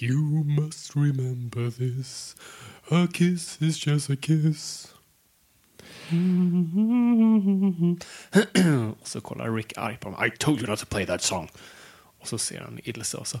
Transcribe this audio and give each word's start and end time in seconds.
You 0.00 0.44
must 0.44 0.96
remember 0.96 1.70
this. 1.70 2.34
A 2.90 3.06
kiss 3.12 3.58
is 3.60 3.86
just 3.86 4.10
a 4.10 4.16
kiss. 4.16 4.88
och 9.00 9.08
så 9.08 9.20
kollar 9.20 9.56
Rick 9.56 9.72
arg 9.76 9.98
på 10.00 10.10
mig. 10.10 10.28
I 10.28 10.30
told 10.38 10.60
you 10.60 10.70
not 10.70 10.78
to 10.78 10.86
play 10.86 11.06
that 11.06 11.22
song. 11.22 11.48
Och 12.20 12.28
så 12.28 12.38
ser 12.38 12.60
han 12.60 12.78
Ilse 12.84 13.16
och 13.16 13.26
så... 13.26 13.38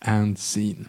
And 0.00 0.38
scene. 0.38 0.84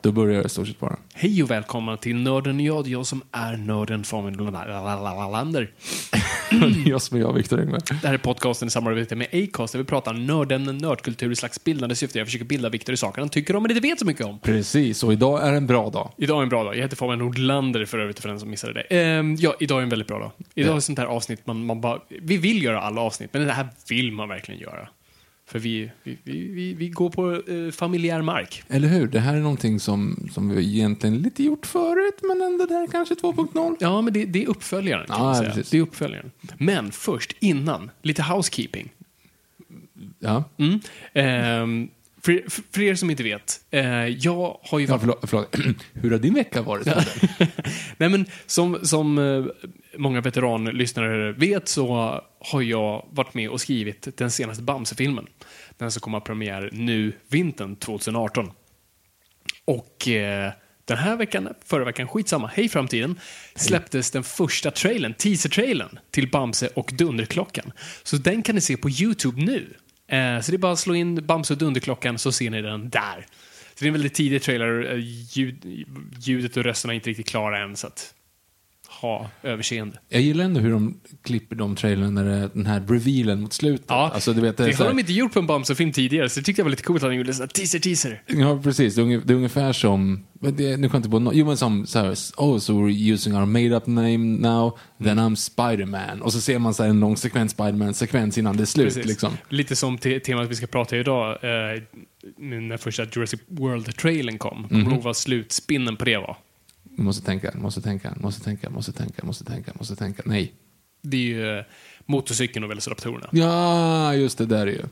Då 0.00 0.12
börjar 0.12 0.40
det 0.40 0.46
i 0.46 0.48
stort 0.48 0.66
sett 0.66 0.80
bara. 0.80 0.98
Hej 1.14 1.42
och 1.42 1.50
välkomna 1.50 1.96
till 1.96 2.16
Nörden 2.16 2.56
och 2.56 2.62
jag. 2.62 2.88
Jag 2.88 3.06
som 3.06 3.22
är 3.32 3.56
nörden 3.56 4.04
Fabian 4.04 4.52
Lander. 5.32 5.70
jag 6.86 7.02
som 7.02 7.16
är 7.16 7.20
jag, 7.20 7.32
Viktor 7.32 7.60
Engberg. 7.60 7.80
Det 8.02 8.06
här 8.06 8.14
är 8.14 8.18
podcasten 8.18 8.68
i 8.68 8.70
samarbete 8.70 9.16
med 9.16 9.28
Acast 9.32 9.72
där 9.72 9.78
vi 9.78 9.84
pratar 9.84 10.12
nörden, 10.12 10.78
nördkultur 10.78 11.32
i 11.32 11.36
slags 11.36 11.64
bildande 11.64 11.94
syfte. 11.94 12.18
Jag 12.18 12.26
försöker 12.26 12.44
bilda 12.44 12.68
Viktor 12.68 12.92
i 12.92 12.96
saker 12.96 13.20
han 13.22 13.28
tycker 13.28 13.56
om 13.56 13.62
men 13.62 13.70
inte 13.70 13.88
vet 13.88 13.98
så 13.98 14.06
mycket 14.06 14.26
om. 14.26 14.38
Precis, 14.38 15.04
och 15.04 15.12
idag 15.12 15.48
är 15.48 15.52
en 15.52 15.66
bra 15.66 15.90
dag. 15.90 16.12
Idag 16.16 16.38
är 16.38 16.42
en 16.42 16.48
bra 16.48 16.64
dag. 16.64 16.76
Jag 16.76 16.82
heter 16.82 16.96
Fabian 16.96 17.18
Nordlander 17.18 17.84
för 17.84 17.98
övrigt 17.98 18.18
för 18.18 18.28
den 18.28 18.40
som 18.40 18.50
missade 18.50 18.72
det. 18.72 19.00
Ehm, 19.00 19.36
ja, 19.36 19.54
idag 19.60 19.78
är 19.78 19.82
en 19.82 19.88
väldigt 19.88 20.08
bra 20.08 20.18
dag. 20.18 20.30
Idag 20.54 20.72
är 20.72 20.78
ett 20.78 20.84
sånt 20.84 20.98
här 20.98 21.06
avsnitt 21.06 21.46
man, 21.46 21.66
man 21.66 21.80
bara... 21.80 21.98
Vi 22.22 22.36
vill 22.36 22.62
göra 22.62 22.80
alla 22.80 23.00
avsnitt, 23.00 23.30
men 23.32 23.46
det 23.46 23.52
här 23.52 23.68
vill 23.88 24.12
man 24.12 24.28
verkligen 24.28 24.60
göra. 24.60 24.88
För 25.48 25.58
vi, 25.58 25.90
vi, 26.02 26.18
vi, 26.24 26.74
vi, 26.74 26.88
går 26.88 27.10
på 27.10 27.32
eh, 27.52 27.70
familjär 27.72 28.22
mark. 28.22 28.62
Eller 28.68 28.88
hur? 28.88 29.06
Det 29.06 29.20
här 29.20 29.36
är 29.36 29.40
någonting 29.40 29.80
som, 29.80 30.28
som 30.32 30.48
vi 30.48 30.76
egentligen 30.76 31.18
lite 31.18 31.42
gjort 31.42 31.66
förut, 31.66 32.20
men 32.22 32.42
ändå 32.42 32.66
det 32.66 32.74
här 32.74 32.86
kanske 32.86 33.14
2.0. 33.14 33.76
Ja, 33.80 34.00
men 34.00 34.12
det, 34.12 34.24
det 34.24 34.42
är 34.42 34.48
uppföljaren 34.48 35.06
kan 35.06 35.20
man 35.20 35.34
säga. 35.34 35.50
precis. 35.50 35.70
Det 35.70 35.76
är 35.76 35.82
uppföljaren. 35.82 36.30
Men 36.58 36.92
först, 36.92 37.32
innan, 37.40 37.90
lite 38.02 38.22
housekeeping. 38.22 38.92
Ja, 40.18 40.44
Mm. 40.56 40.80
Ehm, 41.12 41.88
för, 42.28 42.62
för, 42.72 42.82
er 42.82 42.94
som 42.94 43.10
inte 43.10 43.22
vet, 43.22 43.60
eh, 43.70 44.06
jag 44.06 44.58
har 44.62 44.78
ju 44.78 44.86
ja 44.86 44.96
varit... 44.96 45.00
förlåt, 45.00 45.18
förlåt. 45.22 45.56
Hur 45.92 46.10
har 46.10 46.18
din 46.18 46.34
vecka 46.34 46.62
varit? 46.62 46.86
Nej, 47.96 48.08
men 48.08 48.26
som, 48.46 48.78
som 48.82 49.18
eh, 49.18 49.44
många 49.96 50.20
veteranlyssnare 50.20 51.32
vet 51.32 51.68
så 51.68 52.20
har 52.40 52.62
jag 52.62 53.06
varit 53.10 53.34
med 53.34 53.50
och 53.50 53.60
skrivit 53.60 54.16
den 54.16 54.30
senaste 54.30 54.62
Bamse-filmen. 54.62 55.26
Den 55.76 55.90
som 55.90 56.00
kommer 56.00 56.18
att 56.18 56.24
premiär 56.24 56.70
nu 56.72 57.12
vintern 57.28 57.76
2018. 57.76 58.50
Och 59.64 60.08
eh, 60.08 60.52
den 60.84 60.98
här 60.98 61.16
veckan, 61.16 61.48
förra 61.64 61.84
veckan, 61.84 62.08
skitsamma, 62.08 62.50
hej 62.54 62.68
framtiden, 62.68 63.20
släpptes 63.54 64.10
den 64.10 64.24
första 64.24 64.70
trailern, 64.70 65.14
teaser-trailern 65.14 65.98
till 66.10 66.30
Bamse 66.30 66.68
och 66.68 66.90
Dunderklockan. 66.94 67.72
Så 68.02 68.16
den 68.16 68.42
kan 68.42 68.54
ni 68.54 68.60
se 68.60 68.76
på 68.76 68.90
YouTube 68.90 69.42
nu. 69.42 69.74
Eh, 70.08 70.40
så 70.40 70.50
det 70.50 70.56
är 70.56 70.58
bara 70.58 70.72
att 70.72 70.78
slå 70.78 70.94
in 70.94 71.26
Bamse 71.26 71.52
och 71.54 71.58
Dunderklockan 71.58 72.18
så 72.18 72.32
ser 72.32 72.50
ni 72.50 72.62
den 72.62 72.90
där. 72.90 73.26
Så 73.74 73.84
det 73.84 73.84
är 73.84 73.86
en 73.86 73.92
väldigt 73.92 74.14
tidig 74.14 74.42
trailer, 74.42 74.92
eh, 74.92 74.98
ljud, 75.30 75.86
ljudet 76.20 76.56
och 76.56 76.64
rösterna 76.64 76.92
är 76.92 76.94
inte 76.94 77.10
riktigt 77.10 77.28
klara 77.28 77.58
än, 77.58 77.76
så 77.76 77.86
att 77.86 78.14
ha 79.00 79.30
överseende. 79.42 79.98
Jag 80.08 80.20
gillar 80.22 80.44
ändå 80.44 80.60
hur 80.60 80.70
de 80.70 81.00
klipper 81.24 81.56
de 81.56 81.76
trailern 81.76 82.14
när 82.14 82.24
det 82.24 82.32
är 82.34 82.50
den 82.54 82.66
här 82.66 82.80
revealen 82.80 83.40
mot 83.40 83.52
slutet. 83.52 83.86
Ja, 83.88 84.10
alltså, 84.14 84.32
du 84.32 84.40
vet, 84.40 84.56
det, 84.56 84.76
så 84.76 84.82
har 84.82 84.88
de 84.90 84.98
inte 84.98 85.12
gjort 85.12 85.32
på 85.32 85.38
en 85.38 85.46
Bamse-film 85.46 85.92
tidigare, 85.92 86.28
så 86.28 86.40
det 86.40 86.44
tyckte 86.44 86.60
jag 86.60 86.64
var 86.64 86.70
lite 86.70 86.82
coolt 86.82 87.02
att 87.02 87.10
de 87.10 87.16
gjorde 87.16 87.34
sån 87.34 87.42
här 87.42 87.48
teaser-teaser. 87.48 88.22
Ja, 88.26 88.60
precis. 88.62 88.94
Det 88.94 89.00
är, 89.00 89.04
unge- 89.04 89.22
det 89.24 89.32
är 89.32 89.36
ungefär 89.36 89.72
som, 89.72 90.24
det, 90.40 90.50
nu 90.50 90.58
kan 90.58 90.80
jag 90.80 90.94
inte 90.94 91.08
på 91.08 91.18
no, 91.18 91.30
jo 91.34 91.46
men 91.46 91.56
som 91.56 91.86
så 91.86 91.98
här, 91.98 92.08
oh, 92.36 92.58
so 92.58 92.72
we're 92.72 93.12
using 93.12 93.36
our 93.36 93.46
made 93.46 93.76
up 93.76 93.86
name 93.86 94.18
now, 94.18 94.78
then 95.04 95.18
I'm 95.18 95.34
Spider-Man. 95.34 96.22
Och 96.22 96.32
så 96.32 96.40
ser 96.40 96.58
man 96.58 96.74
så 96.74 96.82
här 96.82 96.90
en 96.90 97.00
lång 97.00 97.16
sekvens 97.16 97.52
Spider-Man-sekvens 97.52 98.38
innan 98.38 98.56
det 98.56 98.62
är 98.62 98.66
slut 98.66 99.04
liksom. 99.06 99.32
Lite 99.48 99.76
som 99.76 99.98
te 99.98 100.20
temat 100.20 100.48
vi 100.48 100.54
ska 100.54 100.66
prata 100.66 100.96
idag, 100.96 101.30
eh, 101.44 101.82
när 102.38 102.76
första 102.76 103.04
Jurassic 103.04 103.40
World-trailern 103.48 104.38
kom. 104.38 104.58
Mhm. 104.60 104.68
Kommer 104.68 104.84
du 104.84 104.90
ihåg 104.90 105.02
vad 105.02 105.16
slutspinnen 105.16 105.96
på 105.96 106.04
det 106.04 106.16
var? 106.18 106.36
Måste 106.98 107.24
tänka, 107.26 107.52
måste 107.54 107.80
tänka, 107.80 108.14
måste 108.16 108.44
tänka, 108.44 108.70
måste 108.70 108.92
tänka, 108.92 109.24
måste 109.24 109.44
tänka, 109.44 109.72
måste 109.78 109.96
tänka. 109.96 110.22
Nej. 110.26 110.52
Det 111.02 111.16
är 111.16 111.20
ju 111.20 111.58
eh, 111.58 111.64
motorcykeln 112.06 112.64
och 112.64 112.70
velociraptorerna. 112.70 113.28
Ja, 113.32 114.14
just 114.14 114.38
det, 114.38 114.46
där 114.46 114.66
är 114.66 114.70
ju. 114.70 114.82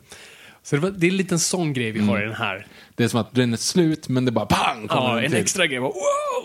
Så 0.62 0.77
det, 0.77 0.83
var, 0.83 0.91
det 0.91 1.06
är 1.06 1.11
en 1.11 1.16
liten 1.16 1.39
sån 1.39 1.72
grej 1.72 1.91
vi 1.91 2.00
har 2.00 2.22
i 2.22 2.25
den 2.25 2.34
här. 2.34 2.66
Det 2.95 3.05
är 3.05 3.09
som 3.09 3.21
att 3.21 3.34
den 3.34 3.53
är 3.53 3.56
slut, 3.56 4.09
men 4.09 4.25
det 4.25 4.33
bara 4.33 4.47
pang! 4.47 4.87
Ja, 4.89 5.21
en 5.21 5.31
till. 5.31 5.41
extra 5.41 5.66
grej 5.66 5.78
wow! 5.78 5.93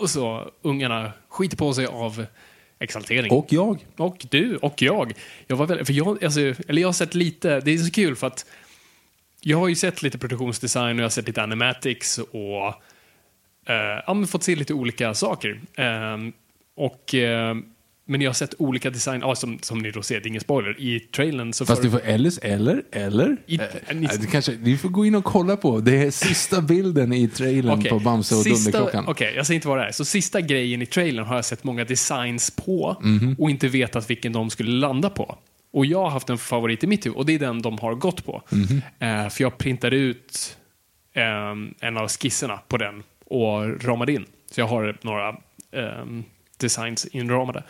Och 0.00 0.10
så 0.10 0.50
ungarna 0.62 1.12
skiter 1.28 1.56
på 1.56 1.72
sig 1.72 1.86
av 1.86 2.26
exaltering. 2.78 3.32
Och 3.32 3.46
jag. 3.48 3.86
Och 3.96 4.26
du 4.30 4.56
och 4.56 4.82
jag. 4.82 5.12
Jag 5.46 5.56
var 5.56 5.66
väldigt, 5.66 5.86
för 5.86 5.94
jag, 5.94 6.24
alltså, 6.24 6.40
eller 6.40 6.80
jag 6.80 6.88
har 6.88 6.92
sett 6.92 7.14
lite, 7.14 7.60
det 7.60 7.70
är 7.70 7.78
så 7.78 7.90
kul 7.90 8.16
för 8.16 8.26
att 8.26 8.46
jag 9.40 9.58
har 9.58 9.68
ju 9.68 9.74
sett 9.74 10.02
lite 10.02 10.18
produktionsdesign 10.18 10.96
och 10.96 11.00
jag 11.00 11.04
har 11.04 11.10
sett 11.10 11.26
lite 11.26 11.42
animatics 11.42 12.18
och 12.18 12.74
ja, 14.06 14.14
men 14.14 14.26
fått 14.26 14.42
se 14.42 14.56
lite 14.56 14.74
olika 14.74 15.14
saker. 15.14 15.60
Ehm, 15.76 16.32
och, 16.76 17.14
eh, 17.14 17.54
men 18.04 18.20
jag 18.20 18.28
har 18.28 18.34
sett 18.34 18.54
olika 18.58 18.90
design, 18.90 19.20
ja, 19.20 19.34
som, 19.34 19.58
som 19.62 19.78
ni 19.78 19.90
då 19.90 20.02
ser, 20.02 20.20
det 20.20 20.26
är 20.26 20.28
ingen 20.28 20.40
spoiler, 20.40 20.80
i 20.80 21.00
trailern 21.00 21.52
så 21.52 21.66
Fast 21.66 21.82
du 21.82 21.90
får 21.90 22.00
eller, 22.04 22.44
eller, 22.44 22.82
eller? 22.92 23.36
I- 23.46 23.58
Eh, 23.88 23.96
ni- 23.96 24.06
det 24.06 24.26
kanske, 24.26 24.52
vi 24.52 24.78
får 24.78 24.88
gå 24.88 25.06
in 25.06 25.14
och 25.14 25.24
kolla 25.24 25.56
på. 25.56 25.80
Det 25.80 25.96
är 26.02 26.10
sista 26.10 26.60
bilden 26.60 27.12
i 27.12 27.28
trailern 27.28 27.78
Okej, 27.78 27.90
på 27.90 27.98
Bamse 27.98 28.34
och 28.34 28.44
Dunderklockan. 28.44 29.04
Okej, 29.08 29.32
jag 29.36 29.46
säger 29.46 29.54
inte 29.56 29.68
vad 29.68 29.78
det 29.78 29.84
är. 29.84 29.92
Så 29.92 30.04
sista 30.04 30.40
grejen 30.40 30.82
i 30.82 30.86
trailern 30.86 31.24
har 31.26 31.34
jag 31.36 31.44
sett 31.44 31.64
många 31.64 31.84
designs 31.84 32.50
på 32.50 32.96
Mhm. 33.00 33.36
och 33.38 33.50
inte 33.50 33.68
vetat 33.68 34.10
vilken 34.10 34.32
de 34.32 34.50
skulle 34.50 34.70
landa 34.70 35.10
på. 35.10 35.38
Och 35.72 35.86
jag 35.86 35.98
har 36.02 36.10
haft 36.10 36.30
en 36.30 36.38
favorit 36.38 36.84
i 36.84 36.86
mitt 36.86 37.06
huvud 37.06 37.16
och 37.18 37.26
det 37.26 37.34
är 37.34 37.38
den 37.38 37.62
de 37.62 37.78
har 37.78 37.94
gått 37.94 38.24
på. 38.24 38.42
Mhm. 38.50 38.82
Eh, 38.98 39.28
för 39.28 39.44
jag 39.44 39.58
printade 39.58 39.96
ut 39.96 40.56
ehm, 41.14 41.74
en 41.80 41.96
av 41.96 42.08
skisserna 42.08 42.60
på 42.68 42.76
den 42.76 43.02
och 43.32 43.84
ramade 43.84 44.12
in. 44.12 44.26
Så 44.50 44.60
jag 44.60 44.66
har 44.66 44.96
några 45.02 45.36
ehm, 45.72 46.24
designs 46.56 47.06
inramade. 47.06 47.64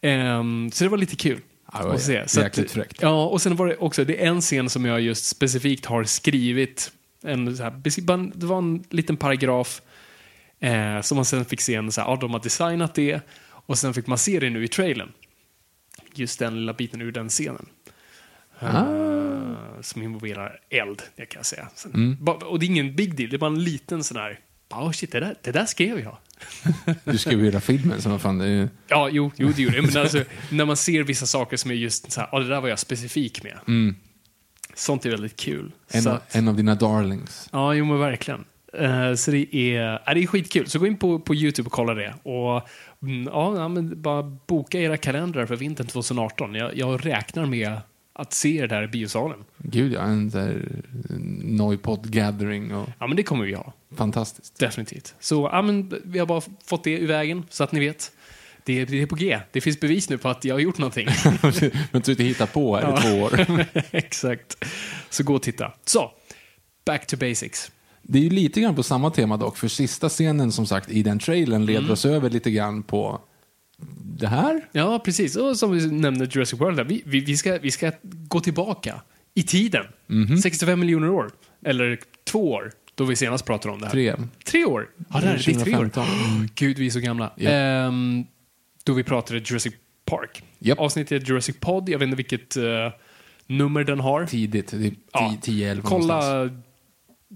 Ehm, 0.00 0.70
så 0.72 0.84
det 0.84 0.90
var 0.90 0.98
lite 0.98 1.16
kul. 1.16 1.40
Ja, 1.72 1.78
det 1.78 1.86
var 1.86 1.94
att 1.94 2.02
se. 2.02 2.18
jä- 2.22 2.26
Så 2.26 2.40
att- 2.40 2.44
jäkligt 2.44 2.70
fräckt. 2.70 3.02
Ja, 3.02 3.26
och 3.26 3.42
sen 3.42 3.56
var 3.56 3.66
det 3.66 3.76
också, 3.76 4.04
det 4.04 4.22
är 4.22 4.26
en 4.28 4.40
scen 4.40 4.70
som 4.70 4.84
jag 4.84 5.00
just 5.00 5.24
specifikt 5.24 5.86
har 5.86 6.04
skrivit. 6.04 6.92
En, 7.22 7.56
så 7.56 7.62
här, 7.62 8.30
det 8.38 8.46
var 8.46 8.58
en 8.58 8.84
liten 8.90 9.16
paragraf 9.16 9.82
eh, 10.60 11.00
som 11.00 11.16
man 11.16 11.24
sen 11.24 11.44
fick 11.44 11.60
se 11.60 11.74
en, 11.74 11.92
så 11.92 12.00
här, 12.00 12.08
ja, 12.08 12.16
de 12.20 12.30
har 12.32 12.40
designat 12.40 12.94
det 12.94 13.20
och 13.50 13.78
sen 13.78 13.94
fick 13.94 14.06
man 14.06 14.18
se 14.18 14.40
det 14.40 14.50
nu 14.50 14.64
i 14.64 14.68
trailern. 14.68 15.12
Just 16.14 16.38
den 16.38 16.54
lilla 16.54 16.72
biten 16.72 17.00
ur 17.00 17.12
den 17.12 17.28
scenen. 17.28 17.66
Eh, 18.60 19.80
som 19.80 20.02
involverar 20.02 20.60
eld, 20.70 21.02
det 21.16 21.26
kan 21.26 21.38
jag 21.38 21.46
säga. 21.46 21.68
Sen, 21.74 22.16
ba- 22.20 22.32
Och 22.32 22.58
det 22.58 22.66
är 22.66 22.68
ingen 22.68 22.96
big 22.96 23.16
deal, 23.16 23.30
det 23.30 23.36
är 23.36 23.38
bara 23.38 23.50
en 23.50 23.64
liten 23.64 24.04
sån 24.04 24.16
här, 24.16 24.38
oh 24.72 24.90
shit, 24.92 25.12
det 25.12 25.20
där, 25.20 25.36
det 25.42 25.52
där 25.52 25.66
skrev 25.66 25.98
jag. 25.98 26.16
Du 27.04 27.18
skrev 27.18 27.38
ju 27.38 27.44
hela 27.44 27.60
filmen, 27.60 28.02
så 28.02 28.08
vad 28.08 28.20
fan, 28.20 28.38
det 28.38 28.44
är 28.44 28.48
ju... 28.48 28.68
Ja, 28.88 29.08
jo, 29.12 29.30
jo 29.36 29.52
det 29.56 29.62
gjorde 29.62 29.76
det. 29.76 29.82
Men 29.82 30.02
alltså, 30.02 30.24
när 30.50 30.64
man 30.64 30.76
ser 30.76 31.02
vissa 31.02 31.26
saker 31.26 31.56
som 31.56 31.70
är 31.70 31.74
just 31.74 32.12
så 32.12 32.20
här, 32.20 32.28
ja, 32.32 32.38
det 32.38 32.48
där 32.48 32.60
var 32.60 32.68
jag 32.68 32.78
specifik 32.78 33.42
med. 33.42 33.58
Sånt 34.74 35.06
är 35.06 35.10
väldigt 35.10 35.36
kul. 35.36 35.72
En, 35.90 36.06
av, 36.06 36.14
att, 36.14 36.34
en 36.34 36.48
av 36.48 36.56
dina 36.56 36.74
darlings. 36.74 37.48
ja, 37.52 37.74
jo 37.74 37.84
men 37.84 37.98
verkligen. 37.98 38.44
Eh, 38.72 39.14
så 39.14 39.30
det 39.30 39.56
är, 39.56 40.00
ja, 40.06 40.14
det 40.14 40.22
är 40.22 40.26
skitkul. 40.26 40.68
Så 40.68 40.78
gå 40.78 40.86
in 40.86 40.96
på, 40.96 41.18
på 41.18 41.34
YouTube 41.34 41.66
och 41.66 41.72
kolla 41.72 41.94
det. 41.94 42.14
Och 42.22 42.68
mm, 43.02 43.24
ja, 43.32 43.56
ja, 43.56 43.68
men 43.68 44.02
bara 44.02 44.22
boka 44.22 44.80
era 44.80 44.96
kalendrar 44.96 45.46
för 45.46 45.56
vintern 45.56 45.86
2018. 45.86 46.54
Jag, 46.54 46.76
jag 46.76 47.06
räknar 47.06 47.46
med 47.46 47.80
att 48.12 48.32
se 48.32 48.56
er 48.56 48.66
där 48.66 48.82
i 48.82 48.88
biosalen. 48.88 49.38
Gud 49.58 49.92
ja, 49.92 50.00
en 50.00 50.30
där 50.30 50.68
Noipod 51.42 52.10
gathering 52.10 52.74
och 52.74 52.88
Ja, 52.98 53.06
men 53.06 53.16
det 53.16 53.22
kommer 53.22 53.44
vi 53.44 53.54
ha. 53.54 53.72
Fantastiskt. 53.96 54.58
Definitivt. 54.58 55.14
Så 55.20 55.50
ja, 55.52 55.62
men, 55.62 56.00
vi 56.04 56.18
har 56.18 56.26
bara 56.26 56.42
fått 56.64 56.84
det 56.84 56.98
ur 56.98 57.06
vägen 57.06 57.44
så 57.50 57.64
att 57.64 57.72
ni 57.72 57.80
vet. 57.80 58.12
Det, 58.64 58.84
det 58.84 59.02
är 59.02 59.06
på 59.06 59.14
G. 59.14 59.40
Det 59.52 59.60
finns 59.60 59.80
bevis 59.80 60.08
nu 60.08 60.18
på 60.18 60.28
att 60.28 60.44
jag 60.44 60.54
har 60.54 60.60
gjort 60.60 60.78
någonting. 60.78 61.08
Men 61.90 62.02
du 62.02 62.12
inte 62.12 62.24
hitta 62.24 62.46
på 62.46 62.76
här 62.76 62.98
i 62.98 63.02
två 63.02 63.22
år. 63.22 63.46
Exakt. 63.90 64.64
Så 65.10 65.24
gå 65.24 65.34
och 65.34 65.42
titta. 65.42 65.72
Så, 65.84 66.12
back 66.84 67.06
to 67.06 67.16
basics. 67.16 67.72
Det 68.02 68.18
är 68.18 68.22
ju 68.22 68.30
lite 68.30 68.60
grann 68.60 68.74
på 68.74 68.82
samma 68.82 69.10
tema 69.10 69.36
dock, 69.36 69.56
för 69.56 69.68
sista 69.68 70.08
scenen 70.08 70.52
som 70.52 70.66
sagt 70.66 70.90
i 70.90 71.02
den 71.02 71.18
trailern 71.18 71.66
leder 71.66 71.90
oss 71.90 72.04
över 72.04 72.30
lite 72.30 72.50
grann 72.50 72.82
på 72.82 73.20
det 74.04 74.26
här. 74.26 74.60
Ja, 74.72 74.98
precis. 74.98 75.36
Och 75.36 75.56
som 75.56 75.70
vi 75.70 75.86
nämnde 75.86 76.24
Jurassic 76.24 76.60
World, 76.60 76.76
där, 76.76 76.84
vi, 76.84 77.02
vi, 77.06 77.20
vi, 77.20 77.36
ska, 77.36 77.58
vi 77.58 77.70
ska 77.70 77.92
gå 78.02 78.40
tillbaka 78.40 79.02
i 79.34 79.42
tiden. 79.42 79.84
Mhm. 80.06 80.38
65 80.38 80.80
miljoner 80.80 81.10
år. 81.10 81.30
Eller 81.64 81.98
två 82.24 82.50
år, 82.50 82.72
då 83.02 83.06
vi 83.08 83.16
senast 83.16 83.44
pratade 83.44 83.74
om 83.74 83.80
det 83.80 83.86
här. 83.86 83.92
Tre. 83.92 84.14
Tre 84.44 84.64
år? 84.64 84.88
Ja, 84.98 85.20
det, 85.20 85.26
här, 85.26 85.34
är 85.34 85.38
tre 85.38 85.54
år. 85.54 85.58
2015. 85.58 86.04
Gud, 86.54 86.78
vi 86.78 86.86
är 86.86 86.90
så 86.90 87.00
gamla. 87.00 87.32
Ja. 87.36 87.50
Ehm, 87.50 88.24
då 88.84 88.92
vi 88.92 89.04
pratade 89.04 89.38
Jurassic 89.38 89.74
Park. 90.04 90.42
Japp. 90.58 90.78
Avsnittet 90.78 91.28
Jurassic 91.28 91.56
Pod, 91.60 91.88
jag 91.88 91.98
vet 91.98 92.06
inte 92.06 92.16
vilket 92.16 92.56
eh, 92.56 92.92
nummer 93.46 93.84
den 93.84 94.00
har. 94.00 94.26
Tidigt, 94.26 94.70
det 94.70 94.86
är 94.86 94.92
Ja, 95.12 95.34
10-11 95.42 95.74
någonstans. 95.74 95.88
Kolla 95.88 96.50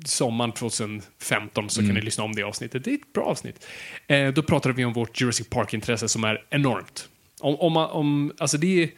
sommaren 0.05 0.53
2015 0.53 1.71
så 1.71 1.81
kan 1.81 1.95
ni 1.95 2.01
lyssna 2.01 2.25
om 2.25 2.33
det 2.35 2.43
avsnittet. 2.43 2.85
Det 2.85 2.91
är 2.91 2.95
ett 2.95 3.13
bra 3.13 3.25
avsnitt. 3.25 3.67
Eh, 4.07 4.29
då 4.29 4.43
pratade 4.43 4.75
vi 4.75 4.85
om 4.85 4.93
vårt 4.93 5.21
Jurassic 5.21 5.49
Park-intresse 5.49 6.09
som 6.09 6.25
är 6.25 6.45
enormt. 6.51 7.09
Om, 7.41 7.57
om, 7.57 7.77
om, 7.77 8.33
alltså 8.39 8.59
det 8.59 8.83
är, 8.83 8.91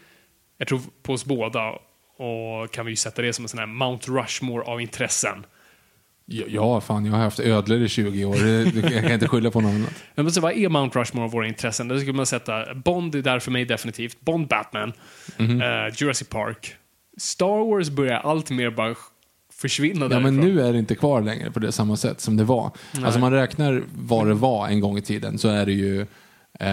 jag 0.58 0.68
tror 0.68 0.80
på 1.02 1.12
oss 1.12 1.24
båda, 1.24 1.78
och 2.18 2.72
kan 2.72 2.86
vi 2.86 2.92
ju 2.92 2.96
sätta 2.96 3.22
det 3.22 3.32
som 3.32 3.44
en 3.44 3.48
sån 3.48 3.58
här 3.58 3.66
Mount 3.66 4.10
Rushmore 4.10 4.64
av 4.64 4.80
intressen. 4.80 5.46
Ja, 6.30 6.44
Ja, 6.48 6.80
fan, 6.80 7.04
jag 7.06 7.12
har 7.12 7.18
haft 7.20 7.40
ödlor 7.40 7.82
i 7.82 7.88
20 7.88 8.24
år. 8.24 8.36
Jag 8.46 9.02
kan 9.02 9.12
inte 9.12 9.28
skylla 9.28 9.50
på 9.50 9.60
någon 9.60 9.74
annat. 9.74 9.90
Men 10.14 10.24
måste, 10.24 10.40
vad 10.40 10.52
är 10.52 10.68
Mount 10.68 10.98
Rushmore 11.00 11.24
av 11.24 11.30
våra 11.30 11.46
intressen? 11.48 11.88
Där 11.88 11.98
skulle 11.98 12.12
man 12.12 12.26
sätta 12.26 12.74
Bond 12.74 13.14
är 13.14 13.22
där 13.22 13.38
för 13.38 13.50
mig 13.50 13.64
definitivt. 13.64 14.20
Bond, 14.20 14.48
Batman, 14.48 14.92
Mhm. 15.36 15.62
eh, 15.62 15.68
Jurassic 15.96 16.28
Park. 16.28 16.74
Star 17.18 17.70
Wars 17.70 17.90
börjar 17.90 18.18
allt 18.18 18.50
mer 18.50 18.70
bara 18.70 18.94
försvinna 19.52 20.00
Ja, 20.04 20.08
därifrån. 20.08 20.22
men 20.36 20.36
nu 20.54 20.60
är 20.60 20.72
det 20.72 20.78
inte 20.78 20.94
kvar 20.94 21.20
längre 21.22 21.50
på 21.50 21.58
det 21.58 21.72
samma 21.72 21.96
sätt 21.96 22.20
som 22.20 22.36
det 22.36 22.44
var. 22.44 22.70
Alltså 23.04 23.20
man 23.20 23.32
räknar 23.32 23.82
vad 23.98 24.26
det 24.26 24.34
var 24.34 24.68
en 24.68 24.80
gång 24.80 24.98
i 24.98 25.02
tiden 25.02 25.38
så 25.38 25.48
är 25.48 25.66
det 25.66 25.72
ju 25.72 26.00
eh, 26.60 26.66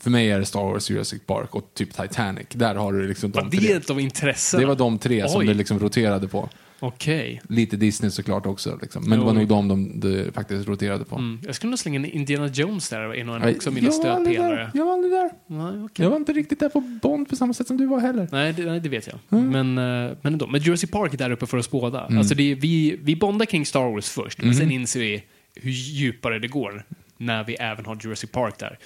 för 0.00 0.10
mig 0.10 0.30
är 0.30 0.38
det 0.38 0.44
Star 0.44 0.60
Wars, 0.62 0.90
Jurassic 0.90 1.22
Park 1.26 1.54
och 1.54 1.70
typ 1.74 1.94
Titanic. 1.96 2.46
Där 2.52 2.74
har 2.74 2.92
du 2.92 3.08
liksom 3.08 3.30
Var 3.30 3.40
de 3.42 3.50
det 3.50 3.56
tre. 3.56 3.72
ett 3.72 3.90
av 3.90 4.00
intressena? 4.00 4.60
Det 4.60 4.66
var 4.66 4.74
de 4.76 4.98
tre 4.98 5.28
som 5.28 5.40
Oj. 5.40 5.46
det 5.46 5.54
liksom 5.54 5.78
roterade 5.78 6.28
på. 6.28 6.48
Okej. 6.80 7.40
Lite 7.48 7.76
Disney 7.76 8.10
såklart 8.10 8.46
också. 8.46 8.78
Liksom. 8.82 9.02
Men 9.02 9.10
det 9.10 9.16
Jo. 9.22 9.24
var 9.26 9.32
nog 9.34 9.48
de 9.48 9.68
de, 9.68 10.00
de 10.00 10.32
faktiskt 10.32 10.68
roterade 10.68 11.04
på. 11.04 11.16
Mm. 11.16 11.40
Jag 11.46 11.54
skulle 11.54 11.70
nog 11.70 11.78
slänga 11.78 11.98
in 11.98 12.04
Indiana 12.04 12.46
Jones 12.46 12.88
där, 12.88 13.14
en 13.14 13.26
Nej, 13.26 13.54
också 13.56 13.70
mina 13.70 13.86
jag 13.88 14.02
var 14.02 14.10
aldrig 14.10 14.36
stödpelare. 14.36 14.56
där. 14.62 14.70
Jag 14.74 14.84
var 14.86 14.92
aldrig 14.92 15.12
där. 15.12 15.30
Nej, 15.46 15.84
okej. 15.84 16.02
Jag 16.04 16.10
var 16.10 16.16
inte 16.16 16.32
riktigt 16.32 16.60
där 16.60 16.68
på 16.68 16.80
Bond 16.80 17.28
på 17.28 17.36
samma 17.36 17.54
sätt 17.54 17.66
som 17.66 17.76
du 17.76 17.86
var 17.86 18.00
heller. 18.00 18.28
Nej, 18.32 18.52
det, 18.52 18.64
nej, 18.64 18.80
det 18.80 18.88
vet 18.88 19.06
jag. 19.06 19.42
Men, 19.42 19.78
eh, 19.78 20.16
men 20.22 20.32
ändå. 20.32 20.46
Men 20.46 20.60
Jurassic 20.60 20.90
Park 20.90 21.14
är 21.14 21.18
där 21.18 21.30
uppe 21.30 21.46
för 21.46 21.56
oss 21.58 21.70
båda. 21.70 22.06
Mm. 22.06 22.18
Alltså 22.18 22.34
det 22.34 22.52
är, 22.52 22.54
vi, 22.54 22.98
vi 23.02 23.16
bondar 23.16 23.46
kring 23.46 23.66
Star 23.66 23.90
Wars 23.92 24.08
först, 24.08 24.42
men 24.42 24.54
sen 24.54 24.70
inser 24.70 25.00
vi 25.00 25.24
hur 25.54 25.70
djupare 25.70 26.38
det 26.38 26.48
går 26.48 26.84
när 27.16 27.44
vi 27.44 27.54
även 27.54 27.86
har 27.86 27.98
Jurassic 28.02 28.30
Park 28.30 28.54
där. 28.58 28.78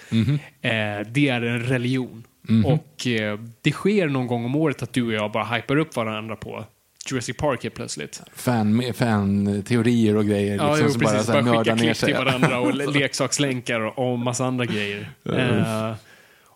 Eh, 0.61 1.07
det 1.13 1.29
är 1.29 1.43
en 1.43 1.61
religion. 1.63 2.25
Och 2.65 3.07
eh, 3.07 3.39
det 3.63 3.73
sker 3.73 4.09
någon 4.09 4.27
gång 4.27 4.45
om 4.45 4.57
året 4.57 4.83
att 4.83 4.93
du 4.93 5.03
och 5.03 5.13
jag 5.13 5.33
bara 5.33 5.45
hypar 5.45 5.77
upp 5.77 5.97
varandra 5.97 6.37
på 6.37 6.65
Jurassic 7.11 7.37
Park 7.37 7.63
helt 7.63 7.75
plötsligt. 7.75 8.23
Fan, 8.35 8.83
fan 8.95 9.63
teorier 9.63 10.17
och 10.17 10.27
grejer. 10.27 10.53
Liksom, 10.53 10.69
Ja, 10.69 10.79
jo, 10.83 10.89
som 10.89 11.01
bara, 11.01 11.11
precis. 11.11 11.27
så 11.27 11.33
här 11.33 11.43
Bara 11.43 11.53
nördar 11.53 11.77
skicka 11.77 11.77
klipp 11.95 11.97
till 11.97 12.15
varandra 12.15 12.61
och 12.61 12.75
le- 12.75 12.87
leksakslänkar 13.01 13.99
och, 13.99 14.19
massa 14.19 14.45
andra 14.47 14.65
grejer. 14.65 15.11
Eh, 15.25 15.95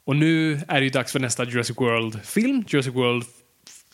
och 0.04 0.16
nu 0.16 0.52
är 0.68 0.80
det 0.80 0.84
ju 0.84 0.90
dags 0.90 1.12
för 1.12 1.20
nästa 1.20 1.44
Jurassic 1.44 1.76
World-film. 1.80 2.64
Jurassic 2.68 2.94
World 2.94 3.24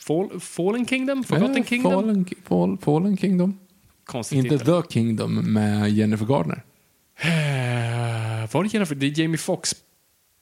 Fall, 0.07 0.41
Fallen 0.41 0.87
Kingdom? 0.87 1.25
Forgotten 1.25 1.57
Eh, 1.57 1.65
Kingdom? 1.65 1.93
Fallen, 1.93 2.27
fall, 2.45 2.79
fallen 2.83 3.17
Kingdom. 3.17 3.59
Konstig 4.05 4.37
Inte 4.39 4.59
titel. 4.59 4.83
The 4.83 4.89
Kingdom 4.93 5.53
med 5.53 5.91
Jennifer 5.91 6.27
Gardner. 6.27 6.63
Eh, 7.21 8.51
var 8.53 8.63
det 8.63 8.75
Jennifer? 8.75 8.95
Det 8.95 9.07
är 9.07 9.21
Jamie 9.21 9.39
Foxx 9.39 9.75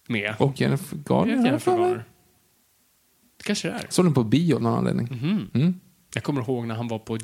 med. 0.08 0.34
Och 0.38 0.60
Jennifer 0.60 0.96
Gardner. 1.04 1.44
Jennifer. 1.46 1.72
Garner? 1.72 2.04
Det 3.38 3.44
kanske 3.44 3.68
det 3.68 3.74
är. 3.74 3.86
Såg 3.88 4.04
den 4.04 4.14
på 4.14 4.24
bio 4.24 4.54
av 4.54 4.62
någon 4.62 4.78
anledning. 4.78 5.08
Mhm. 5.10 5.50
Mm. 5.54 5.80
Jag 6.16 6.22
kommer 6.24 6.40
ihåg 6.40 6.66
när 6.66 6.74
han 6.74 6.88
var 6.88 6.98
på 6.98 7.18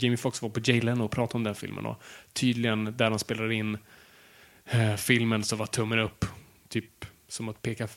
Jamie 0.00 0.16
Foxx 0.16 0.42
var 0.42 0.48
på 0.48 0.60
Jay 0.64 0.80
Leno 0.80 1.04
och 1.04 1.10
pratade 1.10 1.36
om 1.36 1.44
den 1.44 1.54
filmen 1.54 1.86
och 1.86 2.02
tydligen 2.32 2.84
där 2.96 3.10
de 3.10 3.18
spelar 3.18 3.52
in 3.52 3.78
eh, 4.64 4.94
filmen 4.96 5.44
så 5.44 5.56
var 5.56 5.66
tummen 5.66 5.98
upp 5.98 6.24
typ 6.68 7.04
som 7.28 7.48
att 7.48 7.62
peka 7.62 7.88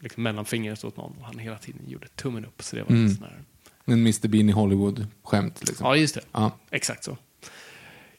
liksom, 0.00 0.22
mellanfingret 0.22 0.84
åt 0.84 0.96
någon 0.96 1.16
och 1.18 1.24
han 1.26 1.38
hela 1.38 1.58
tiden 1.58 1.80
gjorde 1.88 2.08
tummen 2.08 2.44
upp 2.44 2.62
så 2.62 2.76
det 2.76 2.82
var 2.82 2.90
Mm. 2.90 3.02
en 3.04 3.14
sån 3.14 3.24
här. 3.24 3.38
En 3.84 3.92
Mr 4.00 4.28
Bean 4.28 4.48
i 4.48 4.52
Hollywood-skämt. 4.52 5.60
Liksom. 5.66 5.86
Ja, 5.86 5.96
just 5.96 6.14
det. 6.14 6.20
Ja. 6.32 6.58
Exakt 6.70 7.04
så. 7.04 7.16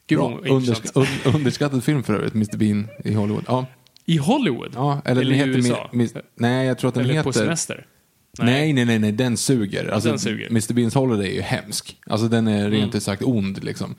Gud 0.06 0.18
Bra. 0.18 0.28
vad 0.28 0.46
intressant. 0.46 0.96
Underska 0.96 1.00
un 1.30 1.34
underskattad 1.36 1.84
film 1.84 2.02
för 2.02 2.14
övrigt, 2.14 2.34
Mr 2.34 2.56
Bean 2.56 2.88
i 3.04 3.14
Hollywood. 3.14 3.44
Ja, 3.48 3.66
I 4.04 4.16
Hollywood? 4.16 4.70
ja 4.74 5.02
eller, 5.04 5.20
Eller 5.22 5.32
i 5.32 5.36
heter 5.36 5.50
USA? 5.50 5.90
Mi- 5.92 6.22
Nej, 6.34 6.66
jag 6.66 6.78
tror 6.78 6.88
att 6.88 6.94
den 6.94 7.04
Eller 7.04 7.14
heter... 7.14 7.24
på 7.24 7.32
semester? 7.32 7.86
Nej, 8.38 8.72
nej, 8.72 8.84
nej, 8.84 8.98
nej, 8.98 9.12
den 9.12 9.36
suger. 9.36 9.88
Alltså, 9.88 10.08
den 10.08 10.18
suger. 10.18 10.46
Mr 10.46 10.72
Beans 10.74 10.94
Holiday 10.94 11.28
är 11.30 11.34
ju 11.34 11.40
hemsk. 11.40 11.96
Alltså 12.06 12.28
den 12.28 12.48
är 12.48 12.70
rent 12.70 12.84
Mm. 12.84 12.96
ut 12.96 13.02
sagt 13.02 13.22
ond 13.22 13.64
liksom. 13.64 13.94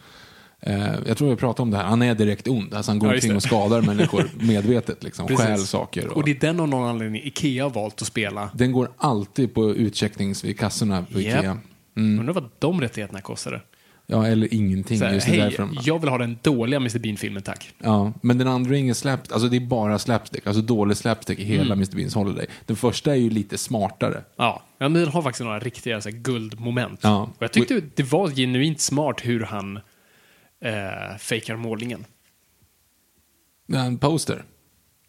Eh, 0.62 0.94
jag 1.08 1.18
tror 1.18 1.30
jag 1.30 1.40
pratade 1.40 1.62
om 1.62 1.72
det 1.72 1.78
här, 1.78 1.84
han 1.84 2.02
är 2.02 2.16
direkt 2.16 2.48
ond. 2.48 2.74
Alltså 2.74 2.92
han 2.92 3.00
går 3.00 3.10
Ja, 3.10 3.16
omkring 3.16 3.36
och 3.36 3.44
skadar 3.44 3.82
människor 3.88 4.30
medvetet 4.40 5.04
liksom. 5.04 5.28
Precis. 5.28 5.46
Stjäl 5.46 5.60
saker. 5.60 6.08
Och, 6.08 6.18
Och 6.18 6.24
det 6.24 6.32
är 6.32 6.40
den 6.40 6.60
av 6.60 6.68
någon 6.68 6.90
anledning 6.90 7.22
Ikea 7.24 7.64
har 7.64 7.70
valt 7.70 8.02
att 8.02 8.08
spela. 8.08 8.50
Den 8.54 8.72
går 8.72 8.92
alltid 8.98 9.54
på 9.54 9.76
utchecknings 9.76 10.44
vid 10.44 10.60
kassorna 10.60 11.06
på 11.14 11.22
Japp. 11.22 11.40
Ikea. 11.40 11.58
Undrar 11.96 12.34
vad 12.34 12.50
de 12.60 12.82
rättigheterna 12.82 13.22
kostade. 13.22 13.62
Ja, 14.08 14.28
eller 14.28 14.54
ingenting. 14.54 15.00
Så 15.00 15.06
här, 15.06 15.14
just 15.14 15.28
det 15.28 15.32
Hej, 15.32 15.70
jag 15.84 16.00
vill 16.00 16.10
ha 16.10 16.18
den 16.18 16.38
dåliga 16.42 16.78
Mr 16.78 17.00
Bean-filmen, 17.00 17.44
tack. 17.44 17.74
Ja, 17.78 18.14
men 18.22 18.38
den 18.38 18.48
andra 18.48 18.76
är 18.76 18.80
ingen 18.80 18.96
slap, 18.96 19.32
alltså 19.32 19.48
det 19.48 19.56
är 19.58 19.62
bara 19.62 20.00
slapstick, 20.00 20.48
alltså 20.48 20.62
dålig 20.62 20.98
slapstick 20.98 21.40
i 21.40 21.44
hela 21.44 21.66
Mm. 21.66 21.78
Mr 21.78 21.96
Beans 21.96 22.16
Holiday. 22.16 22.46
Den 22.66 22.76
första 22.76 23.12
är 23.12 23.16
ju 23.16 23.30
lite 23.30 23.58
smartare. 23.58 24.24
Ja, 24.36 24.64
ja 24.78 24.90
men 24.90 25.02
den 25.02 25.12
har 25.12 25.22
faktiskt 25.22 25.44
några 25.44 25.60
riktiga 25.60 26.02
så 26.02 26.10
här, 26.10 26.18
guldmoment. 26.18 27.00
Ja. 27.04 27.22
Och 27.22 27.44
jag 27.44 27.52
tyckte 27.52 27.82
det 27.96 28.04
var 28.04 28.30
genuint 28.30 28.82
smart 28.82 29.22
hur 29.24 29.44
han 29.44 29.80
eh, 30.60 31.18
fejkar 31.20 31.56
målningen. 31.56 32.06
En 33.74 33.98
poster. 33.98 34.44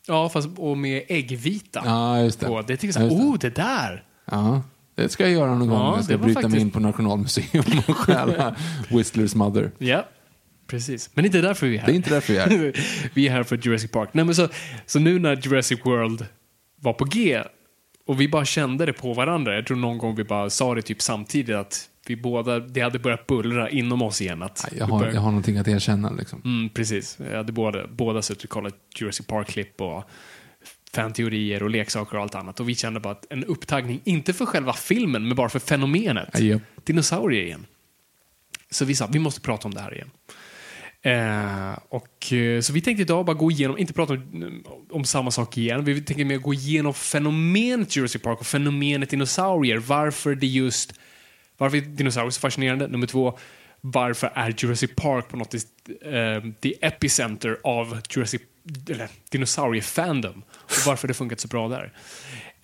Ja, 0.06 0.28
fast 0.28 0.48
och 0.58 0.78
med 0.78 1.02
äggvita. 1.08 1.82
Ja, 1.84 2.20
just 2.20 2.40
det. 2.40 2.46
På. 2.46 2.62
Det 2.62 2.76
tycker 2.76 3.00
jag 3.00 3.12
oh, 3.12 3.38
det 3.38 3.54
där! 3.56 4.04
Ja, 4.24 4.62
det 5.02 5.08
ska 5.08 5.22
jag 5.24 5.32
göra 5.32 5.54
någon 5.54 5.68
Ja, 5.68 5.74
gång. 5.78 5.86
Jag 5.86 5.98
det 5.98 6.04
ska 6.04 6.18
bryta 6.18 6.24
mig 6.40 6.42
faktiskt- 6.42 6.62
in 6.62 6.70
på 6.70 6.80
Nationalmuseum 6.80 7.64
och 7.88 7.96
stjäla 7.96 8.56
Whistlers 8.90 9.34
mother. 9.34 9.70
Ja, 9.78 10.08
precis. 10.66 11.10
Men 11.14 11.24
inte 11.24 11.40
därför 11.40 11.66
vi 11.66 11.76
är 11.76 11.80
här. 11.80 11.86
Det 11.86 11.92
är 11.92 11.96
inte 11.96 12.10
därför 12.10 12.32
vi 12.32 12.38
är 12.38 12.46
här. 12.46 12.72
vi 13.14 13.28
är 13.28 13.32
här 13.32 13.42
för 13.42 13.56
Jurassic 13.56 13.90
Park. 13.90 14.08
Nej, 14.12 14.24
men 14.24 14.34
så, 14.34 14.48
så 14.86 14.98
nu 14.98 15.18
när 15.18 15.36
Jurassic 15.36 15.80
World 15.84 16.26
var 16.80 16.92
på 16.92 17.04
G 17.04 17.42
och 18.06 18.20
vi 18.20 18.28
bara 18.28 18.44
kände 18.44 18.86
det 18.86 18.92
på 18.92 19.14
varandra. 19.14 19.54
Jag 19.54 19.66
tror 19.66 19.76
någon 19.76 19.98
gång 19.98 20.14
vi 20.16 20.24
bara 20.24 20.50
sa 20.50 20.74
det 20.74 20.82
typ 20.82 21.02
samtidigt 21.02 21.56
att 21.56 21.88
vi 22.08 22.16
båda, 22.16 22.58
det 22.60 22.80
hade 22.80 22.98
börjat 22.98 23.26
bullra 23.26 23.70
inom 23.70 24.02
oss 24.02 24.20
igen. 24.20 24.42
Att 24.42 24.68
Jag 24.78 24.86
har, 24.86 24.98
började- 24.98 25.14
jag 25.16 25.20
har 25.22 25.30
någonting 25.30 25.58
att 25.58 25.68
erkänna 25.68 26.10
liksom. 26.10 26.42
Mm, 26.44 26.68
precis. 26.68 27.18
Jag 27.30 27.36
hade 27.36 27.52
båda, 27.52 27.86
båda 27.86 28.22
suttit 28.22 28.44
och 28.44 28.50
kollat 28.50 28.74
Jurassic 28.96 29.26
Park-klipp 29.26 29.80
och 29.80 30.04
fanteorier 30.92 31.62
och 31.62 31.70
leksaker 31.70 32.16
och 32.16 32.22
allt 32.22 32.34
annat. 32.34 32.60
Och 32.60 32.68
vi 32.68 32.74
kände 32.74 33.00
bara 33.00 33.12
att 33.12 33.26
en 33.30 33.44
upptagning, 33.44 34.00
inte 34.04 34.32
för 34.32 34.46
själva 34.46 34.72
filmen, 34.72 35.28
men 35.28 35.36
bara 35.36 35.48
för 35.48 35.58
fenomenet. 35.58 36.40
Japp. 36.40 36.62
Dinosaurier 36.84 37.42
igen. 37.42 37.66
Så 38.70 38.84
vi 38.84 38.94
sa, 38.94 39.06
vi 39.06 39.18
måste 39.18 39.40
prata 39.40 39.68
om 39.68 39.74
det 39.74 39.80
här 39.80 39.94
igen. 39.94 40.10
Eh, 41.02 41.78
och, 41.88 42.32
eh, 42.32 42.60
så 42.60 42.72
vi 42.72 42.80
tänkte 42.80 43.02
idag 43.02 43.24
bara 43.24 43.36
gå 43.36 43.50
igenom, 43.50 43.78
inte 43.78 43.92
prata 43.92 44.12
om, 44.12 44.64
om 44.90 45.04
samma 45.04 45.30
sak 45.30 45.58
igen, 45.58 45.84
vi 45.84 46.02
tänkte 46.02 46.24
mer 46.24 46.38
gå 46.38 46.54
igenom 46.54 46.94
fenomenet 46.94 47.96
Jurassic 47.96 48.22
Park 48.22 48.40
och 48.40 48.46
fenomenet 48.46 49.10
dinosaurier. 49.10 49.76
Varför 49.76 50.34
det 50.34 50.46
just, 50.46 50.94
varför 51.56 51.76
är 51.76 51.80
dinosaurier 51.80 52.30
så 52.30 52.40
fascinerande? 52.40 52.88
Nummer 52.88 53.06
två, 53.06 53.38
varför 53.80 54.32
är 54.34 54.54
Jurassic 54.58 54.90
Park 54.96 55.28
på 55.28 55.36
något 55.36 55.54
vis 55.54 55.66
eh, 56.02 56.42
the 56.60 56.74
epicenter 56.86 57.58
av 57.64 58.00
Jurassic 58.10 58.42
eller 58.90 59.08
dinosauriefandom 59.30 60.42
och 60.50 60.86
varför 60.86 61.08
det 61.08 61.14
funkat 61.14 61.40
så 61.40 61.48
bra 61.48 61.68
där. 61.68 61.92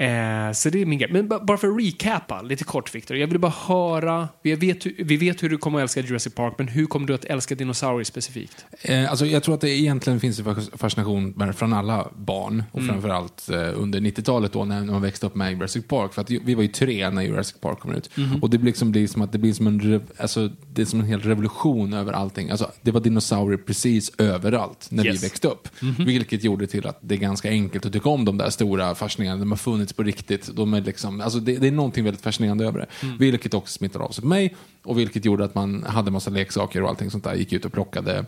Eh, 0.02 0.52
så 0.52 0.70
det 0.70 0.82
är 0.82 0.86
min 0.86 0.98
grej. 0.98 1.12
Men 1.12 1.28
ba- 1.28 1.44
bara 1.44 1.58
för 1.58 1.68
att 1.68 1.78
recapa 1.80 2.42
lite 2.42 2.64
kort, 2.64 2.94
Victor. 2.94 3.16
Jag 3.16 3.26
vill 3.26 3.38
bara 3.38 3.52
höra, 3.66 4.28
vi 4.42 4.54
vet, 4.54 4.86
hur- 4.86 4.94
vi 4.98 5.16
vet 5.16 5.42
hur 5.42 5.48
du 5.50 5.58
kommer 5.58 5.78
att 5.78 5.82
älska 5.82 6.00
Jurassic 6.00 6.34
Park, 6.34 6.54
men 6.58 6.68
hur 6.68 6.86
kommer 6.86 7.06
du 7.06 7.14
att 7.14 7.24
älska 7.24 7.54
dinosaurier 7.54 8.04
specifikt? 8.04 8.64
Eh, 8.82 9.10
alltså 9.10 9.26
jag 9.26 9.42
tror 9.42 9.54
att 9.54 9.60
det 9.60 9.70
egentligen 9.70 10.20
finns 10.20 10.38
en 10.38 10.44
fas- 10.44 10.70
fascination 10.78 11.52
från 11.56 11.72
alla 11.72 12.08
barn 12.16 12.64
och 12.72 12.82
framförallt 12.84 13.48
eh, 13.50 13.56
under 13.74 14.00
90-talet 14.00 14.52
då 14.52 14.64
när 14.64 14.84
man 14.84 15.02
växte 15.02 15.26
upp 15.26 15.34
med 15.34 15.52
Jurassic 15.52 15.84
Park. 15.88 16.12
För 16.14 16.22
att 16.22 16.30
vi 16.30 16.54
var 16.54 16.62
ju 16.62 16.68
tre 16.68 17.10
när 17.10 17.22
Jurassic 17.22 17.60
Park 17.60 17.78
kom 17.80 17.94
ut. 17.94 18.10
Och 18.42 18.50
det 18.50 18.58
liksom 18.58 18.92
blir 18.92 19.06
som 19.06 19.22
att 19.22 19.32
det 19.32 19.38
blir 19.38 19.52
som 19.52 19.66
en, 19.66 20.02
alltså, 20.16 20.50
det 20.72 20.82
är 20.82 20.86
som 20.86 21.00
en 21.00 21.06
hel 21.06 21.20
revolution 21.20 21.92
över 21.92 22.12
allting. 22.12 22.50
Alltså, 22.50 22.70
det 22.82 22.90
var 22.90 23.00
dinosaurier 23.00 23.58
precis 23.58 24.12
överallt 24.18 24.86
när 24.90 25.06
Yes. 25.06 25.22
vi 25.22 25.26
växte 25.26 25.48
upp. 25.48 25.68
Vilket 25.98 26.44
gjorde 26.44 26.66
till 26.66 26.86
att 26.86 26.98
det 27.00 27.14
är 27.14 27.18
ganska 27.18 27.48
enkelt 27.48 27.86
att 27.86 27.92
tycka 27.92 28.08
om 28.08 28.24
de 28.24 28.38
där 28.38 28.50
stora 28.50 28.94
fascineringarna. 28.94 29.40
De 29.40 29.50
har 29.50 29.56
funnits 29.58 29.91
på 29.96 30.02
riktigt. 30.02 30.50
De 30.56 30.74
är 30.74 30.80
liksom, 30.80 31.20
alltså 31.20 31.38
det, 31.38 31.56
det 31.56 31.68
är 31.68 31.72
någonting 31.72 32.04
väldigt 32.04 32.22
fascinerande 32.22 32.66
över 32.66 32.78
det. 32.78 32.86
Vilket 33.18 33.54
också 33.54 33.72
smittade 33.72 34.04
av 34.04 34.10
sig 34.10 34.22
på 34.22 34.28
mig. 34.28 34.56
Och 34.82 34.98
vilket 34.98 35.24
gjorde 35.24 35.44
att 35.44 35.54
man 35.54 35.82
hade 35.82 36.10
massa 36.10 36.30
leksaker 36.30 36.82
och 36.82 36.88
allting 36.88 37.10
sånt 37.10 37.24
där. 37.24 37.34
Gick 37.34 37.52
ut 37.52 37.64
och 37.64 37.72
plockade 37.72 38.24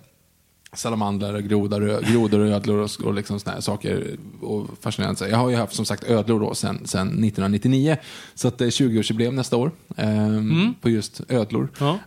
salamandrar, 0.74 1.38
grodor, 1.38 2.12
grodor 2.12 2.40
och 2.40 2.48
ödlor 2.48 2.78
och, 2.78 2.90
och 3.06 3.14
liksom 3.14 3.40
såna 3.40 3.54
här 3.54 3.60
saker. 3.60 4.16
Och 4.40 4.66
fascinerande. 4.80 5.28
Jag 5.28 5.36
har 5.38 5.50
ju 5.50 5.56
haft 5.56 5.74
som 5.74 5.84
sagt 5.84 6.04
ödlor 6.04 6.40
då 6.40 6.54
sen 6.54 6.76
1999. 6.76 7.96
Så 8.34 8.48
att 8.48 8.58
det 8.58 8.64
är 8.64 8.70
20-årsjubileum 8.70 9.30
nästa 9.32 9.56
år. 9.56 9.70
ehm, 9.96 10.74
På 10.80 10.90
just 10.90 11.20
ödlor. 11.28 11.68
Ja, 11.80 11.98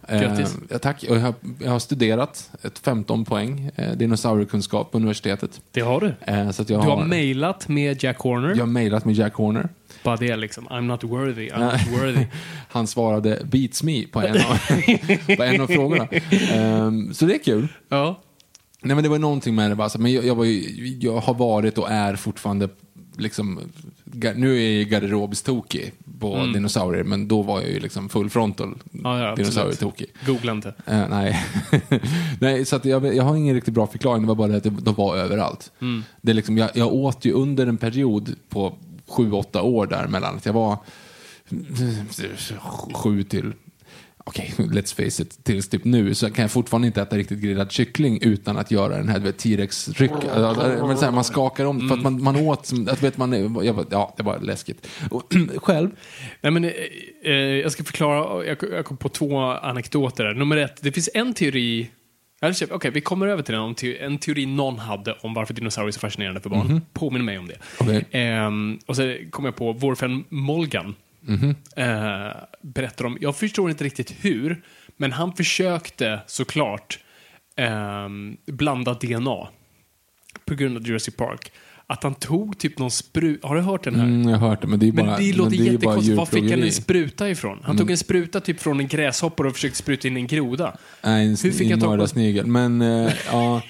ja, 0.70 0.80
tack. 0.82 1.06
Och 1.10 1.16
jag, 1.16 1.22
har, 1.22 1.34
jag 1.64 1.72
har 1.72 1.80
studerat 1.80 2.50
ett 2.62 2.80
15 2.80 3.26
poäng 3.26 3.72
eh, 3.76 3.92
dinosauriekunskap 3.92 4.92
på 4.92 4.98
universitetet. 4.98 5.62
Det 5.72 5.82
har 5.82 6.00
du. 6.02 6.14
Eh, 6.34 6.52
så 6.52 6.62
att 6.62 6.70
jag 6.70 6.82
Du 6.84 6.88
har 6.90 7.06
mejlat 7.06 7.68
med 7.68 8.04
Jack 8.04 8.18
Horner. 8.20 8.50
jag 8.50 8.58
har 8.58 8.66
mejlat 8.66 9.06
med 9.06 9.16
Jack 9.16 9.34
Horner. 9.34 9.70
Bara 10.04 10.18
det 10.18 10.36
liksom. 10.36 10.68
I'm 10.68 10.82
not 10.82 11.04
worthy, 11.04 11.50
I'm 11.50 11.72
not 11.72 12.00
worthy. 12.02 12.26
Han 12.70 12.88
svarade 12.88 13.42
beats 13.46 13.84
me 13.84 14.04
på 14.12 14.20
en 14.22 14.36
av, 14.38 14.58
på 15.38 15.44
en 15.44 15.62
av 15.62 15.68
frågorna. 15.68 16.08
Ehm, 16.52 17.14
så 17.14 17.26
det 17.26 17.34
är 17.36 17.44
kul. 17.44 17.68
Ja. 17.90 18.20
Nej 18.82 18.96
men 18.96 19.04
det 19.04 19.10
var 19.10 19.20
någonting 19.20 19.56
med 19.56 19.72
det 19.72 19.76
bara, 19.76 19.90
men 19.98 20.14
jag, 20.14 20.26
jag, 20.26 20.36
var 20.36 20.46
ju, 20.46 20.98
jag 21.02 21.18
har 21.18 21.34
varit 21.34 21.78
och 21.78 21.92
är 21.92 22.16
fortfarande 22.16 22.70
liksom, 23.18 23.60
nu 24.36 24.64
är 24.64 24.78
jag 24.78 24.90
garderobstokig 24.90 25.94
på 26.20 26.38
dinosaurier, 26.54 27.04
men 27.04 27.28
då 27.28 27.42
var 27.42 27.62
jag 27.62 27.70
ju 27.70 27.80
liksom 27.80 28.10
full 28.10 28.30
frontal 28.30 28.68
Mm. 28.68 28.82
Ja, 29.04 29.20
ja, 29.20 29.36
dinosaurietokig. 29.36 30.08
Googla 30.26 30.52
inte. 30.52 30.74
Eh, 30.86 31.10
nej, 31.10 31.46
nej 32.42 32.66
så 32.66 32.80
jag, 32.84 33.16
jag 33.16 33.24
har 33.24 33.36
ingen 33.36 33.56
riktigt 33.56 33.74
bra 33.74 33.88
förklaring, 33.88 34.22
det 34.22 34.28
var 34.28 34.36
bara 34.36 34.48
det 34.48 34.58
att 34.58 34.86
de 34.86 34.96
var 34.96 35.18
överallt. 35.18 35.72
Mm. 35.82 36.04
Det 36.22 36.32
är 36.32 36.36
liksom, 36.36 36.58
jag, 36.58 36.70
jag 36.74 36.94
åt 36.94 37.26
ju 37.26 37.32
under 37.32 37.68
en 37.68 37.78
period 37.78 38.36
på 38.50 38.78
sju, 39.08 39.32
åtta 39.32 39.62
år 39.62 39.88
där 39.88 40.08
mellan 40.08 40.36
att 40.36 40.46
jag 40.46 40.54
var 40.54 40.78
sju 42.94 43.24
till 43.24 43.54
Okej, 44.28 44.54
let's 44.58 44.96
face 44.96 45.24
it, 45.24 45.44
tills 45.44 45.70
typ 45.70 45.84
nu 45.86 46.14
så 46.16 46.30
kan 46.32 46.42
jag 46.42 46.52
fortfarande 46.52 46.88
inte 46.88 47.02
äta 47.02 47.18
riktigt 47.18 47.40
grillad 47.40 47.72
kyckling 47.72 48.20
utan 48.22 48.58
att 48.58 48.72
göra 48.72 48.98
den 48.98 49.10
här 49.10 49.32
T-rex-ryck. 49.32 50.12
Alltså, 50.12 50.88
men 50.88 50.98
så 50.98 51.06
här, 51.06 51.12
Man 51.12 51.24
skakar 51.24 51.66
om, 51.66 51.90
för 51.90 51.96
att 51.96 52.02
man, 52.04 52.24
man 52.24 52.36
åt, 52.36 52.72
att, 52.90 53.04
vet 53.04 53.18
man, 53.18 53.32
jag, 53.66 53.76
bara- 53.76 53.86
ja, 53.92 54.14
det 54.18 54.24
var 54.24 54.40
läskigt. 54.40 54.88
Och, 55.12 55.34
själv, 55.58 55.90
Nej, 56.42 56.52
men, 56.52 56.64
eh, 56.64 56.72
eh, 57.24 57.32
jag 57.36 57.72
ska 57.72 57.84
förklara, 57.84 58.46
jag, 58.46 58.58
jag 58.74 58.86
kom 58.86 58.98
på 58.98 59.10
två 59.10 59.40
anekdoter 59.40 60.24
där. 60.24 60.34
Nummer 60.34 60.58
ett, 60.58 60.82
det 60.82 60.92
finns 60.92 61.10
en 61.14 61.34
teori 61.34 61.90
Okej, 62.72 62.92
vi 62.92 63.02
kommer 63.02 63.28
över 63.28 63.44
till 63.44 63.56
den. 63.56 63.76
Te- 63.76 63.98
En 63.98 64.18
teori 64.18 64.46
någon 64.46 64.80
hade 64.80 65.14
om 65.22 65.34
varför 65.34 65.54
dinosaurier 65.54 65.88
är 65.88 65.92
så 65.92 66.00
fascinerande 66.00 66.42
för 66.42 66.50
barn. 66.50 66.82
Påminner 66.94 67.26
mig 67.26 67.38
om 67.38 67.48
det. 67.48 67.56
Okej. 67.80 68.06
Ehm, 68.12 68.80
och 68.86 68.96
så 68.96 69.18
kom 69.32 69.46
jag 69.46 69.56
på 69.56 69.74
vår 69.74 69.96
vän 71.28 71.56
Molgan. 71.76 72.28
Eh, 72.28 72.36
berättar 72.62 73.06
om, 73.06 73.18
jag 73.22 73.36
förstår 73.36 73.70
inte 73.70 73.84
riktigt 73.84 74.16
hur, 74.22 74.64
men 74.98 75.12
han 75.12 75.34
försökte 75.34 76.20
såklart 76.28 77.00
ehm, 77.56 78.38
blanda 78.46 78.94
DNA 78.94 79.48
på 80.46 80.56
grund 80.56 80.78
av 80.78 80.88
Jurassic 80.88 81.16
Park. 81.16 81.52
Att 81.90 82.04
han 82.04 82.16
tog 82.16 82.58
typ 82.58 82.80
någon 82.80 82.92
spruta, 82.92 83.48
har 83.48 83.56
du 83.56 83.62
hört 83.62 83.84
den 83.84 83.96
här? 83.96 84.04
mm, 84.04 84.30
jag 84.30 84.38
har 84.38 84.50
hört 84.50 84.62
det, 84.62 84.68
men 84.68 84.80
det 84.80 84.88
är 84.88 84.92
bara, 84.92 85.06
Men 85.06 85.22
det 85.22 85.34
låter 85.34 85.58
men 85.58 85.66
det 85.66 85.72
jättekonstigt. 85.72 86.18
Var 86.18 86.26
fick 86.26 86.52
han 86.52 86.64
en 86.64 86.72
spruta 86.72 87.30
ifrån? 87.30 87.60
Han 87.64 87.78
tog 87.78 87.92
en 87.92 87.98
spruta 87.98 88.40
typ 88.40 88.60
från 88.60 88.80
en 88.80 88.88
gräshoppare 88.88 89.48
och 89.48 89.54
försökte 89.54 89.78
spruta 89.78 90.08
in 90.08 90.18
en 90.18 90.28
groda. 90.28 90.78
Nej, 91.04 91.28
en, 91.28 91.38
Hur 91.44 91.52
fick 91.52 91.72
en 91.72 91.80
mördarsnigel. 91.80 92.46
Men, 92.46 92.82
eh, 92.82 93.14
ja. 93.32 93.62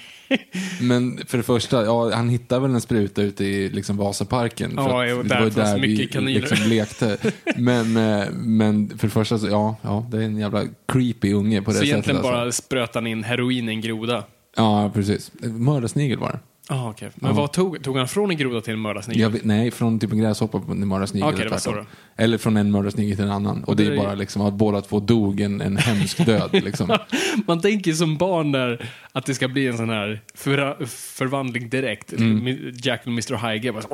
Men 0.80 1.20
för 1.26 1.38
det 1.38 1.44
första, 1.44 1.84
ja, 1.84 2.14
han 2.14 2.28
hittade 2.28 2.60
väl 2.60 2.70
en 2.70 2.80
spruta 2.80 3.22
ute 3.22 3.44
i 3.44 3.68
liksom, 3.68 3.96
Vasaparken. 3.96 4.72
Ja, 4.76 5.06
jo, 5.06 5.22
det 5.22 5.34
var 5.34 5.44
ju 5.44 5.50
där 5.50 5.78
vi 5.78 5.88
liksom 5.96 6.68
lekte. 6.68 7.16
Men, 7.56 7.96
eh, 7.96 8.30
men 8.32 8.98
för 8.98 9.06
det 9.06 9.12
första, 9.12 9.38
så, 9.38 9.48
ja, 9.48 9.76
ja, 9.82 10.06
det 10.10 10.16
är 10.16 10.20
en 10.20 10.36
jävla 10.36 10.64
creepy 10.92 11.32
unge 11.32 11.62
på 11.62 11.70
det 11.70 11.76
Så 11.76 11.78
sättet. 11.78 11.92
egentligen 11.92 12.16
alltså. 12.16 12.32
bara 12.32 12.52
spröt 12.52 12.94
han 12.94 13.06
in 13.06 13.24
heroin 13.24 13.68
i 13.68 13.72
en 13.72 13.80
groda. 13.80 14.24
Ja, 14.56 14.90
precis. 14.94 15.32
Mördarsnigel 15.42 16.18
var 16.18 16.28
det. 16.32 16.38
Ah, 16.70 16.90
okej. 16.90 17.10
Men 17.14 17.34
vad 17.34 17.52
tog, 17.52 17.84
tog 17.84 17.96
han 17.96 18.08
från 18.08 18.30
en 18.30 18.36
groda 18.36 18.60
till 18.60 18.72
en 18.72 18.78
mördarsnigel? 18.78 19.32
Vet, 19.32 19.44
nej, 19.44 19.70
från 19.70 19.98
typ 19.98 20.12
en 20.12 20.18
gräshoppa 20.18 20.60
på 20.60 20.72
en 20.72 20.88
mördarsnigel. 20.88 21.36
Det 21.36 21.66
eller. 21.66 21.86
Eller 22.16 22.38
från 22.38 22.56
en 22.56 22.70
mördarsnigel 22.70 23.16
till 23.16 23.24
en 23.24 23.30
annan. 23.30 23.64
Och 23.64 23.76
det 23.76 23.84
det 23.84 23.92
är 23.92 23.96
bara 23.96 24.14
liksom 24.14 24.42
att 24.42 24.54
båda 24.54 24.80
två 24.80 25.00
dog 25.00 25.40
en, 25.40 25.60
en 25.60 25.76
hemsk 25.76 26.26
död. 26.26 26.50
Liksom. 26.52 26.98
Man 27.46 27.60
tänker 27.60 27.92
som 27.92 28.16
barn 28.16 28.52
där 28.52 28.90
att 29.12 29.26
det 29.26 29.34
ska 29.34 29.48
bli 29.48 29.66
en 29.66 29.76
sån 29.76 29.90
här 29.90 30.20
för, 30.34 30.86
förvandling 30.86 31.68
direkt. 31.68 32.12
Mm. 32.12 32.72
Jack 32.74 33.00
och 33.00 33.08
Mr. 33.12 33.52
Hyde 33.52 33.72
bara 33.72 33.82
så, 33.82 33.88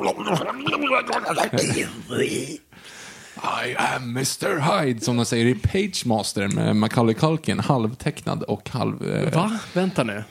I 3.65 3.75
am 3.75 4.03
Mr 4.03 4.83
Hyde, 4.83 5.01
som 5.01 5.15
de 5.15 5.25
säger 5.25 5.45
i 5.45 5.55
Page 5.55 6.05
Master 6.05 6.47
med 6.47 6.75
Macaulay 6.75 7.15
Culkin, 7.15 7.59
halvtecknad 7.59 8.43
och 8.43 8.69
halv... 8.69 9.09
Eh, 9.09 9.33
Va? 9.33 9.59
Vänta 9.73 10.03
nu. 10.03 10.23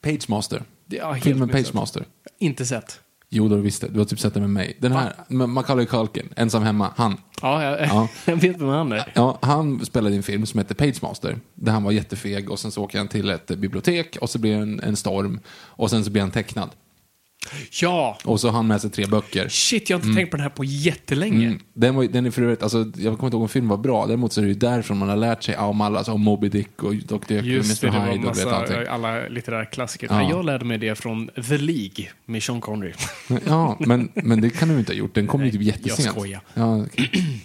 Page 0.00 0.28
Master. 0.28 0.62
Det 0.86 1.04
helt 1.04 1.24
Filmen 1.24 1.48
missat. 1.48 1.64
Page 1.64 1.74
Master. 1.74 2.04
Inte 2.38 2.66
sett. 2.66 3.00
Jo, 3.28 3.48
du 3.48 3.60
visste. 3.60 3.88
Du 3.88 3.98
har 3.98 4.06
typ 4.06 4.20
sett 4.20 4.34
den 4.34 4.42
med 4.42 4.50
mig. 4.50 4.76
Den 4.80 4.92
här, 4.92 5.14
Macaulay 5.28 5.86
Culkin, 5.86 6.28
ensam 6.36 6.62
hemma, 6.62 6.92
han. 6.96 7.20
Ja, 7.42 7.62
jag, 7.62 7.86
Ja. 7.88 8.08
jag 8.24 8.36
vet 8.36 8.60
vem 8.60 8.68
han 8.68 8.92
är. 8.92 9.12
Ja, 9.14 9.38
han 9.42 9.86
spelade 9.86 10.14
i 10.14 10.16
en 10.16 10.22
film 10.22 10.46
som 10.46 10.58
heter 10.58 10.74
Page 10.74 11.02
Master, 11.02 11.38
där 11.54 11.72
han 11.72 11.82
var 11.82 11.92
jättefeg 11.92 12.50
och 12.50 12.58
sen 12.58 12.70
så 12.70 12.82
åker 12.82 12.98
han 12.98 13.08
till 13.08 13.30
ett 13.30 13.46
bibliotek 13.46 14.16
och 14.20 14.30
så 14.30 14.38
blir 14.38 14.56
det 14.56 14.62
en, 14.62 14.80
en 14.80 14.96
storm 14.96 15.40
och 15.56 15.90
sen 15.90 16.04
så 16.04 16.10
blir 16.10 16.22
han 16.22 16.30
tecknad. 16.30 16.70
Ja! 17.80 18.18
Och 18.24 18.40
så 18.40 18.48
har 18.48 18.52
han 18.52 18.66
med 18.66 18.80
sig 18.80 18.90
tre 18.90 19.06
böcker. 19.06 19.48
Shit, 19.48 19.90
jag 19.90 19.98
har 19.98 20.04
inte 20.04 20.16
tänkt 20.16 20.30
på 20.30 20.36
den 20.36 20.42
här 20.42 20.50
på 20.50 20.64
jättelänge. 20.64 21.46
Mm. 21.46 21.60
Den, 21.74 21.94
var, 21.94 22.04
den 22.04 22.26
är 22.26 22.30
för 22.30 22.42
övrigt, 22.42 22.62
alltså, 22.62 22.78
jag 22.78 23.16
kommer 23.16 23.26
inte 23.26 23.34
ihåg 23.34 23.42
om 23.42 23.48
filmen 23.48 23.68
var 23.68 23.76
bra, 23.76 24.06
däremot 24.06 24.32
så 24.32 24.40
är 24.40 24.42
det 24.42 24.48
ju 24.48 24.54
därifrån 24.54 24.98
man 24.98 25.08
har 25.08 25.16
lärt 25.16 25.42
sig 25.42 25.56
om 25.56 25.80
alla, 25.80 25.98
alltså, 25.98 26.12
om 26.12 26.20
Moby 26.20 26.48
Dick 26.48 26.82
och 26.82 26.96
Dr. 26.96 27.32
Jekyll 27.32 27.58
och 27.58 27.64
Mr. 27.64 28.12
Hyde 28.12 28.28
och 28.28 28.38
vet 28.38 28.46
allting. 28.46 28.76
alla 28.88 29.28
litterära 29.28 29.64
klassiker. 29.64 30.06
Ja. 30.10 30.16
Nej, 30.18 30.30
Jag 30.30 30.44
lärde 30.44 30.64
mig 30.64 30.78
det 30.78 30.94
från 30.94 31.28
The 31.48 31.58
League 31.58 32.08
med 32.24 32.42
Sean 32.42 32.60
Connery. 32.60 32.92
Ja, 33.46 33.76
men, 33.80 34.12
men 34.14 34.40
det 34.40 34.50
kan 34.50 34.68
du 34.68 34.78
inte 34.78 34.92
ha 34.92 34.96
gjort, 34.98 35.14
den 35.14 35.26
kom 35.26 35.44
ju 35.44 35.50
typ 35.50 35.60
Nej, 35.60 35.66
jättesent. 35.68 36.04
jag 36.04 36.14
skojar. 36.14 36.40
Ja, 36.54 36.82
okej. 36.82 37.10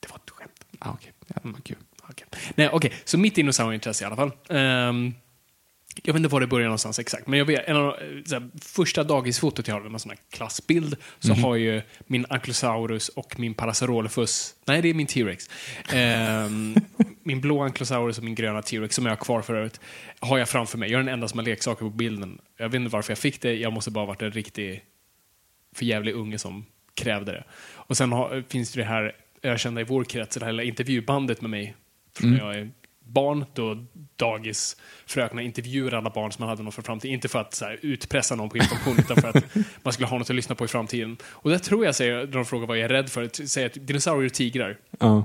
Det 0.00 0.08
var 0.10 0.16
ett 0.16 0.30
skämt. 0.30 0.52
Ja, 0.80 0.90
okej. 0.94 1.12
Ja, 1.44 1.50
kul. 1.64 1.76
Okej. 2.10 2.26
Nej, 2.54 2.68
okej. 2.72 2.92
Så 3.04 3.18
mitt 3.18 3.34
dinosaurieintresse 3.34 4.04
i 4.04 4.06
alla 4.06 4.16
fall. 4.16 4.30
Ehm, 4.48 5.14
jag 6.02 6.12
vet 6.12 6.16
inte 6.20 6.28
var 6.28 6.40
det 6.40 6.46
börjar 6.46 6.66
någonstans 6.66 6.98
exakt, 6.98 7.26
men 7.26 7.38
jag 7.38 7.46
vet, 7.46 7.68
en 7.68 7.76
av 7.76 7.96
de, 8.24 8.34
här, 8.34 8.50
första 8.62 9.04
dagisfotot 9.04 9.68
jag 9.68 9.74
har 9.74 9.86
en 9.86 9.98
sån 9.98 10.10
här 10.10 10.18
klassbild, 10.30 10.96
så 11.18 11.32
Mhm. 11.32 11.42
har 11.44 11.56
ju 11.56 11.82
min 12.06 12.26
Ankylosaurus 12.28 13.08
och 13.08 13.38
min 13.40 13.54
Parasaurolophus, 13.54 14.54
nej 14.64 14.82
det 14.82 14.88
är 14.88 14.94
min 14.94 15.06
T-Rex, 15.06 15.50
Ehm, 15.92 16.74
min 17.22 17.40
blå 17.40 17.62
Ankylosaurus 17.62 18.18
och 18.18 18.24
min 18.24 18.34
gröna 18.34 18.62
T-Rex, 18.62 18.94
som 18.94 19.06
jag 19.06 19.12
har 19.12 19.16
kvar 19.24 19.42
för 19.42 19.54
övrigt, 19.54 19.80
har 20.20 20.38
jag 20.38 20.48
framför 20.48 20.78
mig. 20.78 20.90
Jag 20.90 20.98
är 21.00 21.04
den 21.04 21.14
enda 21.14 21.28
som 21.28 21.38
har 21.38 21.44
leksaker 21.46 21.80
på 21.84 21.90
bilden. 21.90 22.38
Jag 22.56 22.68
vet 22.68 22.74
inte 22.80 22.92
varför 22.92 23.10
jag 23.10 23.18
fick 23.18 23.40
det, 23.42 23.54
jag 23.54 23.72
måste 23.72 23.90
bara 23.90 24.00
ha 24.00 24.06
varit 24.06 24.22
en 24.22 24.32
riktig 24.32 24.84
förjävlig 25.74 26.14
unge 26.14 26.38
som 26.38 26.64
krävde 26.94 27.32
det. 27.32 27.44
Och 27.74 27.96
sen 27.96 28.12
har, 28.12 28.44
finns 28.48 28.72
det 28.72 28.84
här 28.84 29.12
ökända 29.42 29.80
i 29.80 29.84
vår 29.84 30.04
krets, 30.04 30.36
det 30.36 30.44
här 30.44 30.60
intervjubandet 30.60 31.40
med 31.40 31.50
mig 31.50 31.74
från 32.16 32.30
när 32.30 32.38
jag 32.38 32.54
är 32.54 32.70
barn, 33.08 33.44
då 33.54 33.86
dagisfröknar 34.16 35.42
intervjuar 35.42 35.92
alla 35.94 36.10
barn 36.10 36.32
som 36.32 36.42
man 36.42 36.48
hade 36.48 36.62
något 36.62 36.74
för 36.74 36.82
framtiden. 36.82 37.14
Inte 37.14 37.28
för 37.28 37.38
att 37.40 37.54
så 37.54 37.64
här, 37.64 37.78
utpressa 37.82 38.34
någon 38.34 38.48
på 38.48 38.56
information, 38.56 38.96
utan 38.98 39.16
för 39.16 39.28
att 39.28 39.44
man 39.82 39.92
skulle 39.92 40.06
ha 40.06 40.18
något 40.18 40.30
att 40.30 40.36
lyssna 40.36 40.54
på 40.54 40.64
i 40.64 40.68
framtiden. 40.68 41.16
Och 41.24 41.50
där 41.50 41.58
tror 41.58 41.84
jag, 41.84 41.94
säger, 41.94 42.26
de 42.26 42.44
frågar 42.44 42.66
vad 42.66 42.78
jag 42.78 42.84
är 42.84 42.88
rädd 42.88 43.08
för, 43.10 43.46
säger 43.46 43.66
att 43.66 43.86
dinosaurier 43.86 44.26
och 44.26 44.34
tigrar. 44.34 44.76
Ja. 44.98 45.24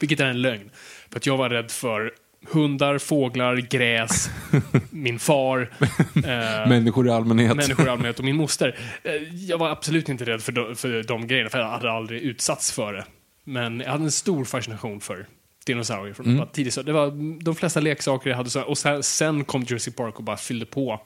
Vilket 0.00 0.20
är 0.20 0.26
en 0.26 0.42
lögn. 0.42 0.70
För 1.10 1.16
att 1.16 1.26
jag 1.26 1.36
var 1.36 1.50
rädd 1.50 1.70
för 1.70 2.12
hundar, 2.52 2.98
fåglar, 2.98 3.56
gräs, 3.56 4.30
min 4.90 5.18
far, 5.18 5.70
eh, 6.14 6.68
Människor 6.68 7.06
i 7.06 7.10
allmänhet. 7.10 7.56
människor 7.56 7.86
i 7.86 7.88
allmänhet 7.90 8.18
och 8.18 8.24
min 8.24 8.36
moster. 8.36 8.78
Eh, 9.02 9.12
Jag 9.34 9.58
var 9.58 9.68
absolut 9.70 10.08
inte 10.08 10.24
rädd 10.24 10.42
för 10.42 10.52
de, 10.52 10.76
för 10.76 11.02
de 11.02 11.26
grejerna, 11.26 11.50
för 11.50 11.58
jag 11.58 11.66
hade 11.66 11.90
aldrig 11.92 12.22
utsatts 12.22 12.72
för 12.72 12.92
det. 12.92 13.04
Men 13.44 13.80
jag 13.80 13.90
hade 13.90 14.04
en 14.04 14.10
stor 14.10 14.44
fascination 14.44 15.00
för 15.00 15.26
dinosaurier 15.64 16.14
från 16.14 16.26
mm. 16.26 16.48
tidigt. 16.52 16.74
Så 16.74 16.82
det 16.82 16.92
var 16.92 17.10
de 17.44 17.54
flesta 17.54 17.80
leksaker 17.80 18.30
jag 18.30 18.36
hade, 18.36 18.50
så, 18.50 18.62
och 18.62 18.78
sen, 18.78 19.02
sen 19.02 19.44
kom 19.44 19.62
Jurassic 19.62 19.94
Park 19.96 20.18
och 20.18 20.24
bara 20.24 20.36
fyllde 20.36 20.66
på 20.66 21.00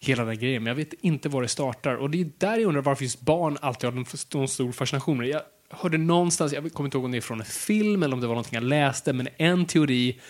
hela 0.00 0.24
den 0.24 0.38
grejen. 0.38 0.62
Men 0.62 0.70
jag 0.70 0.74
vet 0.76 0.92
inte 1.00 1.28
var 1.28 1.42
det 1.42 1.48
startar. 1.48 1.94
Och 1.94 2.10
det 2.10 2.20
är 2.20 2.30
där 2.38 2.58
jag 2.58 2.68
undrar 2.68 2.82
varför 2.82 3.04
just 3.04 3.20
barn 3.20 3.58
alltid 3.60 3.90
har 3.90 3.98
en 4.40 4.48
stor 4.48 4.72
fascination 4.72 5.18
med 5.18 5.26
det. 5.26 5.30
Jag 5.30 5.42
hörde 5.70 5.98
någonstans, 5.98 6.52
jag 6.52 6.72
kommer 6.72 6.86
inte 6.86 6.96
ihåg 6.96 7.04
om 7.04 7.10
det 7.10 7.18
är 7.18 7.20
från 7.20 7.40
en 7.40 7.46
film 7.46 8.02
eller 8.02 8.14
om 8.14 8.20
det 8.20 8.26
var 8.26 8.34
någonting 8.34 8.54
jag 8.54 8.64
läste, 8.64 9.12
men 9.12 9.28
en 9.36 9.66
teori 9.66 10.20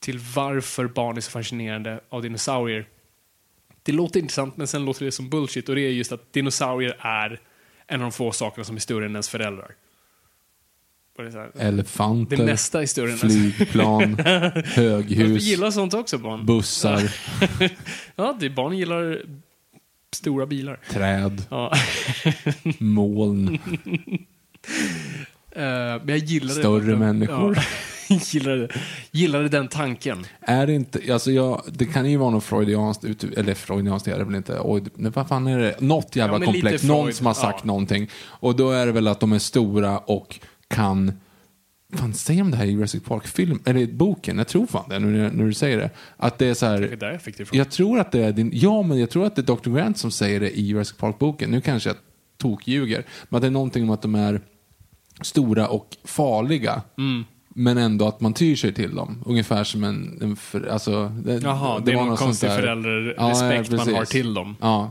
till 0.00 0.18
varför 0.18 0.86
barn 0.86 1.16
är 1.16 1.20
så 1.20 1.30
fascinerande 1.30 2.00
av 2.08 2.22
dinosaurier. 2.22 2.86
Det 3.82 3.92
låter 3.92 4.20
intressant, 4.20 4.56
men 4.56 4.66
sen 4.66 4.84
låter 4.84 5.04
det 5.04 5.12
som 5.12 5.30
bullshit. 5.30 5.68
Och 5.68 5.74
det 5.74 5.80
är 5.80 5.90
just 5.90 6.12
att 6.12 6.32
dinosaurier 6.32 6.96
är 7.00 7.40
en 7.86 8.00
av 8.00 8.04
de 8.04 8.12
få 8.12 8.32
sakerna 8.32 8.64
som 8.64 8.76
är 8.76 8.80
större 8.80 9.04
än 9.04 9.10
ens 9.10 9.28
föräldrar. 9.28 9.74
Det 11.16 11.60
Elefanter, 11.62 12.36
det 12.36 12.44
mesta 12.44 12.86
större 12.86 13.10
än 13.12 13.18
ens 13.18 13.56
flygplan, 13.56 14.18
höghus, 14.64 15.42
gillar 15.42 15.70
sånt 15.70 15.94
också 15.94 16.18
barn? 16.18 16.46
bussar, 16.46 17.12
ja, 18.16 18.36
det, 18.40 18.50
barn 18.50 18.76
gillar 18.78 19.22
stora 20.12 20.46
bilar. 20.46 20.80
träd, 20.90 21.42
Ja. 21.50 21.72
moln, 22.78 23.58
Eh, 25.56 25.62
men 25.62 26.08
jag 26.08 26.18
gillade 26.18 26.60
Större 26.60 26.96
människor. 26.96 27.58
Ja, 28.08 28.18
gillade, 28.32 28.68
gillade 29.10 29.48
den 29.48 29.68
tanken. 29.68 30.26
Är 30.40 30.66
det 30.66 30.72
inte, 30.74 31.12
alltså 31.12 31.30
jag, 31.30 31.62
det 31.72 31.86
kan 31.86 32.10
ju 32.10 32.16
vara 32.16 32.30
något 32.30 32.44
freudianskt, 32.44 33.04
eller 33.36 33.54
freudianskt 33.54 34.08
är 34.08 34.18
det 34.18 34.24
väl 34.24 34.34
inte, 34.34 34.60
oj, 34.60 34.82
vad 34.94 35.28
fan 35.28 35.46
är 35.46 35.58
det, 35.58 35.80
något 35.80 36.16
jävla 36.16 36.38
Ja, 36.38 36.44
komplex, 36.44 36.82
någon 36.82 37.12
som 37.12 37.26
har 37.26 37.34
sagt 37.34 37.58
ja. 37.62 37.66
någonting. 37.66 38.10
Och 38.24 38.56
då 38.56 38.70
är 38.70 38.86
det 38.86 38.92
väl 38.92 39.08
att 39.08 39.20
de 39.20 39.32
är 39.32 39.38
stora 39.38 39.98
och 39.98 40.40
kan, 40.68 41.12
fan 41.94 42.14
säger 42.14 42.42
de 42.42 42.50
det 42.50 42.56
här 42.56 42.64
i 42.64 42.70
Jurassic 42.70 43.02
Park-film, 43.02 43.62
eller 43.64 43.86
boken, 43.86 44.38
jag 44.38 44.48
tror 44.48 44.66
fan 44.66 44.88
det 44.88 44.98
nu 44.98 45.30
när 45.30 45.44
du 45.44 45.54
säger 45.54 45.78
det. 45.78 45.90
Att 46.16 46.38
det 46.38 46.46
är 46.46 46.54
så 46.54 46.66
Det 46.66 46.72
är 46.72 46.88
här, 46.88 46.96
där 46.96 47.12
jag 47.12 47.22
fick 47.22 47.38
det 47.38 47.52
jag 47.52 47.70
tror 47.70 47.98
att 48.00 48.12
det 48.12 48.24
är 48.24 48.32
din, 48.32 48.50
ja 48.54 48.82
men 48.82 48.98
jag 48.98 49.10
tror 49.10 49.26
att 49.26 49.36
det 49.36 49.50
är 49.50 49.56
Dr. 49.56 49.70
Grant 49.70 49.98
som 49.98 50.10
säger 50.10 50.40
det 50.40 50.58
i 50.58 50.62
Jurassic 50.62 50.96
Park-boken, 50.96 51.50
nu 51.50 51.60
kanske 51.60 51.88
jag 51.88 51.96
tokljuger, 52.36 53.04
men 53.28 53.40
det 53.40 53.46
är 53.46 53.50
någonting 53.50 53.82
om 53.82 53.90
att 53.90 54.02
de 54.02 54.14
är 54.14 54.40
stora 55.20 55.68
och 55.68 55.96
farliga. 56.04 56.82
Mm. 56.98 57.24
Men 57.48 57.78
ändå 57.78 58.08
att 58.08 58.20
man 58.20 58.34
tyr 58.34 58.56
sig 58.56 58.74
till 58.74 58.94
dem. 58.94 59.22
Ungefär 59.26 59.64
som 59.64 59.84
en... 59.84 60.18
en 60.22 60.36
för, 60.36 60.66
alltså, 60.66 61.08
det, 61.24 61.42
Jaha, 61.42 61.80
det, 61.80 61.92
är 61.92 61.96
var 61.96 62.04
någon 62.04 62.16
konstig 62.16 62.48
där- 62.48 62.56
föräldrarespekt 62.56 63.70
ja, 63.70 63.76
man 63.76 63.94
har 63.94 64.04
till 64.04 64.34
dem. 64.34 64.56
Ja, 64.60 64.90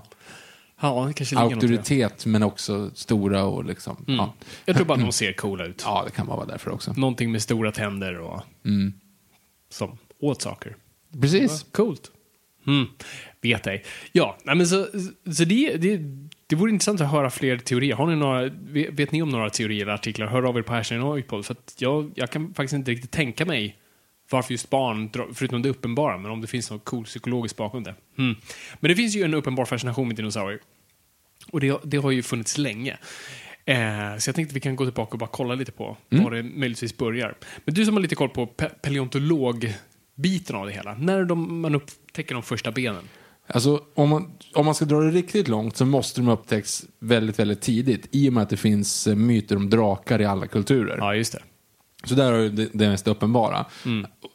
Ja, 0.82 1.12
auktoritet 1.36 2.25
men 2.25 2.44
också 2.44 2.91
stora 2.94 3.44
och 3.44 3.65
liksom... 3.65 4.05
Mm. 4.08 4.15
Ja. 4.17 4.34
Jag 4.65 4.75
tror 4.75 4.86
bara 4.86 4.94
att 4.94 5.00
de 5.05 5.12
ser 5.12 5.34
coola 5.34 5.65
ut. 5.65 5.82
ja, 5.86 6.03
det 6.05 6.12
kan 6.12 6.27
vara 6.27 6.46
därför 6.46 6.72
också. 6.72 6.94
Någonting 6.98 7.32
med 7.32 7.41
stora 7.41 7.72
tänder 7.72 8.20
och 8.20 8.41
Mm. 8.65 8.94
som 9.70 9.98
åt 10.20 10.41
saker. 10.41 10.75
Precis. 11.22 11.65
Coolt. 11.72 12.12
Mm. 12.67 12.86
Vet 13.41 13.67
ej. 13.67 13.84
Ja, 14.12 14.38
nej, 14.44 14.55
men 14.55 14.67
så, 14.67 14.88
så 15.36 15.44
det, 15.44 15.77
det, 15.77 15.98
det 16.48 16.55
vore 16.55 16.72
intressant 16.72 17.01
att 17.01 17.12
höra 17.12 17.29
fler 17.29 17.58
teorier. 17.58 17.96
Har 17.96 18.08
ni 18.08 18.15
några, 18.15 18.50
vet, 18.91 19.12
ni 19.12 19.22
om 19.22 19.29
några 19.29 19.50
teorier 19.50 19.82
eller 19.82 19.94
artiklar? 19.94 20.27
Hör 20.27 20.44
av 20.44 20.58
er 20.58 20.62
på 20.62 20.74
Hashtag 20.74 21.00
Noipod. 21.00 21.46
För 21.46 21.55
jag, 21.77 22.12
jag 22.15 22.29
kan 22.32 22.53
faktiskt 22.53 22.74
inte 22.74 22.91
riktigt 22.91 23.12
tänka 23.12 23.46
mig 23.46 23.77
varför 24.29 24.51
just 24.51 24.70
barn, 24.70 25.10
förutom 25.34 25.62
det 25.62 25.70
uppenbara, 25.70 26.17
men 26.17 26.32
om 26.32 26.41
det 26.41 26.48
finns 26.48 26.72
något 26.72 26.86
coolt 26.86 27.08
psykologiskt 27.08 27.58
bakom 27.58 27.84
det. 27.84 27.96
Mm. 28.17 28.36
Men 28.79 28.89
det 28.89 28.96
finns 28.96 29.15
ju 29.15 29.24
en 29.24 29.34
uppenbar 29.34 29.65
fascination 29.65 30.08
med 30.08 30.15
dinosaurier. 30.17 30.60
Och 31.51 31.60
det, 31.60 31.79
det 31.84 31.98
har 31.98 32.12
ju 32.12 32.24
funnits 32.24 32.58
länge. 32.58 32.98
Eh, 33.65 33.77
så 34.20 34.29
jag 34.29 34.36
tänkte 34.36 34.41
att 34.51 34.55
vi 34.55 34.60
kan 34.60 34.75
gå 34.75 34.86
tillbaka 34.86 35.12
och 35.12 35.20
bara 35.20 35.29
kolla 35.34 35.55
lite 35.55 35.72
på 35.72 35.98
var 36.10 36.32
det 36.32 36.44
möjligtvis 36.44 36.98
börjar. 36.98 37.36
Men 37.65 37.75
du 37.75 37.86
som 37.86 37.94
har 37.94 38.01
lite 38.01 38.15
koll 38.15 38.29
på 38.29 38.46
pe- 38.46 38.72
paleontolog-biten 38.82 40.55
av 40.55 40.65
det 40.65 40.72
hela. 40.72 40.94
När 40.94 41.20
är 41.20 41.25
de, 41.25 41.62
man 41.62 41.75
upptäcker 41.75 42.34
de 42.34 42.44
första 42.44 42.72
benen? 42.72 43.03
Alltså, 43.48 43.84
om 43.94 44.10
man, 44.10 44.32
om 44.53 44.65
man 44.65 44.75
ska 44.75 44.86
dra 44.86 45.00
det 45.00 45.12
riktigt 45.12 45.48
långt 45.48 45.77
så 45.77 45.86
måste 45.86 46.22
de 46.22 46.27
upptäckas 46.27 46.86
väldigt, 47.00 47.39
väldigt 47.39 47.62
tidigt. 47.62 48.08
I 48.12 48.29
och 48.29 48.34
med 48.34 48.44
att 48.44 48.50
det 48.50 48.58
finns 48.58 49.08
myter 49.08 49.55
om 49.55 49.70
drakar 49.70 50.22
i 50.22 50.25
alla 50.25 50.48
kulturer. 50.48 50.98
Ja, 50.98 51.15
just 51.15 51.34
det. 51.34 51.39
Så 52.05 52.15
där 52.15 52.31
har 52.31 52.39
du 52.39 52.50
det, 52.50 52.69
det 52.74 52.89
mest 52.89 53.07
uppenbara. 53.07 53.65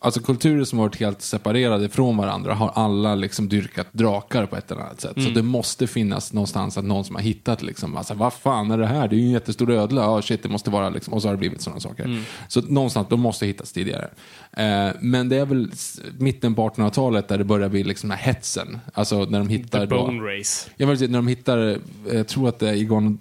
Alltså 0.02 0.20
kulturer 0.20 0.64
som 0.64 0.78
har 0.78 0.86
varit 0.86 1.00
helt 1.00 1.22
separerade 1.22 1.88
från 1.88 2.16
varandra 2.16 2.54
har 2.54 2.70
alla 2.74 3.14
liksom 3.14 3.48
dyrkat 3.48 3.86
drakar 3.92 4.46
på 4.46 4.56
ett 4.56 4.70
eller 4.70 4.82
annat 4.82 5.00
sätt. 5.00 5.14
Så 5.14 5.30
det 5.30 5.42
måste 5.42 5.86
finnas 5.86 6.32
någonstans 6.32 6.78
att 6.78 6.84
någon 6.84 7.04
som 7.04 7.14
har 7.16 7.22
hittat 7.22 7.62
liksom, 7.62 7.96
alltså, 7.96 8.14
vad 8.14 8.32
fan 8.32 8.70
är 8.70 8.78
det 8.78 8.86
här? 8.86 9.08
Det 9.08 9.16
är 9.16 9.18
ju 9.18 9.24
en 9.24 9.30
jättestor 9.30 9.70
ödla. 9.70 10.02
Ja, 10.02 10.22
shit, 10.22 10.42
det 10.42 10.48
måste 10.48 10.70
vara 10.70 10.88
liksom, 10.90 11.14
och 11.14 11.22
så 11.22 11.28
har 11.28 11.32
det 11.32 11.38
blivit 11.38 11.62
sådana 11.62 11.80
saker. 11.80 12.24
Så 12.48 12.60
någonstans, 12.60 13.06
de 13.10 13.20
måste 13.20 13.46
hittas 13.46 13.72
tidigare. 13.72 14.10
Eh, 14.56 14.90
men 15.00 15.28
det 15.28 15.36
är 15.36 15.46
väl 15.46 15.70
mitten 16.18 16.54
på 16.54 16.68
1800-talet 16.68 17.28
där 17.28 17.38
det 17.38 17.44
börjar 17.44 17.68
bli 17.68 17.84
liksom 17.84 18.08
den 18.08 18.18
här 18.18 18.32
hetsen. 18.32 18.78
Alltså 18.94 19.24
när 19.24 19.38
de 19.38 19.48
hittar 19.48 19.80
The 19.80 19.86
då, 19.86 20.06
Bone 20.06 20.38
Race. 20.38 20.70
jag 20.76 20.86
vill 20.86 20.98
säga, 20.98 21.10
när 21.10 21.18
de 21.18 21.28
hittar, 21.28 21.58
eh, 21.68 21.76
jag 22.12 22.28
tror 22.28 22.48
att 22.48 22.58
det 22.58 22.68
är 22.68 22.74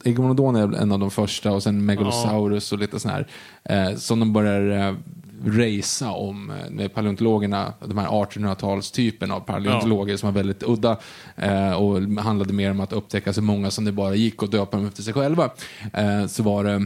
Iguanodon 0.08 0.56
är 0.56 0.82
en 0.82 0.92
av 0.92 1.00
de 1.00 1.12
första 1.12 1.52
och 1.52 1.64
sen 1.64 1.86
Megalosaurus 1.86 2.72
och 2.72 2.80
lite 2.80 3.00
sån 3.00 3.12
här. 3.12 3.28
Eh, 3.64 3.96
som 3.96 4.20
de 4.20 4.34
börjar 4.34 4.96
racea 5.46 6.12
om 6.12 6.52
med 6.70 6.94
paleontologerna, 6.94 7.74
de 7.86 7.98
här 7.98 8.08
1800-talstypen 8.08 9.32
av 9.32 9.40
paleontologer 9.40 10.18
som 10.18 10.28
var 10.28 10.34
väldigt 10.34 10.64
udda 10.64 10.98
eh, 11.36 11.72
och 11.72 12.02
handlade 12.02 12.54
mer 12.54 12.72
om 12.72 12.80
att 12.80 12.94
upptäcka 12.94 13.34
så 13.34 13.42
många 13.42 13.72
som 13.72 13.86
det 13.86 13.92
bara 13.92 14.16
gick 14.16 14.44
och 14.44 14.50
döpa 14.50 14.78
dem 14.78 14.88
efter 14.88 15.04
sig 15.04 15.14
själva. 15.14 15.50
Eh, 15.94 16.26
så 16.28 16.44
var 16.44 16.64
det 16.64 16.86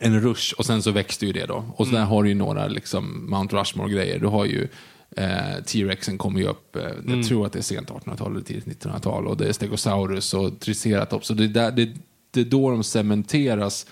en 0.00 0.20
rush 0.20 0.54
och 0.58 0.66
sen 0.66 0.82
så 0.82 0.90
växte 0.90 1.26
ju 1.26 1.32
det 1.32 1.46
då. 1.46 1.64
Och 1.76 1.86
så 1.86 1.92
där 1.92 2.04
har 2.04 2.22
du 2.22 2.28
ju 2.28 2.34
några 2.34 2.66
liksom 2.66 3.30
Mount 3.30 3.56
Rushmore-grejer. 3.56 4.18
Du 4.18 4.26
har 4.26 4.44
ju 4.44 4.68
eh, 5.16 5.62
T-rexen 5.66 6.18
kommer 6.18 6.40
ju 6.40 6.46
upp, 6.46 6.76
eh, 6.76 6.82
jag 7.06 7.26
tror 7.26 7.46
att 7.46 7.52
det 7.52 7.58
är 7.58 7.62
sent 7.62 7.90
1800-tal 7.90 8.32
eller 8.32 8.44
tidigt 8.44 8.66
1900-tal. 8.66 9.26
Och 9.26 9.36
det 9.36 9.48
är 9.48 9.52
Stegosaurus 9.52 10.34
och 10.34 10.60
Triceratops. 10.60 11.30
Och 11.30 11.36
det, 11.36 11.48
där, 11.48 11.70
det, 11.70 11.90
det 12.30 12.40
är 12.40 12.44
då 12.44 12.70
de 12.70 12.84
cementeras, 12.84 13.86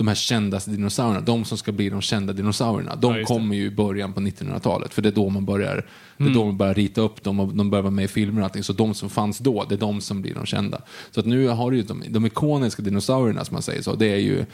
de 0.00 0.08
här 0.08 0.14
kändaste 0.14 0.70
dinosaurierna. 0.70 1.20
De 1.20 1.44
som 1.44 1.58
ska 1.58 1.72
bli 1.72 1.90
de 1.90 2.00
kända 2.00 2.32
dinosaurierna. 2.32 2.96
De 2.96 3.16
Ja, 3.16 3.24
kommer 3.26 3.56
ju 3.56 3.64
i 3.64 3.70
början 3.70 4.12
på 4.12 4.20
1900-talet. 4.20 4.94
För 4.94 5.02
det 5.02 5.08
är 5.08 5.12
då 5.12 5.28
man 5.28 5.44
börjar, 5.44 5.86
det 6.16 6.24
är 6.24 6.34
då 6.34 6.44
man 6.44 6.56
börjar 6.56 6.74
rita 6.74 7.00
upp 7.00 7.22
dem 7.22 7.40
och 7.40 7.54
de 7.54 7.70
börjar 7.70 7.82
vara 7.82 7.90
med 7.90 8.04
i 8.04 8.08
filmer 8.08 8.40
och 8.40 8.44
allting. 8.44 8.64
Så 8.64 8.72
de 8.72 8.94
som 8.94 9.10
fanns 9.10 9.38
då, 9.38 9.64
det 9.68 9.74
är 9.74 9.78
de 9.78 10.00
som 10.00 10.22
blir 10.22 10.34
de 10.34 10.46
kända. 10.46 10.80
Så 11.10 11.20
att 11.20 11.26
nu 11.26 11.48
har 11.48 11.70
du 11.70 11.76
ju 11.76 11.82
de, 11.82 12.02
de 12.08 12.26
ikoniska 12.26 12.82
dinosaurierna 12.82 13.44
som 13.44 13.54
man 13.54 13.62
säger 13.62 13.82
så. 13.82 13.94
Det 13.94 14.06
är 14.06 14.16
ju 14.18 14.44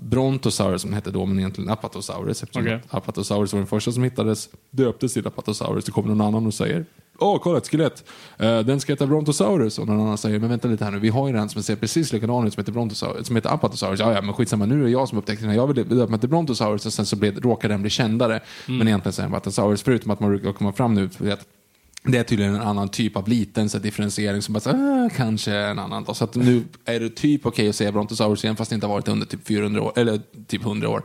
Brontosaurus 0.00 0.82
som 0.82 0.92
hette 0.92 1.10
då, 1.10 1.26
men 1.26 1.38
egentligen 1.38 1.70
Apatosaurus. 1.70 2.42
Eftersom 2.42 2.62
Okej. 2.62 2.80
Apatosaurus 2.90 3.52
var 3.52 3.60
den 3.60 3.66
första 3.66 3.92
som 3.92 4.02
hittades, 4.02 4.48
döptes 4.70 5.14
till 5.14 5.26
Apatosaurus. 5.26 5.84
Det 5.84 5.92
kommer 5.92 6.08
någon 6.08 6.20
annan 6.26 6.46
och 6.46 6.54
säger 6.54 6.84
Åh, 7.18 7.38
kolla 7.42 7.58
ett 7.58 7.68
skelett. 7.68 8.04
Eh, 8.38 8.58
den 8.58 8.80
ska 8.80 8.92
heta 8.92 9.06
Brontosaurus. 9.06 9.78
Och 9.78 9.86
någon 9.86 10.00
annan 10.00 10.18
säger, 10.18 10.38
men 10.38 10.48
vänta 10.48 10.68
lite 10.68 10.84
här 10.84 10.90
nu, 10.90 10.98
vi 10.98 11.08
har 11.08 11.26
ju 11.26 11.32
den 11.32 11.48
som 11.48 11.62
ser 11.62 11.76
precis 11.76 12.12
likadan 12.12 12.46
ut 12.46 12.54
som 12.54 12.60
heter, 12.60 12.72
Brontosaurus, 12.72 13.26
som 13.26 13.36
heter 13.36 13.50
Apatosaurus. 13.50 14.00
Ja, 14.00 14.12
ja, 14.12 14.22
men 14.22 14.34
skitsamma, 14.34 14.66
nu 14.66 14.80
är 14.80 14.84
det 14.84 14.90
jag 14.90 15.08
som 15.08 15.18
upptäckte 15.18 15.44
den 15.44 15.50
här. 15.50 15.56
Jag 15.56 15.66
vill 15.66 15.88
döpa 15.88 16.10
den 16.10 16.20
till 16.20 16.28
Brontosaurus 16.28 16.86
och 16.86 16.92
sen 16.92 17.06
så 17.06 17.16
blev, 17.16 17.40
råkar 17.40 17.68
den 17.68 17.80
bli 17.80 17.90
kändare. 17.90 18.40
Men 18.66 18.88
egentligen 18.88 19.12
så 19.12 19.22
är 19.22 19.26
den 19.26 19.34
Apatosaurus, 19.34 19.82
förutom 19.82 20.10
att 20.10 20.20
man 20.20 20.30
brukar 20.30 20.52
komma 20.52 20.72
fram 20.72 20.94
nu, 20.94 21.08
för 21.08 21.30
att 21.30 21.46
det 22.04 22.18
är 22.18 22.22
tydligen 22.22 22.54
en 22.54 22.60
annan 22.60 22.88
typ 22.88 23.16
av 23.16 23.28
liten 23.28 23.68
så 23.68 23.78
differentiering 23.78 24.42
som 24.42 24.52
bara 24.52 24.60
så, 24.60 24.70
ah, 24.70 25.10
kanske 25.16 25.52
en 25.54 25.78
annan. 25.78 26.04
Då. 26.04 26.14
Så 26.14 26.24
att 26.24 26.34
nu 26.34 26.64
är 26.84 27.00
det 27.00 27.10
typ 27.10 27.46
okej 27.46 27.68
att 27.68 27.76
säga 27.76 27.92
Brontosaurus 27.92 28.44
igen 28.44 28.56
fast 28.56 28.70
det 28.70 28.74
inte 28.74 28.86
har 28.86 28.94
varit 28.94 29.08
under 29.08 29.26
typ 29.26 29.46
400 29.46 29.82
år, 29.82 29.92
eller 29.96 30.20
typ 30.46 30.62
100 30.62 30.88
år. 30.88 31.02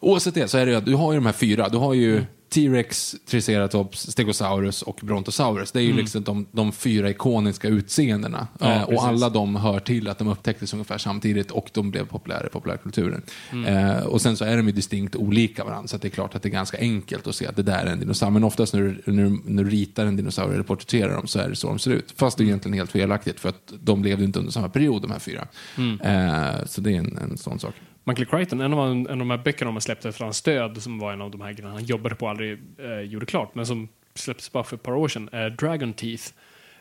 Oavsett 0.00 0.34
det 0.34 0.48
så 0.48 0.58
är 0.58 0.66
det 0.66 0.72
ju 0.72 0.78
att 0.78 0.84
du 0.84 0.94
har 0.94 1.12
ju 1.12 1.18
de 1.18 1.26
här 1.26 1.32
fyra. 1.32 1.68
Du 1.68 1.78
har 1.78 1.94
ju 1.94 2.24
T-Rex, 2.52 3.16
Triceratops, 3.26 4.10
Stegosaurus 4.10 4.82
och 4.82 5.00
Brontosaurus. 5.02 5.72
Det 5.72 5.80
är 5.80 5.84
ju 5.84 5.92
liksom 5.92 6.22
de, 6.22 6.46
de 6.52 6.72
fyra 6.72 7.10
ikoniska 7.10 7.68
utseendena. 7.68 8.46
Ja, 8.58 8.72
eh, 8.72 8.82
och 8.82 9.04
alla 9.04 9.28
de 9.28 9.56
hör 9.56 9.80
till 9.80 10.08
att 10.08 10.18
de 10.18 10.28
upptäcktes 10.28 10.72
ungefär 10.72 10.98
samtidigt 10.98 11.50
och 11.50 11.70
de 11.72 11.90
blev 11.90 12.06
populära 12.06 12.46
i 12.46 12.50
populärkulturen. 12.50 13.22
Eh, 13.66 14.06
och 14.06 14.22
sen 14.22 14.36
så 14.36 14.44
är 14.44 14.56
de 14.56 14.66
ju 14.66 14.72
distinkt 14.72 15.16
olika 15.16 15.64
varandra 15.64 15.88
så 15.88 15.96
det 15.96 16.08
är 16.08 16.10
klart 16.10 16.34
att 16.34 16.42
det 16.42 16.48
är 16.48 16.50
ganska 16.50 16.78
enkelt 16.78 17.26
att 17.26 17.34
se 17.34 17.46
att 17.46 17.56
det 17.56 17.62
där 17.62 17.86
är 17.86 17.92
en 17.92 18.00
dinosaurie. 18.00 18.32
Men 18.32 18.44
oftast 18.44 18.74
när 18.74 18.80
du, 18.80 19.12
när 19.12 19.32
när 19.44 19.64
du 19.64 19.70
ritar 19.70 20.06
en 20.06 20.16
dinosaurie 20.16 20.54
eller 20.54 20.64
porträtterar 20.64 21.14
dem 21.14 21.26
så 21.26 21.38
är 21.38 21.48
det 21.48 21.56
så 21.56 21.68
de 21.68 21.78
ser 21.78 21.90
ut. 21.90 22.14
Fast 22.16 22.38
det 22.38 22.44
är 22.44 22.46
egentligen 22.46 22.78
helt 22.78 22.92
felaktigt 22.92 23.40
för 23.40 23.48
att 23.48 23.72
de 23.80 24.04
levde 24.04 24.24
inte 24.24 24.38
under 24.38 24.52
samma 24.52 24.68
period 24.68 25.02
de 25.02 25.10
här 25.10 25.18
fyra. 25.18 25.46
Eh, 25.78 26.66
så 26.66 26.80
det 26.80 26.90
är 26.90 26.98
en, 26.98 27.18
en 27.18 27.38
sån 27.38 27.58
sak. 27.58 27.74
Michael 28.04 28.26
Crichton, 28.26 28.60
en 28.60 28.74
av, 28.74 28.90
en 28.90 29.06
av 29.10 29.16
de 29.16 29.30
här 29.30 29.38
böckerna 29.38 29.68
de 29.68 29.74
har 29.74 29.80
släppt 29.80 30.04
efter 30.04 30.24
hans 30.24 30.42
död, 30.42 30.82
som 30.82 30.98
var 30.98 31.12
en 31.12 31.22
av 31.22 31.30
de 31.30 31.40
här 31.40 31.52
grejerna 31.52 31.74
han 31.74 31.84
jobbade 31.84 32.14
på 32.14 32.24
och 32.24 32.30
aldrig 32.30 32.58
eh, 32.78 33.00
gjorde 33.00 33.26
klart, 33.26 33.54
men 33.54 33.66
som 33.66 33.88
släpptes 34.14 34.52
bara 34.52 34.64
för 34.64 34.76
ett 34.76 34.82
par 34.82 34.94
år 34.94 35.08
sedan, 35.08 35.28
eh, 35.32 35.46
Dragon 35.46 35.92
Teeth, 35.92 36.24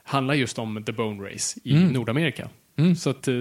handlar 0.03 0.33
just 0.33 0.59
om 0.59 0.83
The 0.83 0.91
Bone 0.91 1.29
Race 1.29 1.59
i 1.63 1.73
Nordamerika. 1.73 2.49
Så 2.97 3.09
att, 3.09 3.27
eh, 3.27 3.35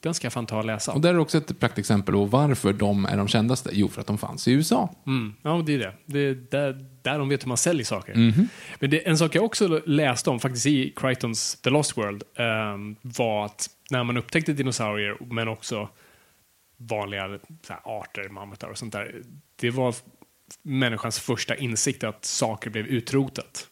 den 0.00 0.14
ska 0.14 0.26
jag 0.26 0.32
fan 0.32 0.46
ta 0.46 0.58
och 0.58 0.64
läsa. 0.64 0.92
Och 0.92 1.00
där 1.00 1.14
är 1.14 1.18
också 1.18 1.38
ett 1.38 1.60
praktexempel 1.60 2.14
på 2.14 2.24
varför 2.24 2.72
de 2.72 3.04
är 3.04 3.16
de 3.16 3.28
kändaste. 3.28 3.70
Jo, 3.72 3.88
för 3.88 4.00
att 4.00 4.06
de 4.06 4.18
fanns 4.18 4.48
i 4.48 4.52
USA. 4.52 4.94
Mm. 5.06 5.34
Ja, 5.42 5.62
det 5.66 5.74
är 5.74 5.78
det. 5.78 5.92
Det 6.06 6.18
är 6.18 6.34
där, 6.50 6.86
där 7.02 7.18
de 7.18 7.28
vet 7.28 7.44
hur 7.44 7.48
man 7.48 7.56
säljer 7.56 7.84
saker. 7.84 8.14
Mhm. 8.14 8.48
Men 8.80 8.90
det, 8.90 9.08
en 9.08 9.18
sak 9.18 9.34
jag 9.34 9.44
också 9.44 9.80
läste 9.86 10.30
om, 10.30 10.40
faktiskt 10.40 10.66
i 10.66 10.92
Crichtons 10.96 11.60
The 11.60 11.70
Lost 11.70 11.96
World, 11.98 12.22
ehm, 12.36 12.96
var 13.02 13.44
att 13.44 13.66
när 13.90 14.04
man 14.04 14.16
upptäckte 14.16 14.52
dinosaurier, 14.52 15.16
men 15.20 15.48
också 15.48 15.88
vanliga 16.76 17.22
här, 17.68 17.80
arter, 17.84 18.28
mammutar 18.28 18.68
och 18.68 18.78
sånt 18.78 18.92
där, 18.92 19.22
det 19.56 19.70
var 19.70 19.94
människans 20.62 21.18
första 21.18 21.56
insikt 21.56 22.04
att 22.04 22.24
saker 22.24 22.70
blev 22.70 22.86
utrotat. 22.86 23.66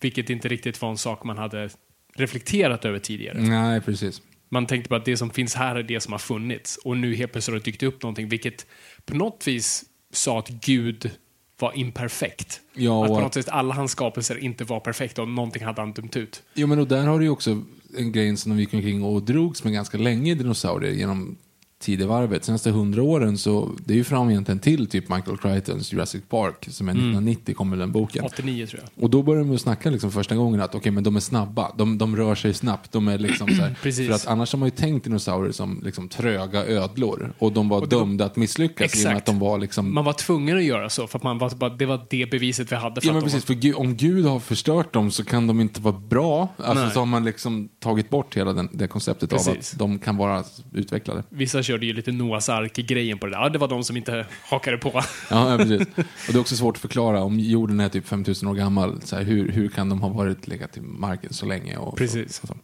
Vilket 0.00 0.30
inte 0.30 0.48
riktigt 0.48 0.82
var 0.82 0.90
en 0.90 0.98
sak 0.98 1.24
man 1.24 1.38
hade 1.38 1.70
reflekterat 2.14 2.84
över 2.84 2.98
tidigare. 2.98 3.40
Nej, 3.40 3.80
precis. 3.80 4.22
Man 4.48 4.66
tänkte 4.66 4.88
på 4.88 4.94
att 4.94 5.04
det 5.04 5.16
som 5.16 5.30
finns 5.30 5.54
här 5.54 5.76
är 5.76 5.82
det 5.82 6.00
som 6.00 6.12
har 6.12 6.18
funnits. 6.18 6.76
Och 6.76 6.96
nu 6.96 7.14
helt 7.14 7.32
plötsligt 7.32 7.52
har 7.52 7.58
det 7.58 7.64
dykt 7.64 7.82
upp 7.82 8.02
någonting, 8.02 8.28
vilket 8.28 8.66
på 9.04 9.16
något 9.16 9.46
vis 9.46 9.84
sa 10.10 10.38
att 10.38 10.48
Gud 10.48 11.10
var 11.58 11.78
imperfekt. 11.78 12.60
Ja, 12.74 13.04
att 13.04 13.08
på 13.08 13.20
något 13.20 13.34
sätt 13.34 13.48
alla 13.48 13.74
hans 13.74 13.92
skapelser 13.92 14.38
inte 14.38 14.64
var 14.64 14.80
perfekta 14.80 15.22
och 15.22 15.28
någonting 15.28 15.64
hade 15.64 15.80
han 15.80 15.92
dömt 15.92 16.16
ut. 16.16 16.42
Jo, 16.54 16.66
men 16.66 16.78
och 16.78 16.88
där 16.88 17.06
har 17.06 17.18
du 17.18 17.24
ju 17.24 17.30
också 17.30 17.62
en 17.96 18.12
grej 18.12 18.36
som 18.36 18.56
de 18.56 18.60
gick 18.60 18.74
omkring 18.74 19.02
och 19.02 19.22
drogs 19.22 19.64
med 19.64 19.72
ganska 19.72 19.98
länge, 19.98 20.34
dinosaurier, 20.34 20.92
genom 20.92 21.38
tidevarvet. 21.78 22.44
Senaste 22.44 22.70
hundra 22.70 23.02
åren 23.02 23.38
så, 23.38 23.70
det 23.84 23.92
är 23.94 23.96
ju 23.96 24.04
fram 24.04 24.30
egentligen 24.30 24.58
till 24.58 24.86
typ 24.86 25.08
Michael 25.08 25.36
Crichtons 25.38 25.92
Jurassic 25.92 26.22
Park, 26.28 26.66
som 26.70 26.88
är 26.88 26.92
1990 26.92 27.54
kom 27.54 27.70
väl 27.70 27.78
den 27.78 27.92
boken. 27.92 28.24
89 28.24 28.66
tror 28.66 28.82
jag. 28.82 29.04
Och 29.04 29.10
då 29.10 29.22
började 29.22 29.48
de 29.48 29.58
snacka 29.58 29.90
liksom 29.90 30.10
första 30.12 30.36
gången 30.36 30.60
att 30.60 30.74
okej, 30.74 30.92
men 30.92 31.04
de 31.04 31.16
är 31.16 31.20
snabba, 31.20 31.72
de, 31.78 31.98
de 31.98 32.16
rör 32.16 32.34
sig 32.34 32.54
snabbt, 32.54 32.92
de 32.92 33.08
är 33.08 33.18
liksom 33.18 33.48
så 33.48 33.54
här. 33.62 33.74
För 34.08 34.14
att 34.14 34.26
annars 34.26 34.52
har 34.52 34.58
man 34.58 34.66
ju 34.66 34.70
tänkt 34.70 35.04
dinosaurier 35.04 35.52
som 35.52 35.80
liksom 35.84 36.08
tröga 36.08 36.64
ödlor 36.66 37.32
och 37.38 37.52
de 37.52 37.68
var 37.68 37.80
var- 37.80 37.86
dömda 37.86 38.24
att 38.24 38.36
misslyckas 38.36 38.94
i 38.94 38.98
och 38.98 39.04
med 39.04 39.10
Exakt. 39.12 39.28
att 39.28 39.34
de 39.34 39.38
var 39.38 39.58
liksom 39.58 39.94
Man 39.94 40.04
var 40.04 40.12
tvungen 40.12 40.56
att 40.56 40.64
göra 40.64 40.90
så, 40.90 41.06
för 41.06 41.18
att 41.18 41.22
man 41.22 41.38
var, 41.38 41.78
det 41.78 41.86
var 41.86 42.06
det 42.10 42.30
beviset 42.30 42.72
vi 42.72 42.76
hade. 42.76 43.00
För 43.00 43.08
Ja 43.08 43.12
men 43.14 43.22
precis, 43.22 43.44
för 43.44 43.54
Gud, 43.54 43.74
om 43.74 43.96
Gud 43.96 44.24
har 44.26 44.40
förstört 44.40 44.92
dem 44.92 45.10
så 45.10 45.24
kan 45.24 45.46
de 45.46 45.60
inte 45.60 45.80
vara 45.80 45.98
bra. 45.98 46.48
Alltså 46.56 46.84
Nej. 46.84 46.92
så 46.92 46.98
har 46.98 47.06
man 47.06 47.24
liksom 47.24 47.68
tagit 47.80 48.10
bort 48.10 48.36
hela 48.36 48.52
den, 48.52 48.68
det 48.72 48.86
konceptet 48.88 49.32
av 49.32 49.36
Precis. 49.36 49.72
att 49.72 49.78
de 49.78 49.98
kan 49.98 50.16
vara 50.16 50.44
utvecklade. 50.72 51.22
Vissa 51.28 51.62
körde 51.68 51.86
ju 51.86 51.92
lite 51.92 52.12
Noahs 52.12 52.48
ark-grejen 52.48 53.18
på 53.18 53.26
det 53.26 53.32
där. 53.32 53.38
Ja, 53.40 53.48
det 53.48 53.58
var 53.58 53.68
de 53.68 53.84
som 53.84 53.96
inte 53.96 54.26
hakade 54.44 54.78
på. 54.78 55.02
Ja, 55.30 55.56
precis. 55.58 55.88
Och 55.98 56.32
det 56.32 56.34
är 56.34 56.40
också 56.40 56.56
svårt 56.56 56.76
att 56.76 56.80
förklara 56.80 57.22
om 57.22 57.40
jorden 57.40 57.80
är 57.80 57.88
typ 57.88 58.06
5000 58.08 58.48
år 58.48 58.54
gammal, 58.54 59.00
så 59.04 59.16
här, 59.16 59.22
hur, 59.22 59.48
hur 59.52 59.68
kan 59.68 59.88
de 59.88 60.00
ha 60.00 60.08
varit 60.08 60.48
legat 60.48 60.76
i 60.76 60.80
marken 60.80 61.32
så 61.32 61.46
länge? 61.46 61.76
Och, 61.76 61.96
Precis. 61.98 62.40
Och 62.40 62.48
så. 62.48 62.54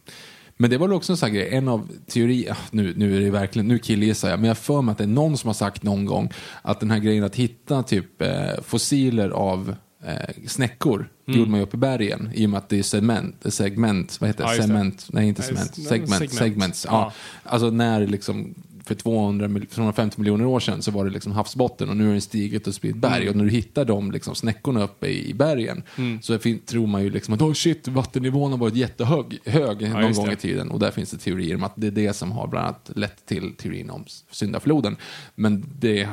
Men 0.57 0.69
det 0.69 0.77
var 0.77 0.87
väl 0.87 0.95
också 0.95 1.13
en 1.13 1.17
sån 1.17 1.29
här 1.29 1.35
grej, 1.35 1.49
en 1.51 1.67
av 1.67 1.89
teori, 2.07 2.47
ah, 2.51 2.55
nu, 2.71 2.93
nu 2.97 3.17
är 3.17 3.21
det 3.21 3.29
verkligen, 3.29 3.67
nu 3.67 3.79
killgissar 3.79 4.29
jag, 4.29 4.39
men 4.39 4.47
jag 4.47 4.57
för 4.57 4.81
mig 4.81 4.91
att 4.91 4.97
det 4.97 5.03
är 5.03 5.07
någon 5.07 5.37
som 5.37 5.47
har 5.47 5.53
sagt 5.53 5.83
någon 5.83 6.05
gång 6.05 6.31
att 6.61 6.79
den 6.79 6.91
här 6.91 6.99
grejen 6.99 7.23
att 7.23 7.35
hitta 7.35 7.83
typ 7.83 8.21
eh, 8.21 8.29
fossiler 8.63 9.29
av 9.29 9.75
eh, 10.05 10.47
snäckor 10.47 11.09
Mm. 11.27 11.39
gjorde 11.39 11.51
man 11.51 11.59
ju 11.59 11.63
upp 11.65 11.73
i 11.73 11.77
bergen 11.77 12.29
i 12.33 12.45
och 12.45 12.49
med 12.49 12.57
att 12.57 12.69
det 12.69 12.79
är 12.79 12.83
segment, 12.83 13.53
segment 13.53 14.21
vad 14.21 14.29
heter 14.29 14.43
det? 14.43 14.49
Ja, 14.51 14.57
det. 14.57 14.63
Cement, 14.63 15.07
nej 15.11 15.27
inte 15.27 15.41
cement, 15.41 15.75
segment, 15.75 16.09
segment. 16.09 16.33
segments. 16.33 16.85
Ja. 16.89 16.91
Ja. 16.91 17.49
Alltså 17.51 17.69
när 17.69 18.07
liksom 18.07 18.55
för 18.85 18.95
200, 18.95 19.47
mil- 19.47 19.65
250 19.67 20.19
miljoner 20.21 20.45
år 20.45 20.59
sedan 20.59 20.81
så 20.81 20.91
var 20.91 21.05
det 21.05 21.11
liksom 21.11 21.31
havsbotten 21.31 21.89
och 21.89 21.97
nu 21.97 22.05
har 22.05 22.11
den 22.11 22.21
stigit 22.21 22.67
och 22.67 22.75
spridit 22.75 22.97
berg. 22.97 23.21
Mm. 23.21 23.29
Och 23.29 23.35
när 23.35 23.43
du 23.45 23.49
hittar 23.51 23.85
de 23.85 24.11
liksom 24.11 24.35
snäckorna 24.35 24.83
uppe 24.83 25.07
i, 25.07 25.29
i 25.29 25.33
bergen 25.33 25.83
så 26.21 26.39
fin- 26.39 26.59
tror 26.59 26.87
man 26.87 27.03
ju 27.03 27.09
liksom 27.09 27.33
att 27.33 27.41
oh 27.41 27.53
shit, 27.53 27.87
vattennivån 27.87 28.51
har 28.51 28.57
varit 28.59 28.75
jättehög 28.75 29.39
hög 29.45 29.89
någon 29.89 30.03
just 30.07 30.17
gång 30.19 30.27
det. 30.27 30.33
i 30.33 30.35
tiden. 30.35 30.71
Och 30.71 30.79
där 30.79 30.91
finns 30.91 31.11
det 31.11 31.17
teorier 31.17 31.55
om 31.55 31.63
att 31.63 31.73
det 31.75 31.87
är 31.87 31.91
det 31.91 32.13
som 32.13 32.31
har 32.31 32.47
bland 32.47 32.65
annat 32.67 32.91
lett 32.95 33.25
till 33.25 33.53
teorin 33.55 33.89
om 33.89 34.05
syndafloden. 34.31 34.95
Men 35.35 35.65
det, 35.79 36.07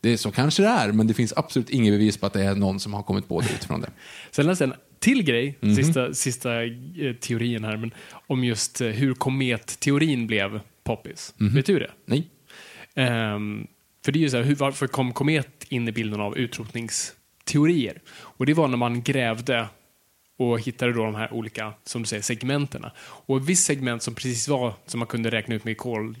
det 0.00 0.08
är 0.10 0.16
så 0.16 0.30
kanske 0.30 0.62
det 0.62 0.68
är, 0.68 0.92
men 0.92 1.06
det 1.06 1.14
finns 1.14 1.32
absolut 1.36 1.70
inget 1.70 1.92
bevis 1.94 2.16
på 2.16 2.26
att 2.26 2.32
det 2.32 2.42
är 2.44 2.54
någon 2.54 2.80
som 2.80 2.94
har 2.94 3.02
kommit 3.02 3.28
på 3.28 3.40
det 3.40 3.46
utifrån 3.54 3.80
det. 3.80 3.90
Sen 4.30 4.46
läste 4.46 4.64
jag 4.64 4.70
en 4.72 4.76
till 4.98 5.22
grej, 5.22 5.58
Mhm. 5.60 5.76
sista, 5.76 6.14
sista 6.14 6.62
eh, 6.64 6.70
teorin 7.20 7.64
här, 7.64 7.76
men 7.76 7.90
om 8.26 8.44
just 8.44 8.80
eh, 8.80 8.88
hur 8.88 9.14
kometteorin 9.14 10.26
blev 10.26 10.60
poppis. 10.84 11.34
Mhm. 11.36 11.54
Vet 11.54 11.66
du 11.66 11.78
det? 11.78 11.90
Nej. 12.06 12.30
Ehm, 12.94 13.66
för 14.04 14.12
det 14.12 14.18
är 14.18 14.20
ju 14.20 14.30
så 14.30 14.36
här, 14.36 14.44
hur, 14.44 14.54
varför 14.54 14.86
kom 14.86 15.12
komet 15.12 15.64
in 15.68 15.88
i 15.88 15.92
bilden 15.92 16.20
av 16.20 16.38
utrotningsteorier? 16.38 18.00
Och 18.12 18.46
det 18.46 18.54
var 18.54 18.68
när 18.68 18.76
man 18.76 19.02
grävde 19.02 19.68
och 20.38 20.60
hittade 20.60 20.92
då 20.92 21.04
de 21.04 21.14
här 21.14 21.32
olika, 21.34 21.72
som 21.84 22.02
du 22.02 22.06
säger, 22.08 22.22
segmenterna. 22.22 22.92
Och 22.98 23.36
ett 23.36 23.44
visst 23.44 23.64
segment 23.64 24.02
som 24.02 24.14
precis 24.14 24.48
var, 24.48 24.74
som 24.86 24.98
man 24.98 25.06
kunde 25.08 25.30
räkna 25.30 25.54
ut 25.54 25.64
med 25.64 25.78
kol, 25.78 26.16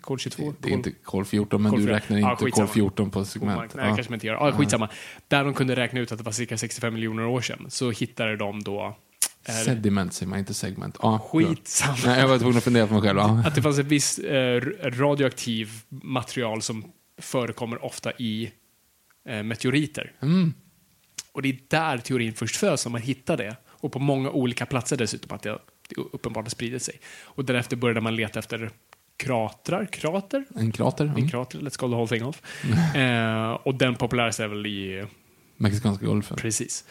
kol 0.00 0.18
22? 0.18 0.54
Det 0.58 0.68
är 0.68 0.72
inte 0.72 0.90
kol 0.90 1.24
14, 1.24 1.62
men 1.62 1.70
Kol 1.70 1.80
du 1.80 1.86
14. 1.86 2.00
räknar 2.00 2.30
inte 2.32 2.44
skitsamma. 2.44 2.66
kol 2.66 2.74
14 2.74 3.10
på 3.10 3.24
segment. 3.24 3.74
Nej, 3.74 3.84
kanske 3.86 4.10
man 4.10 4.14
inte 4.16 4.26
gör. 4.26 4.34
Ja, 4.34 4.52
skitsamma. 4.52 4.88
Där 5.28 5.44
de 5.44 5.54
kunde 5.54 5.76
räkna 5.76 6.00
ut 6.00 6.12
att 6.12 6.18
det 6.18 6.24
var 6.24 6.32
cirka 6.32 6.58
65 6.58 6.94
miljoner 6.94 7.26
år 7.26 7.40
sedan, 7.40 7.66
så 7.68 7.90
hittade 7.90 8.36
de 8.36 8.62
då... 8.62 8.96
eh, 9.44 9.54
Sediment 9.54 10.12
säger 10.12 10.30
man, 10.30 10.38
inte 10.38 10.54
segment. 10.54 10.96
Ja, 11.02 11.18
Skitsamma. 11.18 11.96
Nej, 12.06 12.20
jag 12.20 12.28
var 12.28 12.38
tvungen 12.38 12.56
att 12.56 12.64
fundera 12.64 12.86
på 12.86 12.92
mig 12.92 13.02
själv. 13.02 13.18
Ja. 13.18 13.42
Att 13.46 13.54
det 13.54 13.62
fanns 13.62 13.78
ett 13.78 13.86
visst 13.86 14.18
eh, 14.18 14.34
radioaktiv 14.82 15.70
material 15.88 16.62
som 16.62 16.84
förekommer 17.20 17.84
ofta 17.84 18.12
i 18.12 18.52
eh, 19.28 19.42
meteoriter. 19.42 20.12
Mm. 20.22 20.54
Och 21.32 21.42
det 21.42 21.48
är 21.48 21.58
där 21.68 21.98
teorin 21.98 22.32
först 22.34 22.56
föds, 22.56 22.86
när 22.86 22.90
man 22.92 23.00
hittar 23.02 23.36
det. 23.36 23.56
Och 23.68 23.92
på 23.92 23.98
många 23.98 24.30
olika 24.30 24.66
platser 24.66 24.96
dessutom, 24.96 25.36
att 25.36 25.42
det, 25.42 25.58
det 25.88 25.96
uppenbart 26.12 26.44
har 26.44 26.50
spridit 26.50 26.82
sig. 26.82 27.00
Och 27.24 27.44
därefter 27.44 27.76
började 27.76 28.00
man 28.00 28.16
leta 28.16 28.38
efter 28.38 28.70
kratrar, 29.16 29.86
krater? 29.86 30.44
En 30.56 30.72
krater. 30.72 31.04
En 31.04 31.10
Mm. 31.10 31.28
krater, 31.28 31.58
let's 31.58 31.78
call 31.78 31.90
the 31.90 31.96
whole 31.96 32.08
thing 32.08 32.24
off. 32.24 32.42
Eh, 32.96 33.50
och 33.52 33.74
den 33.74 33.94
populäraste 33.94 34.44
är 34.44 34.48
väl 34.48 34.66
i, 34.66 35.04
Mexikanska 35.56 36.06
golfen. 36.06 36.36
precis. 36.36 36.84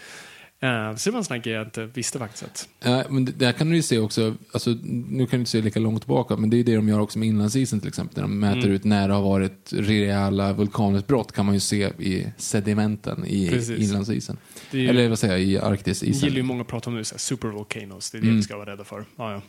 Så 0.97 1.09
det 1.09 1.11
var 1.11 1.17
en 1.17 1.23
sån 1.23 1.33
här 1.35 1.43
grej 1.43 1.53
jag 1.53 1.67
inte 1.67 1.85
visste 1.85 2.19
faktiskt. 2.19 2.43
Att, 2.43 2.69
Ja, 2.83 3.03
men 3.09 3.25
det- 3.25 3.31
där 3.31 3.51
kan 3.51 3.69
du 3.69 3.75
ju 3.75 3.81
se 3.81 3.99
också, 3.99 4.35
alltså, 4.51 4.69
nu 4.83 5.25
kan 5.25 5.37
du 5.37 5.41
inte 5.41 5.51
se 5.51 5.61
lika 5.61 5.79
långt 5.79 6.01
tillbaka, 6.01 6.35
men 6.35 6.49
det 6.49 6.55
är 6.55 6.57
ju 6.57 6.63
det 6.63 6.75
de 6.75 6.89
gör 6.89 6.99
också 6.99 7.19
med 7.19 7.27
inlandsisen 7.27 7.79
till 7.79 7.87
exempel. 7.89 8.15
När 8.15 8.21
de 8.21 8.39
mäter 8.39 8.59
Mm. 8.59 8.71
ut 8.71 8.83
när 8.83 9.07
det 9.07 9.13
har 9.13 9.21
varit 9.21 9.73
rejäla 9.73 10.53
vulkanutbrott 10.53 11.31
kan 11.31 11.45
man 11.45 11.53
ju 11.53 11.59
se 11.59 11.83
i 11.99 12.27
sedimenten 12.37 13.25
i 13.25 13.49
Precis. 13.49 13.79
inlandsisen. 13.89 14.37
ju, 14.71 14.89
Eller 14.89 15.09
vad 15.09 15.19
säger 15.19 15.33
jag, 15.33 15.41
i 15.41 15.45
det 15.45 15.49
gillar 15.51 15.67
ju 15.67 15.73
Arktisisen. 15.73 16.45
många 16.45 16.61
att 16.61 16.67
prata 16.67 16.89
om 16.89 16.95
nu, 16.95 17.03
så 17.03 17.15
här, 17.15 17.19
supervolcanoes, 17.19 18.11
det 18.11 18.17
är 18.17 18.19
det 18.19 18.25
Mm. 18.27 18.37
vi 18.37 18.43
ska 18.43 18.57
vara 18.57 18.71
rädda 18.71 18.83
för. 18.83 19.05
Ja, 19.15 19.31
ja. 19.33 19.41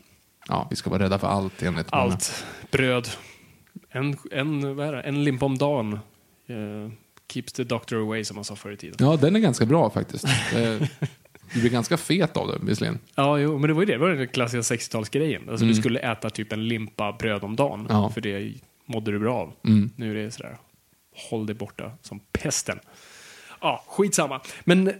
Ja, 0.48 0.66
vi 0.70 0.76
ska 0.76 0.90
vara 0.90 1.02
rädda 1.02 1.18
för 1.18 1.26
allt 1.28 1.62
enligt 1.62 1.92
många. 1.92 2.02
Allt. 2.04 2.44
Bröd. 2.70 3.08
En, 3.90 4.16
en, 4.30 4.76
vad 4.76 4.86
är 4.86 4.92
det? 4.92 5.00
en 5.02 5.24
limpa 5.24 5.46
om 5.46 5.58
dagen. 5.58 5.92
eh, 6.46 6.92
keeps 7.32 7.52
the 7.52 7.64
doctor 7.64 7.96
away, 8.00 8.24
som 8.24 8.34
man 8.34 8.44
sa 8.44 8.56
förr 8.56 8.72
i 8.72 8.76
tiden. 8.76 8.96
Ja, 8.98 9.16
den 9.16 9.36
är 9.36 9.40
ganska 9.40 9.66
bra 9.66 9.90
faktiskt. 9.90 10.24
Du 11.54 11.60
blir 11.60 11.70
ganska 11.70 11.96
fet 11.96 12.36
av 12.36 12.48
det, 12.48 12.58
visserligen. 12.62 12.98
Ja, 13.14 13.38
jo, 13.38 13.58
men 13.58 13.68
det 13.68 13.74
var 13.74 13.82
ju 13.82 13.86
det. 13.86 13.92
Det 13.92 13.98
var 13.98 14.08
den 14.08 14.28
klassiska 14.28 14.74
60-talsgrejen. 14.74 15.50
Alltså, 15.50 15.64
Mm. 15.64 15.74
Du 15.74 15.80
skulle 15.80 16.00
äta 16.00 16.30
typ 16.30 16.52
en 16.52 16.68
limpa 16.68 17.12
bröd 17.12 17.44
om 17.44 17.56
dagen, 17.56 17.86
Ja. 17.90 18.10
för 18.10 18.20
det 18.20 18.54
mådde 18.86 19.10
du 19.12 19.18
bra 19.18 19.34
av. 19.34 19.52
Mm. 19.64 19.90
Nu 19.96 20.10
är 20.10 20.24
det 20.24 20.30
sådär, 20.30 20.56
håll 21.30 21.46
dig 21.46 21.54
borta 21.56 21.92
som 22.02 22.20
pesten. 22.32 22.78
Ja, 23.60 23.84
skitsamma. 23.88 24.40
Men 24.64 24.92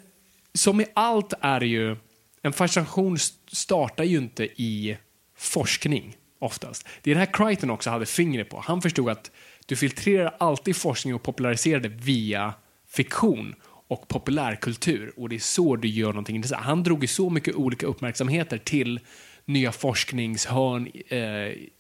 som 0.55 0.81
i 0.81 0.87
allt 0.95 1.33
är 1.41 1.61
ju, 1.61 1.97
en 2.43 2.53
fascination 2.53 3.19
startar 3.53 4.05
ju 4.05 4.19
inte 4.19 4.45
i 4.45 4.97
forskning 5.37 6.17
oftast. 6.39 6.89
Det 7.03 7.11
är 7.11 7.15
det 7.15 7.19
här 7.19 7.33
Crichton 7.33 7.71
också 7.71 7.91
hade 7.91 8.07
fingret 8.07 8.49
på. 8.51 8.61
Han 8.67 8.83
förstod 8.83 9.09
att 9.09 9.31
du 9.67 9.77
filtrerar 9.77 10.37
alltid 10.39 10.77
forskning 10.77 11.15
och 11.15 11.23
populariserar 11.23 11.81
det 11.81 11.89
via 11.89 12.55
fiktion 12.89 13.55
och 13.89 14.09
populärkultur. 14.09 15.13
Och 15.17 15.29
det 15.29 15.35
är 15.35 15.41
så 15.41 15.77
du 15.77 15.89
gör 15.89 16.09
någonting 16.09 16.37
intressant. 16.37 16.65
Han 16.65 16.83
drog 16.83 17.03
ju 17.03 17.09
så 17.09 17.31
mycket 17.31 17.55
olika 17.55 17.87
uppmärksamheter 17.87 18.59
till 18.59 19.01
nya 19.45 19.73
forskningshörn 19.73 20.91
eh, 21.09 21.19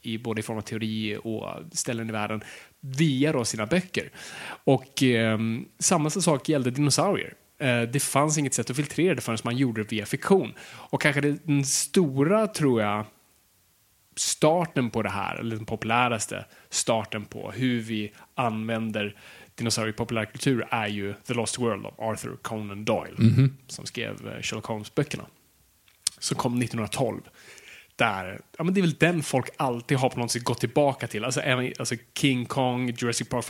i 0.02 0.20
både 0.24 0.40
i 0.40 0.42
form 0.42 0.58
av 0.58 0.62
teori 0.62 1.18
och 1.24 1.48
ställen 1.72 2.08
i 2.08 2.12
världen 2.12 2.42
via 2.80 3.32
då 3.32 3.44
sina 3.44 3.66
böcker. 3.66 4.10
Och 4.64 5.02
eh, 5.02 5.38
samma 5.78 6.10
sak 6.10 6.48
gällde 6.48 6.70
dinosaurier. 6.70 7.34
Eh, 7.58 7.82
det 7.82 8.02
fanns 8.02 8.38
inget 8.38 8.54
sätt 8.54 8.70
att 8.70 8.76
filtrera 8.76 9.14
det 9.14 9.20
förrän 9.20 9.38
man 9.44 9.56
gjorde 9.56 9.82
det 9.82 9.92
via 9.92 10.06
fiktion. 10.06 10.54
Och 10.62 11.00
kanske 11.02 11.20
den 11.20 11.64
stora, 11.64 12.46
tror 12.46 12.82
jag, 12.82 13.04
starten 14.16 14.90
på 14.90 15.02
det 15.02 15.08
här, 15.08 15.36
eller 15.36 15.56
den 15.56 15.66
populäraste 15.66 16.44
starten 16.70 17.24
på 17.24 17.50
hur 17.50 17.80
vi 17.80 18.12
använder 18.34 19.16
dinosaurier 19.54 19.94
i 19.94 19.96
populärkultur 19.96 20.66
är 20.70 20.86
ju 20.86 21.14
The 21.26 21.34
Lost 21.34 21.58
World 21.58 21.86
av 21.86 21.94
Arthur 21.98 22.36
Conan 22.42 22.84
Doyle 22.84 23.48
som 23.66 23.86
skrev 23.86 24.28
eh, 24.28 24.42
Sherlock 24.42 24.66
Holmes-böckerna. 24.66 25.26
Som 26.18 26.36
kom 26.36 26.62
1912. 26.62 27.20
Där, 28.02 28.40
ja, 28.58 28.64
men 28.64 28.74
det 28.74 28.80
är 28.80 28.82
väl 28.82 28.94
den 28.94 29.22
folk 29.22 29.48
alltid 29.56 29.98
har 29.98 30.08
på 30.10 30.20
något 30.20 30.30
sätt 30.30 30.44
gått 30.44 30.60
tillbaka 30.60 31.06
till. 31.06 31.24
Alltså, 31.24 31.40
även, 31.40 31.72
alltså 31.78 31.94
King 32.18 32.44
Kong, 32.46 32.88
Jurassic 32.98 33.28
Park, 33.28 33.44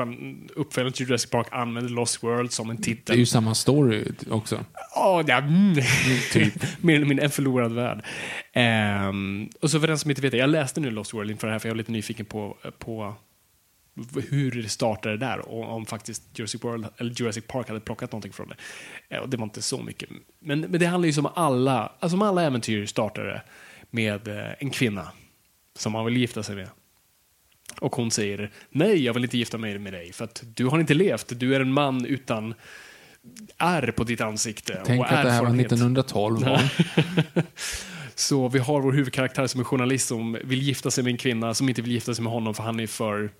uppföljaren 0.54 0.92
till 0.92 1.06
Jurassic 1.06 1.30
Park 1.30 1.46
använder 1.50 1.90
Lost 1.90 2.22
World 2.22 2.52
som 2.52 2.70
en 2.70 2.76
Det 2.76 2.82
är 2.82 2.84
titel. 2.84 3.18
ju 3.18 3.26
samma 3.26 3.54
story 3.54 4.04
också. 4.30 4.64
Ja, 4.94 5.24
ja, 5.26 5.38
mm. 5.38 5.74
Mer 6.80 6.96
eller 6.96 7.06
mindre 7.06 7.24
en 7.24 7.30
förlorad 7.30 7.72
värld. 7.72 8.04
Ehm, 8.52 9.48
och 9.60 9.70
så 9.70 9.80
för 9.80 9.86
den 9.86 9.98
som 9.98 10.10
inte 10.10 10.22
vet 10.22 10.30
det, 10.32 10.38
jag 10.38 10.50
läste 10.50 10.80
nu 10.80 10.90
Lost 10.90 11.14
World 11.14 11.30
inför 11.30 11.46
det 11.46 11.52
här 11.52 11.58
för 11.58 11.68
jag 11.68 11.74
var 11.74 11.78
lite 11.78 11.92
nyfiken 11.92 12.26
på, 12.26 12.56
på 12.78 13.14
hur 14.30 14.62
det 14.62 14.68
startade 14.68 15.16
där 15.16 15.38
och 15.48 15.72
om 15.72 15.86
faktiskt 15.86 16.22
Jurassic, 16.38 16.64
World, 16.64 16.86
eller 16.98 17.12
Jurassic 17.20 17.44
Park 17.46 17.68
hade 17.68 17.80
plockat 17.80 18.12
någonting 18.12 18.32
från 18.32 18.48
det. 18.48 18.56
Eh, 19.16 19.22
Och 19.22 19.28
det 19.28 19.36
var 19.36 19.44
inte 19.44 19.62
så 19.62 19.82
mycket. 19.82 20.08
Men, 20.40 20.60
men 20.60 20.80
det 20.80 20.86
handlar 20.86 21.06
ju 21.06 21.12
som 21.12 21.26
alla, 21.34 21.80
alltså 21.80 22.08
som 22.08 22.22
alla 22.22 22.42
äventyr 22.42 22.86
startade 22.86 23.42
med 23.92 24.28
eh, 24.28 24.52
en 24.58 24.70
kvinna 24.70 25.12
som 25.76 25.92
man 25.92 26.04
vill 26.04 26.16
gifta 26.16 26.42
sig 26.42 26.56
med. 26.56 26.68
Och 27.80 27.96
hon 27.96 28.10
säger 28.10 28.50
nej, 28.70 29.04
jag 29.04 29.14
vill 29.14 29.24
inte 29.24 29.38
gifta 29.38 29.58
mig 29.58 29.78
med 29.78 29.92
dig 29.92 30.12
för 30.12 30.24
att 30.24 30.42
du 30.54 30.66
har 30.66 30.80
inte 30.80 30.94
levt. 30.94 31.40
Du 31.40 31.54
är 31.54 31.60
en 31.60 31.72
man 31.72 32.04
utan 32.06 32.54
ärr 33.58 33.90
på 33.90 34.04
ditt 34.04 34.20
ansikte. 34.20 34.82
Tänk 34.84 35.02
att 35.02 35.10
det 35.10 35.16
här 35.16 35.24
var 35.24 35.30
erfarenhet." 35.30 35.66
1912. 35.66 36.40
va? 36.40 36.60
Så 38.14 38.48
vi 38.48 38.58
har 38.58 38.80
vår 38.80 38.92
huvudkaraktär 38.92 39.46
som 39.46 39.60
är 39.60 39.64
journalist 39.64 40.08
som 40.08 40.38
vill 40.44 40.62
gifta 40.62 40.90
sig 40.90 41.04
med 41.04 41.10
en 41.10 41.16
kvinna 41.16 41.54
som 41.54 41.68
inte 41.68 41.82
vill 41.82 41.92
gifta 41.92 42.14
sig 42.14 42.24
med 42.24 42.32
honom 42.32 42.54
för 42.54 42.62
han 42.62 42.80
är 42.80 42.86
för 42.86 43.30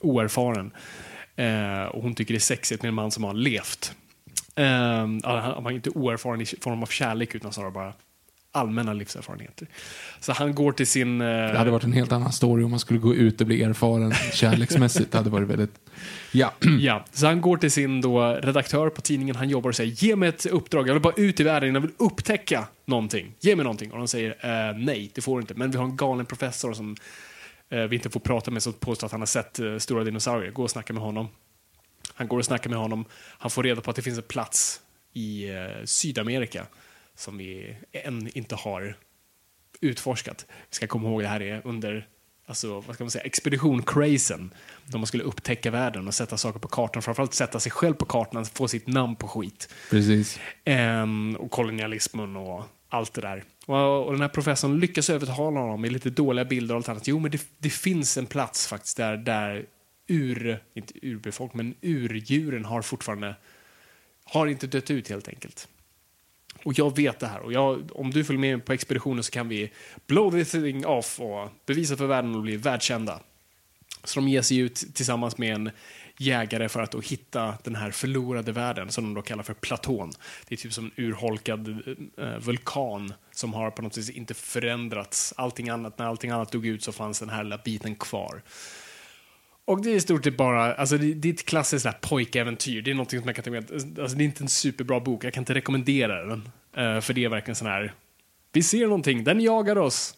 oerfaren. 0.00 0.72
Eh, 1.36 1.82
och 1.82 2.02
hon 2.02 2.14
tycker 2.14 2.34
det 2.34 2.38
är 2.38 2.40
sexigt 2.40 2.82
med 2.82 2.88
en 2.88 2.94
man 2.94 3.10
som 3.10 3.24
har 3.24 3.34
levt. 3.34 3.94
Eh, 4.54 4.66
han 4.66 5.22
han 5.24 5.64
var 5.64 5.70
inte 5.70 5.90
oerfaren 5.90 6.40
i 6.40 6.46
form 6.46 6.82
av 6.82 6.86
kärlek 6.86 7.34
utan 7.34 7.52
snarare 7.52 7.70
bara 7.70 7.92
allmänna 8.52 8.92
livserfarenheter. 8.92 9.68
Så 10.20 10.32
han 10.32 10.54
går 10.54 10.72
till 10.72 10.86
sin... 10.86 11.20
Eh, 11.20 11.26
Det 11.26 11.58
hade 11.58 11.70
varit 11.70 11.84
en 11.84 11.92
helt 11.92 12.12
annan 12.12 12.32
story 12.32 12.64
om 12.64 12.70
man 12.70 12.80
skulle 12.80 12.98
gå 13.00 13.14
ut 13.14 13.40
och 13.40 13.46
bli 13.46 13.62
erfaren 13.62 14.14
kärleksmässigt. 14.32 15.12
Det 15.12 15.18
hade 15.18 15.30
varit 15.30 15.48
väldigt... 15.48 15.74
Ja. 16.32 16.52
Ja, 16.80 17.04
så 17.12 17.26
han 17.26 17.40
går 17.40 17.56
till 17.56 17.70
sin 17.70 18.00
då 18.00 18.22
redaktör 18.42 18.90
på 18.90 19.00
tidningen 19.00 19.36
han 19.36 19.48
jobbar 19.48 19.70
och 19.70 19.76
säger 19.76 19.92
ge 20.04 20.16
mig 20.16 20.28
ett 20.28 20.46
uppdrag, 20.46 20.88
jag 20.88 20.94
vill 20.94 21.02
bara 21.02 21.14
ut 21.16 21.40
i 21.40 21.42
världen, 21.42 21.74
jag 21.74 21.80
vill 21.80 21.90
upptäcka 21.98 22.66
någonting. 22.84 23.34
Ge 23.40 23.56
mig 23.56 23.64
någonting. 23.64 23.92
Och 23.92 23.98
de 23.98 24.08
säger 24.08 24.30
eh, 24.70 24.76
nej, 24.78 25.10
det 25.14 25.20
får 25.20 25.36
du 25.36 25.40
inte. 25.40 25.54
Men 25.54 25.70
vi 25.70 25.78
har 25.78 25.84
en 25.84 25.96
galen 25.96 26.26
professor 26.26 26.72
som 26.72 26.96
eh, 27.70 27.80
vi 27.82 27.96
inte 27.96 28.10
får 28.10 28.20
prata 28.20 28.50
med 28.50 28.62
som 28.62 28.72
påstår 28.72 29.06
att 29.06 29.12
han 29.12 29.20
har 29.20 29.26
sett 29.26 29.58
eh, 29.58 29.76
stora 29.78 30.04
dinosaurier. 30.04 30.50
Gå 30.50 30.62
och 30.62 30.70
snacka 30.70 30.92
med 30.92 31.02
honom. 31.02 31.28
Han 32.14 32.28
går 32.28 32.38
och 32.38 32.44
snackar 32.44 32.70
med 32.70 32.78
honom. 32.78 33.04
Han 33.38 33.50
får 33.50 33.62
reda 33.62 33.80
på 33.80 33.90
att 33.90 33.96
det 33.96 34.02
finns 34.02 34.18
en 34.18 34.24
plats 34.24 34.80
i 35.12 35.48
eh, 35.50 35.54
Sydamerika 35.84 36.66
som 37.14 37.38
vi 37.38 37.76
än 37.92 38.30
inte 38.34 38.54
har 38.54 38.96
utforskat. 39.80 40.46
Vi 40.48 40.74
ska 40.74 40.86
komma 40.86 41.08
ihåg 41.08 41.22
det 41.22 41.28
här 41.28 41.42
är 41.42 41.62
under 41.64 42.08
alltså, 42.46 42.80
vad 42.80 42.94
ska 42.94 43.04
man 43.04 43.10
säga, 43.10 43.24
expedition 43.24 43.82
crazen. 43.82 44.54
Då 44.86 44.98
man 44.98 45.06
skulle 45.06 45.24
upptäcka 45.24 45.70
världen 45.70 46.08
och 46.08 46.14
sätta 46.14 46.36
saker 46.36 46.58
på 46.58 46.68
kartan. 46.68 47.02
Framförallt 47.02 47.34
sätta 47.34 47.60
sig 47.60 47.72
själv 47.72 47.94
på 47.94 48.04
kartan, 48.04 48.44
få 48.44 48.68
sitt 48.68 48.86
namn 48.86 49.16
på 49.16 49.28
skit. 49.28 49.74
Precis. 49.90 50.40
Ehm, 50.64 51.36
och 51.36 51.50
kolonialismen 51.50 52.36
och 52.36 52.64
allt 52.88 53.14
det 53.14 53.20
där. 53.20 53.44
Och, 53.66 54.06
och 54.06 54.12
den 54.12 54.20
här 54.20 54.28
professorn 54.28 54.80
lyckas 54.80 55.10
övertala 55.10 55.60
honom 55.60 55.80
med 55.80 55.92
lite 55.92 56.10
dåliga 56.10 56.44
bilder 56.44 56.74
och 56.74 56.76
allt 56.76 56.88
annat. 56.88 57.06
Jo, 57.06 57.18
men 57.18 57.30
det, 57.30 57.42
det 57.58 57.70
finns 57.70 58.16
en 58.16 58.26
plats 58.26 58.66
faktiskt 58.66 58.96
där, 58.96 59.16
där 59.16 59.66
ur, 60.06 60.62
inte 60.74 60.94
urbefolk, 61.02 61.54
men 61.54 61.74
urdjuren 61.82 62.64
har 62.64 62.82
fortfarande, 62.82 63.34
har 64.24 64.46
inte 64.46 64.66
dött 64.66 64.90
ut 64.90 65.08
helt 65.08 65.28
enkelt. 65.28 65.68
Och 66.64 66.78
jag 66.78 66.96
vet 66.96 67.18
det 67.18 67.26
här. 67.26 67.40
Och 67.40 67.52
jag, 67.52 67.90
om 67.94 68.10
du 68.10 68.24
följer 68.24 68.40
med 68.40 68.64
på 68.64 68.72
expeditionen 68.72 69.24
så 69.24 69.30
kan 69.30 69.48
vi 69.48 69.72
blow 70.06 70.30
this 70.30 70.50
thing 70.50 70.86
off 70.86 71.20
och 71.20 71.48
bevisa 71.66 71.96
för 71.96 72.06
världen 72.06 72.34
och 72.34 72.42
bli 72.42 72.56
världskända. 72.56 73.20
Så 74.04 74.20
de 74.20 74.28
ger 74.28 74.42
sig 74.42 74.58
ut 74.58 74.94
tillsammans 74.94 75.38
med 75.38 75.54
en 75.54 75.70
jägare 76.16 76.68
för 76.68 76.82
att 76.82 76.90
då 76.90 77.00
hitta 77.00 77.54
den 77.64 77.74
här 77.74 77.90
förlorade 77.90 78.52
världen 78.52 78.90
som 78.90 79.04
de 79.04 79.14
då 79.14 79.22
kallar 79.22 79.42
för 79.42 79.54
platån. 79.54 80.12
Det 80.48 80.54
är 80.54 80.56
typ 80.56 80.72
som 80.72 80.84
en 80.84 81.04
urholkad 81.04 81.68
eh, 82.18 82.38
vulkan 82.38 83.12
som 83.30 83.54
har 83.54 83.70
på 83.70 83.82
något 83.82 83.98
vis 83.98 84.10
inte 84.10 84.34
förändrats. 84.34 85.34
Allting 85.36 85.68
annat, 85.68 85.98
när 85.98 86.06
allting 86.06 86.30
annat 86.30 86.52
dog 86.52 86.66
ut 86.66 86.82
så 86.82 86.92
fanns 86.92 87.20
den 87.20 87.28
här 87.28 87.44
lilla 87.44 87.58
biten 87.58 87.94
kvar. 87.94 88.42
Och 89.64 89.82
det 89.82 89.90
är 89.90 89.94
i 89.94 90.00
stort 90.00 90.24
sett 90.24 90.36
bara, 90.36 90.74
alltså 90.74 90.98
det, 90.98 91.14
det 91.14 91.28
är 91.28 91.32
ett 91.32 91.46
klassiskt 91.46 91.84
där 91.84 91.92
pojkäventyr. 92.00 92.82
Det 92.82 92.90
är 92.90 92.94
någonting 92.94 93.20
som 93.20 93.28
jag 93.28 93.36
kan 93.36 93.44
tänka 93.44 93.60
mig, 93.74 93.82
alltså 94.00 94.16
det 94.16 94.22
är 94.22 94.26
inte 94.26 94.44
en 94.44 94.48
superbra 94.48 95.00
bok, 95.00 95.24
jag 95.24 95.32
kan 95.32 95.40
inte 95.40 95.54
rekommendera 95.54 96.24
den. 96.24 96.48
Eh, 96.76 97.00
för 97.00 97.14
det 97.14 97.24
är 97.24 97.28
verkligen 97.28 97.56
sån 97.56 97.68
här, 97.68 97.94
vi 98.52 98.62
ser 98.62 98.86
någonting, 98.86 99.24
den 99.24 99.40
jagar 99.40 99.78
oss. 99.78 100.16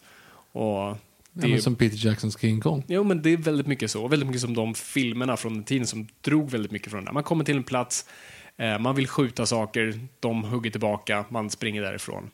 Och 0.51 0.97
det 1.33 1.47
Ja, 1.47 1.55
är, 1.55 1.59
som 1.59 1.75
Peter 1.75 2.05
Jacksons 2.07 2.39
King 2.39 2.61
Kong. 2.61 2.83
Jo, 2.87 3.03
men 3.03 3.21
det 3.21 3.29
är 3.29 3.37
väldigt 3.37 3.67
mycket 3.67 3.91
så. 3.91 4.07
Väldigt 4.07 4.27
mycket 4.27 4.41
som 4.41 4.53
de 4.53 4.73
filmerna 4.73 5.37
från 5.37 5.53
den 5.53 5.63
tiden 5.63 5.87
som 5.87 6.07
drog 6.21 6.49
väldigt 6.49 6.71
mycket 6.71 6.91
från 6.91 7.05
det. 7.05 7.11
Man 7.11 7.23
kommer 7.23 7.43
till 7.43 7.57
en 7.57 7.63
plats, 7.63 8.05
eh, 8.57 8.79
man 8.79 8.95
vill 8.95 9.07
skjuta 9.07 9.45
saker, 9.45 9.99
de 10.19 10.43
hugger 10.43 10.71
tillbaka, 10.71 11.25
man 11.29 11.49
springer 11.49 11.81
därifrån. 11.81 12.29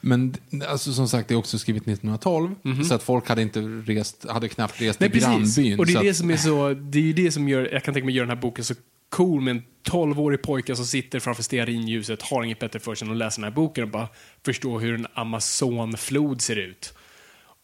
Men 0.00 0.34
alltså, 0.68 0.92
som 0.92 1.08
sagt, 1.08 1.28
det 1.28 1.34
är 1.34 1.38
också 1.38 1.58
skrivet 1.58 1.82
1912, 1.82 2.54
så 2.88 2.94
att 2.94 3.02
folk 3.02 3.28
hade 3.28 3.42
inte 3.42 3.60
rest, 3.60 4.26
hade 4.28 4.48
knappt 4.48 4.80
rest. 4.80 5.00
Nej, 5.00 5.10
till 5.10 5.20
precis. 5.20 5.56
grannbyn. 5.56 5.78
Och 5.78 5.86
det 5.86 5.92
är 5.92 6.02
det 6.02 6.10
att, 6.10 6.16
som 6.16 6.30
är 6.30 6.36
så, 6.36 6.74
det 6.74 6.98
är 6.98 7.02
ju 7.02 7.12
det 7.12 7.32
som 7.32 7.48
gör, 7.48 7.68
jag 7.72 7.84
kan 7.84 7.94
tänka 7.94 8.06
mig 8.06 8.14
gör 8.14 8.22
den 8.24 8.36
här 8.36 8.42
boken 8.42 8.64
så 8.64 8.74
cool 9.08 9.40
med 9.40 9.56
en 9.56 9.62
12-årig 9.90 10.42
pojke 10.42 10.76
som 10.76 10.84
sitter 10.84 11.20
framför 11.20 11.42
stearinljuset, 11.42 12.22
har 12.22 12.44
inget 12.44 12.58
bättre 12.58 12.78
för 12.78 12.94
sig 12.94 13.06
än 13.06 13.12
att 13.12 13.18
läsa 13.18 13.40
den 13.40 13.50
här 13.50 13.56
boken 13.56 13.84
och 13.84 13.90
bara 13.90 14.08
förstå 14.44 14.78
hur 14.78 14.94
en 14.94 15.06
Amazonflod 15.14 16.40
ser 16.40 16.56
ut. 16.56 16.94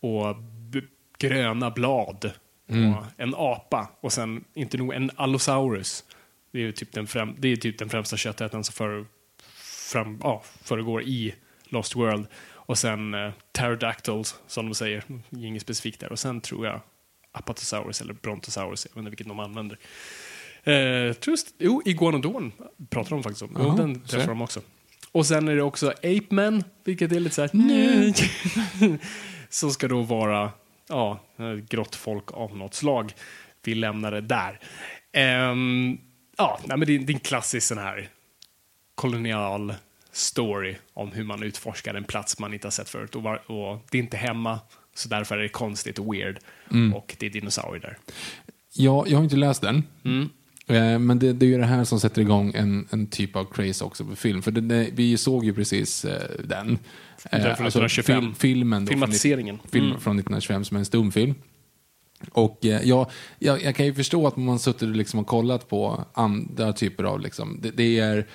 Och 0.01 0.37
gröna 1.19 1.71
blad. 1.71 2.31
Och 2.69 3.05
en 3.17 3.35
apa. 3.37 3.91
Och 4.01 4.13
sen, 4.13 4.45
inte 4.55 4.77
nog, 4.77 4.95
en 4.95 5.11
Allosaurus. 5.17 6.05
Det 6.53 6.65
är 6.65 6.73
typ 6.73 6.93
den, 6.93 7.07
främ, 7.07 7.35
det 7.39 7.49
är 7.49 7.57
typ 7.57 7.79
den 7.79 7.89
främsta 7.89 8.17
köttätaren 8.17 8.65
som 8.65 8.73
för, 8.73 9.07
fram, 9.93 10.19
ja, 10.23 10.43
föregår 10.63 11.03
i 11.03 11.35
Lost 11.65 11.97
World. 11.97 12.27
Och 12.53 12.79
sen 12.79 13.15
eh, 13.15 13.33
Pterodactyls, 13.53 14.35
som 14.47 14.69
de 14.69 14.75
säger. 14.75 15.05
Inget 15.31 15.63
specifikt 15.63 16.01
där. 16.01 16.13
Och 16.13 16.19
sen 16.19 16.41
tror 16.41 16.67
jag 16.67 16.81
Apatosaurus 17.33 18.01
eller 18.01 18.13
Brontosaurus, 18.15 18.87
jag 18.87 18.95
vet 18.95 18.99
inte 18.99 19.11
vilket 19.11 19.29
de 19.29 19.41
använder. 19.41 19.79
Eh, 20.65 21.15
just, 21.27 21.55
jo, 21.59 21.83
Iguanodon 21.85 22.53
pratar 22.91 23.11
de 23.11 23.23
faktiskt 23.23 23.43
om. 23.43 23.57
Jo, 23.59 23.65
Jaha, 23.65 23.77
den 23.77 24.01
träffar 24.01 24.29
de 24.29 24.43
också. 24.43 24.61
Och 25.13 25.27
sen 25.27 25.49
är 25.49 25.57
det 25.57 25.63
också 25.63 25.91
Ape 25.91 26.27
Man, 26.31 26.65
vilket 26.85 27.13
är 27.13 27.21
lite 27.21 27.35
så 27.35 27.43
här, 27.43 27.51
nej. 27.53 28.15
Som 29.49 29.71
ska 29.71 29.89
då 29.89 30.03
vara, 30.03 30.53
ja, 30.89 31.21
grått 31.69 31.97
folk 31.97 32.33
av 32.33 32.57
något 32.57 32.75
slag. 32.75 33.13
Vi 33.63 33.75
lämnar 33.75 34.11
det 34.11 34.21
där. 34.21 34.61
Ehm, 35.13 35.99
ja, 36.37 36.61
nej, 36.65 36.79
men 36.79 36.87
det 36.87 36.95
är 36.95 37.11
en 37.11 37.21
klassisk 37.21 37.67
sån 37.67 37.79
här 37.79 38.09
kolonial 38.95 39.75
story 40.15 40.77
om 40.95 41.13
hur 41.13 41.25
man 41.25 41.43
utforskar 41.43 41.95
en 41.95 42.05
plats 42.05 42.39
man 42.39 42.55
inte 42.55 42.67
har 42.67 42.71
sett 42.73 42.89
förut. 42.89 43.15
Och, 43.15 43.23
var, 43.23 43.51
och 43.51 43.87
det 43.91 43.99
är 43.99 44.03
inte 44.03 44.17
hemma, 44.17 44.59
så 44.95 45.09
därför 45.09 45.39
är 45.39 45.43
det 45.43 45.49
konstigt 45.49 45.99
och 45.99 46.15
weird. 46.15 46.39
Och 46.95 47.17
det 47.19 47.27
är 47.27 47.31
dinosaurier 47.31 47.81
där. 47.81 47.99
Ja, 48.75 49.05
jag 49.09 49.19
har 49.19 49.25
inte 49.25 49.37
läst 49.37 49.63
den. 49.63 49.83
Mm. 50.05 50.29
Eh, 50.67 50.99
Men 50.99 51.19
det, 51.19 51.33
det 51.33 51.47
är 51.47 51.51
ju 51.51 51.59
det 51.59 51.67
här 51.67 51.85
som 51.85 52.01
sätter 52.01 52.23
igång 52.23 52.53
en, 52.55 52.89
en 52.91 53.07
typ 53.07 53.37
av 53.37 53.45
craze 53.45 53.85
också 53.85 54.05
på 54.05 54.17
film. 54.17 54.43
För 54.43 54.51
det, 54.51 54.61
det, 54.61 54.89
vi 54.93 55.17
såg 55.17 55.45
ju 55.45 55.55
precis 55.55 56.05
eh, 56.05 56.31
den. 56.45 56.67
Den 56.67 56.79
från 57.19 57.41
Eh, 57.41 57.51
1925. 57.51 58.23
film, 58.23 58.35
filmen 58.35 58.85
då 58.85 58.91
från 58.91 58.99
Filmatiseringen. 59.01 59.57
19- 59.57 59.71
Film 59.71 59.87
Mm. 59.87 60.01
från 60.01 60.19
1925 60.19 60.65
som 60.65 60.77
är 60.77 60.79
en 60.79 60.85
stumfilm. 60.85 61.35
Och 62.33 62.65
eh, 62.65 62.83
jag, 62.89 63.11
jag, 63.39 63.77
kan 63.77 63.87
ju 63.87 63.95
förstå 63.95 64.27
att 64.27 64.37
man 64.37 64.59
suttit 64.59 64.97
liksom 64.97 65.21
och 65.21 65.27
kollat 65.27 65.69
på 65.69 66.05
andra 66.13 66.73
typer 66.73 67.05
av, 67.05 67.21
liksom, 67.21 67.59
det, 67.63 67.71
det 67.71 67.99
är 67.99 68.27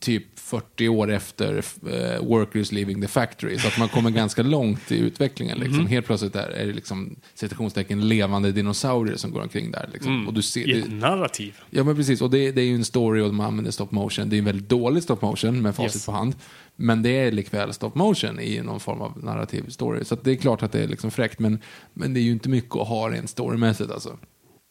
typ 0.00 0.29
40 0.50 0.88
år 0.88 1.10
efter 1.10 1.62
eh, 1.90 2.24
Workers 2.26 2.72
Leaving 2.72 3.00
the 3.02 3.08
Factory. 3.08 3.58
Så 3.58 3.68
att 3.68 3.78
man 3.78 3.88
kommer 3.88 4.10
ganska 4.10 4.42
långt 4.42 4.92
i 4.92 4.98
utvecklingen. 4.98 5.58
Liksom. 5.58 5.86
Helt 5.86 6.06
plötsligt 6.06 6.36
är, 6.36 6.48
är 6.48 6.66
det 6.66 6.72
liksom, 6.72 7.16
citationstecken 7.34 8.08
levande 8.08 8.52
dinosaurier 8.52 9.16
som 9.16 9.30
går 9.30 9.42
omkring 9.42 9.70
där. 9.70 9.88
Liksom. 9.92 10.28
Och 10.28 10.34
du 10.34 10.42
ser, 10.42 10.68
I 10.68 10.72
det, 10.72 10.78
ett 10.78 10.92
narrativ. 10.92 11.54
Ja 11.70 11.84
men 11.84 11.96
precis, 11.96 12.22
och 12.22 12.30
det, 12.30 12.52
det 12.52 12.60
är 12.60 12.66
ju 12.66 12.74
en 12.74 12.84
story 12.84 13.20
och 13.20 13.26
de 13.26 13.40
använder 13.40 13.70
stop 13.72 13.88
motion. 13.90 14.28
Det 14.28 14.36
är 14.36 14.38
en 14.38 14.44
väldigt 14.44 14.68
dålig 14.68 15.02
stop 15.02 15.16
motion 15.20 15.62
med 15.62 15.74
facit 15.76 15.94
Yes. 15.94 16.06
på 16.06 16.12
hand. 16.12 16.34
Men 16.76 17.02
det 17.02 17.10
är 17.10 17.32
likväl 17.32 17.72
stop 17.72 17.90
motion 17.94 18.40
i 18.40 18.60
någon 18.62 18.80
form 18.80 19.00
av 19.00 19.24
narrativ 19.24 19.64
story. 19.68 20.04
Så 20.04 20.16
det 20.22 20.30
är 20.30 20.36
klart 20.36 20.62
att 20.62 20.72
det 20.72 20.82
är 20.82 20.88
liksom 20.88 21.10
fräckt, 21.10 21.38
men, 21.38 21.58
men 21.94 22.14
det 22.14 22.20
är 22.20 22.22
ju 22.22 22.32
inte 22.32 22.48
mycket 22.48 22.76
att 22.76 22.88
ha 22.88 23.10
rent 23.10 23.30
storymässigt 23.30 23.90
alltså. 23.90 24.18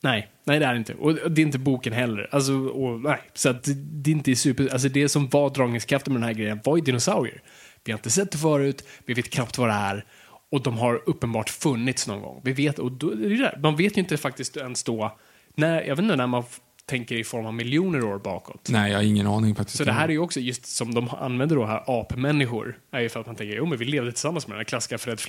Nej, 0.02 0.28
nej 0.44 0.60
det 0.60 0.66
är 0.66 0.74
det 0.74 0.78
inte. 0.78 0.94
Och 0.94 1.14
det 1.14 1.42
är 1.42 1.46
inte 1.46 1.60
boken 1.60 1.94
heller. 1.94 2.30
Alltså, 2.32 2.54
och, 2.54 3.02
nej. 3.02 3.20
Så 3.34 3.50
att 3.50 3.64
det, 3.64 3.74
det 3.74 4.10
är 4.10 4.16
inte 4.16 4.36
super... 4.36 4.70
Alltså 4.72 4.90
det 4.90 5.10
som 5.10 5.28
var 5.28 5.50
dragningskraften 5.50 6.14
med 6.14 6.22
den 6.22 6.28
här 6.28 6.34
grejen 6.34 6.60
var 6.64 6.78
ju 6.78 6.84
dinosaurier. 6.84 7.42
Vi 7.84 7.92
har 7.92 8.00
inte 8.00 8.10
sett 8.10 8.32
det 8.32 8.38
förut, 8.38 8.88
vi 9.06 9.14
vet 9.14 9.30
knappt 9.30 9.58
vad 9.58 9.70
det 9.70 9.74
är. 9.74 10.06
Och 10.52 10.64
de 10.64 10.78
har 10.78 11.02
uppenbart 11.06 11.50
funnits 11.50 12.08
någon 12.08 12.22
gång. 12.22 12.42
Vi 12.44 12.54
vet, 12.54 12.80
och 12.80 12.92
då. 12.92 13.14
Man 13.62 13.76
vet 13.76 13.98
ju 13.98 14.02
inte 14.02 14.18
faktiskt 14.18 14.58
ens 14.58 14.84
då, 14.84 15.18
när, 15.56 15.82
jag 15.82 15.96
vet 15.96 16.04
inte 16.04 16.16
när 16.16 16.28
man 16.28 16.44
tänker 16.86 17.16
i 17.16 17.24
form 17.24 17.46
av 17.46 17.54
miljoner 17.54 18.04
år 18.04 18.20
bakåt. 18.20 18.70
Nej, 18.70 18.92
jag 18.92 18.98
har 18.98 19.04
ingen 19.04 19.28
aning 19.28 19.56
faktiskt. 19.56 19.78
Så 19.78 19.84
det 19.84 19.92
här 19.92 20.08
är 20.08 20.12
ju 20.12 20.20
också, 20.20 20.40
just 20.40 20.66
som 20.66 20.94
de 20.94 21.10
använder 21.10 21.56
då 21.56 21.66
här, 21.66 21.84
apmänniskor, 21.88 22.78
är 22.92 23.00
ju 23.02 23.10
för 23.10 23.20
att 23.20 23.26
man 23.26 23.36
tänker, 23.36 23.56
jo 23.56 23.66
men 23.66 23.78
vi 23.78 23.86
levde 23.86 24.12
tillsammans 24.12 24.48
med 24.48 24.56
den 24.56 24.60
här 24.60 24.64
klassiska 24.64 24.98
Fred 24.98 25.20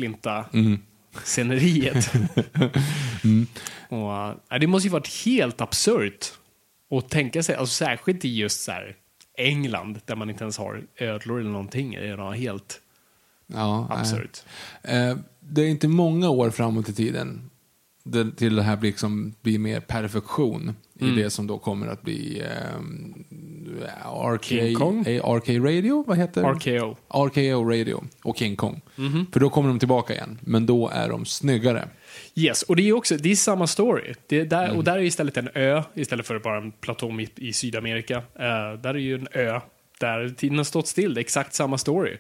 Flinta-sceneriet. 1.13 2.13
Och, 3.89 4.53
äh, 4.53 4.59
det 4.61 4.67
måste 4.67 4.87
ju 4.87 4.93
varit 4.93 5.25
helt 5.25 5.61
absurt 5.61 6.33
att 6.91 7.09
tänka 7.11 7.43
sig, 7.43 7.55
alltså 7.55 7.75
särskilt 7.75 8.25
i 8.25 8.37
just 8.37 8.63
så 8.63 8.73
här 8.73 8.97
England, 9.39 10.01
där 10.05 10.17
man 10.17 10.31
inte 10.31 10.45
ens 10.45 10.59
har 10.59 10.83
ödlor 10.97 11.41
eller 11.41 11.51
någonting. 11.51 11.91
Det 11.91 12.09
är 12.09 12.17
något 12.17 12.37
helt 12.37 12.81
ja, 13.47 13.87
absurt. 13.91 14.43
Eh, 14.83 15.17
det 15.41 15.63
är 15.63 15.69
inte 15.69 15.89
många 15.89 16.31
år 16.31 16.51
framåt 16.51 16.89
i 16.89 16.93
tiden 16.93 17.50
det, 18.11 18.37
till 18.37 18.57
det 18.57 18.63
här 18.63 18.77
blir, 18.77 18.91
liksom, 18.91 19.35
blir 19.43 19.59
mer 19.59 19.81
perfektion 19.81 20.75
Mm. 21.01 21.19
i 21.19 21.23
det 21.23 21.31
som 21.31 21.47
då 21.47 21.59
kommer 21.59 21.87
att 21.87 22.03
bli 22.03 22.43
ehm, 22.43 23.25
RK, 24.37 24.45
King 24.45 24.75
Kong? 24.75 25.05
RK 25.05 25.49
Radio, 25.49 26.05
vad 26.07 26.17
heter? 26.19 26.43
RKO. 26.43 26.97
RKO 27.27 27.65
Radio 27.71 28.05
och 28.23 28.37
King 28.37 28.57
Kong. 28.57 28.81
Mhm. 28.97 29.27
För 29.33 29.41
då 29.41 29.51
kommer 29.51 29.69
de 29.69 29.79
tillbaka 29.79 30.13
igen, 30.15 30.39
men 30.41 30.67
då 30.67 30.89
är 30.89 31.09
de 31.09 31.25
snyggare. 31.25 31.89
Yes, 32.35 32.63
och 32.63 32.77
det 32.77 32.83
är 32.89 32.93
också 32.93 33.17
det 33.17 33.31
är 33.31 33.37
samma 33.37 33.67
story. 33.67 34.15
Det 34.27 34.41
är 34.41 34.45
där, 34.45 34.65
Mm. 34.65 34.77
Och 34.77 34.85
där 34.85 34.97
är 34.99 35.03
istället 35.03 35.37
en 35.37 35.49
ö 35.55 35.83
istället 35.95 36.27
för 36.27 36.39
bara 36.39 36.57
en 36.57 36.73
platå 36.73 37.11
mitt 37.11 37.39
i 37.39 37.53
Sydamerika. 37.53 38.17
Eh, 38.17 38.81
där 38.83 38.95
är 38.95 38.99
ju 38.99 39.15
en 39.15 39.29
ö 39.33 39.61
där 40.01 40.29
tiden 40.29 40.57
har 40.57 40.65
stått 40.65 40.89
still. 40.89 41.15
Det 41.15 41.19
är 41.19 41.23
exakt 41.25 41.55
samma 41.55 41.79
story. 41.79 42.17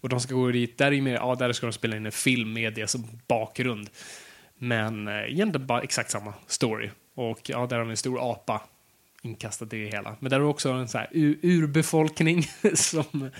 Och 0.00 0.08
de 0.08 0.20
ska 0.20 0.34
gå 0.34 0.50
dit, 0.50 0.78
där, 0.78 0.86
är 0.86 0.92
ju 0.92 1.02
mer, 1.02 1.14
ja, 1.14 1.34
där 1.34 1.52
ska 1.52 1.66
de 1.66 1.72
spela 1.72 1.96
in 1.96 2.06
en 2.06 2.12
film 2.12 2.52
med 2.52 2.74
det 2.74 2.86
som 2.86 3.04
bakgrund. 3.28 3.88
Men 4.58 5.08
eh, 5.08 5.14
egentligen 5.14 5.66
bara 5.66 5.82
exakt 5.82 6.10
samma 6.10 6.34
story. 6.46 6.90
Och 7.14 7.40
ja, 7.50 7.66
där 7.66 7.76
har 7.76 7.84
vi 7.84 7.90
en 7.90 7.96
stor 7.96 8.32
apa 8.32 8.62
inkastat 9.22 9.72
i 9.72 9.84
det 9.84 9.96
hela. 9.96 10.16
Men 10.20 10.30
där 10.30 10.38
har 10.38 10.46
vi 10.46 10.52
också 10.52 10.70
en 10.70 10.88
så 10.88 10.98
här 10.98 11.08
ur, 11.12 11.38
urbefolkning 11.42 12.42
som 12.74 13.30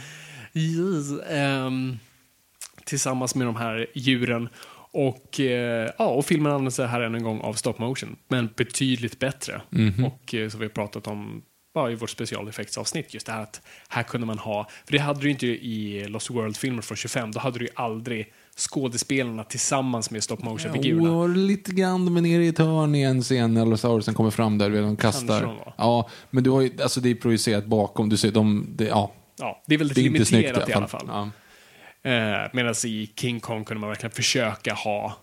yes, 0.55 1.21
ehm, 1.31 1.99
tillsammans 2.85 3.35
med 3.35 3.47
de 3.47 3.57
här 3.57 3.87
djuren. 3.95 4.49
Och, 4.91 5.41
eh, 5.41 5.91
ja, 5.99 6.07
och 6.07 6.27
filmen 6.27 6.53
använder 6.53 6.71
sig 6.71 6.87
här 6.87 7.01
än 7.01 7.15
en 7.15 7.23
gång 7.23 7.41
av 7.41 7.55
stop 7.55 7.75
motion, 7.79 8.17
men 8.29 8.49
betydligt 8.57 9.19
bättre. 9.19 9.61
Och 10.07 10.35
eh, 10.35 10.49
som 10.49 10.61
vi 10.61 10.67
har 10.67 10.71
pratat 10.71 11.07
om 11.07 11.43
ja, 11.75 11.91
i 11.91 11.95
vårt 11.95 12.11
specialeffektsavsnitt, 12.11 13.15
just 13.15 13.27
det 13.27 13.33
här 13.33 13.43
att 13.43 13.63
här 13.89 14.03
kunde 14.03 14.27
man 14.27 14.39
ha, 14.39 14.69
för 14.85 14.93
det 14.93 14.99
hade 14.99 15.21
du 15.21 15.31
inte 15.31 15.47
i 15.47 16.09
Lost 16.09 16.31
World-filmer 16.31 16.83
från 16.83 16.97
25, 16.97 17.33
då 17.33 17.41
hade 17.41 17.59
du 17.59 17.65
ju 17.65 17.71
aldrig 17.75 18.33
skådespelarna 18.57 19.45
tillsammans 19.45 20.11
med 20.11 20.25
stop 20.25 20.37
motion-figurerna. 20.37 21.11
Och 21.11 21.29
lite 21.29 21.73
grann, 21.73 22.05
de 22.05 22.17
är 22.17 22.21
nere 22.21 22.45
i 22.45 22.49
ett 22.49 22.59
hörn 22.59 22.95
i 22.95 23.03
en 23.03 23.23
scen 23.23 23.55
när 23.55 23.65
Allosaurus'en 23.65 24.15
kommer 24.15 24.31
fram 24.31 24.59
där, 24.59 24.71
de 24.71 24.97
kastar. 24.97 25.43
De. 25.43 25.57
Ja, 25.77 26.09
men 26.31 26.45
du 26.45 26.51
har 26.51 26.61
ju, 26.61 26.83
alltså 26.83 27.01
det 27.01 27.11
är 27.11 27.15
projicerat 27.15 27.67
bakom, 27.67 28.09
du 28.09 28.17
ser, 28.17 28.31
de, 28.31 28.67
det, 28.77 28.85
ja. 28.85 29.13
Ja, 29.39 29.63
det 29.67 29.75
är 29.75 29.79
väldigt 29.79 29.95
Det 29.95 30.01
är 30.01 30.03
limiterat 30.03 30.29
snyggt 30.29 30.69
i 30.69 30.73
alla 30.73 30.89
fall. 30.89 31.07
Ja. 31.09 31.31
Eh, 32.11 32.51
Medan 32.53 32.75
i 32.85 33.13
King 33.17 33.41
Kong 33.41 33.65
kunde 33.65 33.81
man 33.81 33.89
verkligen 33.89 34.11
försöka 34.13 34.75
ha 34.75 35.17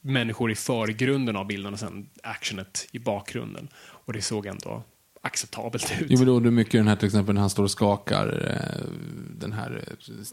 människor 0.00 0.50
i 0.50 0.54
förgrunden 0.54 1.36
av 1.36 1.46
bilden 1.46 1.72
och 1.72 1.78
sen 1.78 2.06
actionet 2.22 2.88
i 2.92 2.98
bakgrunden. 2.98 3.68
Och 3.74 4.12
det 4.12 4.22
såg 4.22 4.46
ändå 4.46 4.82
acceptabelt 5.22 5.92
ut. 6.00 6.06
Jo, 6.10 6.18
men 6.18 6.26
då 6.26 6.36
är 6.36 6.40
det 6.40 6.50
mycket 6.50 6.72
den 6.72 6.88
här 6.88 6.96
till 6.96 7.06
exempel 7.06 7.34
när 7.34 7.40
han 7.40 7.50
står 7.50 7.64
och 7.64 7.70
skakar 7.70 8.48
eh, 8.50 8.84
den 9.38 9.52
här 9.52 9.84
eh, 9.86 10.24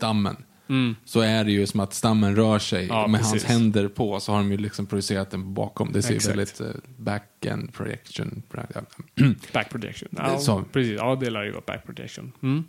stammen. 0.67 0.95
Så 1.05 1.19
är 1.19 1.43
det 1.43 1.51
ju 1.51 1.67
som 1.67 1.79
att 1.79 1.93
stammen 1.93 2.35
rör 2.35 2.59
sig 2.59 2.83
Mm. 2.83 2.97
Ja, 2.97 3.07
med 3.07 3.19
precis. 3.19 3.31
hans 3.31 3.43
händer 3.43 3.87
på 3.87 4.19
så 4.19 4.31
har 4.31 4.39
de 4.39 4.51
ju 4.51 4.57
liksom 4.57 4.85
projicerat 4.85 5.31
den 5.31 5.53
bakom. 5.53 5.91
Det 5.91 6.01
ser 6.01 6.15
Exakt. 6.15 6.31
väldigt 6.31 6.59
eh, 6.61 6.67
back-end 6.97 7.73
projection. 7.73 8.43
Back 9.53 9.69
projection. 9.69 10.09
Ja, 10.11 10.39
så. 10.39 10.63
precis. 10.71 10.97
Ja, 10.99 11.15
det 11.15 11.29
lär 11.29 11.43
ju 11.43 11.51
vara 11.51 11.63
back 11.67 11.85
projection. 11.85 12.31
Mm. 12.43 12.63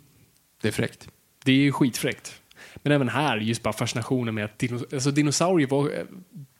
Det 0.61 0.67
är 0.67 0.71
fräckt. 0.71 1.07
Det 1.45 1.51
är 1.51 1.55
ju 1.55 1.71
skitfräckt. 1.71 2.41
Men 2.75 2.91
även 2.91 3.09
här, 3.09 3.37
just 3.37 3.63
bara 3.63 3.73
fascinationen 3.73 4.35
med 4.35 4.45
att 4.45 4.59
dinos 4.59 4.83
alltså 4.93 5.11
dinosaurier 5.11 5.67
var, 5.67 5.91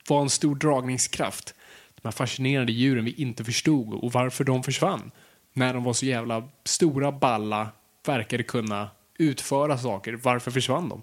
var 0.10 0.22
en 0.22 0.30
stor 0.30 0.56
dragningskraft. 0.56 1.54
De 2.02 2.08
här 2.08 2.12
fascinerande 2.12 2.72
djuren 2.72 3.06
vi 3.06 3.12
inte 3.12 3.44
förstod 3.44 3.94
och 3.94 4.12
varför 4.12 4.44
de 4.44 4.64
försvann. 4.64 5.12
När 5.54 5.74
de 5.74 5.84
var 5.84 5.94
så 5.94 6.06
jävla 6.06 6.50
stora, 6.66 7.12
balla, 7.12 7.70
verkade 8.06 8.44
kunna 8.44 8.90
utföra 9.20 9.78
saker. 9.78 10.14
Varför 10.24 10.52
försvann 10.52 10.90
de? 10.90 11.02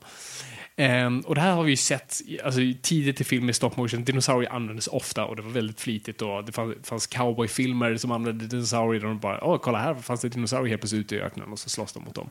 Ehm, 0.78 1.20
och 1.20 1.34
det 1.34 1.40
här 1.40 1.52
har 1.52 1.62
vi 1.62 1.70
ju 1.70 1.76
sett 1.76 2.20
i- 2.26 2.40
alltså, 2.40 2.60
i- 2.60 2.74
tidigt 2.82 3.20
i 3.20 3.24
film 3.24 3.46
med 3.46 3.56
stop 3.56 3.70
motion. 3.76 4.04
Dinosaurier 4.04 4.52
användes 4.52 4.86
ofta 4.86 5.24
och 5.24 5.36
det 5.36 5.42
var 5.42 5.50
väldigt 5.50 5.80
flitigt. 5.80 6.22
Och 6.22 6.44
det 6.44 6.52
fanns, 6.52 6.74
fanns 6.82 7.06
cowboyfilmer 7.06 7.96
som 7.96 8.12
använde 8.12 8.46
dinosaurier 8.46 9.04
och 9.04 9.08
de 9.10 9.18
bara, 9.18 9.44
åh 9.44 9.58
kolla 9.62 9.78
här 9.78 9.94
fanns 9.94 10.20
det 10.20 10.28
dinosaurier 10.28 10.68
helt 10.68 10.80
plötsligt 10.80 11.00
ute 11.00 11.16
i 11.16 11.20
öknen 11.20 11.52
och 11.52 11.58
så 11.58 11.68
slåss 11.68 11.92
de 11.92 12.04
mot 12.04 12.14
dem. 12.14 12.28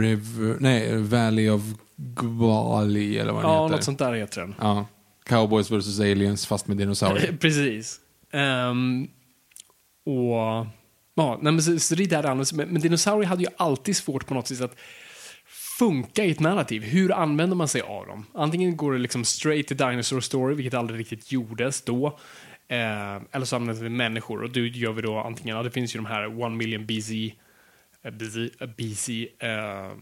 River, 0.00 0.56
nej, 0.60 0.96
Valley 1.02 1.50
of 1.50 1.62
Gwali 1.96 3.18
eller 3.18 3.32
vad 3.32 3.42
den 3.44 3.50
Ja, 3.50 3.62
heter. 3.64 3.76
något 3.76 3.84
sånt 3.84 3.98
där 3.98 4.12
heter 4.12 4.40
den. 4.40 4.54
Ja. 4.60 4.86
Cowboys 5.26 5.70
vs 5.70 6.00
aliens 6.00 6.46
fast 6.46 6.68
med 6.68 6.76
dinosaurier. 6.76 7.36
Precis. 7.40 8.00
Ehm, 8.32 9.08
och... 10.06 10.66
Ja, 11.16 11.38
nej, 11.42 11.52
men 11.52 11.62
så, 11.62 11.78
så 11.78 11.94
det 11.94 12.02
är 12.02 12.08
där 12.08 12.22
det 12.22 12.30
används. 12.30 12.52
Men, 12.52 12.68
men 12.68 12.82
dinosaurier 12.82 13.28
hade 13.28 13.42
ju 13.42 13.48
alltid 13.56 13.96
svårt 13.96 14.26
på 14.26 14.34
något 14.34 14.48
sätt 14.48 14.60
att 14.60 14.76
funka 15.78 16.24
i 16.24 16.30
ett 16.30 16.40
narrativ. 16.40 16.82
Hur 16.82 17.12
använder 17.12 17.56
man 17.56 17.68
sig 17.68 17.80
av 17.80 18.06
dem? 18.06 18.26
Antingen 18.34 18.76
går 18.76 18.92
det 18.92 18.98
liksom 18.98 19.24
straight 19.24 19.68
to 19.68 19.74
dinosaur 19.74 20.20
story, 20.20 20.54
vilket 20.54 20.74
aldrig 20.74 21.00
riktigt 21.00 21.32
gjordes 21.32 21.82
då. 21.82 22.06
Eh, 22.68 23.16
eller 23.32 23.44
så 23.44 23.56
använder 23.56 23.82
vi 23.82 23.88
människor 23.88 24.42
och 24.42 24.50
då 24.50 24.60
gör 24.60 24.92
vi 24.92 25.02
då 25.02 25.18
antingen, 25.18 25.56
ja, 25.56 25.62
det 25.62 25.70
finns 25.70 25.94
ju 25.94 25.98
de 25.98 26.06
här 26.06 26.42
One 26.42 26.56
Million 26.56 26.86
BZ, 26.86 27.10
eh, 28.02 28.10
BZ, 28.10 28.36
eh, 28.60 28.68
BC, 28.76 29.28
eh, 29.38 29.48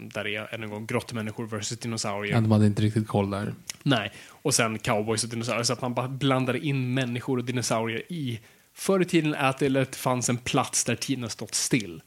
där 0.00 0.24
det 0.24 0.36
är 0.36 0.54
än 0.54 0.62
en 0.62 0.70
gång 0.70 0.86
grottemänniskor 0.86 1.46
versus 1.46 1.78
dinosaurier. 1.78 2.34
Ja, 2.34 2.40
de 2.40 2.50
hade 2.50 2.66
inte 2.66 2.82
riktigt 2.82 3.08
koll 3.08 3.30
där. 3.30 3.54
Nej, 3.82 4.12
och 4.28 4.54
sen 4.54 4.78
cowboys 4.78 5.24
och 5.24 5.30
dinosaurier. 5.30 5.64
Så 5.64 5.72
att 5.72 5.82
man 5.82 5.94
bara 5.94 6.08
blandade 6.08 6.58
in 6.58 6.94
människor 6.94 7.38
och 7.38 7.44
dinosaurier 7.44 8.12
i... 8.12 8.40
Förr 8.74 9.00
i 9.00 9.04
tiden 9.04 9.34
att 9.34 9.58
det 9.58 9.96
fanns 9.96 10.28
en 10.28 10.36
plats 10.36 10.84
där 10.84 10.96
tiden 10.96 11.22
har 11.22 11.28
stått 11.28 11.54
still. 11.54 12.02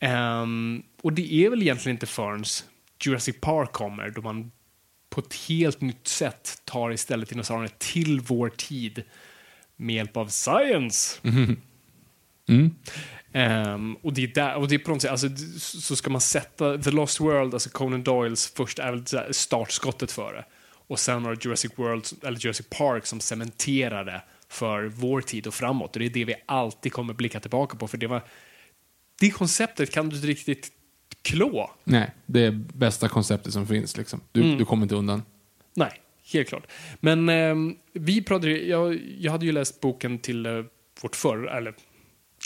Ehm, 0.00 0.82
och 1.02 1.12
det 1.12 1.34
är 1.34 1.50
väl 1.50 1.62
egentligen 1.62 1.96
inte 1.96 2.06
förrän 2.06 2.44
Jurassic 3.06 3.40
Park 3.40 3.72
kommer 3.72 4.10
då 4.10 4.22
man 4.22 4.52
på 5.10 5.20
ett 5.20 5.34
helt 5.34 5.80
nytt 5.80 6.08
sätt 6.08 6.62
tar 6.64 6.90
istället 6.90 7.28
dinosaurierna 7.28 7.74
till 7.78 8.20
vår 8.20 8.48
tid 8.48 9.02
med 9.76 9.96
hjälp 9.96 10.16
av 10.16 10.28
science. 10.28 11.20
Ehm, 13.32 13.96
och 14.02 14.12
det 14.12 14.22
är 14.22 14.26
där, 14.26 14.54
och 14.54 14.68
det 14.68 14.74
är 14.74 14.78
på 14.78 14.90
något 14.90 15.02
sätt, 15.02 15.10
alltså, 15.10 15.28
så 15.58 15.96
ska 15.96 16.10
man 16.10 16.20
sätta 16.20 16.78
The 16.78 16.90
Lost 16.90 17.20
World, 17.20 17.54
alltså 17.54 17.70
Conan 17.70 18.02
Doyles 18.02 18.52
första, 18.54 18.82
är 18.82 19.32
startskottet 19.32 20.12
för 20.12 20.32
det. 20.32 20.44
Och 20.86 20.98
sen 20.98 21.22
det 21.22 21.44
Jurassic 21.44 21.72
World, 21.76 22.06
eller 22.22 22.38
Jurassic 22.38 22.66
Park 22.70 23.06
som 23.06 23.20
cementerade 23.20 24.22
för 24.48 24.84
vår 24.84 25.20
tid 25.20 25.46
och 25.46 25.54
framåt. 25.54 25.96
Och 25.96 26.00
det 26.00 26.06
är 26.06 26.10
det 26.10 26.24
vi 26.24 26.34
alltid 26.46 26.92
kommer 26.92 27.14
blicka 27.14 27.40
tillbaka 27.40 27.76
på, 27.76 27.88
för 27.88 27.98
det 27.98 28.06
var, 28.06 28.22
det 29.20 29.30
konceptet 29.30 29.92
kan 29.92 30.08
du 30.08 30.16
inte 30.16 30.28
riktigt 30.28 30.70
klå. 31.22 31.70
Nej, 31.84 32.10
det 32.26 32.40
är 32.40 32.50
bästa 32.74 33.08
konceptet 33.08 33.52
som 33.52 33.66
finns. 33.66 33.96
Liksom. 33.96 34.20
Du, 34.32 34.42
Mm. 34.42 34.58
du 34.58 34.64
kommer 34.64 34.82
inte 34.82 34.94
undan. 34.94 35.22
Nej, 35.74 35.90
helt 36.32 36.48
klart. 36.48 36.66
Men 37.00 37.28
ehm, 37.28 37.76
vi 37.92 38.22
pratade 38.22 38.50
jag, 38.58 38.98
jag 39.18 39.32
hade 39.32 39.46
ju 39.46 39.52
läst 39.52 39.80
boken 39.80 40.18
till 40.18 40.46
eh, 40.46 40.52
vårt 41.02 41.16
förr, 41.16 41.46
eller 41.56 41.74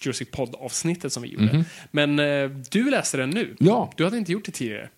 Jurassic 0.05 0.29
Pod-avsnittet 0.31 1.12
som 1.12 1.23
vi 1.23 1.29
gjorde. 1.29 1.65
Men 1.91 2.19
eh, 2.19 2.51
du 2.71 2.91
läste 2.91 3.17
den 3.17 3.31
nu. 3.31 3.57
Ja. 3.59 3.93
Du 3.97 4.05
hade 4.05 4.19
inte 4.19 4.33
gjort 4.33 4.45
det 4.45 4.53
tidigare. 4.53 4.89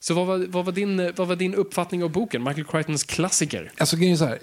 Så 0.00 0.14
vad 0.14 0.26
var, 0.26 0.38
vad 0.48 0.64
var, 0.64 0.72
din, 0.72 1.00
eh, 1.00 1.10
vad 1.16 1.28
var 1.28 1.36
din 1.36 1.54
uppfattning 1.54 2.04
av 2.04 2.10
boken? 2.12 2.42
Michael 2.44 2.64
Crichtons 2.66 3.04
klassiker. 3.04 3.72
Alltså 3.78 3.96
grejen 3.96 4.12
är 4.12 4.16
så 4.16 4.24
här. 4.24 4.38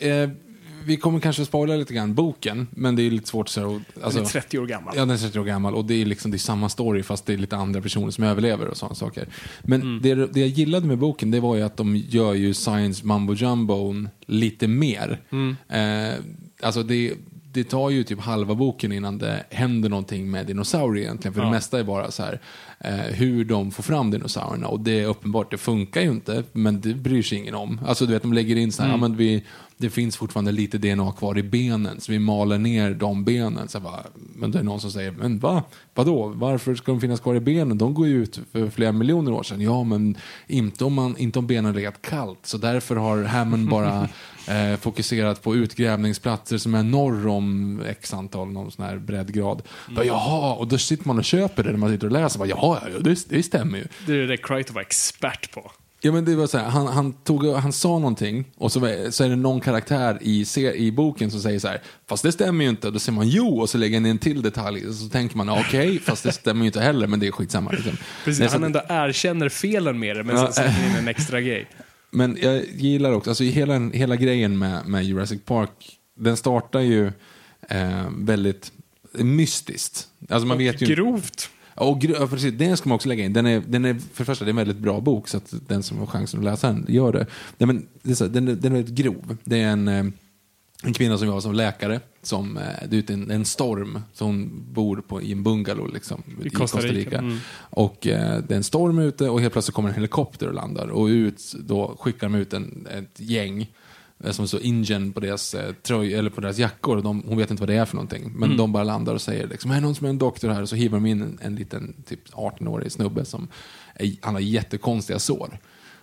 Vi 0.88 0.98
kommer 0.98 1.20
kanske 1.20 1.46
spoila 1.46 1.76
lite 1.76 1.94
grann 1.94 2.14
boken, 2.14 2.68
men 2.72 2.96
det 2.96 3.04
är 3.04 3.12
lite 3.12 3.28
svårt 3.28 3.50
så 3.50 3.82
alltså, 4.04 4.20
Den 4.20 4.28
är 4.28 4.32
30 4.32 4.60
år 4.60 4.66
gammal. 4.66 4.94
Ja, 4.96 5.02
den 5.02 5.10
är 5.10 5.18
30 5.18 5.40
år 5.40 5.44
gammal 5.44 5.76
och 5.76 5.86
det 5.86 6.02
är 6.02 6.06
liksom 6.06 6.32
det 6.32 6.38
är 6.38 6.40
samma 6.40 6.70
story 6.70 7.04
fast 7.04 7.26
det 7.26 7.34
är 7.34 7.38
lite 7.38 7.56
andra 7.58 7.82
personer 7.82 8.12
som 8.12 8.24
överlever 8.24 8.68
och 8.68 8.78
sådana 8.78 8.96
saker. 8.96 9.28
Men 9.62 9.82
Mm. 9.82 10.02
det, 10.02 10.16
det 10.34 10.40
jag 10.40 10.50
gillade 10.50 10.88
med 10.88 10.98
boken 10.98 11.32
det 11.32 11.40
var 11.40 11.56
ju 11.56 11.62
att 11.62 11.78
de 11.78 11.96
gör 11.96 12.34
ju 12.34 12.54
science 12.54 13.06
mumbo 13.06 13.34
jumbo 13.34 13.96
lite 14.26 14.68
mer. 14.68 15.22
Mm. 15.30 15.56
Eh, 15.70 16.20
alltså 16.62 16.84
det, 16.84 17.14
det 17.58 17.64
tar 17.70 17.90
ju 17.90 18.04
typ 18.04 18.20
halva 18.20 18.56
boken 18.56 18.92
innan 18.92 19.18
det 19.18 19.44
händer 19.50 19.90
någonting 19.90 20.32
med 20.32 20.46
dinosaurier 20.48 21.04
egentligen. 21.04 21.34
För 21.34 21.42
Ja. 21.42 21.46
det 21.46 21.52
mesta 21.52 21.80
är 21.80 21.84
bara 21.84 22.12
så 22.12 22.24
här 22.24 22.40
eh, 22.80 22.92
hur 22.94 23.46
de 23.46 23.72
får 23.72 23.84
fram 23.84 24.12
dinosaurierna. 24.12 24.68
Och 24.68 24.80
det 24.80 25.00
är 25.00 25.06
uppenbart, 25.06 25.52
det 25.52 25.58
funkar 25.58 26.02
ju 26.02 26.10
inte, 26.12 26.44
men 26.54 26.82
det 26.82 26.94
bryr 26.94 27.24
sig 27.24 27.38
ingen 27.38 27.56
om. 27.56 27.82
Alltså 27.88 28.06
du 28.06 28.14
vet, 28.14 28.22
de 28.22 28.34
lägger 28.34 28.56
in 28.56 28.72
så 28.72 28.84
här, 28.84 28.90
ja, 28.90 28.98
men 28.98 29.18
vi, 29.18 29.44
det 29.78 29.90
finns 29.90 30.18
fortfarande 30.18 30.52
lite 30.52 30.78
DNA 30.78 31.12
kvar 31.12 31.38
i 31.38 31.44
benen, 31.44 32.00
så 32.02 32.12
vi 32.12 32.20
maler 32.20 32.58
ner 32.58 32.92
de 32.94 33.24
benen. 33.24 33.68
Så 33.68 33.80
bara, 33.80 34.04
men 34.36 34.52
det 34.52 34.60
är 34.60 34.64
någon 34.64 34.80
som 34.82 34.92
säger, 34.92 35.12
men 35.12 35.40
va? 35.40 35.64
Vadå? 35.94 36.28
Varför 36.36 36.76
ska 36.76 36.92
de 36.92 37.02
finnas 37.02 37.20
kvar 37.20 37.36
i 37.36 37.40
benen? 37.40 37.78
De 37.78 37.94
går 37.94 38.08
ju 38.08 38.24
ut 38.24 38.40
för 38.52 38.70
flera 38.70 38.92
miljoner 38.92 39.32
år 39.32 39.44
sedan. 39.44 39.62
Ja, 39.62 39.84
men 39.84 40.18
inte 40.48 40.86
om, 40.86 40.94
man, 40.94 41.18
inte 41.18 41.40
om 41.40 41.48
benen 41.48 41.74
legat 41.76 42.02
kallt. 42.02 42.40
Så 42.44 42.58
därför 42.58 42.96
har 42.96 43.24
Hammond 43.24 43.70
bara 43.70 44.10
eh, 44.48 44.80
fokuserat 44.80 45.44
på 45.44 45.56
utgrävningsplatser 45.56 46.58
som 46.58 46.76
är 46.76 46.84
norr 46.84 47.28
om 47.28 47.82
x 47.88 48.14
antal, 48.14 48.48
någon 48.52 48.72
sån 48.72 48.86
här 48.86 48.98
breddgrad. 48.98 49.62
Bara, 49.96 50.06
Jaha, 50.06 50.54
och 50.54 50.68
då 50.68 50.78
sitter 50.78 51.08
man 51.08 51.18
och 51.18 51.26
köper 51.26 51.64
det 51.64 51.72
när 51.72 51.78
man 51.78 51.92
sitter 51.92 52.08
och 52.08 52.14
läser. 52.14 52.40
Bara, 52.40 52.48
Jaha, 52.50 52.80
ja, 52.94 53.00
det, 53.00 53.30
det 53.30 53.44
stämmer 53.44 53.78
ju. 53.78 53.86
Det 54.06 54.14
är 54.14 54.28
det 54.28 54.38
Crichton 54.38 54.74
var 54.74 54.82
expert 54.82 55.52
på. 55.52 55.72
Ja, 56.02 56.12
men 56.12 56.26
det 56.26 56.36
var 56.36 56.48
så 56.48 56.58
här, 56.58 56.70
han, 56.70 56.88
han, 56.88 57.14
tog, 57.14 57.46
han 57.48 57.74
sa 57.74 57.88
någonting 58.00 58.46
och 58.58 58.72
så, 58.72 58.80
var- 58.80 59.12
så 59.12 59.24
är 59.24 59.30
det 59.30 59.36
någon 59.36 59.62
karaktär 59.62 60.18
i, 60.22 60.46
i 60.76 60.92
boken 60.92 61.32
som 61.32 61.40
säger 61.42 61.60
så 61.60 61.68
här, 61.68 61.82
fast 62.10 62.24
det 62.24 62.32
stämmer 62.32 62.64
ju 62.64 62.70
inte. 62.70 62.88
Och 62.88 62.94
då 62.94 63.00
säger 63.00 63.16
man 63.16 63.28
jo 63.28 63.60
och 63.60 63.70
så 63.70 63.78
lägger 63.78 63.98
han 63.98 64.06
in 64.06 64.12
en 64.12 64.18
till 64.18 64.42
detalj 64.42 64.88
och 64.88 64.94
så 64.96 65.10
tänker 65.10 65.38
man 65.38 65.50
okej, 65.50 66.00
fast 66.06 66.24
det 66.24 66.32
stämmer 66.32 66.62
ju 66.62 66.68
inte 66.68 66.82
heller, 66.82 67.08
men 67.08 67.20
det 67.20 67.28
är 67.28 67.32
skitsamma. 67.32 67.72
Liksom. 67.72 67.98
Precis, 68.26 68.40
Nej, 68.40 68.50
så 68.50 68.56
han 68.56 68.64
att- 68.64 68.66
ändå 68.68 68.82
erkänner 68.90 69.50
felen 69.50 70.00
med 70.00 70.16
det, 70.18 70.24
men 70.24 70.36
Ja, 70.36 70.42
sen 70.52 70.54
sätter 70.54 70.90
in 70.90 70.96
en 70.96 71.08
extra 71.08 71.42
grej. 71.42 71.68
Men 72.12 72.38
jag 72.42 72.66
gillar 72.66 73.12
också, 73.12 73.30
alltså 73.30 73.44
hela, 73.44 73.80
hela 73.80 74.16
grejen 74.16 74.58
med, 74.58 74.88
med 74.88 75.06
Jurassic 75.06 75.42
Park, 75.46 76.00
den 76.16 76.38
startar 76.38 76.80
ju 76.80 77.12
eh, 77.70 78.10
väldigt 78.18 78.72
mystiskt. 79.14 80.08
Alltså 80.30 80.48
man 80.48 80.58
vet 80.58 80.82
ju 80.82 80.86
Grovt. 80.86 81.50
Och 81.76 82.04
ja, 82.04 82.28
precis, 82.28 82.54
det 82.54 82.78
ska 82.78 82.90
man 82.90 82.96
också 82.96 83.10
lägga 83.10 83.26
in. 83.26 83.34
Den 83.34 83.46
är, 83.46 83.64
den 83.68 83.86
är, 83.86 83.94
för 83.94 84.24
det 84.24 84.26
första, 84.26 84.46
det 84.46 84.50
är 84.50 84.52
en 84.52 84.56
väldigt 84.56 84.78
bra 84.78 85.02
bok, 85.02 85.28
så 85.28 85.38
att 85.38 85.54
den 85.68 85.84
som 85.84 85.98
har 85.98 86.06
chansen 86.06 86.40
att 86.40 86.44
läsa 86.44 86.68
den, 86.68 86.86
gör 86.88 87.14
det. 87.14 87.26
Nej, 87.58 87.68
men 87.68 87.88
det 88.04 88.12
är 88.12 88.16
så, 88.16 88.24
här, 88.24 88.32
den, 88.32 88.48
är, 88.48 88.56
den 88.56 88.72
är 88.72 88.76
väldigt 88.76 88.96
grov. 88.96 89.38
Det 89.44 89.62
är 89.62 89.68
en, 89.68 89.88
eh, 89.88 90.06
en 90.84 90.94
kvinna 90.94 91.18
som 91.18 91.28
jobbar 91.28 91.42
som 91.42 91.54
läkare. 91.54 92.00
Som, 92.22 92.58
eh, 92.58 92.84
är 92.84 92.94
ute 92.94 93.14
en, 93.14 93.32
en 93.32 93.46
storm, 93.46 94.02
så 94.14 94.26
hon 94.26 94.64
bor 94.74 95.04
på, 95.08 95.22
i 95.22 95.32
en 95.32 95.44
bungalow 95.44 95.94
liksom, 95.94 96.24
i 96.44 96.50
Costa 96.50 96.78
Rica. 96.78 97.18
Mm. 97.18 97.38
Och 97.58 98.08
eh, 98.08 98.44
det 98.48 98.54
är 98.54 98.58
en 98.58 98.64
storm 98.64 99.00
ute 99.00 99.30
och 99.30 99.42
helt 99.42 99.54
plötsligt 99.54 99.76
kommer 99.76 99.90
en 99.90 99.96
helikopter 99.96 100.48
och 100.48 100.54
landar. 100.54 100.88
Och 100.88 101.06
ut, 101.06 101.54
då 101.60 101.98
skickar 102.00 102.30
de 102.30 102.36
ut 102.36 102.54
en, 102.54 102.88
ett 102.98 103.20
gäng 103.20 103.72
eh, 104.24 104.32
som 104.32 104.48
står 104.48 104.62
ingen 104.64 105.14
på 105.14 105.20
deras, 105.20 105.54
eh, 105.54 105.74
tröj, 105.74 106.14
eller 106.14 106.30
på 106.30 106.42
deras 106.42 106.58
jackor. 106.58 106.98
Och 106.98 107.04
de, 107.04 107.24
hon 107.28 107.38
vet 107.38 107.52
inte 107.52 107.62
vad 107.62 107.70
det 107.70 107.76
är 107.76 107.86
för 107.86 107.96
någonting. 107.96 108.32
Men 108.36 108.58
de 108.58 108.72
bara 108.72 108.84
landar 108.84 109.14
och 109.14 109.22
säger 109.22 109.48
liksom, 109.48 109.72
är 109.72 109.82
någon 109.82 109.96
som 109.96 110.06
är 110.06 110.10
en 110.10 110.18
doktor 110.18 110.50
här? 110.50 110.62
Och 110.62 110.70
så 110.70 110.76
hivar 110.76 110.98
de 110.98 111.06
in 111.06 111.22
en, 111.22 111.40
en 111.42 111.56
liten 111.56 111.94
typ 112.06 112.30
18-årig 112.34 112.92
snubbe 112.92 113.26
som 113.26 113.48
är, 113.96 114.16
han 114.22 114.34
har 114.34 114.42
jättekonstiga 114.42 115.20
sår. 115.20 115.60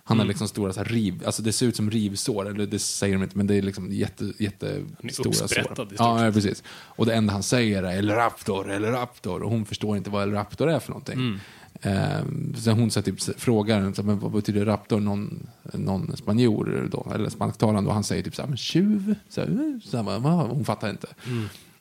Han 0.06 0.18
har 0.18 0.26
liksom 0.26 0.48
stora 0.48 0.72
så 0.72 0.80
här, 0.80 0.86
riv, 0.86 1.22
alltså 1.26 1.42
det 1.42 1.52
ser 1.52 1.66
ut 1.66 1.76
som 1.76 1.90
rivsår, 1.90 2.48
eller 2.48 2.66
det 2.66 2.78
säger 2.78 3.14
de 3.14 3.22
inte, 3.22 3.36
men 3.36 3.46
det 3.46 3.54
är 3.54 3.62
liksom 3.62 3.92
jätte, 3.92 4.32
jätte 4.38 4.66
Han 4.66 5.08
är 5.08 5.12
stora 5.12 5.32
sår. 5.48 5.48
i 5.92 5.96
Ja, 5.98 6.24
ja, 6.26 6.32
precis. 6.32 6.62
Och 6.68 7.06
det 7.06 7.14
enda 7.14 7.32
han 7.32 7.42
säger 7.42 7.82
är 7.82 7.98
El 7.98 8.10
Raptor, 8.10 8.70
El 8.72 8.84
Raptor. 8.84 9.42
Och 9.42 9.50
hon 9.50 9.64
förstår 9.64 9.96
inte 9.96 10.10
vad 10.10 10.22
El 10.22 10.32
Raptor 10.32 10.70
är 10.70 10.78
för 10.78 10.90
någonting. 10.90 11.40
Ehm, 11.82 12.54
så 12.56 12.70
hon 12.70 12.90
så 12.90 13.02
typ, 13.02 13.40
frågar, 13.40 13.92
så 13.92 14.02
men 14.02 14.18
vad 14.18 14.32
betyder 14.32 14.64
Raptor? 14.64 15.00
Någon, 15.00 15.46
någon 15.72 16.16
spanjor 16.16 16.88
då, 16.92 17.12
eller 17.14 17.28
spansktalande. 17.30 17.88
Och 17.88 17.94
han 17.94 18.04
säger 18.04 18.22
typ 18.22 18.34
så 18.34 18.42
här, 18.42 18.48
men 18.48 18.56
tjuv? 18.58 19.14
Så 19.28 19.40
här, 19.40 19.48
"Eh?" 19.48 19.88
så 19.90 19.96
här, 19.96 20.46
hon 20.46 20.64
fattar 20.64 20.90
inte. 20.90 21.08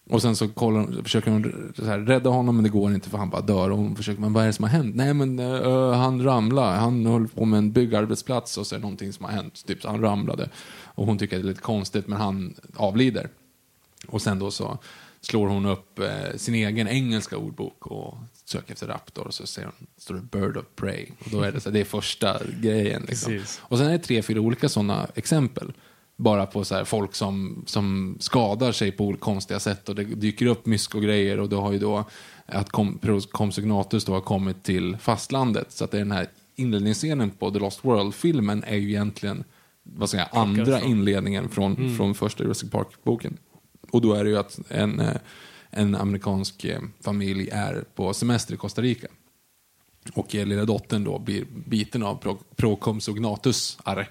Och 0.10 0.22
sen 0.22 0.36
så 0.36 0.48
kollar, 0.48 1.04
försöker 1.04 1.32
hon 1.32 1.74
så 1.76 1.86
här, 1.86 2.00
rädda 2.00 2.30
honom, 2.30 2.56
men 2.56 2.64
det 2.64 2.70
går 2.70 2.94
inte 2.94 3.10
för 3.10 3.18
han 3.18 3.30
bara 3.30 3.42
dör. 3.42 3.70
Och 3.70 3.78
hon 3.78 3.96
försöker, 3.96 4.22
men 4.22 4.34
vad 4.34 4.44
är 4.44 4.48
det 4.48 4.54
som 4.54 4.64
har 4.64 4.70
hänt? 4.70 4.96
Nej, 4.96 5.14
men 5.14 5.40
eh, 5.40 5.94
han 5.94 6.24
ramlade. 6.24 6.78
Han 6.78 7.06
höll 7.06 7.28
på 7.28 7.46
med 7.46 7.58
en 7.58 7.72
byggarbetsplats 7.72 8.58
och 8.58 8.68
så 8.68 8.76
är 8.76 8.80
det 8.80 8.82
någonting 8.82 9.14
som 9.14 9.26
har 9.26 9.32
hänt. 9.32 9.66
Typ 9.66 9.82
så 9.82 9.90
han 9.90 10.02
ramlade. 10.02 10.50
Och 10.84 11.06
hon 11.06 11.18
tycker 11.18 11.36
att 11.36 11.42
det 11.42 11.48
är 11.48 11.50
lite 11.50 11.62
konstigt, 11.62 12.08
men 12.08 12.22
han 12.22 12.54
avlider. 12.76 13.30
Och 14.08 14.22
sen 14.22 14.40
då 14.40 14.52
så 14.52 14.78
slår 15.22 15.48
hon 15.48 15.66
upp 15.66 16.00
eh, 16.00 16.36
sin 16.38 16.56
egen 16.56 16.88
engelska 16.88 17.38
ordbok 17.38 17.88
och 17.88 18.18
söker 18.46 18.74
efter 18.74 18.88
raptor 18.88 19.28
och 19.28 19.34
så 19.34 19.48
ser 19.48 19.64
hon, 19.64 19.88
står 19.98 20.16
det 20.16 20.22
bird 20.22 20.58
of 20.58 20.66
prey. 20.76 21.08
Och 21.26 21.32
då 21.32 21.42
är 21.42 21.52
det 21.52 21.60
så 21.60 21.70
det 21.70 21.80
är 21.80 21.86
första 21.86 22.42
grejen. 22.62 23.06
Liksom. 23.08 23.42
Och 23.60 23.78
sen 23.78 23.88
är 23.88 23.92
det 23.92 24.00
tre, 24.00 24.22
fyra 24.22 24.42
olika 24.42 24.70
sådana 24.70 25.08
exempel. 25.16 25.74
Bara 26.16 26.46
på 26.46 26.64
så 26.66 26.76
här, 26.76 26.86
folk 26.86 27.16
som, 27.16 27.64
som 27.68 28.18
skadar 28.20 28.72
sig 28.72 28.92
på 28.92 29.16
konstiga 29.18 29.60
sätt 29.60 29.90
och 29.90 29.96
det 29.96 30.04
dyker 30.04 30.46
upp 30.46 30.66
mysko 30.66 30.98
och 30.98 31.04
grejer 31.04 31.40
och 31.40 31.50
då 31.50 31.62
har 31.62 31.72
ju 31.72 31.80
då 31.80 32.06
att 32.46 32.70
kom, 32.70 33.00
Compsognathus 33.32 34.06
då 34.06 34.14
har 34.14 34.22
kommit 34.22 34.64
till 34.64 34.98
fastlandet. 34.98 35.72
Så 35.72 35.84
att 35.84 35.92
det 35.92 35.98
är 35.98 36.02
den 36.02 36.12
här 36.12 36.28
inledningsscenen 36.56 37.30
på 37.32 37.52
The 37.52 37.60
Lost 37.60 37.86
World-filmen 37.86 38.64
är 38.68 38.76
ju 38.76 38.90
egentligen 38.90 39.44
vad 39.84 40.10
ska 40.10 40.18
jag 40.18 40.28
andra 40.32 40.82
inledningen 40.82 41.50
från, 41.50 41.98
från 41.98 42.16
första 42.16 42.44
Jurassic 42.44 42.72
Park-boken. 42.72 43.38
Och 43.92 44.02
då 44.02 44.14
är 44.14 44.24
det 44.24 44.30
ju 44.30 44.38
att 44.38 44.60
en, 44.70 45.00
eh, 45.00 45.16
en 45.70 45.96
amerikansk 45.96 46.66
eh, 46.66 46.82
familj 47.02 47.50
är 47.52 47.86
på 47.96 48.14
semester 48.14 48.54
i 48.54 48.58
Costa 48.58 48.82
Rica. 48.82 49.08
Och 50.14 50.36
eh, 50.36 50.46
lilla 50.46 50.66
dottern 50.66 51.04
då 51.04 51.20
blir 51.20 51.46
biten 51.66 52.04
av 52.04 52.16
Pro- 52.18 52.44
Procompsognatus-are. 52.56 54.06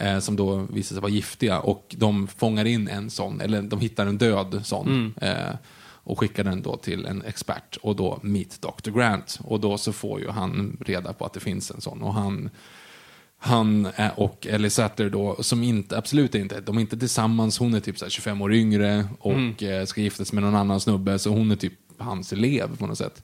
Eh, 0.00 0.18
som 0.18 0.36
då 0.36 0.56
visar 0.56 0.94
sig 0.94 1.00
vara 1.02 1.12
giftiga. 1.12 1.60
Och 1.60 1.94
de 1.98 2.26
fångar 2.26 2.64
in 2.64 2.88
en 2.88 3.10
sån, 3.10 3.40
eller 3.40 3.62
de 3.62 3.80
hittar 3.80 4.06
en 4.06 4.18
död 4.18 4.60
sån. 4.64 5.14
Eh, 5.20 5.54
och 5.84 6.18
skickar 6.20 6.44
den 6.44 6.62
då 6.62 6.76
till 6.76 7.06
en 7.06 7.22
expert. 7.22 7.76
Och 7.82 7.96
då 7.96 8.18
meet 8.22 8.62
Dr. 8.62 8.90
Grant. 8.90 9.38
Och 9.44 9.60
då 9.60 9.78
så 9.78 9.92
får 9.92 10.20
ju 10.20 10.28
han 10.28 10.76
reda 10.80 11.12
på 11.12 11.24
att 11.24 11.32
det 11.32 11.40
finns 11.40 11.70
en 11.70 11.80
sån. 11.80 12.02
Och 12.02 12.14
han 12.14 12.50
han 13.40 13.88
är- 13.96 14.20
och 14.20 14.46
Ellie 14.50 14.70
Satter 14.70 15.10
då, 15.10 15.36
som 15.42 15.62
inte, 15.62 15.98
absolut 15.98 16.34
inte, 16.34 16.60
de 16.60 16.76
är 16.76 16.80
inte 16.80 16.98
tillsammans, 16.98 17.58
hon 17.58 17.74
är 17.74 17.80
typ 17.80 17.98
så 17.98 18.04
här 18.04 18.10
25 18.10 18.42
år 18.42 18.52
yngre 18.54 19.08
och 19.20 19.62
eh, 19.62 19.84
ska 19.84 20.00
sig 20.24 20.34
med 20.34 20.42
någon 20.44 20.54
annan 20.54 20.80
snubbe, 20.80 21.18
så 21.18 21.30
hon 21.30 21.50
är 21.50 21.56
typ 21.56 21.72
hans 21.98 22.32
elev 22.32 22.76
på 22.76 22.86
något 22.86 22.98
sätt. 22.98 23.22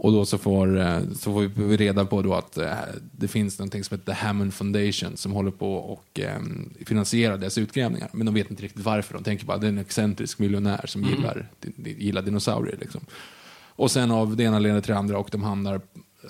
Och 0.00 0.12
då 0.12 0.24
så 0.24 0.38
får, 0.38 0.80
eh, 0.80 1.00
så 1.00 1.32
får 1.32 1.40
vi 1.40 1.76
reda 1.76 2.04
på 2.04 2.22
då 2.22 2.34
att 2.34 2.58
eh, 2.58 2.72
det 3.12 3.28
finns 3.28 3.58
någonting 3.58 3.84
som 3.84 3.98
heter 3.98 4.12
The 4.12 4.18
Hammond 4.18 4.54
Foundation 4.54 5.16
som 5.16 5.32
håller 5.32 5.50
på 5.50 5.74
och 5.74 6.20
eh, 6.20 6.40
finansierar 6.86 7.38
deras 7.38 7.58
utgrävningar. 7.58 8.10
Men 8.12 8.26
de 8.26 8.34
vet 8.34 8.50
inte 8.50 8.62
riktigt 8.62 8.84
varför, 8.84 9.14
de 9.14 9.24
tänker 9.24 9.46
bara 9.46 9.54
att 9.54 9.60
det 9.60 9.66
är 9.66 9.72
en 9.72 9.78
excentrisk 9.78 10.38
miljonär 10.38 10.84
som 10.86 11.02
gillar, 11.02 11.48
gillar 11.76 12.22
dinosaurier. 12.22 12.76
Liksom. 12.80 13.00
Och 13.66 13.90
sen 13.90 14.10
av 14.10 14.36
det 14.36 14.44
ena 14.44 14.58
leder 14.58 14.80
till 14.80 14.92
det 14.92 14.98
andra 14.98 15.18
och 15.18 15.28
de 15.32 15.42
hamnar 15.42 15.80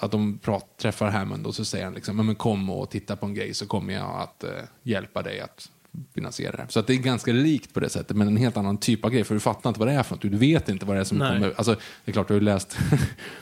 att 0.00 0.10
de 0.10 0.38
prat, 0.38 0.78
träffar 0.78 1.10
Hammond 1.10 1.46
och 1.46 1.54
så 1.54 1.64
säger 1.64 1.84
han 1.84 1.94
liksom, 1.94 2.16
"Men, 2.16 2.26
men 2.26 2.34
kom 2.34 2.70
och 2.70 2.90
titta 2.90 3.16
på 3.16 3.26
en 3.26 3.34
grej 3.34 3.54
så 3.54 3.66
kommer 3.66 3.94
jag 3.94 4.20
att 4.20 4.44
eh, 4.44 4.50
hjälpa 4.82 5.22
dig 5.22 5.40
att 5.40 5.70
finansiera 6.14 6.56
det. 6.56 6.66
Så 6.68 6.80
att 6.80 6.86
det 6.86 6.94
är 6.94 6.96
ganska 6.96 7.32
likt 7.32 7.74
på 7.74 7.80
det 7.80 7.88
sättet, 7.88 8.16
men 8.16 8.28
en 8.28 8.36
helt 8.36 8.56
annan 8.56 8.78
typ 8.78 9.04
av 9.04 9.10
grej, 9.10 9.24
för 9.24 9.34
du 9.34 9.40
fattar 9.40 9.70
inte 9.70 9.80
vad 9.80 9.88
det 9.88 9.94
är 9.94 10.02
för 10.02 10.14
något. 10.14 10.22
Du 10.22 10.28
vet 10.28 10.68
inte 10.68 10.86
vad 10.86 10.96
det 10.96 11.00
är 11.00 11.04
som 11.04 11.18
Nej. 11.18 11.32
kommer. 11.32 11.52
Alltså, 11.56 11.72
det 12.04 12.10
är 12.10 12.12
klart, 12.12 12.28
du 12.28 12.34
har 12.34 12.40
ju 12.40 12.44
läst, 12.44 12.78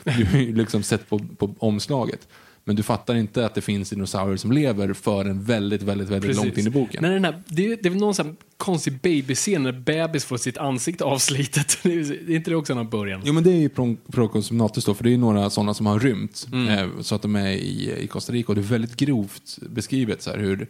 du 0.03 0.25
har 0.25 0.39
ju 0.39 0.55
liksom 0.55 0.83
sett 0.83 1.09
på, 1.09 1.19
på 1.19 1.55
omslaget. 1.59 2.27
Men 2.63 2.75
du 2.75 2.83
fattar 2.83 3.15
inte 3.15 3.45
att 3.45 3.55
det 3.55 3.61
finns 3.61 3.89
dinosaurier 3.89 4.37
som 4.37 4.51
lever 4.51 4.93
förrän 4.93 5.43
väldigt, 5.43 5.81
väldigt, 5.81 6.09
väldigt 6.09 6.35
långt 6.35 6.57
in 6.57 6.67
i 6.67 6.69
boken. 6.69 7.01
Men 7.01 7.11
den 7.11 7.25
här, 7.25 7.43
det, 7.47 7.65
är, 7.65 7.69
det 7.81 7.85
är 7.85 7.89
väl 7.89 7.99
någon 7.99 8.15
sån 8.15 8.37
konstig 8.57 8.99
babyscen 9.01 9.63
när 9.63 9.71
bebis 9.71 10.25
får 10.25 10.37
sitt 10.37 10.57
ansikte 10.57 11.03
avslitet. 11.03 11.77
Det 11.83 11.93
är, 11.93 12.31
inte 12.31 12.49
det 12.51 12.55
också 12.55 12.73
en 12.73 12.79
av 12.79 12.89
början? 12.89 13.21
Jo 13.25 13.33
men 13.33 13.43
det 13.43 13.51
är 13.51 13.59
ju 13.59 13.69
Pro- 13.69 13.97
Proconsumnatus 14.11 14.85
då, 14.85 14.93
för 14.93 15.03
det 15.03 15.09
är 15.09 15.11
ju 15.11 15.17
några 15.17 15.49
sådana 15.49 15.73
som 15.73 15.85
har 15.85 15.99
rymt. 15.99 16.47
Eh, 16.69 17.01
så 17.01 17.15
att 17.15 17.21
de 17.21 17.35
är 17.35 17.49
i, 17.49 18.03
i 18.03 18.07
Costa 18.07 18.33
Rica 18.33 18.47
och 18.47 18.55
det 18.55 18.61
är 18.61 18.63
väldigt 18.63 18.95
grovt 18.95 19.57
beskrivet 19.69 20.21
så 20.21 20.29
här, 20.29 20.37
hur, 20.37 20.67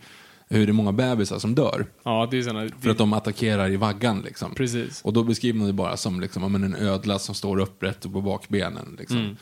hur 0.50 0.66
det 0.66 0.72
är 0.72 0.74
många 0.74 0.92
bebisar 0.92 1.40
som 1.40 1.56
dör. 1.56 1.86
Ja, 2.04 2.28
det 2.32 2.38
är 2.38 2.42
såna, 2.42 2.70
För 2.82 2.90
att 2.90 2.98
de 2.98 3.14
attackerar 3.14 3.72
i 3.72 3.76
vaggan 3.76 4.22
liksom. 4.22 4.56
Precis. 4.56 5.02
Och 5.02 5.14
då 5.14 5.24
beskriver 5.24 5.60
man 5.60 5.68
det 5.68 5.74
bara 5.74 5.98
som 5.98 6.20
liksom, 6.20 6.56
en 6.56 6.76
ödla 6.76 7.20
som 7.20 7.36
står 7.36 7.60
upprätt 7.60 8.02
på 8.02 8.22
bakbenen. 8.22 8.96
Liksom. 9.00 9.38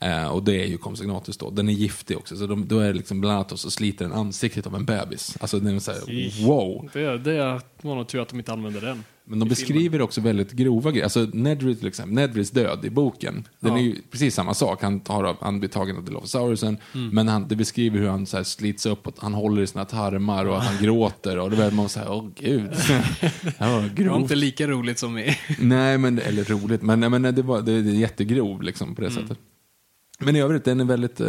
Eh, 0.00 0.26
och 0.26 0.42
det 0.42 0.62
är 0.62 0.66
ju 0.66 0.78
Compsognathus 0.78 1.36
då. 1.36 1.50
Den 1.50 1.68
är 1.68 1.72
giftig 1.72 2.16
också, 2.16 2.36
så 2.36 2.46
de, 2.46 2.68
då 2.68 2.78
är 2.78 2.86
det 2.86 2.92
liksom 2.92 3.20
bland 3.20 3.36
annat 3.36 3.60
så 3.60 3.70
sliter 3.70 4.04
den 4.04 4.14
ansiktet 4.14 4.66
av 4.66 4.74
en 4.74 4.84
bebis. 4.84 5.36
Alltså 5.40 5.60
den 5.60 5.76
är 5.76 5.80
så 5.80 5.92
här, 5.92 6.46
wow. 6.46 6.90
Det, 6.92 7.18
det 7.18 7.60
var 7.82 7.94
nog 7.94 8.08
tur 8.08 8.22
att 8.22 8.28
de 8.28 8.38
inte 8.38 8.52
använde 8.52 8.80
den. 8.80 9.04
Men 9.30 9.38
de 9.38 9.48
beskriver 9.48 10.00
också 10.02 10.20
väldigt 10.20 10.52
grova 10.52 10.90
grejer. 10.90 11.04
Alltså 11.04 11.28
Nedry 11.32 11.74
till 11.74 11.88
exempel, 11.88 12.14
Nedrys 12.14 12.50
död 12.50 12.84
i 12.84 12.90
boken. 12.90 13.48
Den 13.60 13.72
Ja. 13.72 13.78
är 13.78 13.82
ju 13.82 13.96
precis 14.10 14.34
samma 14.34 14.54
sak. 14.54 14.82
Han, 14.82 15.00
tar, 15.00 15.36
han 15.40 15.58
blir 15.60 15.68
tagen 15.70 15.96
av 15.96 16.04
Dilophosaurusen. 16.04 16.76
Men 17.12 17.28
han, 17.28 17.48
det 17.48 17.56
beskriver 17.56 17.98
hur 17.98 18.08
han 18.08 18.26
så 18.26 18.36
här 18.36 18.44
slits 18.44 18.86
upp 18.86 19.06
och 19.06 19.14
han 19.18 19.34
håller 19.34 19.62
i 19.62 19.66
sina 19.66 19.84
tarmar 19.84 20.44
och 20.44 20.58
att 20.58 20.64
han 20.66 20.82
gråter. 20.82 21.38
Och 21.38 21.50
då 21.50 21.56
är 21.62 21.70
man 21.70 21.88
så 21.88 22.00
här, 22.00 22.12
åh 22.12 22.28
gud. 22.40 22.62
Var 23.58 23.94
Det 23.96 24.08
var 24.08 24.16
inte 24.16 24.34
lika 24.34 24.66
roligt 24.66 24.98
som 24.98 25.18
i... 25.18 25.36
Nej, 25.58 25.98
men, 25.98 26.18
eller 26.18 26.44
roligt. 26.44 26.82
Men, 26.82 27.00
nej, 27.00 27.10
men 27.10 27.22
det, 27.22 27.42
var, 27.42 27.62
det, 27.62 27.82
det 27.82 27.90
är 27.90 27.94
jättegrov 27.94 28.62
liksom, 28.62 28.94
på 28.94 29.02
det 29.02 29.10
sättet. 29.10 29.38
Men 30.18 30.36
i 30.36 30.40
övrigt, 30.40 30.64
den 30.64 30.80
är 30.80 30.84
väldigt 30.84 31.20
eh, 31.20 31.26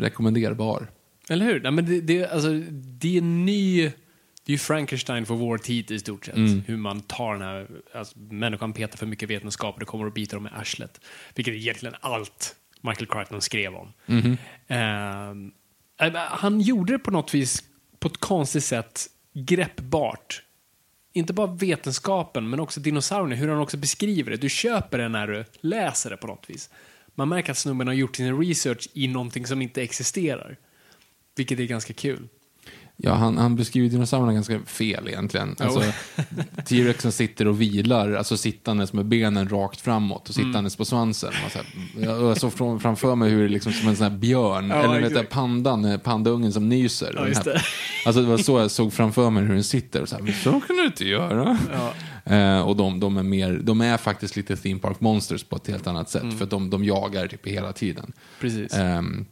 rekommenderbar. 0.00 0.90
Eller 1.28 1.46
hur? 1.46 1.60
Nej, 1.60 1.72
men 1.72 1.86
det, 1.86 2.00
det, 2.00 2.26
alltså, 2.26 2.48
det 3.00 3.16
är 3.18 3.22
ny... 3.22 3.90
Det 4.44 4.52
är 4.52 4.54
ju 4.54 4.58
Frankenstein 4.58 5.26
för 5.26 5.34
vår 5.34 5.58
tid 5.58 5.90
i 5.90 5.98
stort 5.98 6.24
sett. 6.24 6.36
Hur 6.66 6.76
man 6.76 7.00
tar 7.00 7.32
den 7.32 7.42
här... 7.42 7.66
Alltså, 7.94 8.18
människan 8.18 8.72
petar 8.72 8.98
för 8.98 9.06
mycket 9.06 9.30
vetenskap 9.30 9.74
och 9.74 9.80
det 9.80 9.86
kommer 9.86 10.06
och 10.06 10.12
biter 10.12 10.36
dem 10.36 10.46
i 10.46 10.50
arslet. 10.54 11.00
Vilket 11.34 11.54
är 11.54 11.58
egentligen 11.58 11.94
allt 12.00 12.56
Michael 12.80 13.06
Crichton 13.06 13.40
skrev 13.40 13.74
om. 13.74 13.92
Ehm, 14.68 15.52
äh, 16.00 16.14
han 16.14 16.60
gjorde 16.60 16.92
det 16.92 16.98
på 16.98 17.10
något 17.10 17.34
vis 17.34 17.62
på 17.98 18.08
ett 18.08 18.18
konstigt 18.18 18.64
sätt 18.64 19.06
greppbart. 19.34 20.42
Inte 21.12 21.32
bara 21.32 21.46
vetenskapen, 21.46 22.50
men 22.50 22.60
också 22.60 22.80
dinosaurierna, 22.80 23.34
hur 23.34 23.48
han 23.48 23.58
också 23.58 23.76
beskriver 23.76 24.30
det. 24.30 24.36
Du 24.36 24.48
köper 24.48 24.98
det 24.98 25.08
när 25.08 25.26
du 25.26 25.44
läser 25.60 26.10
det 26.10 26.16
på 26.16 26.26
något 26.26 26.50
vis. 26.50 26.70
Man 27.14 27.28
märker 27.28 27.50
att 27.50 27.58
snubben 27.58 27.86
har 27.86 27.94
gjort 27.94 28.16
sin 28.16 28.40
research 28.40 28.88
i 28.92 29.08
någonting 29.08 29.46
som 29.46 29.62
inte 29.62 29.82
existerar. 29.82 30.56
Vilket 31.36 31.60
är 31.60 31.64
ganska 31.64 31.92
kul. 31.92 32.28
Ja, 33.04 33.14
han, 33.14 33.38
han 33.38 33.56
beskriver 33.56 33.88
dinosaurierna 33.88 34.32
ganska 34.32 34.60
fel 34.60 35.08
egentligen. 35.08 35.56
Alltså, 35.58 35.82
T-rexen 36.66 37.12
sitter 37.12 37.48
och 37.48 37.60
vilar, 37.60 38.12
alltså 38.12 38.36
sittandes 38.36 38.92
med 38.92 39.06
benen 39.06 39.48
rakt 39.48 39.80
framåt 39.80 40.28
och 40.28 40.34
sittandes 40.34 40.76
på 40.76 40.84
svansen. 40.84 41.32
Och 41.46 41.52
så 41.52 41.58
här, 41.58 41.66
jag 42.04 42.36
såg 42.36 42.52
från, 42.52 42.80
framför 42.80 43.14
mig 43.14 43.30
hur 43.30 43.42
det 43.42 43.48
liksom 43.48 43.72
som 43.72 43.88
en 43.88 43.96
sån 43.96 44.10
här 44.10 44.18
björn, 44.18 44.68
Ja, 44.68 44.96
eller 44.96 45.10
vet 45.10 45.30
pandan, 45.30 45.84
eh, 45.84 45.98
pandaungen 45.98 46.52
som 46.52 46.68
nyser. 46.68 47.12
Ja, 47.14 47.20
Den 47.20 47.28
just 47.28 47.44
det. 47.44 47.62
Alltså 48.06 48.22
det 48.22 48.28
var 48.28 48.38
så 48.38 48.58
jag 48.58 48.70
såg 48.70 48.92
framför 48.92 49.30
mig 49.30 49.42
hur 49.42 49.54
den 49.54 49.64
sitter. 49.64 50.02
Och 50.02 50.08
så, 50.08 50.16
här, 50.16 50.32
så 50.32 50.60
kan 50.60 50.76
du 50.76 50.86
inte 50.86 51.04
göra. 51.04 51.58
Eh, 52.24 52.60
och 52.60 52.76
de, 52.76 53.00
de, 53.00 53.16
är 53.16 53.22
mer, 53.22 53.60
de 53.62 53.80
är 53.80 53.96
faktiskt 53.96 54.36
lite 54.36 54.56
theme 54.56 54.80
park 54.80 55.00
monsters 55.00 55.44
på 55.44 55.56
ett 55.56 55.68
helt 55.68 55.86
annat 55.86 56.10
sätt. 56.10 56.22
Mm. 56.22 56.38
För 56.38 56.46
de, 56.46 56.70
de 56.70 56.84
jagar 56.84 57.26
typ 57.26 57.46
hela 57.46 57.72
tiden. 57.72 58.12
Precis. 58.40 58.74
Ehm, 58.74 59.26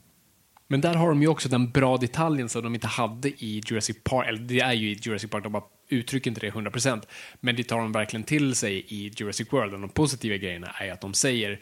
Men 0.71 0.81
där 0.81 0.95
har 0.95 1.09
de 1.09 1.23
ju 1.23 1.29
också 1.29 1.49
den 1.49 1.71
bra 1.71 1.97
detaljen 1.97 2.49
som 2.49 2.63
de 2.63 2.75
inte 2.75 2.87
hade 2.87 3.29
i 3.29 3.63
Jurassic 3.67 3.97
Park. 4.05 4.29
Eller 4.29 4.39
det 4.39 4.61
är 4.61 4.73
ju 4.73 4.91
i 4.91 4.99
Jurassic 5.03 5.31
Park, 5.31 5.43
de 5.43 5.53
bara 5.53 5.65
uttrycker 5.89 6.31
inte 6.31 6.41
det 6.41 6.51
100%. 6.51 7.03
Men 7.41 7.57
det 7.57 7.65
tar 7.65 7.79
de 7.79 7.93
verkligen 7.93 8.25
till 8.25 8.55
sig 8.55 8.85
i 8.89 9.13
Jurassic 9.17 9.53
World. 9.53 9.75
Och 9.75 9.81
de 9.81 9.89
positiva 9.89 10.37
grejerna 10.37 10.67
är 10.81 10.93
att 10.93 11.01
de 11.01 11.15
säger 11.15 11.61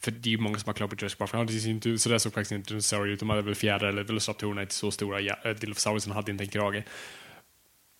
för 0.00 0.10
det 0.10 0.28
är 0.28 0.30
ju 0.30 0.38
många 0.38 0.58
som 0.58 0.68
har 0.68 0.74
klagat 0.74 0.90
på 0.90 1.02
Jurassic 1.02 1.18
Park, 1.18 1.30
för 1.30 1.44
det 1.44 1.52
ser 1.52 1.70
inte 1.70 1.88
ut, 1.88 2.00
så 2.00 2.08
där 2.08 2.18
såg 2.18 2.32
faktiskt 2.32 2.52
inte 2.52 2.70
dinosaurier 2.70 3.14
ut. 3.14 3.20
De 3.20 3.30
hade 3.30 3.42
väl 3.42 3.54
fjädrar 3.54 3.88
eller 3.88 4.02
velociraptorerna 4.02 4.62
inte 4.62 4.74
så 4.74 4.90
stora. 4.90 5.20
Ja, 5.20 5.36
äh, 5.44 5.50
Dilophosaurusen 5.50 6.12
hade 6.12 6.32
inte 6.32 6.44
en 6.44 6.48
krage. 6.48 6.82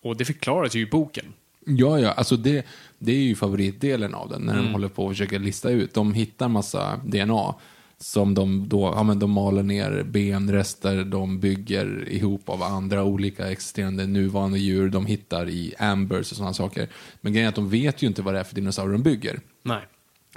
Och 0.03 0.17
det 0.17 0.25
förklaras 0.25 0.75
ju 0.75 0.81
i 0.81 0.85
boken. 0.85 1.33
Ja, 1.65 1.99
ja, 1.99 2.11
alltså 2.11 2.37
det, 2.37 2.65
det 2.99 3.11
är 3.11 3.21
ju 3.21 3.35
favoritdelen 3.35 4.13
av 4.13 4.29
den, 4.29 4.41
när 4.41 4.55
de 4.55 4.67
håller 4.67 4.87
på 4.87 5.05
och 5.05 5.11
försöker 5.11 5.39
lista 5.39 5.69
ut. 5.69 5.93
De 5.93 6.13
hittar 6.13 6.47
massa 6.47 7.01
DNA 7.05 7.55
som 7.99 8.33
de 8.33 8.69
då, 8.69 8.93
ja 8.95 9.03
men 9.03 9.19
de 9.19 9.31
maler 9.31 9.63
ner 9.63 10.03
benrester, 10.03 11.03
de 11.03 11.39
bygger 11.39 12.09
ihop 12.09 12.49
av 12.49 12.63
andra 12.63 13.03
olika 13.03 13.51
existerande 13.51 14.07
nuvarande 14.07 14.59
djur 14.59 14.89
de 14.89 15.05
hittar 15.05 15.49
i 15.49 15.73
ambers 15.79 16.31
och 16.31 16.37
sådana 16.37 16.53
saker. 16.53 16.89
Men 17.21 17.33
grejen 17.33 17.45
är 17.45 17.49
att 17.49 17.55
de 17.55 17.69
vet 17.69 18.01
ju 18.01 18.07
inte 18.07 18.21
vad 18.21 18.33
det 18.33 18.39
är 18.39 18.43
för 18.43 18.55
dinosaurier 18.55 18.93
de 18.93 19.03
bygger. 19.03 19.39
Nej. 19.63 19.81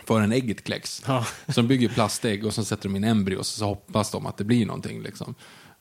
Förrän 0.04 0.32
ägget 0.32 0.64
kläcks. 0.64 1.02
Ja. 1.06 1.26
Så 1.48 1.60
de 1.60 1.68
bygger 1.68 1.88
plastägg 1.88 2.46
och 2.46 2.54
så 2.54 2.64
sätter 2.64 2.88
de 2.88 2.96
in 2.96 3.04
embryo 3.04 3.38
och 3.38 3.46
så 3.46 3.64
hoppas 3.64 4.10
de 4.10 4.26
att 4.26 4.36
det 4.36 4.44
blir 4.44 4.66
någonting. 4.66 5.02
Liksom. 5.02 5.34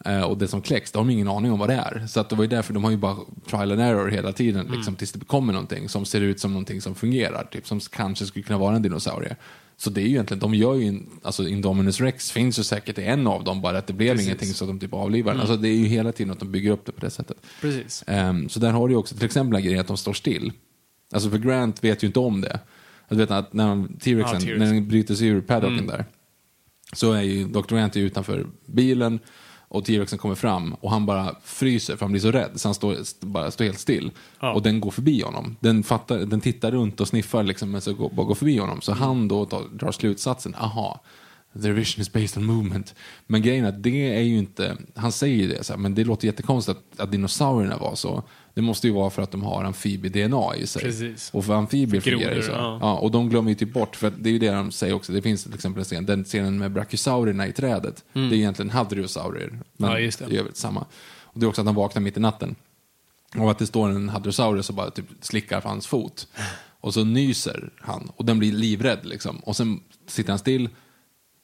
Eh, 0.06 0.22
och 0.22 0.38
det 0.38 0.48
som 0.48 0.62
kläcks, 0.62 0.92
de 0.92 0.98
har 0.98 1.06
de 1.06 1.14
ingen 1.14 1.28
aning 1.28 1.52
om 1.52 1.60
vad 1.60 1.70
det 1.70 1.76
är. 1.76 2.08
Så 2.08 2.20
att 2.20 2.30
det 2.30 2.36
var 2.36 2.44
ju 2.44 2.48
därför 2.50 2.74
de 2.74 2.84
har 2.84 2.92
ju 2.92 2.98
bara 2.98 3.18
trial 3.50 3.72
and 3.72 3.82
error 3.82 4.10
hela 4.10 4.34
tiden, 4.34 4.68
liksom, 4.72 4.96
tills 4.96 5.12
det 5.12 5.26
kommer 5.26 5.54
någonting 5.54 5.90
som 5.90 6.06
ser 6.06 6.22
ut 6.22 6.40
som 6.40 6.52
någonting 6.52 6.82
som 6.82 6.96
fungerar. 6.96 7.48
Typ, 7.52 7.68
som 7.68 7.80
kanske 7.80 8.26
skulle 8.26 8.44
kunna 8.44 8.60
vara 8.60 8.76
en 8.76 8.82
dinosaurie. 8.82 9.36
Så 9.82 9.90
det 9.90 10.02
är 10.02 10.04
ju 10.04 10.10
egentligen, 10.10 10.40
de 10.40 10.54
gör 10.54 10.76
ju, 10.76 10.88
en, 10.88 11.10
alltså 11.22 11.48
Indominus 11.48 12.02
Rex 12.02 12.32
finns 12.32 12.60
ju 12.60 12.64
säkert 12.64 12.98
i 12.98 13.04
en 13.04 13.28
av 13.28 13.44
dem, 13.44 13.62
bara 13.62 13.78
att 13.78 13.88
det 13.88 13.94
blev 13.94 14.12
Precis. 14.12 14.28
ingenting 14.28 14.54
så 14.54 14.64
att 14.66 14.70
de 14.70 14.80
typ 14.80 14.94
avlivar 14.94 15.32
den. 15.32 15.42
Alltså 15.42 15.58
det 15.58 15.70
är 15.70 15.74
ju 15.76 15.86
hela 15.86 16.12
tiden 16.12 16.32
att 16.34 16.40
de 16.40 16.52
bygger 16.52 16.72
upp 16.72 16.86
det 16.86 16.92
på 16.92 17.02
det 17.02 17.10
sättet. 17.10 17.38
Precis. 17.62 18.04
Ehm, 18.08 18.50
så 18.50 18.60
där 18.60 18.72
har 18.72 18.88
du 18.88 18.94
ju 18.94 18.98
också 18.98 19.16
till 19.16 19.26
exempel 19.26 19.54
den 19.54 19.64
grejen 19.64 19.80
att 19.82 19.88
de 19.88 19.98
står 19.98 20.14
still. 20.14 20.52
Alltså 21.14 21.30
för 21.30 21.38
Grant 21.38 21.84
vet 21.84 22.04
ju 22.04 22.08
inte 22.08 22.20
om 22.20 22.42
det. 22.42 22.60
Du 23.10 23.16
vet 23.16 23.32
att 23.32 23.54
när 23.54 23.88
T-Rexen, 24.00 24.34
Ja, 24.34 24.40
T-Rex. 24.40 24.60
när 24.60 24.66
den 24.66 24.88
bryter 24.88 25.16
sig 25.16 25.28
ur 25.28 25.42
paddocken 25.42 25.88
där, 25.88 26.06
så 26.94 27.12
är 27.14 27.22
ju 27.22 27.48
Dr. 27.48 27.76
Grant 27.76 27.96
är 27.96 28.00
utanför 28.00 28.48
bilen 28.66 29.20
och 29.70 29.86
T-Rexen 29.86 30.20
kommer 30.20 30.36
fram 30.36 30.74
och 30.74 30.92
han 30.92 31.06
bara 31.06 31.36
fryser 31.44 31.96
för 31.96 32.06
han 32.06 32.12
blir 32.12 32.22
så 32.22 32.32
rädd 32.32 32.52
så 32.56 32.68
han 32.68 32.76
står, 32.76 32.94
st- 32.94 33.26
bara 33.26 33.52
står 33.52 33.66
helt 33.66 33.80
still. 33.80 34.12
Ja. 34.40 34.54
Och 34.54 34.62
den 34.62 34.80
går 34.80 34.92
förbi 34.92 35.22
honom. 35.22 35.56
Den, 35.60 35.84
fattar, 35.84 36.18
den 36.20 36.42
tittar 36.42 36.72
runt 36.72 37.02
och 37.02 37.08
sniffar 37.08 37.44
liksom, 37.44 37.72
men 37.72 37.82
så 37.82 37.94
går, 37.94 38.10
bara 38.10 38.26
går 38.26 38.36
förbi 38.36 38.58
honom. 38.58 38.82
Så 38.82 38.94
han 38.94 39.28
då 39.28 39.46
tar, 39.46 39.64
drar 39.74 39.92
slutsatsen, 39.92 40.56
aha, 40.56 41.02
their 41.62 41.72
vision 41.72 42.02
is 42.02 42.14
based 42.14 42.38
on 42.38 42.46
movement. 42.46 42.96
Men 43.28 43.42
grejen 43.42 43.66
är 43.66 43.70
att 43.70 43.84
det 43.84 44.16
är 44.16 44.22
ju 44.22 44.38
inte, 44.38 44.78
han 44.96 45.12
säger 45.12 45.36
ju 45.36 45.48
det, 45.48 45.64
så 45.64 45.74
här, 45.74 45.78
men 45.80 45.96
det 45.96 46.04
låter 46.04 46.26
jättekonstigt 46.28 46.78
att, 46.94 47.00
att 47.00 47.12
dinosaurierna 47.12 47.78
var 47.78 47.96
så. 47.96 48.24
Det 48.60 48.64
måste 48.64 48.88
ju 48.88 48.94
vara 48.94 49.10
för 49.10 49.22
att 49.22 49.32
de 49.32 49.44
har 49.44 49.64
amfibie-DNA 49.64 50.56
i 50.56 50.68
sig. 50.68 50.82
Precis. 50.82 51.30
Och 51.34 51.46
för 51.46 51.54
amfibier 51.54 52.02
fungerar 52.02 52.36
det 52.36 52.44
så. 52.44 52.52
Ja. 52.52 52.78
ja. 52.82 52.98
och 52.98 53.12
de 53.12 53.30
glömmer 53.30 53.50
ju 53.50 53.56
typ 53.56 53.74
bort, 53.74 53.96
för 53.96 54.14
det 54.18 54.30
är 54.30 54.32
ju 54.32 54.40
det 54.40 54.52
de 54.52 54.72
säger 54.72 54.94
också. 54.94 55.12
Det 55.12 55.22
finns 55.22 55.44
till 55.44 55.54
exempel 55.54 55.80
en 55.80 55.86
scen, 55.86 56.06
den 56.06 56.24
scenen 56.24 56.58
med 56.58 56.72
brachiosaurierna 56.72 57.48
i 57.48 57.54
trädet. 57.54 58.04
Det 58.14 58.20
är 58.20 58.34
egentligen 58.34 58.70
hadriosaurier. 58.70 59.50
Men 59.50 59.90
Mm. 59.90 59.92
Ja, 59.92 60.00
just 60.00 60.20
det. 60.20 60.26
i 60.34 60.38
övrigt 60.38 60.58
samma. 60.58 60.86
Och 61.22 61.40
det 61.40 61.46
är 61.46 61.48
också 61.48 61.62
att 61.62 61.68
han 61.68 61.76
vaknar 61.76 62.02
mitt 62.02 62.18
i 62.18 62.20
natten. 62.20 62.56
Och 63.38 63.52
att 63.52 63.60
det 63.60 63.68
står 63.68 63.90
en 63.90 64.10
hadrosaurus 64.10 64.66
som 64.66 64.76
bara 64.76 64.90
typ 64.92 65.06
slickar 65.22 65.62
på 65.62 65.68
hans 65.68 65.88
fot. 65.88 66.28
Och 66.82 66.94
så 66.94 67.04
nyser 67.04 67.70
han 67.82 68.12
och 68.16 68.26
den 68.26 68.40
blir 68.40 68.52
livrädd 68.52 69.00
liksom. 69.04 69.38
Och 69.40 69.56
sen 69.56 69.80
sitter 70.08 70.30
han 70.30 70.40
still 70.40 70.70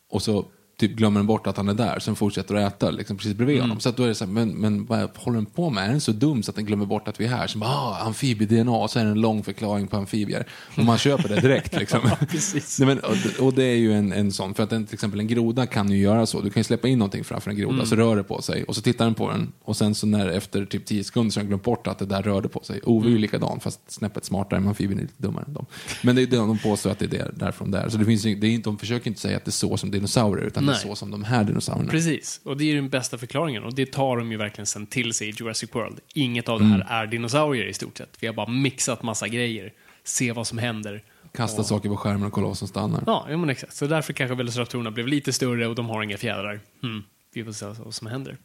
och 0.10 0.22
så 0.22 0.46
typ 0.78 0.92
glömmer 0.96 1.24
bort 1.24 1.48
att 1.48 1.58
han 1.58 1.70
är 1.70 1.74
där. 1.74 2.00
Sen 2.00 2.16
fortsätter 2.16 2.56
att 2.56 2.74
äta 2.74 2.92
liksom, 2.92 3.18
precis 3.18 3.34
bredvid 3.34 3.56
Mm. 3.56 3.70
honom. 3.70 3.80
Så 3.80 3.90
att 3.90 3.98
då 3.98 4.04
är 4.04 4.08
det 4.08 4.16
så 4.16 4.26
här, 4.26 4.32
men, 4.32 4.50
men 4.50 4.86
vad 4.86 5.10
håller 5.16 5.36
den 5.38 5.46
på 5.46 5.70
med? 5.70 5.84
Är 5.86 5.90
den 5.90 6.02
så 6.02 6.12
dum 6.12 6.44
så 6.44 6.52
att 6.52 6.56
den 6.56 6.66
glömmer 6.66 6.86
bort 6.86 7.08
att 7.08 7.20
vi 7.20 7.26
är 7.26 7.30
här? 7.30 7.48
Så 7.48 7.58
bara, 7.58 7.70
ah, 7.70 7.98
amfibie-DNA 8.06 8.88
så 8.88 9.00
är 9.00 9.04
det 9.06 9.10
en 9.12 9.22
lång 9.22 9.44
förklaring 9.44 9.88
på 9.88 9.98
amfibier. 9.98 10.46
Och 10.78 10.84
man 10.86 10.98
köper 10.98 11.30
det 11.30 11.42
direkt 11.42 11.76
liksom. 11.80 12.00
precis. 12.30 12.80
Nej, 12.80 12.88
men, 12.88 13.00
och, 13.00 13.46
och 13.46 13.54
det 13.54 13.64
är 13.64 13.76
ju 13.76 13.94
en, 13.94 14.12
en 14.14 14.32
sån, 14.32 14.54
för 14.54 14.64
att 14.64 14.72
en, 14.72 14.86
till 14.86 14.94
exempel 14.94 15.20
en 15.20 15.28
groda 15.28 15.66
kan 15.66 15.92
ju 15.92 15.98
göra 15.98 16.26
så. 16.26 16.42
Du 16.42 16.50
kan 16.50 16.60
ju 16.60 16.64
släppa 16.64 16.88
in 16.88 17.00
någonting 17.00 17.24
framför 17.24 17.52
en 17.52 17.58
groda, 17.58 17.86
så 17.86 17.96
rör 17.96 18.16
det 18.16 18.24
på 18.24 18.42
sig. 18.42 18.64
Och 18.64 18.76
så 18.76 18.82
tittar 18.82 19.06
den 19.06 19.14
på 19.14 19.32
den 19.32 19.52
och 19.64 19.78
sen 19.78 19.96
så 19.96 20.08
när 20.08 20.28
efter 20.28 20.66
typ 20.66 20.86
10 20.86 21.04
sekunder 21.04 21.32
så 21.32 21.40
har 21.40 21.44
den 21.44 21.48
glömt 21.50 21.64
bort 21.64 21.88
att 21.88 22.00
det 22.00 22.06
där 22.06 22.22
rörde 22.22 22.48
på 22.50 22.64
sig. 22.64 22.80
Ove 22.84 23.08
är 23.08 23.12
ju 23.12 23.18
likadan, 23.18 23.60
fast 23.60 23.80
snäppet 23.88 24.26
smartare, 24.26 24.60
men 24.60 24.70
amfibien 24.70 25.00
är 25.00 25.04
lite 25.04 25.14
dummare 25.24 25.46
än 25.48 25.54
dem. 25.54 25.66
Men 26.02 26.16
det 26.16 26.22
är 26.22 26.26
det 26.28 26.38
de 26.38 26.58
påstår 26.58 26.90
att 26.90 27.00
det 27.00 27.06
är 27.06 27.10
där, 27.10 27.32
därifrån 27.36 27.72
där. 27.72 27.90
Så 27.90 27.98
det 27.98 28.06
finns, 28.06 28.24
det 28.24 28.30
är 28.48 28.60
de 28.64 28.78
försöker 28.78 29.08
inte 29.08 29.22
säga 29.22 29.38
att 29.38 29.46
det 29.46 29.50
är 29.50 29.52
så 29.52 29.78
som 29.78 29.92
dinosaurier, 29.92 30.46
utan 30.48 30.65
Nej. 30.72 30.82
så 30.82 30.96
som 30.96 31.12
de 31.12 31.24
här 31.24 31.44
dinosaurierna. 31.44 31.92
Precis, 31.92 32.42
och 32.44 32.58
det 32.58 32.64
är 32.64 32.66
ju 32.66 32.76
den 32.76 32.90
bästa 32.90 33.18
förklaringen. 33.18 33.64
Och 33.64 33.76
det 33.76 33.92
tar 33.92 34.18
de 34.18 34.32
ju 34.32 34.38
verkligen 34.38 34.66
sen 34.66 34.88
till 34.88 35.14
sig 35.14 35.30
i 35.30 35.32
Jurassic 35.32 35.76
World. 35.76 36.00
Inget 36.14 36.50
av 36.50 36.60
det 36.60 36.66
här 36.66 36.86
är 36.90 37.08
dinosaurier 37.08 37.66
i 37.66 37.74
stort 37.74 37.98
sett. 37.98 38.18
Vi 38.20 38.28
har 38.28 38.34
bara 38.34 38.50
mixat 38.50 39.04
massa 39.04 39.28
grejer. 39.28 39.74
Se 40.04 40.32
vad 40.32 40.48
som 40.48 40.58
händer. 40.58 41.04
Kasta 41.34 41.64
saker 41.64 41.90
på 41.90 41.98
skärmen 41.98 42.28
och 42.28 42.34
kolla 42.34 42.48
vad 42.48 42.58
som 42.58 42.68
stannar. 42.68 43.04
Ja, 43.06 43.28
ja 43.30 43.38
men 43.38 43.50
exakt. 43.50 43.74
Så 43.74 43.88
därför 43.88 44.14
kanske 44.14 44.36
Velociraptorerna 44.36 44.92
blev 44.92 45.08
lite 45.08 45.34
större 45.34 45.68
och 45.68 45.76
de 45.76 45.90
har 45.90 46.04
inga 46.04 46.18
fjädrar. 46.18 46.60
Hmm. 46.82 47.04
Vi 47.34 47.44
får 47.44 47.52
se 47.52 47.66
vad 47.66 47.94
som 47.94 48.08
händer. 48.08 48.38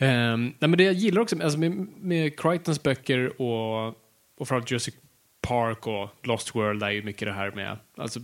Um, 0.00 0.44
nej, 0.44 0.54
men 0.58 0.70
det 0.70 0.84
jag 0.84 0.94
gillar 0.94 1.22
också 1.22 1.42
alltså 1.42 1.58
med, 1.58 1.70
med 2.00 2.40
Crichtons 2.40 2.82
böcker 2.82 3.42
och, 3.42 3.88
och 3.88 3.94
framförallt 4.38 4.70
Jurassic 4.70 4.94
Park 5.40 5.86
och 5.86 6.08
Lost 6.22 6.54
World 6.54 6.82
är 6.82 6.90
ju 6.90 7.02
mycket 7.02 7.28
det 7.28 7.32
här 7.32 7.50
med 7.50 7.78
alltså, 7.96 8.20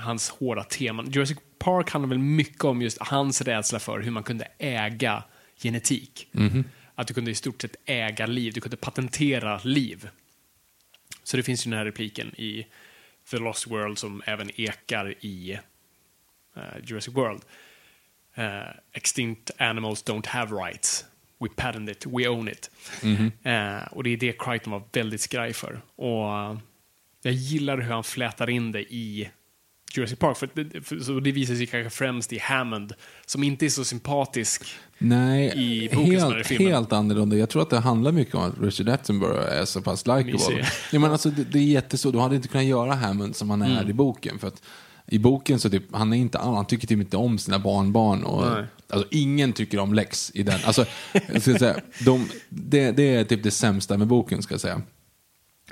hans 0.00 0.28
hårda 0.30 0.64
teman. 0.64 1.10
Jurassic 1.10 1.38
Park 1.58 1.90
handlar 1.90 2.08
väl 2.08 2.18
mycket 2.18 2.64
om 2.64 2.82
just 2.82 2.98
hans 3.00 3.42
rädsla 3.42 3.78
för 3.78 4.00
hur 4.00 4.10
man 4.10 4.22
kunde 4.22 4.48
äga 4.58 5.22
genetik. 5.56 6.28
Att 6.94 7.06
du 7.06 7.14
kunde 7.14 7.30
i 7.30 7.34
stort 7.34 7.62
sett 7.62 7.76
äga 7.84 8.26
liv, 8.26 8.52
du 8.52 8.60
kunde 8.60 8.76
patentera 8.76 9.60
liv. 9.64 10.08
Så 11.22 11.36
det 11.36 11.42
finns 11.42 11.66
ju 11.66 11.70
den 11.70 11.78
här 11.78 11.84
repliken 11.84 12.34
i 12.36 12.66
The 13.30 13.36
Lost 13.38 13.66
World 13.66 13.98
som 13.98 14.22
även 14.26 14.50
ekar 14.60 15.14
i 15.20 15.58
eh, 16.56 16.62
Jurassic 16.84 17.14
World. 17.14 17.42
Eh, 18.34 18.60
Extinct 18.92 19.50
animals 19.58 20.04
don't 20.04 20.26
have 20.26 20.56
rights. 20.56 21.04
We 21.38 21.48
patent 21.48 21.90
it, 21.90 22.06
we 22.06 22.28
own 22.28 22.48
it. 22.48 22.70
Eh, 23.42 23.82
och 23.92 24.04
det 24.04 24.10
är 24.10 24.16
det 24.16 24.32
Crichton 24.38 24.72
var 24.72 24.82
väldigt 24.92 25.20
skraj 25.20 25.52
för. 25.52 25.80
Och 25.96 26.56
jag 27.22 27.32
gillar 27.32 27.78
hur 27.78 27.92
han 27.92 28.04
flätar 28.04 28.50
in 28.50 28.72
det 28.72 28.94
i 28.94 29.30
Jurassic 29.96 30.18
Park. 30.18 30.36
För, 30.36 30.80
för, 30.82 30.98
så 30.98 31.20
det 31.20 31.32
visar 31.32 31.54
sig 31.54 31.66
kanske 31.66 31.90
främst 31.90 32.32
i 32.32 32.38
Hammond, 32.38 32.92
som 33.26 33.42
inte 33.42 33.66
är 33.66 33.68
så 33.70 33.84
sympatisk. 33.84 34.64
Nej, 34.98 35.52
i 35.56 35.88
boken 35.94 36.20
som 36.20 36.28
är 36.30 36.32
i 36.32 36.36
helt, 36.36 36.46
filmen. 36.46 36.72
helt 36.72 36.92
annorlunda. 36.92 37.36
Jag 37.36 37.48
tror 37.48 37.62
att 37.62 37.70
det 37.70 37.78
handlar 37.78 38.12
mycket 38.12 38.34
om 38.34 38.42
att 38.42 38.60
Richard 38.60 38.88
Attenborough 38.88 39.52
är 39.60 39.64
så 39.64 39.82
pass 39.82 40.06
likeable. 40.06 40.66
Ja, 40.92 40.98
men 40.98 41.12
alltså, 41.12 41.30
det, 41.30 41.44
det 41.44 41.58
är 41.58 41.62
jätteså. 41.62 42.10
Du 42.10 42.18
hade 42.18 42.36
inte 42.36 42.48
kunnat 42.48 42.66
göra 42.66 42.94
Hammond 42.94 43.36
som 43.36 43.50
han 43.50 43.62
är 43.62 43.70
Mm. 43.78 43.90
i 43.90 43.92
boken. 43.92 44.38
För 44.38 44.48
att 44.48 44.62
i 45.06 45.18
boken 45.18 45.58
så 45.58 45.70
typ, 45.70 45.82
han 45.92 46.12
är 46.12 46.16
inte 46.16 46.38
han 46.38 46.66
tycker 46.66 46.86
typ 46.86 47.00
inte 47.00 47.16
om 47.16 47.38
sina 47.38 47.58
barnbarn. 47.58 48.22
Och, 48.22 48.52
Nej. 48.52 48.64
alltså, 48.90 49.08
ingen 49.10 49.52
tycker 49.52 49.78
om 49.78 49.94
Lex 49.94 50.30
i 50.34 50.42
den. 50.42 50.60
Alltså, 50.64 50.84
jag 51.32 51.42
ska 51.42 51.58
säga, 51.58 51.76
de, 52.04 52.28
det, 52.48 52.90
det 52.92 53.14
är 53.14 53.24
typ 53.24 53.42
det 53.42 53.50
sämsta 53.50 53.96
med 53.98 54.06
boken, 54.06 54.42
ska 54.42 54.54
jag 54.54 54.60
säga. 54.60 54.82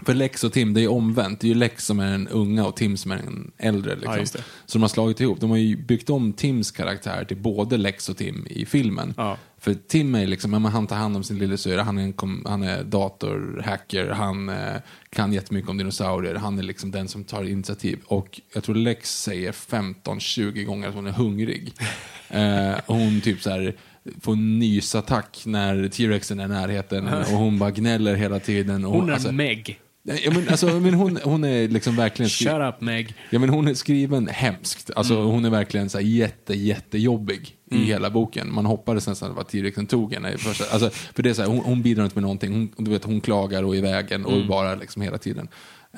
För 0.06 0.14
Lex 0.14 0.44
och 0.44 0.52
Tim, 0.52 0.74
det 0.74 0.80
är 0.80 0.88
omvänt. 0.88 1.40
Det 1.40 1.46
är 1.46 1.48
ju 1.48 1.54
Lex 1.54 1.86
som 1.86 2.00
är 2.00 2.10
den 2.10 2.28
unga 2.28 2.66
och 2.66 2.76
Tim 2.76 2.96
som 2.96 3.10
är 3.10 3.16
den 3.16 3.50
äldre. 3.58 3.94
Liksom. 3.94 4.18
Ja. 4.18 4.40
Så 4.66 4.78
de 4.78 4.82
har 4.82 4.88
slagit 4.88 5.20
ihop. 5.20 5.40
De 5.40 5.50
har 5.50 5.56
ju 5.56 5.76
byggt 5.76 6.10
om 6.10 6.32
Tims 6.32 6.70
karaktär 6.70 7.24
till 7.24 7.36
både 7.36 7.76
Lex 7.76 8.08
och 8.08 8.16
Tim 8.16 8.46
i 8.50 8.66
filmen. 8.66 9.14
Ja. 9.16 9.36
För 9.60 9.74
Tim 9.74 10.14
är 10.14 10.26
liksom, 10.26 10.52
ja, 10.52 10.70
han 10.70 10.86
tar 10.86 10.96
hand 10.96 11.16
om 11.16 11.24
sin 11.24 11.38
lillasyrra, 11.38 11.82
han 11.82 11.98
är, 11.98 12.02
en 12.02 12.12
kom, 12.12 12.44
han 12.48 12.62
är 12.62 12.84
datorhacker, 12.84 14.10
han 14.10 14.48
eh, 14.48 14.76
kan 15.10 15.32
jättemycket 15.32 15.70
om 15.70 15.78
dinosaurier, 15.78 16.34
han 16.34 16.58
är 16.58 16.62
liksom 16.62 16.90
den 16.90 17.08
som 17.08 17.24
tar 17.24 17.44
initiativ. 17.44 17.98
Och 18.06 18.40
jag 18.54 18.64
tror 18.64 18.74
Lex 18.74 19.22
säger 19.22 19.52
15-20 19.52 20.64
gånger 20.64 20.88
att 20.88 20.94
hon 20.94 21.06
är 21.06 21.12
hungrig. 21.12 21.72
eh, 22.28 22.74
hon 22.86 23.20
typ 23.20 23.42
så 23.42 23.50
här 23.50 23.74
får 24.20 24.32
en 24.32 24.58
nysattack 24.58 25.42
när 25.46 25.88
T-rexen 25.88 26.40
är 26.40 26.44
i 26.44 26.48
närheten 26.48 27.08
och 27.08 27.24
hon 27.24 27.58
bara 27.58 27.70
gnäller 27.70 28.14
hela 28.14 28.40
tiden. 28.40 28.84
Och 28.84 28.92
Hon 28.92 29.08
är 29.08 29.12
alltså, 29.12 29.32
Meg. 29.32 29.80
Ja, 30.02 30.30
men, 30.34 30.48
alltså, 30.48 30.66
men 30.66 30.94
hon, 30.94 31.18
hon 31.24 31.44
är 31.44 31.68
liksom 31.68 31.96
verkligen... 31.96 32.28
skri- 32.30 32.44
Shut 32.46 32.60
up 32.74 32.80
Meg. 32.80 33.14
Ja, 33.30 33.38
men 33.38 33.48
hon 33.48 33.68
är 33.68 33.74
skriven 33.74 34.28
hemskt. 34.28 34.90
Alltså, 34.96 35.22
Hon 35.22 35.44
är 35.44 35.50
verkligen 35.50 35.90
så 35.90 35.98
här 35.98 36.04
jätte, 36.04 36.54
jättejobbig 36.54 37.56
i 37.70 37.76
hela 37.78 38.10
boken. 38.10 38.54
Man 38.54 38.66
hoppades 38.66 39.06
nästan 39.06 39.28
att 39.28 39.34
det 39.34 39.36
var 39.36 39.44
T-rexen 39.44 39.86
tog 39.86 40.14
henne. 40.14 40.38
första- 40.38 40.64
Alltså, 40.72 40.90
för 40.90 41.22
det 41.22 41.30
är 41.30 41.34
så 41.34 41.42
här, 41.42 41.48
hon, 41.48 41.58
hon 41.60 41.82
bidrar 41.82 42.04
inte 42.04 42.16
med 42.16 42.22
någonting. 42.22 42.52
Hon, 42.76 42.84
du 42.84 42.90
vet, 42.90 43.04
hon 43.04 43.20
klagar 43.20 43.62
och 43.62 43.74
är 43.74 43.78
i 43.78 43.82
vägen 43.82 44.24
och 44.24 44.46
bara 44.46 44.74
liksom 44.74 45.02
hela 45.02 45.18
tiden. 45.18 45.48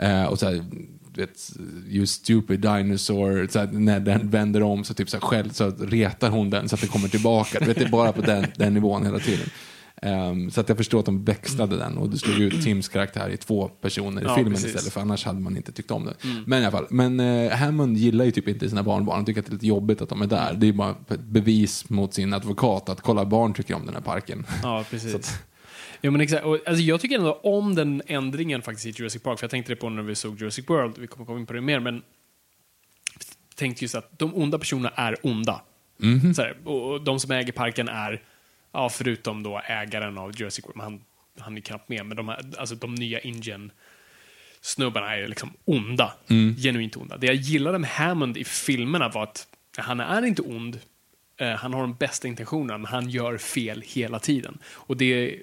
Eh, 0.01 0.25
och 0.25 0.39
så 0.39 0.47
här, 0.47 0.65
du 1.15 1.21
vet, 1.21 1.51
you 1.89 2.07
stupid 2.07 2.61
dinosaur. 2.61 3.49
Så 3.51 3.59
här, 3.59 3.67
när 3.73 4.01
den 4.01 4.31
vänder 4.31 4.63
om 4.63 4.85
så, 4.85 4.95
typ 4.95 5.11
så, 5.11 5.17
här, 5.17 5.23
själv, 5.27 5.51
så 5.51 5.71
retar 5.71 6.31
hon 6.31 6.51
den 6.51 6.69
så 6.69 6.75
att 6.75 6.81
den 6.81 6.91
kommer 6.91 7.09
tillbaka. 7.09 7.59
Du 7.61 7.67
vet, 7.67 7.79
det 7.79 7.85
är 7.85 7.89
bara 7.89 8.13
på 8.13 8.23
den, 8.23 8.47
den 8.57 8.75
nivån 8.75 9.05
hela 9.07 9.19
tiden. 9.19 9.47
Ehm, 10.03 10.51
så 10.51 10.61
att 10.61 10.69
jag 10.69 10.79
förstår 10.79 10.99
att 11.01 11.05
de 11.07 11.25
växlade 11.25 11.77
den 11.77 11.99
och 11.99 12.11
det 12.11 12.19
slog 12.19 12.39
ut 12.39 12.63
Tims 12.65 12.89
karaktär 12.89 13.29
i 13.29 13.37
två 13.37 13.69
personer 13.69 14.23
i 14.23 14.25
Ja, 14.25 14.35
filmen 14.35 14.53
precis. 14.53 14.69
istället 14.75 14.93
för 14.93 15.01
annars 15.01 15.25
hade 15.25 15.41
man 15.41 15.57
inte 15.57 15.73
tyckt 15.73 15.91
om 15.91 16.05
det. 16.05 16.15
Men 16.47 16.63
i 16.63 16.67
alla 16.67 16.71
fall, 16.71 16.87
men 16.91 17.21
eh, 17.21 17.53
Hammond 17.53 17.97
gillar 17.97 18.25
ju 18.25 18.31
typ 18.31 18.49
inte 18.49 18.69
sina 18.69 18.83
barnbarn. 18.83 19.17
Han 19.17 19.25
tycker 19.25 19.41
att 19.41 19.47
det 19.47 19.51
är 19.51 19.55
lite 19.55 19.67
jobbigt 19.67 20.03
att 20.03 20.09
de 20.09 20.23
är 20.23 20.27
där. 20.27 20.55
Det 20.55 20.69
är 20.69 20.73
bara 20.73 20.91
ett 21.09 21.21
bevis 21.21 21.91
mot 21.91 22.15
sin 22.15 22.33
advokat 22.33 22.89
att 22.89 23.01
kolla 23.01 23.25
barn 23.25 23.55
tycker 23.55 23.75
om 23.75 23.87
den 23.87 23.95
här 23.95 24.03
parken. 24.03 24.47
Ja, 24.63 24.85
precis. 24.91 25.39
Jo, 26.03 26.11
men 26.13 26.21
exakt. 26.21 26.45
Och, 26.45 26.59
alltså, 26.67 26.83
jag 26.83 27.01
tycker 27.01 27.17
ändå 27.17 27.33
om 27.33 27.75
den 27.75 28.03
ändringen 28.07 28.63
faktiskt 28.63 28.87
i 28.87 28.91
Jurassic 29.03 29.23
Park, 29.23 29.39
för 29.39 29.45
jag 29.45 29.51
tänkte 29.51 29.73
det 29.73 29.77
på 29.77 29.89
när 29.89 30.03
vi 30.03 30.15
såg 30.15 30.41
Jurassic 30.41 30.69
World, 30.69 30.99
vi 30.99 31.07
kommer 31.07 31.27
komma 31.27 31.39
in 31.39 31.47
på 31.47 31.53
det 31.53 31.61
mer, 31.61 31.81
men 31.81 32.03
tänkte 33.55 33.85
just 33.85 33.95
att 33.95 34.19
de 34.19 34.35
onda 34.35 34.59
personerna 34.59 34.89
är 34.97 35.17
onda. 35.23 35.63
Så 36.37 36.43
här, 36.43 36.57
och, 36.65 36.91
och 36.93 37.05
de 37.05 37.21
som 37.21 37.31
äger 37.31 37.53
parken 37.53 37.89
är, 37.89 38.23
ja, 38.73 38.89
förutom 38.89 39.43
då 39.43 39.61
ägaren 39.65 40.19
av 40.19 40.41
Jurassic 40.41 40.65
World, 40.67 40.81
han, 40.81 41.01
han 41.39 41.57
är 41.57 41.61
knappt 41.61 41.89
med, 41.89 42.07
men 42.07 42.17
de, 42.17 42.29
här, 42.29 42.41
alltså, 42.59 42.75
de 42.75 42.95
nya 42.95 43.21
InGen 43.21 43.73
snubbarna 44.61 45.17
är 45.17 45.29
liksom 45.29 45.53
onda. 45.65 46.13
Mm. 46.29 46.57
Genuint 46.57 46.97
onda. 46.97 47.17
Det 47.17 47.27
jag 47.27 47.37
gillade 47.37 47.79
med 47.79 47.91
Hammond 47.91 48.37
i 48.37 48.45
filmerna 48.45 49.09
var 49.09 49.23
att 49.23 49.47
han 49.77 50.01
är 50.01 50.25
inte 50.25 50.43
ond. 50.43 50.81
Eh, 51.37 51.51
han 51.51 51.75
har 51.75 51.81
de 51.81 51.95
bästa 51.95 52.29
intentionerna, 52.29 52.79
men 52.79 52.87
han 52.87 53.11
gör 53.11 53.39
fel 53.39 53.83
hela 53.87 54.19
tiden. 54.19 54.59
Och 54.67 54.97
det 54.97 55.39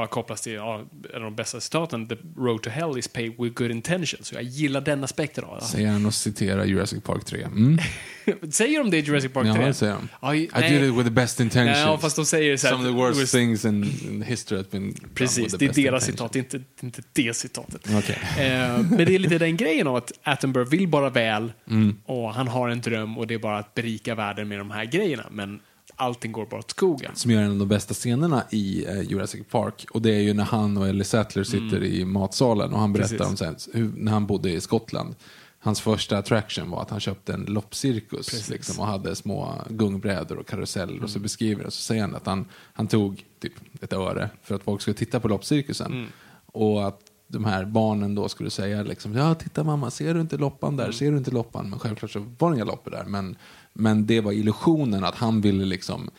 bara 0.00 0.08
kopplas 0.08 0.40
till 0.40 0.52
ja, 0.52 0.84
en 1.14 1.16
av 1.16 1.22
de 1.22 1.34
bästa 1.34 1.60
citaten, 1.60 2.08
The 2.08 2.16
road 2.36 2.62
to 2.62 2.70
hell 2.70 2.98
is 2.98 3.08
paved 3.08 3.34
with 3.38 3.54
good 3.54 3.70
intentions. 3.70 4.26
Så 4.26 4.34
jag 4.34 4.42
gillar 4.42 4.80
den 4.80 5.04
aspekten 5.04 5.44
av 5.44 5.58
det. 5.58 5.64
Säger 5.64 5.88
han 5.88 6.06
och 6.06 6.14
citerar 6.14 6.64
Jurassic 6.64 7.02
Park 7.02 7.24
3. 7.24 7.42
Mm. 7.42 7.78
Säger 8.50 8.78
de 8.78 8.90
det 8.90 8.96
i 8.96 9.00
Jurassic 9.00 9.32
Park 9.32 9.44
3? 9.54 9.60
Ja, 9.60 9.66
det 9.66 9.74
säger 9.74 9.96
de. 10.20 10.34
I 10.34 10.50
nej. 10.54 10.70
did 10.70 10.82
it 10.90 10.94
with 10.94 11.04
the 11.04 11.10
best 11.10 11.40
intentions. 11.40 11.78
Ja, 11.78 11.98
fast 11.98 12.16
de 12.16 12.26
säger 12.26 12.56
så 12.56 12.66
här 12.66 12.74
Some 12.74 12.88
of 12.88 12.94
the 12.94 13.18
worst 13.20 13.32
things 13.32 13.64
in, 13.64 13.84
in 13.84 14.22
history 14.22 14.58
has 14.58 14.70
been 14.70 14.94
Precis, 15.14 15.52
det 15.52 15.78
är 15.78 15.82
deras 15.84 16.04
citat, 16.04 16.36
inte, 16.36 16.60
inte 16.80 17.02
det 17.12 17.36
citatet. 17.36 17.88
Okej. 17.98 18.18
Eh, 18.38 18.78
men 18.78 18.96
det 18.96 19.14
är 19.14 19.18
lite 19.18 19.38
den 19.38 19.56
grejen 19.56 19.86
av 19.86 19.96
att 19.96 20.12
Attenborough 20.22 20.70
vill 20.70 20.88
bara 20.88 21.10
väl 21.10 21.52
Mm. 21.70 21.96
och 22.04 22.34
han 22.34 22.48
har 22.48 22.68
en 22.68 22.80
dröm 22.80 23.18
och 23.18 23.26
det 23.26 23.34
är 23.34 23.38
bara 23.38 23.58
att 23.58 23.74
berika 23.74 24.14
världen 24.14 24.48
med 24.48 24.58
de 24.58 24.70
här 24.70 24.84
grejerna. 24.84 25.26
Men 25.30 25.60
allting 26.00 26.32
går 26.32 26.46
bara 26.46 26.58
åt 26.60 26.70
skogen. 26.70 27.10
Som 27.14 27.30
gör 27.30 27.42
en 27.42 27.50
av 27.50 27.56
de 27.58 27.68
bästa 27.68 27.94
scenerna 27.94 28.44
i 28.50 28.86
eh, 28.86 29.00
Jurassic 29.00 29.40
Park. 29.50 29.86
Och 29.90 30.02
det 30.02 30.10
är 30.14 30.20
ju 30.20 30.34
när 30.34 30.44
han 30.44 30.76
och 30.76 30.88
Ellie 30.88 31.04
Sattler 31.04 31.44
sitter 31.44 31.84
i 31.84 32.04
matsalen 32.04 32.72
och 32.72 32.78
han 32.80 32.92
berättar 32.92 33.14
Mm. 33.24 33.36
Precis. 33.36 33.66
om 33.68 33.72
här, 33.74 33.80
hur, 33.80 33.92
när 33.96 34.12
han 34.12 34.26
bodde 34.26 34.50
i 34.50 34.60
Skottland. 34.60 35.14
Hans 35.62 35.80
första 35.80 36.18
attraction 36.18 36.70
var 36.70 36.82
att 36.82 36.90
han 36.90 37.00
köpte 37.00 37.32
en 37.34 37.44
loppcirkus 37.44 38.48
liksom, 38.50 38.80
och 38.80 38.86
hade 38.86 39.16
små 39.16 39.54
gungbrädor 39.68 40.36
och 40.38 40.46
karuseller. 40.48 41.02
Och 41.02 41.10
så 41.10 41.16
Mm. 41.16 41.22
beskriver 41.22 41.64
det. 41.64 41.70
Så 41.70 41.80
säger 41.82 42.02
han 42.02 42.14
att 42.14 42.26
han, 42.26 42.44
han 42.72 42.86
tog 42.88 43.24
typ 43.40 43.52
ett 43.80 43.92
öre 43.92 44.30
för 44.42 44.54
att 44.54 44.62
folk 44.62 44.80
skulle 44.82 44.94
titta 44.96 45.20
på 45.20 45.28
loppcirkusen. 45.28 45.92
Mm. 45.92 46.06
Och 46.46 46.86
att 46.86 47.00
de 47.28 47.44
här 47.44 47.64
barnen 47.64 48.14
då 48.14 48.28
skulle 48.28 48.50
säga 48.50 48.82
liksom, 48.82 49.14
ja 49.14 49.34
titta 49.34 49.64
mamma, 49.64 49.90
ser 49.90 50.14
du 50.14 50.20
inte 50.20 50.36
loppan 50.36 50.76
där? 50.76 50.92
Ser 50.92 51.10
du 51.12 51.18
inte 51.18 51.30
loppan? 51.30 51.70
Men 51.70 51.78
självklart 51.78 52.10
så 52.10 52.26
var 52.38 52.50
det 52.50 52.56
inga 52.56 52.64
loppor 52.64 52.90
där. 52.90 53.04
Men, 53.04 53.36
men 53.72 54.06
det 54.06 54.20
var 54.20 54.32
illusionen 54.32 55.04
att 55.04 55.14
han 55.14 55.40
ville 55.40 55.64
liksom 55.64 56.10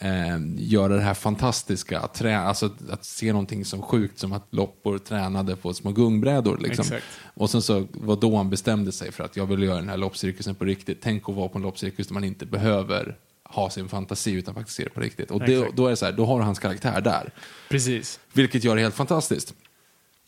eh, 0.00 0.38
göra 0.56 0.94
det 0.94 1.00
här 1.00 1.14
fantastiska, 1.14 2.00
att, 2.00 2.14
trä, 2.14 2.38
alltså 2.38 2.70
att, 2.90 3.04
se 3.04 3.32
någonting 3.32 3.64
som 3.64 3.82
sjukt 3.82 4.18
som 4.18 4.32
att 4.32 4.46
loppor 4.50 4.98
tränade 4.98 5.56
på 5.56 5.74
små 5.74 5.92
gungbrädor. 5.92 6.58
Liksom. 6.58 6.84
Och 7.34 7.50
sen 7.50 7.62
så 7.62 7.86
var 7.90 8.16
då 8.16 8.36
han 8.36 8.50
bestämde 8.50 8.92
sig 8.92 9.12
för 9.12 9.24
att 9.24 9.36
jag 9.36 9.46
vill 9.46 9.62
göra 9.62 9.76
den 9.76 9.88
här 9.88 9.96
loppcirkusen 9.96 10.54
på 10.54 10.64
riktigt. 10.64 10.98
Tänk 11.02 11.28
att 11.28 11.34
vara 11.34 11.48
på 11.48 11.58
en 11.58 11.62
loppcirkus 11.62 12.06
där 12.06 12.14
man 12.14 12.24
inte 12.24 12.46
behöver 12.46 13.16
ha 13.44 13.70
sin 13.70 13.88
fantasi 13.88 14.32
utan 14.32 14.54
faktiskt 14.54 14.76
se 14.76 14.84
det 14.84 14.90
på 14.90 15.00
riktigt. 15.00 15.30
Och 15.30 15.40
det, 15.40 15.68
då 15.74 15.86
är 15.86 15.90
det 15.90 15.96
så 15.96 16.04
här, 16.04 16.12
då 16.12 16.26
har 16.26 16.40
hans 16.40 16.58
karaktär 16.58 17.00
där. 17.00 17.32
Precis. 17.68 18.20
Vilket 18.32 18.64
gör 18.64 18.76
det 18.76 18.82
helt 18.82 18.94
fantastiskt. 18.94 19.54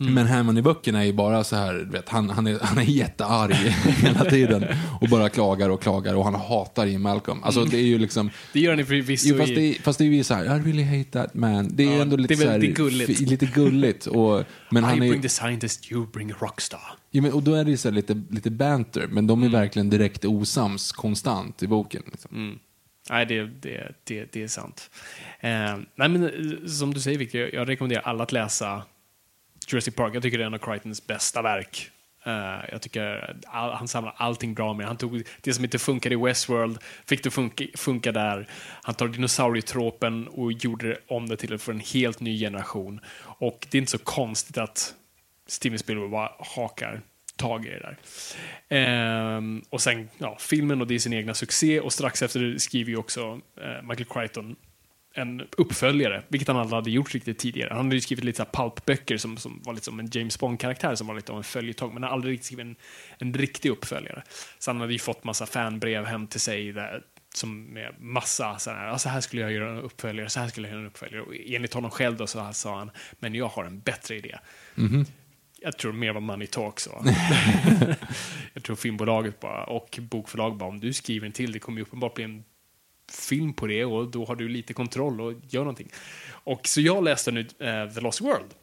Mm. 0.00 0.14
Men 0.14 0.26
Hammond 0.26 0.58
i 0.58 0.62
böckerna 0.62 1.00
är 1.00 1.04
ju 1.06 1.12
bara 1.12 1.44
så 1.44 1.56
här, 1.56 1.74
vet, 1.74 2.08
han, 2.08 2.30
han, 2.30 2.46
är, 2.46 2.58
han 2.62 2.78
är 2.78 2.82
jättearg 2.82 3.52
hela 4.02 4.24
tiden. 4.24 4.64
Och 5.00 5.08
bara 5.08 5.28
klagar 5.28 5.68
och 5.70 5.82
klagar 5.82 6.14
och 6.14 6.24
han 6.24 6.34
hatar 6.34 6.86
Jim 6.86 7.02
Malcolm. 7.02 7.42
Alltså 7.42 7.64
det 7.64 7.76
är 7.76 7.82
ju 7.86 7.98
liksom... 7.98 8.30
Det 8.52 8.60
gör 8.60 8.76
ni 8.76 8.84
förvisso 8.84 9.28
Jo, 9.28 9.38
fast, 9.38 9.54
det, 9.54 9.74
fast 9.82 9.98
det 9.98 10.04
är 10.04 10.08
ju 10.08 10.24
så 10.24 10.34
här, 10.34 10.44
I 10.44 10.48
really 10.48 10.82
hate 10.98 11.10
that 11.10 11.34
man. 11.34 11.68
Det 11.76 11.82
är 11.84 11.96
Ja, 11.96 12.02
ändå 12.02 12.16
lite 12.16 12.34
det 12.34 12.44
är 12.44 12.50
här, 12.50 12.58
gulligt. 12.58 13.20
lite 13.20 13.46
gulligt. 13.46 14.06
Och, 14.06 14.44
men 14.70 14.84
I 14.84 14.86
han 14.86 15.02
är, 15.02 15.08
bring 15.08 15.22
the 15.22 15.28
scientist, 15.28 15.92
you 15.92 16.06
bring 16.06 16.30
a 16.30 16.34
rockstar. 16.40 16.80
ja, 17.10 17.22
men, 17.22 17.32
och 17.32 17.42
då 17.42 17.54
är 17.54 17.64
det 17.64 17.70
ju 17.70 17.76
så 17.76 17.90
lite, 17.90 18.22
lite 18.30 18.50
banter, 18.50 19.06
men 19.10 19.26
de 19.26 19.42
är 19.42 19.48
verkligen 19.48 19.90
direkt 19.90 20.24
osams 20.24 20.92
konstant 20.92 21.62
i 21.62 21.66
boken. 21.66 22.02
Liksom. 22.10 22.58
Nej, 23.10 23.26
det, 23.26 23.44
det, 23.44 23.92
det, 24.04 24.32
det 24.32 24.42
är 24.42 24.48
sant. 24.48 24.90
Eh, 25.40 25.50
nej, 25.96 26.08
men 26.08 26.22
eh, 26.24 26.66
som 26.68 26.94
du 26.94 27.00
säger, 27.00 27.18
Victor, 27.18 27.40
jag, 27.40 27.54
jag 27.54 27.68
rekommenderar 27.68 28.02
alla 28.02 28.22
att 28.22 28.32
läsa 28.32 28.82
Jurassic 29.66 29.94
Park. 29.94 30.14
Jag 30.14 30.22
tycker 30.22 30.38
det 30.38 30.44
är 30.44 30.46
en 30.46 30.54
av 30.54 30.58
Crichtons 30.58 31.06
bästa 31.06 31.42
verk. 31.42 31.90
Uh, 32.26 32.64
jag 32.72 32.82
tycker 32.82 33.36
all, 33.46 33.72
han 33.72 33.88
samlar 33.88 34.14
allting 34.16 34.54
bra 34.54 34.74
med. 34.74 34.86
Han 34.86 34.96
tog 34.96 35.22
det 35.40 35.54
som 35.54 35.64
inte 35.64 35.78
funkade 35.78 36.14
i 36.14 36.18
Westworld, 36.18 36.78
fick 37.06 37.24
det 37.24 37.30
funka, 37.30 37.64
funka 37.74 38.12
där. 38.12 38.48
Han 38.82 38.94
tar 38.94 39.08
dinosaurietropen 39.08 40.28
och 40.28 40.52
gjorde 40.52 40.98
om 41.08 41.28
det 41.28 41.36
till 41.36 41.58
för 41.58 41.72
en 41.72 41.80
helt 41.80 42.20
ny 42.20 42.38
generation. 42.38 43.00
Och 43.22 43.66
det 43.70 43.78
är 43.78 43.80
inte 43.80 43.92
så 43.92 43.98
konstigt 43.98 44.58
att 44.58 44.94
Steven 45.46 45.78
Spielberg 45.78 46.08
bara 46.08 46.30
hakar 46.38 47.00
tag 47.36 47.66
i 47.66 47.68
det 47.68 47.78
där. 47.78 47.96
Ehm, 48.68 49.62
och 49.70 49.80
sen, 49.80 50.08
ja, 50.18 50.36
filmen 50.40 50.80
och 50.80 50.86
det 50.86 50.94
är 50.94 50.98
sin 50.98 51.12
egna 51.12 51.34
succé 51.34 51.80
och 51.80 51.92
strax 51.92 52.22
efter 52.22 52.58
skriver 52.58 52.90
ju 52.90 52.96
också 52.96 53.40
eh, 53.60 53.82
Michael 53.82 54.04
Crichton 54.04 54.56
en 55.16 55.42
uppföljare, 55.56 56.22
vilket 56.28 56.48
han 56.48 56.56
aldrig 56.56 56.74
hade 56.74 56.90
gjort 56.90 57.14
riktigt 57.14 57.38
tidigare. 57.38 57.68
Han 57.74 57.84
hade 57.84 57.94
ju 57.94 58.00
skrivit 58.00 58.24
lite 58.24 58.46
pulpböcker 58.52 59.16
som, 59.16 59.36
som 59.36 59.62
var 59.64 59.72
lite 59.72 59.84
som 59.84 60.00
en 60.00 60.08
James 60.12 60.38
Bond-karaktär 60.38 60.94
som 60.94 61.06
var 61.06 61.14
lite 61.14 61.32
av 61.32 61.38
en 61.38 61.44
följetong, 61.44 61.94
men 61.94 62.02
han 62.02 62.02
hade 62.02 62.14
aldrig 62.14 62.32
riktigt 62.32 62.46
skrivit 62.46 62.66
en, 62.66 62.76
en 63.18 63.34
riktig 63.34 63.70
uppföljare. 63.70 64.22
Så 64.58 64.70
han 64.70 64.80
hade 64.80 64.92
ju 64.92 64.98
fått 64.98 65.24
massa 65.24 65.46
fanbrev 65.46 66.04
hem 66.04 66.26
till 66.26 66.40
sig 66.40 66.72
där, 66.72 67.02
som 67.34 67.64
med 67.64 67.94
massa 67.98 68.58
så 68.58 68.70
här, 68.70 68.86
"Ja, 68.86 68.98
så 68.98 69.08
här 69.08 69.20
skulle 69.20 69.42
jag 69.42 69.52
göra 69.52 69.70
en 69.70 69.80
uppföljare, 69.82 70.28
så 70.28 70.40
här 70.40 70.48
skulle 70.48 70.68
jag 70.68 70.72
göra 70.72 70.80
en 70.82 70.88
uppföljare. 70.90 71.22
Och 71.22 71.34
enligt 71.46 71.74
honom 71.74 71.90
själv 71.90 72.16
då 72.16 72.26
så 72.26 72.40
här 72.40 72.52
sa 72.52 72.78
han, 72.78 72.90
men 73.18 73.34
jag 73.34 73.48
har 73.48 73.64
en 73.64 73.80
bättre 73.80 74.16
idé. 74.16 74.38
Jag 75.60 75.78
tror 75.78 75.92
mer 75.92 76.12
var 76.12 76.20
money 76.20 76.46
talk 76.46 76.80
så. 76.80 77.04
jag 78.54 78.62
tror 78.62 78.76
filmbolaget 78.76 79.40
bara, 79.40 79.64
och 79.64 79.98
bokförlag 80.02 80.56
bara, 80.56 80.68
om 80.68 80.80
du 80.80 80.92
skriver 80.92 81.26
en 81.26 81.32
till, 81.32 81.52
det 81.52 81.58
kommer 81.58 81.78
ju 81.78 81.82
uppenbart 81.82 82.14
bli 82.14 82.24
en 82.24 82.44
film 83.12 83.52
på 83.52 83.66
det 83.66 83.84
och 83.84 84.10
då 84.10 84.24
har 84.24 84.36
du 84.36 84.48
lite 84.48 84.72
kontroll 84.72 85.20
och 85.20 85.32
gör 85.48 85.60
någonting. 85.60 85.90
Och 86.28 86.68
så 86.68 86.80
jag 86.80 87.04
läste 87.04 87.30
nu 87.30 87.40
eh, 87.40 87.94
The 87.94 88.00
Lost 88.00 88.20
World 88.20 88.54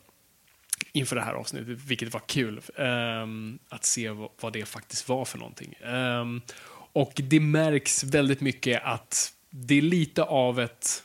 inför 0.91 1.15
det 1.15 1.21
här 1.21 1.33
avsnittet, 1.33 1.67
vilket 1.67 2.13
var 2.13 2.21
kul 2.27 2.61
ehm, 2.77 3.59
att 3.69 3.85
se 3.85 4.09
vad, 4.41 4.53
det 4.53 4.65
faktiskt 4.65 5.09
var 5.09 5.25
för 5.25 5.37
någonting. 5.37 5.73
Ehm, 5.83 6.41
och 6.93 7.13
det 7.15 7.39
märks 7.39 8.03
väldigt 8.03 8.41
mycket 8.41 8.83
att 8.83 9.33
det 9.49 9.77
är 9.77 9.81
lite 9.81 10.23
av 10.23 10.59
ett 10.59 11.03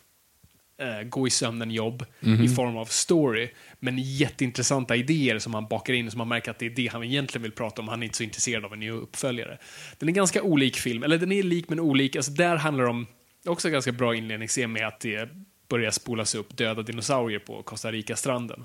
eh, 0.78 1.02
gå 1.02 1.26
i 1.26 1.30
sömnen-jobb 1.30 2.04
i 2.44 2.48
form 2.48 2.76
av 2.76 2.84
story, 2.84 3.50
men 3.80 3.98
jätteintressanta 3.98 4.96
idéer 4.96 5.38
som 5.38 5.54
han 5.54 5.66
bakar 5.68 5.94
in, 5.94 6.10
som 6.10 6.18
man 6.18 6.28
märker 6.28 6.50
att 6.50 6.58
det 6.58 6.66
är 6.66 6.70
det 6.70 6.86
han 6.86 7.04
egentligen 7.04 7.42
vill 7.42 7.52
prata 7.52 7.82
om. 7.82 7.88
Han 7.88 8.02
är 8.02 8.06
inte 8.06 8.16
så 8.16 8.24
intresserad 8.24 8.64
av 8.64 8.72
en 8.72 8.80
ny 8.80 8.90
uppföljare. 8.90 9.58
Den 9.98 10.08
är 10.08 10.12
ganska 10.12 10.42
olik 10.42 10.76
film, 10.76 11.02
eller 11.02 11.18
den 11.18 11.32
är 11.32 11.42
lik 11.42 11.68
men 11.68 11.80
olik. 11.80 12.16
Alltså 12.16 12.32
där 12.32 12.56
handlar 12.56 12.84
det 12.84 12.90
om, 12.90 13.06
också 13.48 13.68
en 13.68 13.72
ganska 13.72 13.92
bra 13.92 14.14
inledningsscen 14.14 14.72
med 14.72 14.86
att 14.86 15.00
det 15.00 15.28
börjar 15.68 15.90
spolas 15.90 16.34
upp 16.34 16.56
döda 16.56 16.82
dinosaurier 16.82 17.38
på 17.38 17.62
Costa 17.62 17.92
Rica-stranden. 17.92 18.64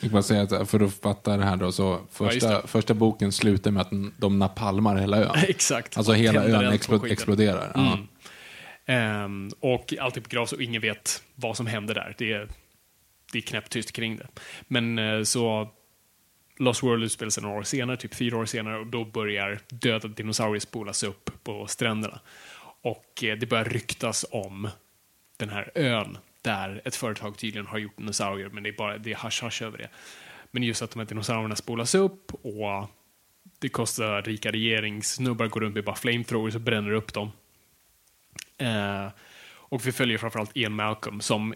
Jag 0.00 0.10
kan 0.10 0.22
säga 0.22 0.42
att 0.42 0.70
för 0.70 0.80
att 0.80 0.94
fatta 0.94 1.36
det 1.36 1.44
här 1.44 1.56
då, 1.56 1.72
så 1.72 2.00
första, 2.10 2.62
det. 2.62 2.68
första 2.68 2.94
boken 2.94 3.32
slutar 3.32 3.70
med 3.70 3.80
att 3.80 3.90
de 4.18 4.38
napalmar 4.38 4.96
hela 4.96 5.16
ön. 5.16 5.36
Exakt. 5.48 5.96
Alltså 5.96 6.12
hela 6.12 6.44
ön 6.44 6.72
exploderar. 7.10 7.72
Ja. 7.74 7.92
Mm. 7.92 8.06
Ehm, 8.86 9.50
och 9.60 9.94
alltid 10.00 10.22
begravs 10.22 10.52
och 10.52 10.62
ingen 10.62 10.82
vet 10.82 11.22
vad 11.34 11.56
som 11.56 11.66
hände 11.66 11.94
där. 11.94 12.14
Det 12.18 12.32
är, 12.32 12.48
det 13.32 13.38
är 13.38 13.42
knäpptyst 13.42 13.92
kring 13.92 14.16
det. 14.16 14.26
Men 14.68 14.98
eh, 14.98 15.22
så 15.22 15.68
Lost 16.58 16.82
World 16.82 17.04
utspelar 17.04 17.30
sig 17.30 17.42
några 17.42 17.58
år 17.58 17.62
senare, 17.62 17.96
typ 17.96 18.14
fyra 18.14 18.36
år 18.36 18.46
senare, 18.46 18.78
och 18.78 18.86
då 18.86 19.04
börjar 19.04 19.60
döda 19.68 20.08
dinosaurier 20.08 20.60
spolas 20.60 21.02
upp 21.02 21.30
på 21.42 21.66
stränderna. 21.66 22.20
Och 22.82 23.24
eh, 23.24 23.38
det 23.38 23.46
börjar 23.46 23.64
ryktas 23.64 24.26
om 24.30 24.68
den 25.36 25.48
här 25.48 25.70
ön 25.74 26.18
där 26.42 26.82
ett 26.84 26.96
företag 26.96 27.38
tydligen 27.38 27.66
har 27.66 27.78
gjort 27.78 27.96
dinosaurier, 27.96 28.48
men 28.48 28.62
det 28.62 28.68
är 28.68 28.76
bara 28.76 28.98
det 28.98 29.12
är 29.12 29.16
hasch-hasch 29.16 29.62
över 29.62 29.78
det. 29.78 29.88
Men 30.50 30.62
just 30.62 30.82
att 30.82 30.90
de 30.90 30.98
här 30.98 31.06
dinosaurierna 31.06 31.56
spolas 31.56 31.94
upp 31.94 32.34
och 32.34 32.86
det 33.58 33.68
kostar 33.68 34.22
rika 34.22 34.50
regeringssnubbar 34.50 35.46
går 35.46 35.60
runt 35.60 35.74
med 35.74 35.84
bara 35.84 35.96
flamethrowers 35.96 36.54
och 36.54 36.60
bränner 36.60 36.92
upp 36.92 37.12
dem. 37.12 37.32
Eh, 38.58 39.08
och 39.52 39.86
vi 39.86 39.92
följer 39.92 40.18
framförallt 40.18 40.56
Ian 40.56 40.72
Malcolm 40.72 41.20
som 41.20 41.54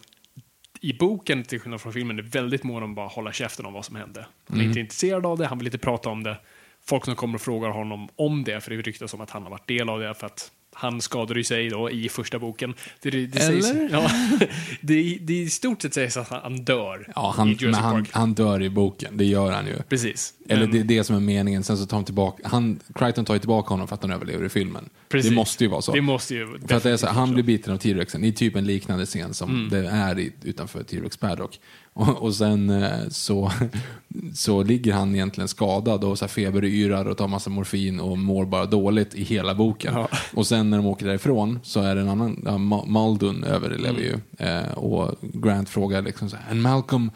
i 0.81 0.93
boken, 0.93 1.45
till 1.45 1.61
skillnad 1.61 1.81
från 1.81 1.93
filmen, 1.93 2.19
är 2.19 2.23
väldigt 2.23 2.63
mån 2.63 2.83
om 2.83 2.91
att 2.91 2.97
bara 2.97 3.09
hålla 3.09 3.33
käften 3.33 3.67
om 3.67 3.73
vad 3.73 3.85
som 3.85 3.97
hände. 3.97 4.27
Han 4.49 4.61
är 4.61 4.65
inte 4.65 4.81
intresserad 4.81 5.27
av 5.27 5.39
det, 5.39 5.47
han 5.47 5.59
vill 5.59 5.67
inte 5.67 5.79
prata 5.79 6.09
om 6.09 6.23
det. 6.23 6.39
Folk 6.83 7.05
som 7.05 7.17
kommer 7.17 7.35
och 7.35 7.41
frågar 7.41 7.69
honom 7.69 8.09
om 8.17 8.45
det, 8.45 8.61
för 8.61 8.71
det 8.71 8.77
ryktas 8.77 9.15
om 9.15 9.21
att 9.21 9.31
han 9.31 9.43
har 9.43 9.51
varit 9.51 9.69
del 9.69 9.89
av 9.89 10.01
det, 10.01 10.15
för 10.15 10.27
att 10.27 10.53
han 10.75 11.01
skadade 11.01 11.41
ju 11.41 11.45
sig 11.45 11.69
då 11.69 11.91
i 11.91 12.09
första 12.09 12.39
boken. 12.39 12.75
Det, 13.03 13.11
det, 13.11 13.27
det 13.27 13.41
Sägs, 13.41 13.71
Eller? 13.71 13.89
ja, 13.93 14.11
det, 14.81 15.19
det 15.21 15.35
i 15.35 15.51
stort 15.51 15.83
sett 15.83 15.95
sägs 15.95 16.17
att 16.17 16.29
han, 16.29 16.57
dör 16.65 17.07
Ja, 17.17 17.33
i 17.35 17.37
han, 17.37 17.49
Jurassic 17.49 17.63
men 17.65 17.75
han, 17.75 17.93
Park. 18.05 18.09
han 18.13 18.35
dör 18.35 18.63
i 18.63 18.71
boken, 18.71 19.17
det 19.17 19.25
gör 19.25 19.53
han 19.53 19.67
ju. 19.67 19.77
Precis. 19.89 20.35
Eller 20.49 20.61
Men- 20.63 20.71
det 20.71 20.79
är 20.81 20.85
det 20.85 21.05
som 21.05 21.17
är 21.17 21.21
meningen, 21.21 21.65
sen 21.65 21.79
så 21.79 21.87
tar 21.87 21.97
han 21.97 22.05
tillbaka, 22.05 22.49
han, 22.49 22.81
Crichton 22.95 23.25
tar 23.25 23.35
ju 23.35 23.41
tillbaka 23.41 23.69
honom 23.75 23.89
för 23.89 23.95
att 23.95 24.03
han 24.03 24.11
överlever 24.13 24.45
i 24.47 24.49
filmen. 24.49 24.89
Precis. 25.09 25.31
Det 25.31 25.37
måste 25.37 25.65
ju 25.65 25.71
vara 25.71 25.83
så. 25.83 25.93
Det 25.93 26.01
måste 26.01 26.35
ju 26.35 26.59
För 26.69 26.77
att 26.77 26.83
det 26.83 26.91
är 26.91 26.97
så, 26.97 27.07
han 27.07 27.35
blir 27.35 27.43
biten 27.45 27.73
av 27.73 27.77
T-rexen 27.79 28.25
i 28.25 28.33
typ 28.33 28.57
en 28.57 28.65
liknande 28.67 29.07
scen 29.07 29.35
som 29.35 29.51
Mm. 29.51 29.69
det 29.69 29.89
är 29.91 30.19
i, 30.19 30.33
utanför 30.43 30.83
T-rex 30.83 31.17
Paddock. 31.17 31.59
Och, 31.97 32.23
och 32.23 32.35
sen 32.35 32.71
eh, 32.71 33.09
så, 33.09 33.53
så 34.35 34.63
ligger 34.63 34.93
han 34.93 35.15
egentligen 35.15 35.49
skadad 35.49 36.05
och 36.05 36.19
så 36.19 36.25
här 36.25 36.31
feberyrar 36.31 37.05
och 37.05 37.17
tar 37.17 37.29
massa 37.29 37.51
morfin 37.51 38.01
och 38.01 38.19
mår 38.19 38.45
bara 38.45 38.67
dåligt 38.67 39.15
i 39.15 39.23
hela 39.25 39.55
boken. 39.55 39.95
Ja. 39.95 40.09
Och 40.35 40.47
sen 40.47 40.71
när 40.71 40.77
de 40.77 40.87
åker 40.87 41.07
därifrån 41.07 41.61
så 41.63 41.81
är 41.81 41.95
det 41.95 42.01
en 42.01 42.09
annan, 42.09 42.43
ja, 42.45 42.51
Ma- 42.51 42.87
Maldon 42.87 43.45
överlever 43.45 43.89
Mm. 43.89 44.03
ju. 44.03 44.47
Eh, 44.47 44.73
och 44.73 45.15
Grant 45.23 45.69
frågar 45.69 46.03
liksom 46.03 46.31
så 46.31 46.37
här, 46.37 46.51
and 46.51 46.63
Malcolm, 46.63 47.11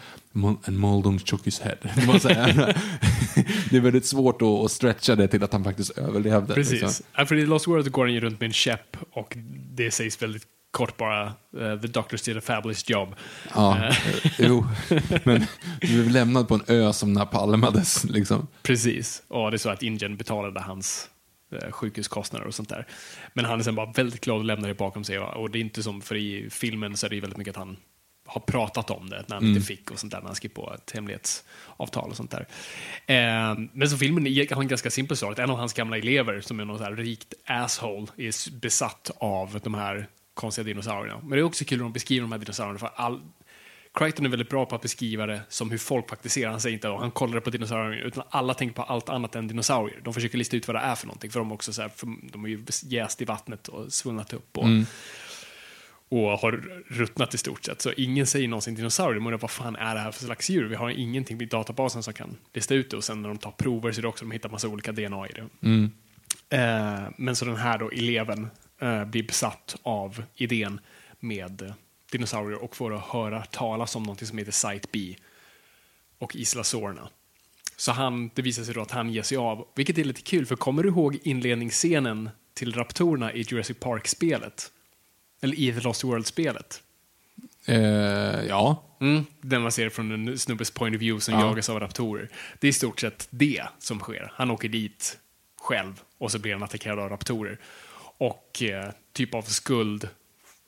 And 0.65 0.79
Muldoon 0.81 1.19
shook 1.19 1.47
his 1.47 1.61
head. 1.61 1.77
Det, 1.95 2.07
var 2.07 2.19
så 2.19 2.29
här, 2.29 2.77
det 3.71 3.77
är 3.77 3.81
väldigt 3.81 4.07
svårt 4.07 4.43
att, 4.43 4.49
att 4.49 4.71
stretcha 4.71 5.15
det 5.17 5.29
till 5.29 5.43
att 5.45 5.53
han 5.53 5.65
faktiskt 5.65 5.91
överlevde. 5.99 6.55
Precis. 6.55 6.73
liksom. 6.83 7.05
Ja, 7.17 7.27
för 7.27 7.35
i 7.35 7.47
Lost 7.47 7.67
World 7.69 7.91
går 7.93 8.05
han 8.05 8.15
ju 8.15 8.21
runt 8.21 8.41
med 8.41 8.47
en 8.47 8.53
käpp 8.53 8.97
och 9.13 9.37
det 9.75 9.91
sägs 9.91 10.23
väldigt 10.23 10.43
kort 10.79 10.97
bara 10.97 11.27
eh, 11.61 11.81
The 11.81 11.87
Doctor 11.87 12.25
did 12.25 12.37
a 12.37 12.41
fabulous 12.41 12.91
job. 12.91 13.15
Ja, 13.55 13.79
Eh, 13.79 13.97
jo. 14.39 14.67
Men 15.25 15.47
vi 15.81 15.95
blev 15.95 16.11
lämnade 16.11 16.47
på 16.47 16.55
en 16.55 16.63
ö 16.67 16.93
som 16.93 17.13
napalmades. 17.13 18.05
Liksom. 18.05 18.47
Precis. 18.63 19.23
Och 19.29 19.51
det 19.51 19.57
är 19.57 19.59
så 19.59 19.71
att 19.71 19.83
Indien 19.83 20.17
betalade 20.17 20.61
hans 20.61 21.09
eh, 21.53 21.71
sjukhuskostnader 21.71 22.47
och 22.47 22.55
sånt 22.55 22.69
där. 22.69 22.87
Men 23.35 23.45
han 23.45 23.59
är 23.59 23.65
sen 23.65 23.75
bara 23.75 23.93
väldigt 23.93 24.25
glad 24.25 24.41
att 24.41 24.47
lämna 24.47 24.69
det 24.69 24.75
bakom 24.75 25.05
sig. 25.05 25.19
Och 25.19 25.43
och 25.43 25.51
det 25.51 25.59
är 25.59 25.61
inte 25.61 25.83
som, 25.83 26.01
för 26.01 26.17
i 26.17 26.51
filmen 26.51 26.97
så 26.97 27.07
är 27.07 27.11
det 27.11 27.21
väldigt 27.21 27.39
mycket 27.39 27.57
att 27.57 27.67
han 27.67 27.77
har 28.27 28.41
pratat 28.41 28.91
om 28.91 29.11
det 29.11 29.25
när 29.27 29.37
han 29.37 29.45
inte 29.45 29.67
fick 29.67 29.91
och 29.91 29.99
sånt 29.99 30.13
där, 30.13 30.21
när 30.21 30.27
han 30.27 30.35
skrev 30.35 30.51
på 30.51 30.75
ett 30.75 30.91
hemlighetsavtal 30.95 32.11
och 32.11 32.17
sånt 32.17 32.31
där. 32.31 32.47
Eh, 33.07 33.59
men 33.73 33.91
så 33.91 33.99
filmen 33.99 34.27
har 34.51 34.63
en 34.63 34.69
ganska 34.69 34.91
simpel 34.91 35.17
sak. 35.17 35.39
En 35.39 35.51
av 35.51 35.57
hans 35.57 35.73
gamla 35.73 35.99
elever, 35.99 36.41
som 36.41 36.61
är 36.61 36.65
någon 36.65 36.79
så 36.79 36.85
här 36.85 36.97
rikt 36.97 37.35
asshole, 37.47 38.07
är 38.17 38.61
besatt 38.61 39.11
av 39.19 39.61
de 39.63 39.75
här 39.75 40.09
konstiga 40.39 40.65
dinosaurierna. 40.65 41.21
Men 41.21 41.31
det 41.31 41.39
är 41.39 41.43
också 41.43 41.65
kul 41.65 41.79
när 41.79 41.85
de 41.85 41.93
beskriver 41.93 42.21
de 42.21 42.33
här 42.33 42.39
dinosaurierna, 42.39 42.79
för 42.79 42.91
all, 42.95 43.21
Crichton 43.95 44.27
är 44.27 44.31
väldigt 44.31 44.51
bra 44.51 44.67
på 44.67 44.75
att 44.75 44.83
beskriva 44.83 45.27
det 45.27 45.41
som 45.49 45.71
hur 45.71 45.79
folk 45.79 46.31
ser. 46.31 46.49
Han 46.49 46.61
säger 46.61 46.75
inte 46.75 46.91
att 46.91 47.01
han 47.01 47.11
kollar 47.11 47.41
på 47.41 47.51
dinosaurier, 47.51 48.03
utan 48.03 48.25
alla 48.31 48.55
tänker 48.55 48.75
på 48.75 48.83
allt 48.83 49.09
annat 49.09 49.35
än 49.35 49.49
dinosaurier. 49.49 50.01
De 50.05 50.15
försöker 50.15 50.39
lista 50.39 50.57
ut 50.57 50.69
vad 50.69 50.77
det 50.77 50.81
är 50.81 50.95
för 50.95 51.07
någonting, 51.07 51.31
för 51.31 51.41
de, 51.41 51.53
också 51.53 51.73
så 51.73 51.83
här, 51.83 51.89
för 51.89 52.09
de 52.33 52.45
är 52.45 52.49
ju 52.49 52.65
jäst 52.83 53.23
i 53.23 53.25
vattnet 53.25 53.69
och 53.69 53.93
svullnat 53.93 54.33
upp. 54.33 54.59
Och, 54.59 54.69
och 56.09 56.39
har 56.39 56.53
ruttnat 56.87 57.35
i 57.35 57.39
stort 57.39 57.65
sett. 57.65 57.83
Så 57.83 57.93
ingen 57.97 58.27
säger 58.27 58.49
någonsin 58.49 58.75
dinosaurier. 58.75 59.19
Undrar 59.19 59.39
vad 59.39 59.51
fan 59.51 59.77
är 59.77 59.95
det 59.95 60.01
här 60.01 60.13
för 60.13 60.25
slags 60.25 60.51
djur? 60.51 60.65
Vi 60.69 60.75
har 60.75 60.91
ingenting 60.91 61.41
i 61.41 61.45
databasen 61.45 62.03
som 62.03 62.15
kan 62.15 62.37
lista 62.55 62.75
ut 62.75 62.91
det. 62.91 62.97
Och 62.97 63.05
sen 63.05 63.23
när 63.23 63.29
de 63.29 63.39
tar 63.39 63.51
prover 63.51 63.93
så 63.93 64.01
är 64.01 64.03
det 64.03 64.09
också 64.09 64.25
de 64.25 64.31
hittar 64.31 64.49
massa 64.49 64.69
olika 64.69 64.93
DNA 64.93 65.29
i 65.29 65.33
det. 65.33 65.47
Eh, 66.51 67.11
men 67.17 67.37
så 67.37 67.45
den 67.45 67.57
här 67.57 67.79
då 67.79 67.91
eleven 67.91 68.51
eh, 68.79 69.05
blir 69.05 69.23
besatt 69.23 69.77
av 69.83 70.23
idén 70.35 70.81
med 71.21 71.63
eh, 71.63 71.73
dinosaurier 72.13 72.63
och 72.65 72.77
får 72.77 72.95
att 72.95 73.05
höra 73.05 73.45
talas 73.45 73.97
om 73.97 74.03
något 74.03 74.27
som 74.27 74.39
heter 74.39 74.53
Site 74.53 74.89
B 74.93 75.17
och 76.19 76.37
Isla 76.37 76.65
Sorna. 76.65 77.09
Så 77.77 77.93
han, 77.93 78.31
det 78.35 78.43
visar 78.43 78.63
sig 78.65 78.75
då 78.75 78.81
att 78.81 78.91
han 78.91 79.11
ger 79.11 79.23
sig 79.23 79.37
av, 79.37 79.69
vilket 79.75 79.99
är 79.99 80.05
lite 80.05 80.21
kul, 80.23 80.47
för 80.47 80.57
kommer 80.57 80.83
du 80.83 80.89
ihåg 80.89 81.19
inledningsscenen 81.23 82.31
till 82.55 82.73
raptorerna 82.75 83.33
i 83.33 83.41
Jurassic 83.43 83.77
Park-spelet? 83.81 84.71
Eller 85.41 85.55
i 85.61 85.73
The 85.73 85.81
Lost 85.81 86.05
World-spelet? 86.05 86.83
Eh, 87.65 87.77
ja, 88.49 88.85
Mm. 89.01 89.25
Den 89.41 89.63
man 89.63 89.73
ser 89.73 89.89
från 89.89 90.29
en 90.29 90.39
snubbes 90.39 90.71
point 90.71 90.97
of 90.97 91.03
view 91.03 91.21
som 91.25 91.35
Ja. 91.35 91.41
jagas 91.47 91.69
av 91.69 91.81
raptorer. 91.81 92.29
Det 92.59 92.67
är 92.67 92.69
i 92.69 92.73
stort 92.73 93.01
sett 93.01 93.29
det 93.31 93.63
som 93.79 93.99
sker. 93.99 94.33
Han 94.35 94.51
åker 94.51 94.69
dit 94.69 95.19
själv 95.61 96.01
och 96.19 96.33
så 96.33 96.39
blir 96.39 96.53
han 96.53 96.63
attackerad 96.63 96.99
av 96.99 97.09
raptorer. 97.09 97.59
Och 98.19 98.63
eh, 98.63 98.91
typ 99.13 99.35
av 99.35 99.43
skuld 99.43 100.09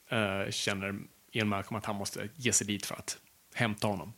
eh, 0.08 0.50
känner 0.50 0.98
Ian 1.32 1.48
Malcolm 1.48 1.76
att 1.76 1.86
han 1.86 1.96
måste 1.96 2.28
ge 2.36 2.52
sig 2.52 2.66
dit 2.66 2.86
för 2.86 2.94
att 2.94 3.18
hämta 3.54 3.86
honom. 3.88 4.12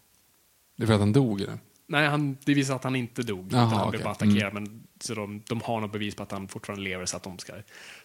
det 0.77 0.83
är 0.83 0.87
för 0.87 0.95
att 0.95 1.01
han 1.01 1.13
dog. 1.13 1.41
Eller? 1.41 1.59
Nej, 1.87 2.09
han, 2.09 2.37
det 2.45 2.55
visar 2.55 2.77
att 2.77 2.85
han 2.85 2.97
inte 2.97 3.23
dog. 3.23 3.47
Utan 3.47 3.61
han 3.61 3.91
blev 3.91 4.01
okej. 4.01 4.05
bara 4.05 4.11
attackerad. 4.11 4.55
Men, 4.55 4.87
så 5.01 5.15
de, 5.15 5.43
de 5.49 5.61
har 5.61 5.81
något 5.81 5.93
bevis 5.93 6.15
på 6.15 6.23
att 6.23 6.33
han 6.33 6.49
fortfarande 6.49 6.85
lever. 6.85 7.07
Så, 7.07 7.17
att 7.17 7.23
de 7.23 7.39
ska, 7.39 7.53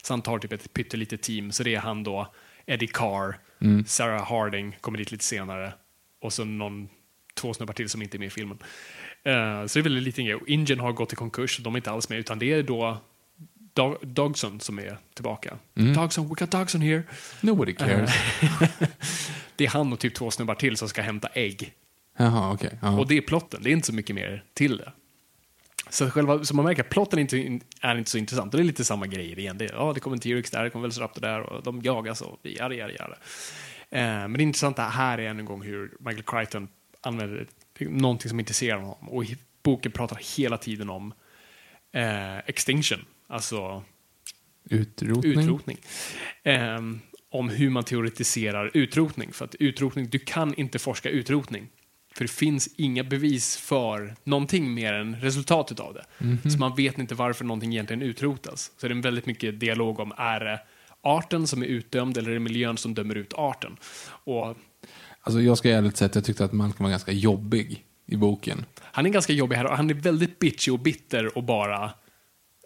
så 0.02 0.14
han 0.14 0.22
tar 0.22 0.40
typ 0.40 0.52
ett 0.52 0.74
pyttelitet 0.74 1.22
team. 1.22 1.52
Så 1.52 1.64
det 1.64 1.76
är 1.76 1.80
han 1.80 2.04
då, 2.04 2.34
Eddie 2.66 2.88
Carr, 2.88 3.40
Mm. 3.62 3.86
Sarah 3.86 4.30
Harding 4.30 4.78
kommer 4.82 4.98
dit 4.98 5.12
lite 5.12 5.24
senare. 5.24 5.74
Och 6.22 6.34
så 6.34 6.46
någon, 6.46 6.90
två 7.34 7.54
snubbar 7.54 7.74
till 7.74 7.90
som 7.90 8.02
inte 8.02 8.18
är 8.18 8.20
med 8.20 8.28
i 8.28 8.30
filmen. 8.30 8.58
Eh, 9.24 9.66
så 9.66 9.80
det 9.80 9.82
är 9.82 9.84
väl 9.84 9.98
en 9.98 10.04
liten 10.04 10.26
grej. 10.26 10.40
Ingen 10.48 10.80
har 10.80 10.92
gått 10.92 11.14
i 11.14 11.16
konkurs. 11.16 11.58
De 11.58 11.76
är 11.76 11.78
inte 11.78 11.92
alls 11.92 12.10
med. 12.10 12.20
Utan 12.20 12.40
det 12.40 12.54
är 12.54 12.64
då 12.64 12.98
Dog, 13.78 13.98
Dogson 14.02 14.60
som 14.60 14.80
är 14.80 14.98
tillbaka. 15.14 15.58
Mm. 15.76 15.94
Dogson, 15.94 16.28
we 16.28 16.36
got 16.38 16.52
Dogson 16.52 16.82
here. 16.82 17.04
Nobody 17.42 17.74
cares. 17.74 18.12
Det 19.56 19.66
är 19.66 19.70
han 19.70 19.94
och 19.94 20.00
typ 20.00 20.16
två 20.16 20.32
snubbar 20.32 20.56
till 20.56 20.78
som 20.78 20.90
ska 20.90 21.02
hämta 21.02 21.28
ägg 21.28 21.74
Jaha, 22.18 22.58
ja. 22.82 23.00
och 23.00 23.08
det 23.08 23.18
är 23.18 23.22
plotten, 23.22 23.64
det 23.64 23.70
är 23.70 23.72
inte 23.72 23.88
så 23.88 23.94
mycket 23.94 24.16
mer 24.16 24.44
till 24.54 24.78
det. 24.78 24.92
Så, 25.90 26.10
själva, 26.10 26.44
så 26.44 26.56
man 26.56 26.66
märker 26.66 26.84
att 26.84 26.90
plotten 26.90 27.20
inte, 27.20 27.60
är 27.82 27.98
inte 27.98 28.12
så 28.12 28.18
intressant. 28.18 28.52
Det 28.52 28.60
är 28.60 28.64
lite 28.64 28.86
samma 28.86 29.08
grejer 29.08 29.40
igen. 29.40 29.58
Det, 29.58 29.66
ja, 29.74 29.92
det 29.94 30.00
kommer 30.00 30.16
en 30.16 30.20
T-Rex 30.20 30.52
där, 30.52 30.64
det 30.64 30.70
kommer 30.70 30.82
Velociraptor 30.82 31.22
där 31.22 31.42
och 31.42 31.64
de 31.64 31.82
jagas 31.82 32.22
och 32.22 32.40
jada, 32.44 32.76
jada, 32.76 32.94
jada. 32.94 33.18
Eh, 33.90 34.28
men 34.28 34.34
det 34.34 34.44
intressanta 34.44 34.84
här 34.84 35.18
är 35.18 35.30
än 35.30 35.40
en 35.40 35.46
gång 35.46 35.62
hur 35.62 35.92
Michael 36.00 36.24
Crichton 36.24 36.68
använder 37.02 37.48
någonting 37.80 38.30
som 38.30 38.40
intresserar 38.40 38.78
honom. 38.78 39.10
Och 39.10 39.24
boken 39.64 39.92
pratar 39.92 40.20
hela 40.38 40.58
tiden 40.58 40.90
om 40.90 41.14
eh, 41.92 42.38
extinction, 42.38 43.06
alltså 43.28 43.84
Utrotning. 44.70 45.40
utrotning. 45.40 45.78
Ehm, 46.44 47.00
om 47.30 47.50
hur 47.50 47.70
man 47.70 47.84
teoretiserar 47.84 48.72
utrotning. 48.74 49.34
För 49.34 49.46
att 49.46 49.56
utrotning, 49.56 50.10
du 50.10 50.20
kan 50.20 50.54
inte 50.54 50.80
forska 50.80 51.10
utrotning. 51.10 51.68
För 52.16 52.24
det 52.24 52.32
finns 52.32 52.70
inga 52.78 53.04
bevis 53.04 53.58
för 53.58 54.16
någonting 54.24 54.74
mer 54.74 54.94
än 54.94 55.16
resultatet 55.16 55.80
av 55.80 55.94
det. 55.94 56.06
Så 56.50 56.58
man 56.60 56.76
vet 56.76 56.98
inte 56.98 57.16
varför 57.16 57.46
någonting 57.46 57.72
egentligen 57.74 58.02
utrotas. 58.02 58.72
Så 58.78 58.88
det 58.88 58.92
är 58.92 58.96
en 58.96 59.02
väldigt 59.02 59.26
mycket 59.26 59.60
dialog 59.60 60.00
om, 60.00 60.14
är 60.18 60.40
det 60.40 60.60
arten 61.02 61.48
som 61.48 61.62
är 61.64 61.68
utdömd 61.68 62.18
eller 62.18 62.30
är 62.30 62.34
det 62.34 62.40
miljön 62.40 62.78
som 62.78 62.94
dömer 62.94 63.16
ut 63.16 63.34
arten? 63.34 63.78
Och 64.08 64.58
Alltså, 65.22 65.42
jag 65.42 65.58
ska 65.58 65.70
ärligt 65.70 65.98
säga 65.98 66.06
att 66.06 66.16
jag 66.16 66.24
tyckte 66.26 66.46
att 66.46 66.54
Malcolm 66.54 66.84
var 66.84 66.90
ganska 66.90 67.12
jobbig 67.12 67.84
i 68.06 68.16
boken. 68.16 68.66
han 68.82 69.06
är 69.06 69.10
ganska 69.10 69.34
jobbig 69.34 69.56
här 69.56 69.66
och 69.66 69.78
han 69.78 69.90
är 69.90 69.94
väldigt 69.94 70.40
bitchy 70.40 70.72
och 70.72 70.80
bitter 70.80 71.38
och 71.38 71.44
bara 71.44 71.92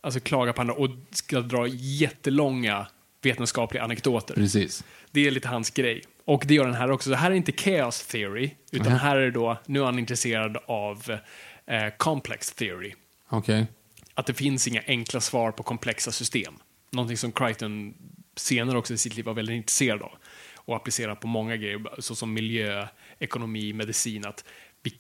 alltså, 0.02 0.20
klagar 0.20 0.54
på 0.54 0.62
andra 0.62 0.74
och 0.74 0.90
ska 1.12 1.42
dra 1.42 1.68
jättelånga 1.68 2.88
vetenskapliga 3.22 3.84
anekdoter. 3.84 4.34
Precis. 4.34 4.84
Det 5.12 5.28
är 5.28 5.32
lite 5.32 5.48
hans 5.48 5.70
grej. 5.70 6.02
Och 6.26 6.44
det 6.48 6.54
gör 6.54 6.66
den 6.66 6.76
här 6.76 6.92
också. 6.92 7.10
Det 7.10 7.16
här 7.16 7.32
är 7.32 7.36
inte 7.36 7.52
chaos 7.52 8.08
theory, 8.08 8.52
utan 8.72 8.88
Mhm. 8.88 9.00
här 9.00 9.18
är 9.18 9.32
då, 9.32 9.58
nu 9.66 9.80
är 9.80 9.86
han 9.86 10.00
intresserad 10.00 10.58
av 10.66 11.18
eh, 11.66 11.88
complex 11.98 12.52
theory. 12.52 12.94
Okej. 13.30 13.66
Att 14.14 14.26
det 14.26 14.34
finns 14.34 14.68
inga 14.68 14.82
enkla 14.88 15.22
svar 15.22 15.52
på 15.52 15.64
komplexa 15.64 16.12
system. 16.12 16.54
Någonting 16.92 17.18
som 17.18 17.32
Crichton 17.32 17.94
senare 18.36 18.78
också 18.78 18.94
i 18.94 18.98
sitt 18.98 19.16
liv 19.16 19.26
var 19.26 19.34
väldigt 19.34 19.56
intresserad 19.56 20.02
av. 20.02 20.12
Och 20.56 20.76
applicerar 20.76 21.16
på 21.16 21.28
många 21.28 21.58
grejer, 21.58 22.02
såsom 22.02 22.34
miljö, 22.34 22.88
ekonomi, 23.20 23.74
medicin. 23.74 24.26
Att 24.26 24.44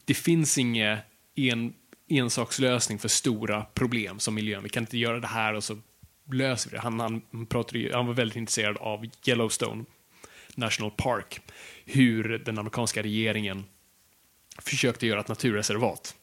det 0.05 0.13
finns 0.13 0.57
ingen 0.57 0.97
en, 1.35 1.73
ensakslösning 2.11 2.99
för 2.99 3.07
stora 3.07 3.65
problem 3.73 4.19
som 4.19 4.35
miljön. 4.35 4.63
Vi 4.63 4.69
kan 4.69 4.83
inte 4.83 4.97
göra 4.97 5.19
det 5.19 5.27
här 5.27 5.53
och 5.53 5.63
så 5.63 5.77
löser 6.31 6.69
vi 6.69 6.75
det. 6.75 6.81
Han, 6.81 6.99
han, 6.99 7.45
pratade, 7.45 7.89
han 7.93 8.07
var 8.07 8.13
väldigt 8.13 8.37
intresserad 8.37 8.77
av 8.77 9.05
Yellowstone 9.25 9.85
National 10.55 10.91
Park. 10.91 11.41
Hur 11.85 12.37
den 12.45 12.57
amerikanska 12.57 13.01
regeringen 13.01 13.63
försökte 14.57 15.07
göra 15.07 15.19
ett 15.19 15.27
naturreservat. 15.27 16.15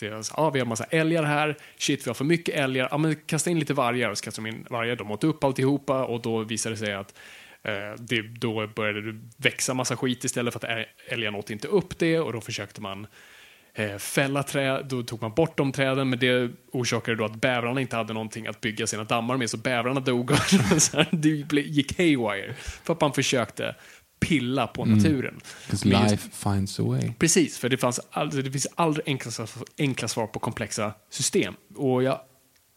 Det 0.00 0.06
är 0.06 0.12
alltså, 0.12 0.34
ah, 0.36 0.50
vi 0.50 0.58
har 0.58 0.66
massa 0.66 0.84
älgar 0.84 1.22
här, 1.22 1.56
shit 1.76 2.06
vi 2.06 2.08
har 2.08 2.14
för 2.14 2.24
mycket 2.24 2.54
älgar, 2.54 2.88
ah, 2.90 2.98
men 2.98 3.16
kasta 3.26 3.50
in 3.50 3.58
lite 3.58 3.74
vargar, 3.74 4.10
och 4.10 4.18
så 4.18 4.24
kastar 4.24 4.42
de 4.42 4.48
in 4.48 4.66
vargar, 4.70 4.96
de 4.96 5.10
åt 5.10 5.24
upp 5.24 5.44
alltihopa 5.44 6.04
och 6.04 6.22
då 6.22 6.44
visade 6.44 6.74
det 6.74 6.78
sig 6.78 6.94
att 6.94 7.14
eh, 7.62 7.94
det, 7.98 8.22
då 8.22 8.66
började 8.66 9.12
det 9.12 9.20
växa 9.36 9.74
massa 9.74 9.96
skit 9.96 10.24
istället 10.24 10.54
för 10.54 10.66
att 10.66 10.86
älgarna 11.08 11.38
åt 11.38 11.50
inte 11.50 11.68
upp 11.68 11.98
det 11.98 12.18
och 12.18 12.32
då 12.32 12.40
försökte 12.40 12.80
man 12.80 13.06
eh, 13.74 13.96
fälla 13.98 14.42
träd, 14.42 14.86
då 14.88 15.02
tog 15.02 15.22
man 15.22 15.34
bort 15.34 15.56
de 15.56 15.72
träden 15.72 16.08
men 16.10 16.18
det 16.18 16.50
orsakade 16.72 17.16
då 17.16 17.24
att 17.24 17.34
bävrarna 17.40 17.80
inte 17.80 17.96
hade 17.96 18.12
någonting 18.12 18.46
att 18.46 18.60
bygga 18.60 18.86
sina 18.86 19.04
dammar 19.04 19.36
med 19.36 19.50
så 19.50 19.56
bävrarna 19.56 20.00
dog 20.00 20.30
och 20.30 20.38
det 21.10 21.28
gick 21.60 21.98
haywire 21.98 22.54
för 22.84 22.92
att 22.92 23.00
man 23.00 23.12
försökte 23.12 23.74
pilla 24.20 24.66
på 24.66 24.84
naturen. 24.84 25.40
'Cause 25.70 25.88
Men 25.88 26.00
just- 26.02 26.10
life 26.10 26.28
finds 26.50 26.80
a 26.80 26.82
way. 26.82 27.12
Precis, 27.18 27.58
för 27.58 27.68
det, 27.68 27.76
fanns 27.76 28.00
aldrig, 28.10 28.44
det 28.44 28.50
finns 28.52 28.66
aldrig 28.74 29.06
enkla, 29.08 29.32
enkla 29.78 30.08
svar 30.08 30.26
på 30.26 30.38
komplexa 30.38 30.92
system. 31.10 31.54
Och 31.74 32.02
jag 32.02 32.20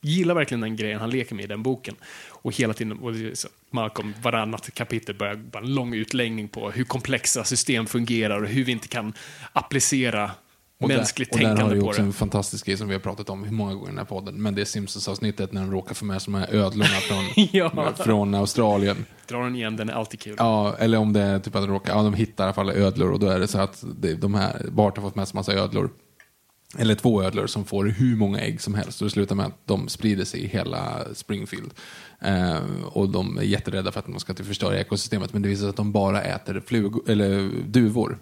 gillar 0.02 0.36
verkligen 0.36 0.62
den 0.62 0.76
grejen 0.76 1.00
han 1.00 1.10
leker 1.10 1.36
med 1.36 1.46
i 1.46 1.48
den 1.48 1.64
boken. 1.64 1.96
Och 2.30 2.56
hela 2.56 2.74
tiden, 2.74 3.00
och 3.00 3.14
Malcolm, 3.72 4.14
varannat 4.22 4.74
kapitel 4.74 5.16
börjar 5.16 5.36
bara 5.36 5.64
en 5.64 5.76
lång 5.76 5.94
utläggning 5.94 6.48
på 6.48 6.72
hur 6.72 6.84
komplexa 6.84 7.44
system 7.44 7.86
fungerar 7.86 8.42
och 8.44 8.50
hur 8.50 8.64
vi 8.64 8.72
inte 8.72 8.88
kan 8.88 9.14
applicera 9.54 10.32
Och 10.82 10.90
där- 10.90 10.98
mänskligt 10.98 11.32
och 11.34 11.40
där 11.40 11.46
har 11.48 11.56
tänkande 11.56 11.76
du 11.76 11.82
på 11.82 11.88
också 11.88 12.02
det. 12.02 12.08
en 12.08 12.14
fantastisk 12.14 12.66
grej 12.66 12.78
som 12.78 12.88
vi 12.88 12.94
har 12.94 13.00
pratat 13.02 13.30
om 13.30 13.44
hur 13.44 13.52
många 13.52 13.74
gånger 13.74 13.86
i 13.88 13.90
den 13.90 13.98
här 13.98 14.06
podden. 14.06 14.42
Men 14.42 14.56
det 14.56 14.62
är 14.62 14.66
Simpsons-avsnittet 14.66 15.52
när 15.54 15.62
de 15.62 15.72
råkar 15.72 15.96
få 15.96 16.06
med 16.06 16.22
sig 16.22 16.32
de 16.34 16.38
här 16.38 16.48
ödlorna 16.56 16.86
från, 16.90 17.24
Ja. 17.52 17.94
från 17.98 18.36
Australien. 18.36 19.06
Drar 19.28 19.44
den 19.44 19.56
igen, 19.56 19.76
den 19.76 19.90
är 19.90 19.94
alltid 19.94 20.20
kul. 20.20 20.36
Ja, 20.38 20.76
eller 20.80 20.98
om 20.98 21.14
det 21.14 21.22
är 21.22 21.40
typ 21.40 21.56
att 21.56 21.62
de 21.62 21.68
råkar, 21.74 21.94
ja 21.96 22.02
de 22.04 22.14
hittar 22.14 22.44
i 22.44 22.46
alla 22.46 22.54
fall 22.54 22.70
ödlor 22.70 23.12
och 23.12 23.20
då 23.20 23.28
är 23.28 23.40
det 23.40 23.48
så 23.48 23.60
att 23.60 23.84
det, 23.98 24.14
de 24.14 24.34
här, 24.34 24.66
Bart 24.72 24.98
har 24.98 25.04
fått 25.04 25.16
med 25.16 25.28
sig 25.28 25.36
massa 25.36 25.54
ödlor. 25.54 25.90
Eller 26.76 26.96
två 26.96 27.24
ödlor 27.24 27.48
som 27.48 27.66
får 27.66 27.86
hur 27.86 28.16
många 28.16 28.40
ägg 28.40 28.62
som 28.62 28.74
helst. 28.74 29.02
Och 29.02 29.06
det 29.06 29.12
slutar 29.12 29.36
med 29.36 29.46
att 29.46 29.68
de 29.68 29.88
sprider 29.88 30.26
sig 30.26 30.44
i 30.44 30.48
hela 30.48 31.06
Springfield. 31.14 31.74
Eh, 32.20 32.60
och 32.86 33.10
de 33.10 33.38
är 33.38 33.42
jätterädda 33.42 33.92
för 33.92 34.00
att 34.00 34.06
de 34.06 34.20
ska 34.20 34.34
till 34.34 34.46
förstöra 34.46 34.80
ekosystemet. 34.80 35.34
Men 35.34 35.42
det 35.42 35.50
visar 35.50 35.62
sig 35.62 35.70
att 35.70 35.76
de 35.76 35.92
bara 35.92 36.22
äter 36.22 36.64
flugor, 36.66 37.10
eller 37.10 37.50
duvor. 37.68 38.20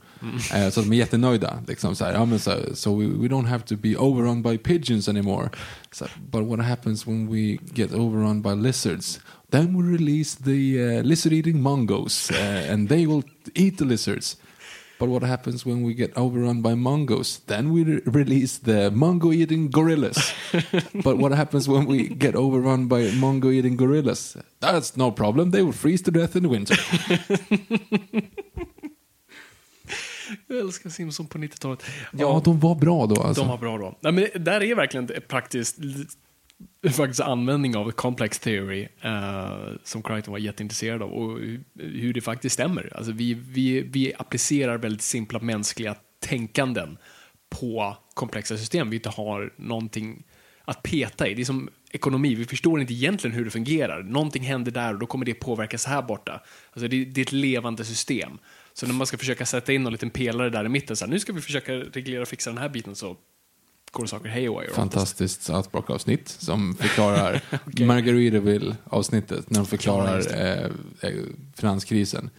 Eh, 0.53 0.69
så 0.69 0.81
de 0.81 0.91
är 0.91 0.97
jättenöjda. 0.97 1.63
Liksom, 1.67 1.95
så 1.95 2.05
här, 2.05 2.13
ja, 2.13 2.25
men 2.25 2.39
så, 2.39 2.51
so 2.73 2.99
we, 2.99 3.05
we 3.05 3.27
don't 3.27 3.47
have 3.47 3.63
to 3.63 3.75
be 3.75 3.95
overrun 3.97 4.41
by 4.41 4.57
pigeons 4.57 5.09
anymore. 5.09 5.49
Så, 5.91 6.05
but 6.31 6.47
what 6.47 6.65
happens 6.65 7.07
when 7.07 7.33
we 7.33 7.57
get 7.73 7.93
overrun 7.93 8.41
by 8.41 8.55
lizards? 8.55 9.19
Then 9.51 9.77
we 9.77 9.97
release 9.97 10.43
the 10.43 10.79
uh, 10.79 11.03
lizard 11.03 11.33
eating 11.33 11.61
mongoose 11.61 12.33
uh, 12.33 12.73
and 12.73 12.89
they 12.89 13.07
will 13.07 13.23
eat 13.53 13.77
the 13.77 13.85
lizards. 13.85 14.37
But 14.97 15.09
what 15.09 15.23
happens 15.23 15.65
when 15.65 15.83
we 15.83 15.93
get 15.93 16.13
overrun 16.15 16.61
by 16.61 16.73
mongoose? 16.75 17.39
Then 17.47 17.73
we 17.73 17.83
re- 17.83 18.01
release 18.05 18.57
the 18.59 18.89
mongo 18.91 19.33
eating 19.33 19.69
gorillas. 19.69 20.33
but 21.03 21.17
what 21.17 21.33
happens 21.33 21.67
when 21.67 21.85
we 21.85 22.07
get 22.07 22.35
overrun 22.35 22.87
by 22.87 23.11
mongo 23.11 23.51
eating 23.51 23.75
gorillas? 23.75 24.37
That's 24.61 24.95
no 24.95 25.11
problem. 25.11 25.51
They 25.51 25.63
will 25.63 25.73
freeze 25.73 26.01
to 26.03 26.11
death 26.11 26.35
in 26.35 26.43
the 26.43 26.49
winter. 26.49 26.77
Jag 30.47 30.57
älskar 30.57 30.89
Simpson 30.89 31.27
på 31.27 31.37
90-talet. 31.37 31.83
ja, 32.11 32.41
de 32.45 32.59
var 32.59 32.75
bra 32.75 33.05
då 33.05 33.21
alltså. 33.21 33.41
De 33.41 33.49
var 33.49 33.57
bra 33.57 33.77
då. 33.77 33.97
Nej, 34.01 34.11
men 34.11 34.43
där 34.43 34.63
är 34.63 34.75
verkligen 34.75 35.09
ett 35.09 35.27
praktiskt 35.27 35.77
faktiskt 36.91 37.21
användning 37.21 37.75
av 37.75 37.91
complex 37.91 38.39
theory 38.39 38.87
eh, 39.01 39.57
som 39.83 40.03
Crichton 40.03 40.31
var 40.31 40.39
jätteintresserad 40.39 41.01
av 41.01 41.13
och 41.13 41.39
hur- 41.75 42.13
det 42.13 42.21
faktiskt 42.21 42.53
stämmer. 42.53 42.93
Alltså 42.95 43.11
vi, 43.11 43.33
vi, 43.33 43.81
vi 43.81 44.13
applicerar 44.17 44.77
väldigt 44.77 45.01
simpla 45.01 45.39
mänskliga 45.39 45.95
tänkanden 46.19 46.97
på 47.49 47.97
komplexa 48.13 48.57
system 48.57 48.89
vi 48.89 48.95
inte 48.95 49.09
har 49.09 49.53
någonting 49.55 50.23
att 50.65 50.83
peta 50.83 51.27
i. 51.27 51.33
Det 51.33 51.41
är 51.41 51.45
som 51.45 51.69
ekonomi, 51.91 52.35
vi 52.35 52.45
förstår 52.45 52.81
inte 52.81 52.93
egentligen 52.93 53.35
hur 53.35 53.45
det 53.45 53.51
fungerar. 53.51 54.03
Någonting 54.03 54.43
händer 54.43 54.71
där 54.71 54.93
och 54.93 54.99
då 54.99 55.05
kommer 55.05 55.25
det 55.25 55.33
påverkas 55.33 55.85
här 55.85 56.01
borta. 56.01 56.43
Alltså 56.71 56.87
det, 56.87 57.05
det 57.05 57.21
är 57.21 57.25
ett 57.25 57.31
levande 57.31 57.85
system. 57.85 58.37
Så 58.73 58.87
när 58.87 58.93
man 58.93 59.07
ska 59.07 59.17
försöka 59.17 59.45
sätta 59.45 59.73
in 59.73 59.85
en 59.85 59.91
liten 59.91 60.09
pelare 60.09 60.49
där 60.49 60.65
i 60.65 60.69
mitten, 60.69 60.95
så 60.95 61.05
här, 61.05 61.11
nu 61.11 61.19
ska 61.19 61.33
vi 61.33 61.41
försöka 61.41 61.73
reglera 61.73 62.21
och 62.21 62.27
fixa 62.27 62.49
den 62.49 62.57
här 62.57 62.69
biten 62.69 62.95
så 62.95 63.17
går 63.95 64.05
saker 64.05 64.29
haywire. 64.29 64.73
Fantastiskt 64.73 65.43
South 65.43 65.69
Park-avsnitt 65.69 66.29
som 66.29 66.75
förklarar 66.79 67.41
Margaritaville-avsnittet 67.85 69.49
när 69.49 69.59
de 69.59 69.65
förklarar 69.65 70.19
eh, 70.33 70.65
eh, 71.01 71.23
finanskrisen. 71.55 72.29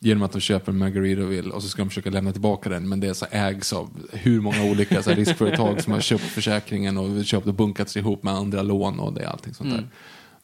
Genom 0.00 0.22
att 0.22 0.32
de 0.32 0.40
köper 0.40 0.72
Margaritaville 0.72 1.50
och 1.50 1.62
så 1.62 1.68
ska 1.68 1.82
de 1.82 1.88
försöka 1.88 2.10
lämna 2.10 2.32
tillbaka 2.32 2.68
den 2.68 2.88
men 2.88 3.00
det 3.00 3.14
så 3.14 3.26
ägs 3.30 3.72
av 3.72 3.90
hur 4.12 4.40
många 4.40 4.64
olika 4.64 5.02
så 5.02 5.10
här, 5.10 5.16
riskföretag 5.16 5.82
som 5.82 5.92
har 5.92 6.00
köpt 6.00 6.24
försäkringen 6.24 6.98
och 6.98 7.24
köpt 7.24 7.46
och 7.46 7.54
bunkats 7.54 7.96
ihop 7.96 8.22
med 8.22 8.34
andra 8.34 8.62
lån 8.62 9.00
och 9.00 9.12
det 9.12 9.20
är 9.20 9.26
allting 9.26 9.54
sånt 9.54 9.70
där. 9.70 9.88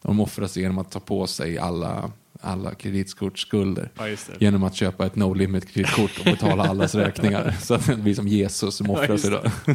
De 0.03 0.21
offrar 0.21 0.47
sig 0.47 0.63
genom 0.63 0.79
att 0.79 0.91
ta 0.91 1.01
på 1.01 1.27
sig 1.27 1.59
alla, 1.59 2.11
alla 2.45 2.75
kreditskortsskulder. 2.75 3.91
Ja. 3.99 4.07
Genom 4.39 4.63
att 4.63 4.75
köpa 4.75 5.07
ett 5.07 5.17
no 5.17 5.35
limit 5.35 5.73
kreditkort 5.73 6.19
och 6.19 6.25
betala 6.25 6.65
allas 6.69 6.95
räkningar. 6.95 7.55
Så 7.61 7.75
att 7.75 7.87
det 7.87 7.97
blir 7.97 8.15
som 8.15 8.29
Jesus 8.29 8.77
som 8.77 9.07
just 9.09 9.23
sig 9.23 9.31
då. 9.31 9.43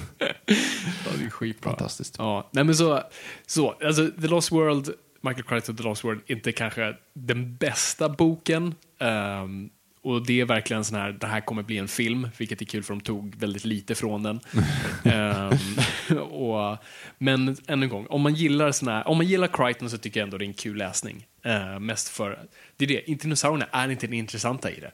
Ja, 1.05 1.11
det 1.19 1.25
är 1.25 1.29
skitbra. 1.29 1.69
Fantastiskt. 1.69 2.15
Ja, 2.17 2.49
nej 2.51 2.63
men 2.63 2.75
så, 2.75 3.03
så, 3.45 3.69
alltså 3.71 4.07
The 4.07 4.27
Lost 4.27 4.51
World, 4.51 4.89
Michael 5.21 5.43
Crichton 5.43 5.75
The 5.75 5.83
Lost 5.83 6.03
World, 6.03 6.21
inte 6.25 6.51
kanske 6.51 6.93
den 7.13 7.55
bästa 7.55 8.09
boken. 8.09 8.75
ehm, 8.99 9.69
och 10.01 10.25
det 10.25 10.41
är 10.41 10.45
verkligen 10.45 10.83
sån 10.85 10.97
här, 10.97 11.11
det 11.11 11.27
här 11.27 11.41
kommer 11.41 11.63
bli 11.63 11.77
en 11.77 11.87
film, 11.87 12.29
vilket 12.37 12.61
är 12.61 12.65
kul 12.65 12.83
för 12.83 12.93
de 12.93 13.01
tog 13.01 13.35
väldigt 13.35 13.65
lite 13.65 13.95
från 13.95 14.23
den. 14.23 14.39
Ehm, 15.03 16.19
och, 16.19 16.77
men 17.17 17.57
än 17.67 17.83
en 17.83 17.89
gång, 17.89 18.05
om 18.09 18.21
man 18.21 18.33
gillar 18.33 18.71
sån 18.71 18.87
här, 18.87 19.07
om 19.07 19.17
man 19.17 19.27
gillar 19.27 19.47
Crichton 19.47 19.89
så 19.89 19.97
tycker 19.97 20.19
jag 20.19 20.25
ändå 20.25 20.37
det 20.37 20.45
är 20.45 20.47
en 20.47 20.53
kul 20.53 20.77
läsning. 20.77 21.27
Eh, 21.43 21.79
mest 21.79 22.09
för, 22.09 22.39
det 22.77 22.85
är 22.85 22.87
det, 22.87 23.15
dinosaurierna 23.15 23.65
är 23.71 23.89
inte 23.89 24.07
det 24.07 24.15
intressanta 24.15 24.71
i 24.71 24.79
det. 24.79 24.91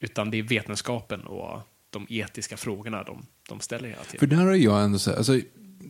Utan 0.00 0.30
det 0.30 0.38
är 0.38 0.42
vetenskapen 0.42 1.20
och 1.20 1.60
de 1.90 2.06
etiska 2.08 2.56
frågorna 2.56 3.02
de, 3.02 3.26
de 3.48 3.60
ställer 3.60 3.88
hela 3.88 4.02
tiden. 4.02 4.18
För 4.18 4.36
där 4.36 4.44
har 4.44 4.54
jag 4.54 4.84
ändå 4.84 4.98
sett, 4.98 5.16
alltså, 5.16 5.40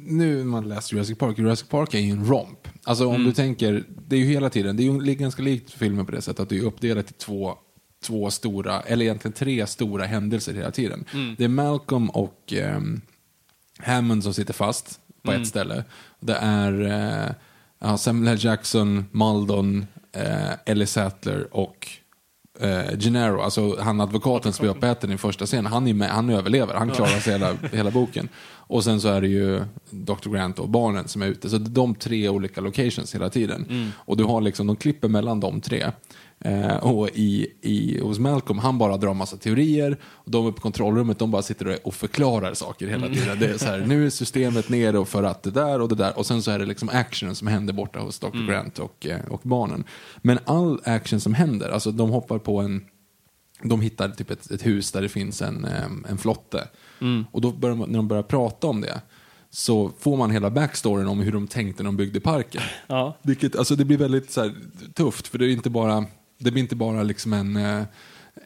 nu 0.06 0.36
när 0.36 0.44
man 0.44 0.68
läser 0.68 0.94
Jurassic 0.94 1.18
Park, 1.18 1.38
Jurassic 1.38 1.68
Park 1.68 1.94
är 1.94 1.98
ju 1.98 2.10
en 2.10 2.26
romp. 2.26 2.68
Alltså 2.82 3.06
om 3.06 3.24
du 3.24 3.32
tänker, 3.32 3.84
det 4.08 4.16
är 4.16 4.20
ju 4.20 4.26
hela 4.26 4.50
tiden, 4.50 4.76
det 4.76 4.82
är 4.82 4.84
ju 4.84 5.14
ganska 5.14 5.42
likt 5.42 5.72
filmen 5.72 6.06
på 6.06 6.12
det 6.12 6.22
sättet 6.22 6.40
att 6.40 6.48
det 6.48 6.58
är 6.58 6.62
uppdelat 6.62 7.10
i 7.10 7.14
två, 7.14 7.58
två 8.06 8.30
stora, 8.30 8.80
eller 8.80 9.04
egentligen 9.04 9.32
tre 9.32 9.66
stora 9.66 10.04
händelser 10.04 10.54
hela 10.54 10.70
tiden. 10.70 11.04
Det 11.38 11.44
är 11.44 11.48
Malcolm 11.48 12.10
och 12.10 12.52
ehm, 12.52 13.00
Hammond 13.78 14.22
som 14.22 14.34
sitter 14.34 14.54
fast 14.54 15.00
på 15.22 15.32
ett 15.32 15.46
ställe. 15.46 15.84
Det 16.20 16.36
är 16.40 16.82
eh, 17.80 17.96
Samuel 17.96 18.32
L. 18.32 18.38
Jackson, 18.40 19.06
Maldon, 19.10 19.86
eh, 20.12 20.52
Ellie 20.66 20.86
Sattler 20.86 21.48
och 21.50 21.88
eh, 22.60 22.98
Gennaro, 22.98 23.40
alltså 23.40 23.80
han 23.80 24.00
advokaten 24.00 24.52
som 24.52 24.66
är 24.66 24.70
uppäten 24.70 25.12
i 25.12 25.18
första 25.18 25.46
scenen, 25.46 25.66
han, 25.66 25.86
är 25.86 25.94
med, 25.94 26.10
han 26.10 26.30
överlever, 26.30 26.74
han 26.74 26.90
klarar 26.90 27.20
sig 27.20 27.32
hela, 27.32 27.54
hela 27.72 27.90
boken. 27.90 28.28
Och 28.68 28.84
sen 28.84 29.00
så 29.00 29.08
är 29.08 29.20
det 29.20 29.28
ju 29.28 29.64
Dr. 29.90 30.30
Grant 30.30 30.58
och 30.58 30.68
barnen 30.68 31.08
som 31.08 31.22
är 31.22 31.26
ute, 31.26 31.50
så 31.50 31.58
det 31.58 31.68
är 31.70 31.74
de 31.74 31.94
tre 31.94 32.28
olika 32.28 32.60
locations 32.60 33.14
hela 33.14 33.30
tiden. 33.30 33.92
Och 33.96 34.16
du 34.16 34.24
har 34.24 34.40
liksom, 34.40 34.66
de 34.66 34.76
klipper 34.76 35.08
mellan 35.08 35.40
de 35.40 35.60
tre. 35.60 35.90
Eh, 36.40 36.76
och 36.76 37.08
i, 37.08 37.52
i, 37.62 38.00
hos 38.00 38.18
Malcolm, 38.18 38.58
han 38.58 38.78
bara 38.78 38.96
drar 38.96 39.14
massa 39.14 39.36
teorier. 39.36 39.98
Och 40.04 40.30
de 40.30 40.46
uppe 40.46 40.56
på 40.56 40.62
kontrollrummet, 40.62 41.18
de 41.18 41.30
bara 41.30 41.42
sitter 41.42 41.86
och 41.86 41.94
förklarar 41.94 42.54
saker 42.54 42.86
hela 42.86 43.08
tiden. 43.08 43.38
Det 43.38 43.46
är 43.46 43.58
så 43.58 43.64
här, 43.64 43.78
nu 43.78 44.06
är 44.06 44.10
systemet 44.10 44.68
nere 44.68 44.98
och 44.98 45.08
för 45.08 45.22
att 45.22 45.42
det 45.42 45.50
där 45.50 45.80
och 45.80 45.88
det 45.88 45.94
där. 45.94 46.18
Och 46.18 46.26
sen 46.26 46.42
så 46.42 46.50
är 46.50 46.58
det 46.58 46.66
liksom 46.66 46.88
action 46.88 47.34
som 47.34 47.48
händer 47.48 47.72
borta 47.72 47.98
hos 47.98 48.18
Dr. 48.18 48.48
Grant 48.48 48.78
och, 48.78 49.06
eh, 49.06 49.20
och 49.30 49.40
barnen. 49.42 49.84
Men 50.16 50.38
all 50.44 50.80
action 50.84 51.20
som 51.20 51.34
händer, 51.34 51.70
alltså 51.70 51.90
de 51.90 52.10
hoppar 52.10 52.38
på 52.38 52.60
en 52.60 52.84
de 53.62 53.80
hittar 53.80 54.08
typ 54.08 54.30
ett, 54.30 54.50
ett 54.50 54.66
hus 54.66 54.92
där 54.92 55.02
det 55.02 55.08
finns 55.08 55.42
en, 55.42 55.64
em, 55.64 56.06
en 56.08 56.18
flotte. 56.18 56.68
Och 57.30 57.40
då 57.40 57.52
börjar 57.52 57.76
när 57.76 57.86
de 57.86 58.08
börjar 58.08 58.22
prata 58.22 58.66
om 58.66 58.80
det 58.80 59.00
så 59.50 59.90
får 59.98 60.16
man 60.16 60.30
hela 60.30 60.50
backstoryn 60.50 61.06
om 61.06 61.20
hur 61.20 61.32
de 61.32 61.46
tänkte 61.46 61.82
när 61.82 61.88
de 61.88 61.96
byggde 61.96 62.20
parken. 62.20 62.62
Ja. 62.86 63.16
Vilket, 63.22 63.56
alltså 63.56 63.76
det 63.76 63.84
blir 63.84 63.98
väldigt 63.98 64.30
så 64.30 64.40
här, 64.40 64.54
tufft 64.94 65.28
för 65.28 65.38
det 65.38 65.46
är 65.46 65.50
inte 65.50 65.70
bara, 65.70 66.04
det 66.38 66.50
blir 66.50 66.62
inte 66.62 66.76
bara 66.76 67.02
liksom 67.02 67.32
en, 67.32 67.56
eh, 67.56 67.82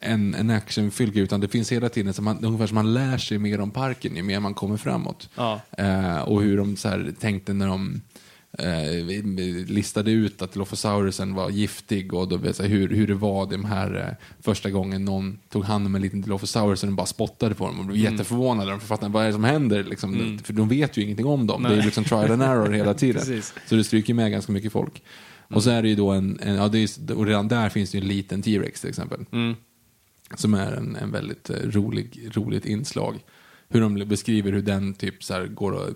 en, 0.01 0.35
en 0.35 0.51
actionfilm 0.51 1.13
utan 1.15 1.41
det 1.41 1.49
finns 1.49 1.73
hela 1.73 1.89
tiden, 1.89 2.15
så 2.15 2.23
man, 2.23 2.45
ungefär 2.45 2.67
som 2.67 2.75
man 2.75 2.95
lär 2.95 3.19
sig 3.19 3.39
mer 3.39 3.61
om 3.61 3.71
parken 3.71 4.17
ju 4.17 4.23
mer 4.23 4.41
man 4.41 4.55
kommer 4.55 4.77
framåt. 4.77 5.29
Ja. 5.37 5.61
Eh, 5.79 6.19
och 6.21 6.43
hur 6.43 6.57
de 6.57 6.77
så 6.77 6.89
här, 6.89 7.13
tänkte 7.21 7.53
när 7.53 7.67
de 7.69 8.01
eh, 8.59 9.25
listade 9.67 10.11
ut 10.11 10.43
att 10.43 10.55
Dilophosaurus'n 10.55 11.35
var 11.35 11.51
giftig 11.51 12.15
och 12.15 12.29
då, 12.29 12.53
så 12.53 12.63
här, 12.63 12.71
hur, 12.71 12.89
hur 12.89 13.07
det 13.07 13.15
var 13.15 13.47
de 13.47 13.65
här 13.65 14.07
eh, 14.09 14.27
första 14.43 14.71
gången 14.71 15.05
någon 15.05 15.39
tog 15.49 15.65
hand 15.65 15.87
om 15.87 15.95
en 15.95 16.03
liten 16.03 16.21
Dilophosaurus 16.23 16.83
och 16.83 16.87
den 16.87 16.97
bara 16.97 17.07
spottade 17.07 17.55
på 17.55 17.67
dem 17.67 17.79
och 17.81 17.85
blev 17.87 17.99
Mm. 18.01 18.13
jätteförvånade. 18.13 18.71
De 18.71 18.81
fattade 18.81 19.13
vad 19.13 19.23
är 19.23 19.27
det 19.27 19.33
som 19.33 19.45
händer? 19.45 19.85
Liksom, 19.85 20.39
För 20.45 20.53
de 20.53 20.69
vet 20.69 20.97
ju 20.97 21.03
ingenting 21.03 21.27
om 21.27 21.47
dem. 21.47 21.63
Det 21.63 21.75
är 21.75 21.83
liksom 21.83 22.05
trial 22.05 22.31
and 22.31 22.43
error 22.43 22.71
hela 22.73 22.95
tiden. 23.05 23.43
Så 23.67 23.75
det 23.75 23.85
stryker 23.85 24.15
med 24.15 24.31
ganska 24.31 24.53
mycket 24.53 24.73
folk. 24.73 25.03
Och 25.51 25.63
så 25.63 25.71
är 25.71 25.83
det 25.83 25.89
ju 25.89 25.95
då 25.95 26.11
en, 26.11 26.41
en 26.43 26.55
ja, 26.55 26.69
det 26.69 26.79
är, 26.79 27.17
och 27.17 27.27
redan 27.27 27.49
där 27.49 27.69
finns 27.69 27.91
det 27.91 27.99
ju 27.99 28.03
en 28.03 28.09
liten 28.09 28.43
T-Rex 28.43 28.81
till 28.81 28.91
exempel. 28.91 29.25
Som 30.35 30.55
är 30.55 30.73
en, 30.73 30.97
en 30.97 31.11
väldigt 31.11 31.51
eh, 31.51 31.57
rolig, 31.57 32.29
roligt 32.33 32.67
inslag. 32.67 33.19
Hur 33.69 33.81
de 33.81 33.95
beskriver 34.09 34.53
hur 34.53 34.63
den 34.63 34.95
typ 34.95 35.25
så 35.25 35.47
går 35.51 35.73
och... 35.73 35.89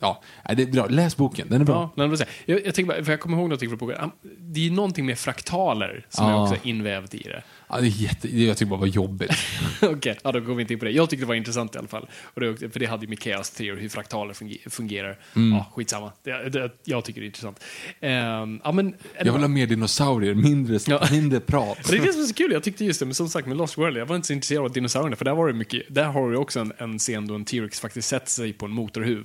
Ja, 0.00 0.22
det 0.56 0.62
är 0.62 0.66
bra. 0.66 0.86
Läs 0.86 1.16
boken, 1.16 1.48
den 1.50 1.60
är 1.60 1.64
bra. 1.64 1.90
Ja, 1.96 2.04
jag, 2.04 2.18
jag, 2.46 2.66
jag, 2.66 2.74
tänker 2.74 2.94
bara, 2.94 3.04
för 3.04 3.12
jag 3.12 3.20
kommer 3.20 3.36
ihåg 3.36 3.48
någonting 3.48 3.68
från 3.68 3.78
boken. 3.78 4.10
Det 4.38 4.60
är 4.60 4.64
ju 4.64 4.70
någonting 4.70 5.06
med 5.06 5.18
fraktaler 5.18 6.06
som 6.08 6.26
Ja. 6.26 6.32
är 6.32 6.42
också 6.42 6.68
invävt 6.68 7.14
i 7.14 7.22
det. 7.22 7.42
Ja, 7.72 7.80
det 7.80 7.86
är 7.86 8.02
jätte, 8.02 8.28
det 8.28 8.44
jag 8.44 8.56
tycker 8.56 8.70
bara 8.70 8.80
var 8.80 8.86
jobbigt. 8.86 9.30
Okej, 9.82 10.18
ja, 10.24 10.32
då 10.32 10.40
går 10.40 10.54
vi 10.54 10.60
inte 10.62 10.72
in 10.72 10.78
på 10.78 10.84
det. 10.84 10.90
Jag 10.90 11.10
tyckte 11.10 11.22
det 11.24 11.28
var 11.28 11.34
intressant 11.34 11.74
i 11.74 11.78
alla 11.78 11.88
fall. 11.88 12.08
Och 12.34 12.40
det, 12.40 12.72
för 12.72 12.80
det 12.80 12.86
hade 12.86 13.04
ju 13.04 13.08
Mikaelas 13.10 13.50
teori, 13.50 13.80
hur 13.80 13.88
fraktaler 13.88 14.34
funge- 14.34 14.70
fungerar. 14.70 15.18
Mm. 15.36 15.52
Ja, 15.56 15.66
skitsamma. 15.74 16.12
Det, 16.22 16.48
det, 16.48 16.70
jag 16.84 17.04
tycker 17.04 17.20
det 17.20 17.24
är 17.24 17.26
intressant. 17.26 17.60
Ehm, 18.00 18.60
ja, 18.64 18.72
men, 18.72 18.94
Jag 19.24 19.32
vill 19.32 19.42
ha 19.42 19.48
mer 19.48 19.66
dinosaurier, 19.66 20.34
mindre, 20.34 20.78
Ja. 20.86 21.06
mindre 21.10 21.40
prat. 21.40 21.78
Det 21.90 21.96
är 21.96 22.00
det 22.06 22.12
som 22.12 22.22
är 22.22 22.26
så 22.26 22.34
kul, 22.34 22.52
jag 22.52 22.62
tyckte 22.62 22.84
just 22.84 23.00
det, 23.00 23.06
men 23.06 23.14
som 23.14 23.28
sagt 23.28 23.48
med 23.48 23.56
Lost 23.56 23.78
World, 23.78 23.96
jag 23.96 24.06
var 24.06 24.16
inte 24.16 24.26
så 24.26 24.32
intresserad 24.32 24.64
av 24.64 24.72
dinosaurierna, 24.72 25.16
för 25.16 25.24
där 25.24 25.34
var 25.34 25.46
det 25.46 25.52
mycket, 25.54 25.82
där 25.88 26.04
har 26.04 26.30
du 26.30 26.36
också 26.36 26.60
en, 26.60 26.72
en 26.78 26.98
scen 26.98 27.26
då 27.26 27.34
en 27.34 27.44
T-Rex 27.44 27.80
faktiskt 27.80 28.08
sätter 28.08 28.30
sig 28.30 28.52
på 28.52 28.66
en 28.66 28.72
motorhuv. 28.72 29.24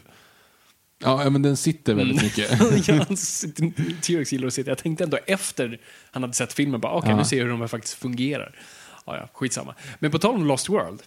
Ja, 0.99 1.29
men 1.29 1.41
den 1.41 1.57
sitter 1.57 1.93
väldigt 1.93 2.21
mycket. 2.23 2.51
han 3.07 3.17
sitter- 3.17 4.01
T-Rex 4.01 4.31
gillar 4.33 4.47
att 4.47 4.53
sitta. 4.53 4.71
Jag 4.71 4.77
tänkte 4.77 5.03
ändå 5.03 5.17
efter 5.27 5.79
han 6.11 6.23
hade 6.23 6.33
sett 6.33 6.53
filmen, 6.53 6.81
bara 6.81 6.93
okej, 6.93 7.09
Ja. 7.11 7.17
nu 7.17 7.25
ser 7.25 7.37
jag 7.37 7.43
hur 7.43 7.51
de 7.51 7.61
här 7.61 7.67
faktiskt 7.67 7.93
fungerar. 7.93 8.59
Ja, 9.05 9.17
ja, 9.17 9.29
skitsamma. 9.33 9.75
Men 9.99 10.11
på 10.11 10.19
tal 10.19 10.35
om 10.35 10.45
Lost 10.45 10.69
World, 10.69 11.01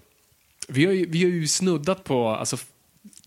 vi 0.69 0.85
har 0.85 0.93
ju, 0.93 1.07
vi 1.11 1.23
har 1.23 1.31
ju 1.31 1.47
snuddat 1.49 2.05
på, 2.05 2.29
alltså, 2.29 2.57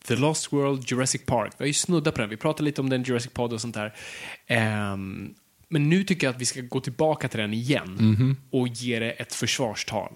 The 0.07 0.15
Lost 0.15 0.53
World, 0.53 0.91
Jurassic 0.91 1.21
Park. 1.25 1.51
Vi 1.57 1.63
har 1.63 1.67
ju 1.67 1.73
snuddat 1.73 2.15
på 2.15 2.21
den. 2.21 2.29
Vi 2.29 2.37
pratade 2.37 2.63
lite 2.63 2.81
om 2.81 2.89
den, 2.89 3.03
Jurassic 3.03 3.31
Pod 3.33 3.53
och 3.53 3.61
sånt 3.61 3.75
där. 3.75 3.93
Ehm, 4.47 5.33
men 5.69 5.89
nu 5.89 6.03
tycker 6.03 6.27
jag 6.27 6.35
att 6.35 6.41
vi 6.41 6.45
ska 6.45 6.61
gå 6.61 6.79
tillbaka 6.79 7.27
till 7.27 7.39
den 7.39 7.53
igen 7.53 8.37
och 8.51 8.67
ge 8.67 8.99
det 8.99 9.11
ett 9.11 9.33
försvarstal. 9.35 10.13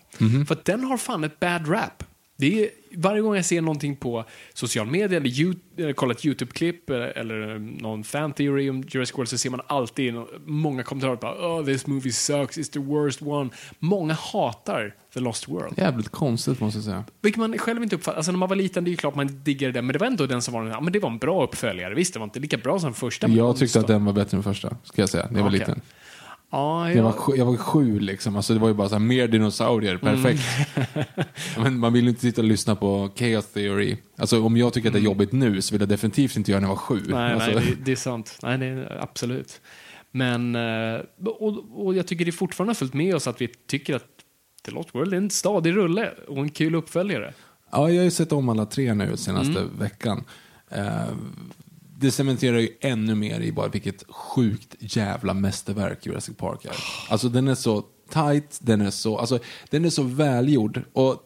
För 0.48 0.52
att 0.56 0.66
den 0.66 0.84
har 0.84 0.98
fan 0.98 1.24
ett 1.24 1.40
bad 1.40 1.70
rap. 1.70 2.04
Det 2.40 2.64
är, 2.64 2.70
varje 2.96 3.22
gång 3.22 3.36
jag 3.36 3.46
ser 3.46 3.62
någonting 3.62 3.96
på 3.96 4.26
social 4.54 4.88
media 4.88 5.18
eller 5.18 5.30
you, 5.30 5.56
eller 5.78 5.94
kollar 5.94 6.16
ett 6.16 6.26
YouTube-klipp 6.26 6.90
eller, 6.90 7.08
eller 7.08 7.60
någon 7.60 8.04
fan-theory 8.04 8.70
om 8.70 8.84
Jurassic 8.88 9.18
World 9.18 9.30
så 9.30 9.38
ser 9.38 9.50
man 9.50 9.62
alltid 9.68 10.14
många 10.46 10.84
kommentarer 10.84 11.16
på 11.16 11.28
oh 11.28 11.66
this 11.66 11.88
movie 11.88 12.12
sucks, 12.12 12.58
it's 12.58 12.72
the 12.72 12.80
worst 12.80 13.22
one. 13.22 13.50
Många 13.80 14.14
hatar 14.14 14.96
The 15.14 15.20
Lost 15.20 15.48
World. 15.48 15.78
Jävligt 15.78 16.10
konstigt 16.10 16.60
måste 16.60 16.78
jag 16.78 16.86
säga. 16.86 17.04
Vilket 17.22 17.40
man 17.40 17.58
själv 17.58 17.84
inte 17.84 17.96
uppfattar. 17.96 18.18
Alltså 18.18 18.32
när 18.32 18.40
man 18.40 18.50
var 18.50 18.56
liten, 18.56 18.84
det 18.84 18.88
är 18.90 18.92
ju 18.92 18.98
klart 18.98 19.16
man 19.16 19.44
diggade 19.44 19.74
den, 19.74 19.86
men 19.86 19.94
det 19.94 20.00
var 20.00 20.08
ändå 20.08 20.26
den 20.26 20.42
som 20.42 20.54
var, 20.54 20.66
ja 20.66 20.82
men 20.82 20.94
det 20.94 21.00
var 21.00 21.10
en 21.10 21.18
bra 21.18 21.44
uppföljare. 21.44 21.96
Visst, 21.96 22.14
det 22.14 22.20
var 22.20 22.24
inte 22.24 22.40
lika 22.40 22.58
bra 22.58 22.80
som 22.80 22.94
första. 22.94 23.28
Jag 23.28 23.58
tyckte 23.58 23.80
att 23.80 23.88
den 23.88 24.06
var 24.06 24.14
bättre 24.14 24.38
än 24.38 24.44
första, 24.44 24.78
ska 24.84 25.02
jag 25.02 25.10
säga, 25.10 25.28
när 25.32 25.40
jag 25.40 25.44
var 25.44 25.52
liten. 25.52 25.82
Ja, 26.52 26.92
Jag 26.92 27.04
var, 27.04 27.36
jag 27.36 27.46
var 27.46 27.58
sju 27.58 28.00
liksom, 28.00 28.36
alltså 28.36 28.54
det 28.54 28.60
var 28.60 28.68
ju 28.68 28.74
bara 28.74 28.90
så 28.90 28.96
här, 28.96 29.00
mer 29.00 29.28
dinosaurier, 29.28 29.98
perfekt. 29.98 30.44
Men 31.58 31.80
man 31.80 31.94
vill 31.94 32.04
ju 32.04 32.10
inte 32.10 32.22
sitta 32.22 32.42
och 32.42 32.48
lyssna 32.48 32.76
på 32.76 33.10
Chaos 33.16 33.48
Theory. 33.48 33.98
Alltså 34.18 34.44
om 34.44 34.58
jag 34.58 34.74
tycker 34.74 34.90
att 34.90 34.94
det 34.94 35.00
är 35.00 35.04
jobbigt 35.04 35.32
nu 35.32 35.62
så 35.62 35.74
vill 35.74 35.82
jag 35.82 35.90
definitivt 35.90 36.36
inte 36.38 36.52
göra 36.52 36.62
när 36.62 36.68
jag 36.68 36.76
var 36.76 36.82
sju. 36.82 37.02
Nej, 37.08 37.34
alltså, 37.34 37.52
nej 37.52 37.66
det, 37.66 37.86
det 37.86 37.92
är 37.92 37.96
sant. 37.96 38.40
Nej, 38.44 38.58
det 38.58 38.66
är, 38.66 38.98
absolut. 39.02 39.62
Men, 40.12 40.56
eh, 40.56 41.02
och, 41.26 41.86
och 41.86 41.96
jag 41.96 42.08
tycker 42.08 42.26
det 42.26 42.30
är 42.30 42.34
fortfarande 42.34 42.76
fullt 42.76 42.94
med 42.94 43.16
oss 43.16 43.28
att 43.28 43.42
vi 43.42 43.48
tycker 43.48 43.96
att 43.96 44.06
The 44.66 44.72
Lost 44.72 44.96
World 44.96 45.14
är 45.14 45.18
en 45.18 45.30
stadig 45.30 45.76
rulle 45.76 46.12
och 46.28 46.38
en 46.38 46.50
kul 46.50 46.76
uppföljare. 46.76 47.34
Ja, 47.72 47.90
jag 47.90 47.98
har 47.98 48.04
ju 48.04 48.12
sett 48.12 48.32
om 48.32 48.50
alla 48.50 48.66
tre 48.66 48.94
nu 48.94 49.18
senaste 49.18 49.64
veckan. 49.80 50.24
Eh, 50.70 51.04
det 52.00 52.12
cementerar 52.12 52.58
ju 52.60 52.70
ännu 52.80 53.16
mer 53.16 53.40
i 53.40 53.52
bara 53.52 53.68
vilket 53.68 54.04
sjukt 54.10 54.76
jävla 54.80 55.34
mästerverk 55.34 56.06
Jurassic 56.06 56.38
Park 56.38 56.66
är. 56.66 56.76
Alltså 57.10 57.30
den 57.30 57.48
är 57.48 57.56
så 57.56 57.84
tight, 58.10 58.60
den 58.62 58.82
är 58.82 58.90
så, 58.90 59.18
alltså, 59.18 59.40
den 59.70 59.86
är 59.86 59.90
så 59.90 60.04
välgjord. 60.04 60.82
Och 60.94 61.24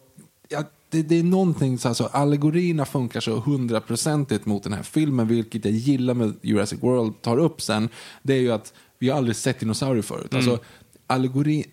ja, 0.48 0.64
det, 0.90 1.02
det 1.02 1.18
är 1.18 1.22
någonting, 1.22 1.78
så 1.78 1.88
alltså, 1.88 2.04
allegorierna 2.04 2.84
funkar 2.84 3.20
så 3.20 3.36
hundraprocentigt 3.36 4.46
mot 4.46 4.62
den 4.62 4.72
här 4.72 4.82
filmen, 4.82 5.28
vilket 5.28 5.64
jag 5.64 5.74
gillar 5.74 6.14
med 6.14 6.34
Jurassic 6.42 6.82
World 6.82 7.22
tar 7.22 7.38
upp 7.38 7.62
sen. 7.62 7.88
Det 8.22 8.34
är 8.34 8.40
ju 8.40 8.52
att 8.52 8.72
vi 8.98 9.08
har 9.08 9.16
aldrig 9.16 9.36
sett 9.36 9.60
dinosaurier 9.60 10.02
förut. 10.02 10.34
Alltså, 10.34 10.58
allegori, 11.06 11.66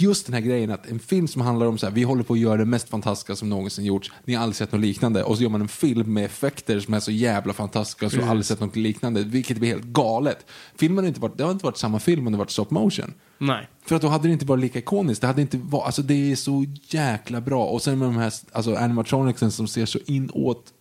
just 0.00 0.26
den 0.26 0.34
här 0.34 0.40
grejen 0.40 0.70
att 0.70 0.86
en 0.86 0.98
film 0.98 1.28
som 1.28 1.42
handlar 1.42 1.66
om 1.66 1.78
så 1.78 1.86
här, 1.86 1.92
vi 1.92 2.02
håller 2.02 2.22
på 2.22 2.32
att 2.32 2.38
göra 2.38 2.56
det 2.56 2.64
mest 2.64 2.88
fantastiska 2.88 3.36
som 3.36 3.48
någonsin 3.48 3.84
gjorts, 3.84 4.12
ni 4.24 4.34
har 4.34 4.42
aldrig 4.42 4.56
sett 4.56 4.72
något 4.72 4.80
liknande, 4.80 5.22
och 5.22 5.36
så 5.36 5.42
gör 5.42 5.50
man 5.50 5.60
en 5.60 5.68
film 5.68 6.14
med 6.14 6.24
effekter 6.24 6.80
som 6.80 6.94
är 6.94 7.00
så 7.00 7.10
jävla 7.10 7.52
fantastiska, 7.52 8.10
så 8.10 8.20
har 8.20 8.30
aldrig 8.30 8.46
sett 8.46 8.60
något 8.60 8.76
liknande, 8.76 9.22
vilket 9.22 9.58
blir 9.58 9.68
helt 9.68 9.84
galet. 9.84 10.46
Filmen 10.76 11.04
har 11.04 11.08
inte 11.08 11.20
varit, 11.20 11.38
det 11.38 11.44
har 11.44 11.52
inte 11.52 11.64
varit 11.64 11.78
samma 11.78 11.98
film 11.98 12.26
om 12.26 12.32
det 12.32 12.38
varit 12.38 12.50
stop 12.50 12.66
motion. 12.70 13.14
Nej. 13.38 13.68
För 13.84 13.96
att 13.96 14.02
då 14.02 14.08
hade 14.08 14.28
det 14.28 14.32
inte 14.32 14.46
varit 14.46 14.60
lika 14.60 14.78
ikoniskt. 14.78 15.20
Det 15.20 15.26
hade 15.26 15.42
inte 15.42 15.58
varit, 15.58 15.86
alltså 15.86 16.02
det 16.02 16.32
är 16.32 16.36
så 16.36 16.64
jäkla 16.88 17.40
bra. 17.40 17.64
Och 17.64 17.82
sen 17.82 17.98
med 17.98 18.08
de 18.08 18.16
här 18.16 18.32
alltså 18.52 18.74
animatronicsen 18.74 19.50
som 19.50 19.68
ser 19.68 19.86
så 19.86 19.98
inåt 20.06 20.72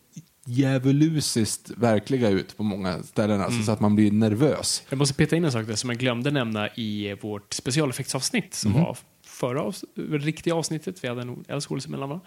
djävulusiskt 0.46 1.72
verkliga 1.78 2.30
ut 2.30 2.58
på 2.58 2.64
många 2.64 3.04
ställen. 3.04 3.42
Alltså, 3.42 3.64
Så 3.64 3.72
att 3.72 3.80
man 3.80 3.96
blir 3.96 4.12
nervös. 4.12 4.84
Jag 4.90 4.98
måste 4.98 5.14
peta 5.16 5.36
in 5.36 5.46
en 5.46 5.52
sak 5.52 5.68
där 5.68 5.76
som 5.76 5.90
jag 5.90 6.00
glömde 6.00 6.32
nämna 6.32 6.70
i 6.70 7.16
vårt 7.22 7.54
specialeffektsavsnitt 7.54 8.54
som 8.54 8.74
var 8.74 8.98
förra 9.26 9.62
avs 9.62 9.84
riktiga 10.12 10.56
avsnittet. 10.56 11.04
Vi 11.04 11.08
hade 11.08 11.22
en 11.22 11.46
älskådelse 11.48 11.90
mellan 11.90 12.10
va? 12.10 12.20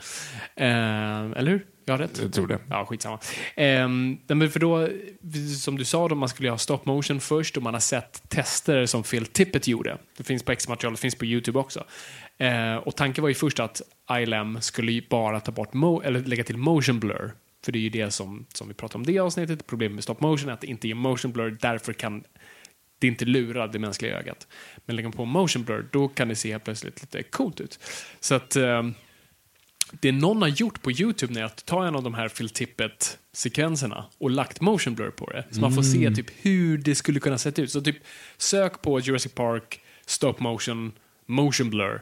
Eh, 0.57 0.67
eller 1.39 1.47
hur? 1.51 1.67
Jag 1.85 1.95
har 1.95 1.99
rätt? 1.99 2.19
Jag 2.23 2.33
tror 2.33 2.47
det. 2.47 2.59
Ja, 2.69 2.87
skitsamma. 2.87 3.19
Eh, 3.57 3.89
men 4.27 4.51
för 4.51 4.61
då, 4.61 4.89
som 5.59 5.79
du 5.79 5.85
sa, 5.85 6.09
då, 6.09 6.15
man 6.15 6.29
skulle 6.29 6.51
ha 6.51 6.59
stop 6.59 6.81
motion 6.85 7.21
först 7.21 7.57
och 7.57 7.63
man 7.63 7.75
har 7.75 7.81
sett 7.81 8.29
tester 8.29 8.87
som 8.87 9.03
Phil 9.03 9.27
Tippett 9.27 9.69
gjorde. 9.69 9.99
Det 10.17 10.25
finns 10.25 10.43
på 10.43 10.53
X-material, 10.53 10.93
det 10.95 11.01
finns 11.01 11.15
på 11.15 11.25
YouTube 11.25 11.59
också. 11.59 11.85
Eh, 12.39 12.77
och 12.77 12.97
tanken 12.97 13.23
var 13.23 13.29
ju 13.29 13.35
först 13.35 13.61
att 13.61 13.83
ILM 14.21 14.61
skulle 14.61 15.03
bara 15.11 15.41
ta 15.41 15.53
bort, 15.53 15.75
eller 16.05 16.21
lägga 16.21 16.45
till 16.45 16.57
motion 16.57 17.01
blur. 17.01 17.33
För 17.69 17.73
det 17.73 17.79
är 17.79 17.81
ju 17.81 17.89
det 17.89 18.11
som, 18.11 18.47
som 18.53 18.69
vi 18.69 18.75
pratade 18.75 18.99
om 18.99 19.07
det 19.07 19.19
avsnittet, 19.19 19.67
problemet 19.67 19.95
med 19.95 20.03
stop 20.03 20.17
motion 20.21 20.51
att 20.51 20.61
det 20.61 20.67
inte 20.67 20.89
ger 20.89 20.95
motion 20.95 21.33
blur, 21.33 21.59
därför 21.61 21.93
kan 21.93 22.25
det 22.99 23.07
inte 23.07 23.25
lura 23.25 23.67
det 23.67 23.79
mänskliga 23.79 24.19
ögat. 24.19 24.47
Men 24.87 24.97
lägger 24.97 25.09
man 25.09 25.17
på 25.17 25.25
motion 25.25 25.65
blur, 25.65 25.89
då 25.93 26.09
kan 26.09 26.29
det 26.29 26.35
se 26.35 26.53
helt 26.53 26.65
plötsligt 26.65 27.01
lite 27.01 27.23
coolt 27.23 27.61
ut. 27.61 27.79
Så 28.21 28.35
att 28.35 28.57
eh, 28.57 28.89
det 29.91 30.13
någon 30.13 30.43
har 30.43 30.49
gjort 30.49 30.83
på 30.83 30.93
YouTube 30.93 31.41
är 31.41 31.45
att 31.45 31.65
ta 31.65 31.87
en 31.87 31.97
av 31.97 32.03
de 32.03 32.15
här 32.15 32.29
Phil 32.29 32.51
Tippett-sekvenserna 32.51 34.05
och 34.19 34.31
lagt 34.31 34.61
motion 34.61 34.95
blur 34.95 35.11
på 35.11 35.31
det. 35.31 35.45
Så 35.51 35.61
man 35.61 35.73
får 35.73 35.83
se 35.83 36.15
typ 36.15 36.31
hur 36.43 36.79
det 36.79 36.95
skulle 36.95 37.21
kunna 37.21 37.39
sett 37.39 37.59
ut. 37.59 37.73
Så 37.73 37.81
typ 37.81 37.97
sök 38.37 38.83
på 38.83 39.01
Jurassic 39.01 39.33
Park 39.33 39.81
stop 40.07 40.35
motion 40.39 40.93
motion 41.27 41.71
blur 41.71 42.01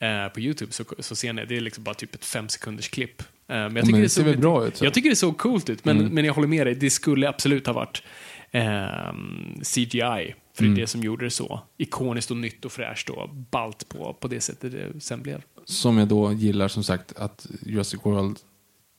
eh, 0.00 0.28
på 0.28 0.40
YouTube 0.40 0.72
så, 0.72 0.84
så 0.98 1.16
ser 1.16 1.32
ni, 1.32 1.44
det 1.44 1.56
är 1.56 1.60
liksom 1.60 1.84
bara 1.84 1.94
typ 1.94 2.14
ett 2.14 2.24
fem 2.24 2.48
sekunders 2.48 2.88
klipp. 2.88 3.22
Eh, 3.52 3.58
men 3.58 3.62
jag 3.64 3.72
men 3.72 3.84
tycker 3.84 3.96
det 3.96 4.02
det, 4.02 4.08
såg 4.08 4.38
bra 4.40 4.66
ut, 4.66 4.76
så. 4.76 4.84
Jag 4.84 4.94
tycker 4.94 5.10
det 5.10 5.16
såg 5.16 5.38
coolt 5.38 5.70
ut, 5.70 5.84
men, 5.84 6.06
men 6.06 6.24
jag 6.24 6.34
håller 6.34 6.48
med 6.48 6.66
dig, 6.66 6.74
det 6.74 6.90
skulle 6.90 7.28
absolut 7.28 7.66
ha 7.66 7.74
varit 7.74 8.02
ehm, 8.50 9.60
CGI. 9.62 10.34
För 10.54 10.64
det 10.64 10.70
är 10.70 10.76
det 10.76 10.86
som 10.86 11.00
gjorde 11.00 11.24
det 11.24 11.30
så 11.30 11.60
ikoniskt 11.78 12.30
och 12.30 12.36
nytt 12.36 12.64
och 12.64 12.72
fräscht 12.72 13.10
och 13.10 13.28
ballt 13.50 13.88
på, 13.88 14.16
på 14.20 14.28
det 14.28 14.40
sättet 14.40 14.72
det 14.72 15.00
sen 15.00 15.22
blev. 15.22 15.42
Som 15.64 15.98
jag 15.98 16.08
då 16.08 16.32
gillar 16.32 16.68
som 16.68 16.84
sagt 16.84 17.12
att 17.16 17.46
Jurassic 17.66 18.00
World, 18.04 18.38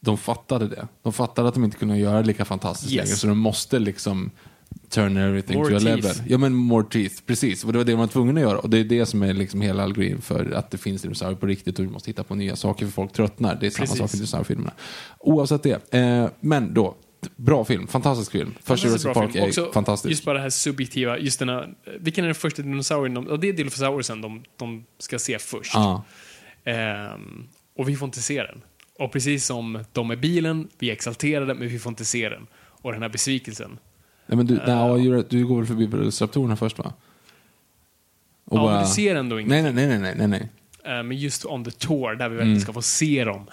de 0.01 0.18
fattade 0.18 0.68
det. 0.68 0.88
De 1.04 1.14
fattade 1.14 1.47
att 1.47 1.54
de 1.54 1.64
inte 1.64 1.78
kunde 1.78 1.97
göra 1.97 2.22
det 2.22 2.28
lika 2.28 2.45
fantastiskt 2.45 2.93
Yes. 2.93 3.06
längre, 3.06 3.16
så 3.16 3.28
de 3.28 3.38
måste 3.38 3.80
liksom 3.80 4.32
turn 4.94 5.18
everything 5.18 5.58
More 5.58 5.70
to 5.70 5.76
a 5.76 5.80
teeth. 5.80 5.96
level. 5.96 6.12
Ja 6.28 6.38
men 6.38 6.54
more 6.54 6.86
teeth, 6.89 7.16
precis. 7.26 7.64
Och 7.64 7.72
det 7.74 7.78
var 7.78 7.86
det 7.86 7.91
de 7.91 8.00
var 8.00 8.08
tvungna 8.08 8.41
att 8.41 8.48
göra. 8.48 8.60
Och 8.60 8.70
det 8.70 8.78
är 8.78 8.84
det 8.84 9.06
som 9.06 9.24
är 9.24 9.34
liksom 9.34 9.62
hela 9.62 9.84
algoritmen 9.84 10.22
för 10.22 10.52
att 10.52 10.72
det 10.72 10.78
finns 10.78 11.02
dinosaurier 11.02 11.38
på 11.39 11.46
riktigt 11.46 11.80
och 11.80 11.86
vi 11.86 11.89
måste 11.89 12.10
hitta 12.10 12.24
på 12.24 12.36
nya 12.36 12.56
saker 12.56 12.86
för 12.86 12.94
folk 12.94 13.14
tröttnar. 13.14 13.58
Det 13.60 13.66
är 13.66 13.70
samma 13.72 13.86
Precis. 13.86 13.98
sak 14.00 14.14
i 14.14 14.18
dinosauriefilmerna. 14.18 14.72
Oavsett 15.20 15.64
det. 15.64 15.94
Eh, 15.94 16.28
men 16.39 16.74
då, 16.74 16.96
bra 17.36 17.66
film, 17.66 17.88
fantastisk 17.88 18.32
film. 18.32 18.54
Första 18.64 18.88
Jurassic 18.88 19.14
Park 19.14 19.32
film. 19.32 19.44
är 19.44 19.48
Också 19.48 19.72
fantastisk. 19.74 20.10
Just 20.12 20.26
bara 20.26 20.36
det 20.36 20.41
här 20.41 20.50
subjektiva, 20.50 21.18
just 21.18 21.39
den 21.39 21.50
här, 21.50 21.70
vilken 22.00 22.24
är 22.24 22.28
den 22.28 22.36
första 22.36 22.62
dinosaurien? 22.62 23.14
De, 23.14 23.28
ja, 23.30 23.38
det 23.38 23.50
är 23.50 23.54
Dilophosaurusen 23.54 24.22
de, 24.22 24.44
de 24.58 24.86
ska 25.00 25.20
se 25.20 25.39
först. 25.39 25.72
Ja. 25.74 26.04
Ehm, 26.66 27.44
och 27.78 27.89
vi 27.89 27.96
får 27.96 28.06
inte 28.06 28.22
se 28.22 28.44
den. 28.44 28.62
Och 29.00 29.12
precis 29.12 29.46
som 29.46 29.84
de 29.91 30.08
med 30.08 30.20
bilen, 30.20 30.68
vi 30.80 30.89
är 30.89 30.94
exalterade, 30.94 31.54
men 31.54 31.68
vi 31.68 31.80
får 31.80 31.89
inte 31.89 32.06
se 32.06 32.30
den. 32.30 32.48
Och 32.56 32.91
den 32.91 33.02
här 33.02 33.10
besvikelsen. 33.10 33.78
Nej, 34.26 34.38
men 34.38 34.45
du, 34.45 34.53
Eh. 34.53 34.59
nej, 34.67 34.76
ja, 34.76 34.97
Jura- 34.97 35.24
du 35.30 35.45
går 35.45 35.57
väl 35.57 35.65
förbi 35.65 35.86
Velociraptorerna 35.86 36.55
först 36.55 36.78
va? 36.78 36.93
Och 38.45 38.57
ja, 38.57 38.71
men 38.71 38.84
du 38.84 38.89
ser 38.89 39.15
ändå 39.15 39.39
inget. 39.39 39.49
Nej, 39.49 39.61
nej, 39.74 39.88
nej, 39.88 39.99
nej, 39.99 40.15
nej, 40.17 40.28
nej. 40.28 40.49
Ehm, 40.93 41.07
men 41.07 41.17
just 41.17 41.45
on 41.45 41.63
the 41.65 41.71
tour, 41.71 42.15
där 42.15 42.30
vi 42.30 42.36
verkligen 42.36 42.51
Mm. 42.51 42.61
ska 42.61 42.74
få 42.74 42.82
se 42.82 43.24
dem, 43.26 43.45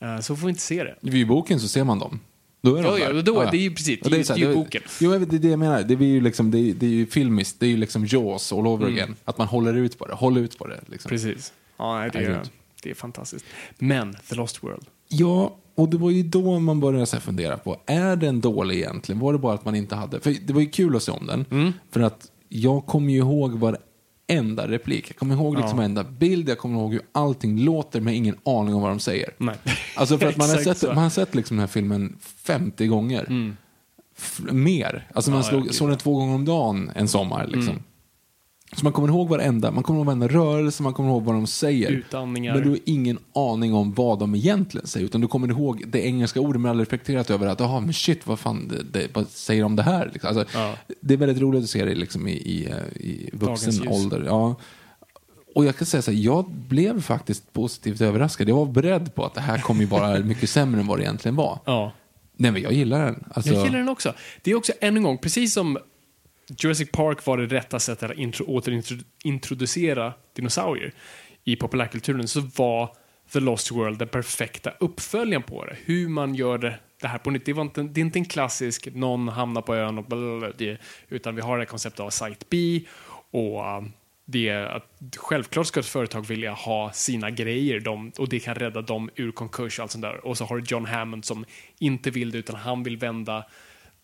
eh, 0.00 0.20
så 0.20 0.36
får 0.36 0.46
vi 0.46 0.50
inte 0.50 0.62
se 0.62 0.84
det. 0.84 0.94
Vid 1.00 1.26
boken 1.28 1.60
så 1.60 1.68
ser 1.68 1.84
man 1.84 1.98
dem. 1.98 2.20
Då 2.62 2.76
är 2.76 2.82
de 2.82 2.88
Ja, 3.00 3.08
där. 3.08 3.14
ja, 3.16 3.22
då- 3.22 3.48
det 3.50 3.56
är 3.56 3.60
ju 3.60 3.70
precis, 3.74 4.00
Och 4.02 4.10
det 4.10 4.16
är- 4.18 4.22
så 4.24 4.32
här, 4.32 4.40
det 4.40 4.44
är 4.44 4.48
ju 4.48 4.54
det- 4.54 4.60
boken. 4.64 4.82
Jo, 5.00 5.10
det 5.10 5.36
är 5.36 5.38
det 5.38 5.48
jag 5.48 5.58
menar. 5.58 5.82
Det 5.82 5.94
är 5.94 6.02
ju, 6.02 6.20
liksom, 6.20 6.50
det 6.50 6.58
är, 6.58 6.74
det 6.74 6.86
är 6.86 6.90
ju 6.90 7.06
filmiskt. 7.06 7.60
Det 7.60 7.66
är 7.66 7.70
ju 7.70 7.76
liksom 7.76 8.06
Jaws 8.06 8.52
all 8.52 8.66
over 8.66 8.86
again. 8.86 9.16
Att 9.24 9.38
man 9.38 9.46
håller 9.48 9.74
ut 9.74 9.98
på 9.98 10.06
det. 10.06 10.14
Håller 10.14 10.40
ut 10.40 10.58
på 10.58 10.66
det. 10.66 10.80
Liksom. 10.86 11.08
Precis. 11.08 11.52
Ja, 11.76 11.98
nej, 11.98 12.10
det, 12.12 12.22
Ja, 12.22 12.30
är, 12.30 12.42
det 12.82 12.90
är 12.90 12.94
fantastiskt. 12.94 13.44
Men, 13.78 14.16
The 14.28 14.34
Lost 14.34 14.62
World. 14.64 14.86
Ja, 15.08 15.56
och 15.80 15.88
det 15.88 15.96
var 15.98 16.10
ju 16.10 16.22
då 16.22 16.58
man 16.58 16.80
började 16.80 17.06
så 17.06 17.20
fundera 17.20 17.56
på, 17.56 17.76
är 17.86 18.16
den 18.16 18.40
dålig 18.40 18.76
egentligen? 18.76 19.20
Var 19.20 19.32
det 19.32 19.38
bara 19.38 19.54
att 19.54 19.64
man 19.64 19.74
inte 19.74 19.94
hade... 19.94 20.20
För 20.20 20.36
det 20.46 20.52
var 20.52 20.60
ju 20.60 20.66
kul 20.70 20.96
att 20.96 21.02
se 21.02 21.12
om 21.12 21.26
den. 21.26 21.44
Mm. 21.50 21.72
För 21.90 22.00
att 22.00 22.26
jag 22.48 22.86
kommer 22.86 23.12
ju 23.12 23.18
ihåg 23.18 23.52
varenda 23.52 24.68
replik. 24.68 25.10
Jag 25.10 25.16
kommer 25.16 25.34
ihåg 25.34 25.54
liksom 25.54 25.70
Ja. 25.70 25.76
varenda 25.76 26.04
bild. 26.04 26.48
Jag 26.48 26.58
kommer 26.58 26.78
ihåg 26.78 26.92
hur 26.92 27.02
allting 27.12 27.58
låter, 27.64 28.00
men 28.00 28.14
ingen 28.14 28.36
aning 28.44 28.74
om 28.74 28.82
vad 28.82 28.90
de 28.90 29.00
säger. 29.00 29.30
Nej. 29.38 29.54
Alltså 29.96 30.18
för 30.18 30.26
att 30.26 30.36
man 30.36 30.50
har 30.50 30.56
sett, 30.56 30.82
man 30.82 30.98
har 30.98 31.10
sett 31.10 31.34
liksom 31.34 31.56
den 31.56 31.60
här 31.60 31.66
filmen 31.68 32.16
50 32.20 32.86
gånger. 32.86 33.54
F- 34.18 34.40
mer. 34.52 35.08
Alltså 35.14 35.30
man 35.30 35.40
Mm. 35.42 35.54
Ja, 35.56 35.62
slog, 35.62 35.74
såg 35.74 35.88
den 35.88 35.98
två 35.98 36.14
gånger 36.14 36.34
om 36.34 36.44
dagen 36.44 36.90
en 36.94 37.08
sommar. 37.08 37.46
Liksom. 37.46 37.68
Mm. 37.68 37.82
Så 38.76 38.84
man 38.84 38.92
kommer 38.92 39.08
ihåg 39.08 39.28
varenda, 39.28 39.70
man 39.70 39.82
kommer 39.82 39.98
ihåg 39.98 40.06
varenda 40.06 40.28
rörelse, 40.28 40.82
man 40.82 40.92
kommer 40.94 41.10
ihåg 41.10 41.24
vad 41.24 41.34
de 41.34 41.46
säger. 41.46 41.90
Utandningar. 41.90 42.54
Men 42.54 42.62
du 42.62 42.68
har 42.70 42.78
ingen 42.84 43.18
aning 43.34 43.74
om 43.74 43.94
vad 43.94 44.18
de 44.18 44.34
egentligen 44.34 44.86
säger. 44.86 45.06
Utan 45.06 45.20
du 45.20 45.28
kommer 45.28 45.48
ihåg 45.48 45.84
det 45.88 46.06
engelska 46.06 46.40
ordet 46.40 46.60
men 46.60 46.70
aldrig 46.70 46.86
reflekterat 46.86 47.30
över 47.30 47.46
att, 47.46 47.60
jaha 47.60 47.80
men 47.80 47.92
shit, 47.92 48.26
vad 48.26 48.38
fan, 48.38 48.68
det, 48.68 48.98
det, 49.00 49.14
vad 49.14 49.28
säger 49.28 49.62
de 49.62 49.76
det 49.76 49.82
här? 49.82 50.10
Liksom. 50.12 50.38
Alltså, 50.38 50.58
Ja. 50.58 50.74
Det 51.00 51.14
är 51.14 51.18
väldigt 51.18 51.42
roligt 51.42 51.64
att 51.64 51.70
se 51.70 51.84
det 51.84 51.94
liksom, 51.94 52.28
i, 52.28 52.32
i, 52.32 52.68
i 52.94 53.30
vuxen 53.32 53.88
ålder. 53.88 54.22
Ja. 54.26 54.54
Och 55.54 55.64
jag 55.64 55.76
kan 55.76 55.86
säga 55.86 56.02
så 56.02 56.10
här, 56.10 56.18
jag 56.18 56.50
blev 56.50 57.00
faktiskt 57.00 57.52
positivt 57.52 58.00
överraskad. 58.00 58.48
Jag 58.48 58.56
var 58.56 58.66
beredd 58.66 59.14
på 59.14 59.24
att 59.24 59.34
det 59.34 59.40
här 59.40 59.58
kommer 59.58 59.80
ju 59.80 59.86
vara 59.86 60.18
mycket 60.24 60.50
sämre 60.50 60.80
än 60.80 60.86
vad 60.86 60.98
det 60.98 61.02
egentligen 61.02 61.36
var. 61.36 61.58
Ja. 61.64 61.92
Nej 62.36 62.50
men 62.50 62.62
jag 62.62 62.72
gillar 62.72 63.04
den. 63.04 63.24
Alltså, 63.34 63.52
Jag 63.52 63.64
gillar 63.64 63.78
den 63.78 63.88
också. 63.88 64.14
Det 64.42 64.50
är 64.50 64.54
också, 64.54 64.72
än 64.80 64.96
en 64.96 65.02
gång, 65.02 65.18
precis 65.18 65.54
som 65.54 65.78
Jurassic 66.58 66.90
Park 66.90 67.26
var 67.26 67.38
det 67.38 67.46
rätta 67.46 67.78
sättet 67.78 68.10
att 68.10 68.16
intro, 68.16 68.44
återintroducera 68.46 70.12
dinosaurier 70.36 70.92
i 71.44 71.56
populärkulturen 71.56 72.28
så 72.28 72.40
var 72.40 72.96
The 73.32 73.40
Lost 73.40 73.70
World 73.70 73.98
den 73.98 74.08
perfekta 74.08 74.70
uppföljaren 74.80 75.42
på 75.42 75.64
det. 75.64 75.76
Hur 75.84 76.08
man 76.08 76.34
gör 76.34 76.58
det, 76.58 76.78
det 77.00 77.08
här 77.08 77.18
på 77.18 77.30
nytt. 77.30 77.44
Det, 77.44 77.52
var 77.52 77.62
inte, 77.62 77.82
det 77.82 78.00
är 78.00 78.04
inte 78.04 78.18
en 78.18 78.24
klassisk 78.24 78.88
någon 78.94 79.28
hamnar 79.28 79.62
på 79.62 79.74
ön 79.74 79.98
och 79.98 80.04
blablabla, 80.04 80.52
det, 80.58 80.78
utan 81.08 81.34
vi 81.34 81.40
har 81.40 81.56
det 81.56 81.60
här 81.60 81.66
konceptet 81.66 82.00
av 82.00 82.10
Site 82.10 82.46
B 82.48 82.80
och 83.30 83.76
um, 83.76 83.92
det 84.24 84.48
är 84.48 84.66
att 84.66 85.16
självklart 85.16 85.66
ska 85.66 85.80
ett 85.80 85.86
företag 85.86 86.26
vilja 86.26 86.52
ha 86.52 86.92
sina 86.92 87.30
grejer 87.30 87.80
de, 87.80 88.12
och 88.18 88.28
det 88.28 88.40
kan 88.40 88.54
rädda 88.54 88.82
dem 88.82 89.10
ur 89.16 89.32
konkurs 89.32 89.78
och 89.78 89.82
allt 89.82 89.92
sånt 89.92 90.02
där. 90.02 90.26
Och 90.26 90.38
så 90.38 90.44
har 90.44 90.58
du 90.58 90.64
John 90.66 90.86
Hammond 90.86 91.24
som 91.24 91.44
inte 91.78 92.10
vill 92.10 92.30
det 92.30 92.38
utan 92.38 92.56
han 92.56 92.82
vill 92.82 92.96
vända 92.96 93.44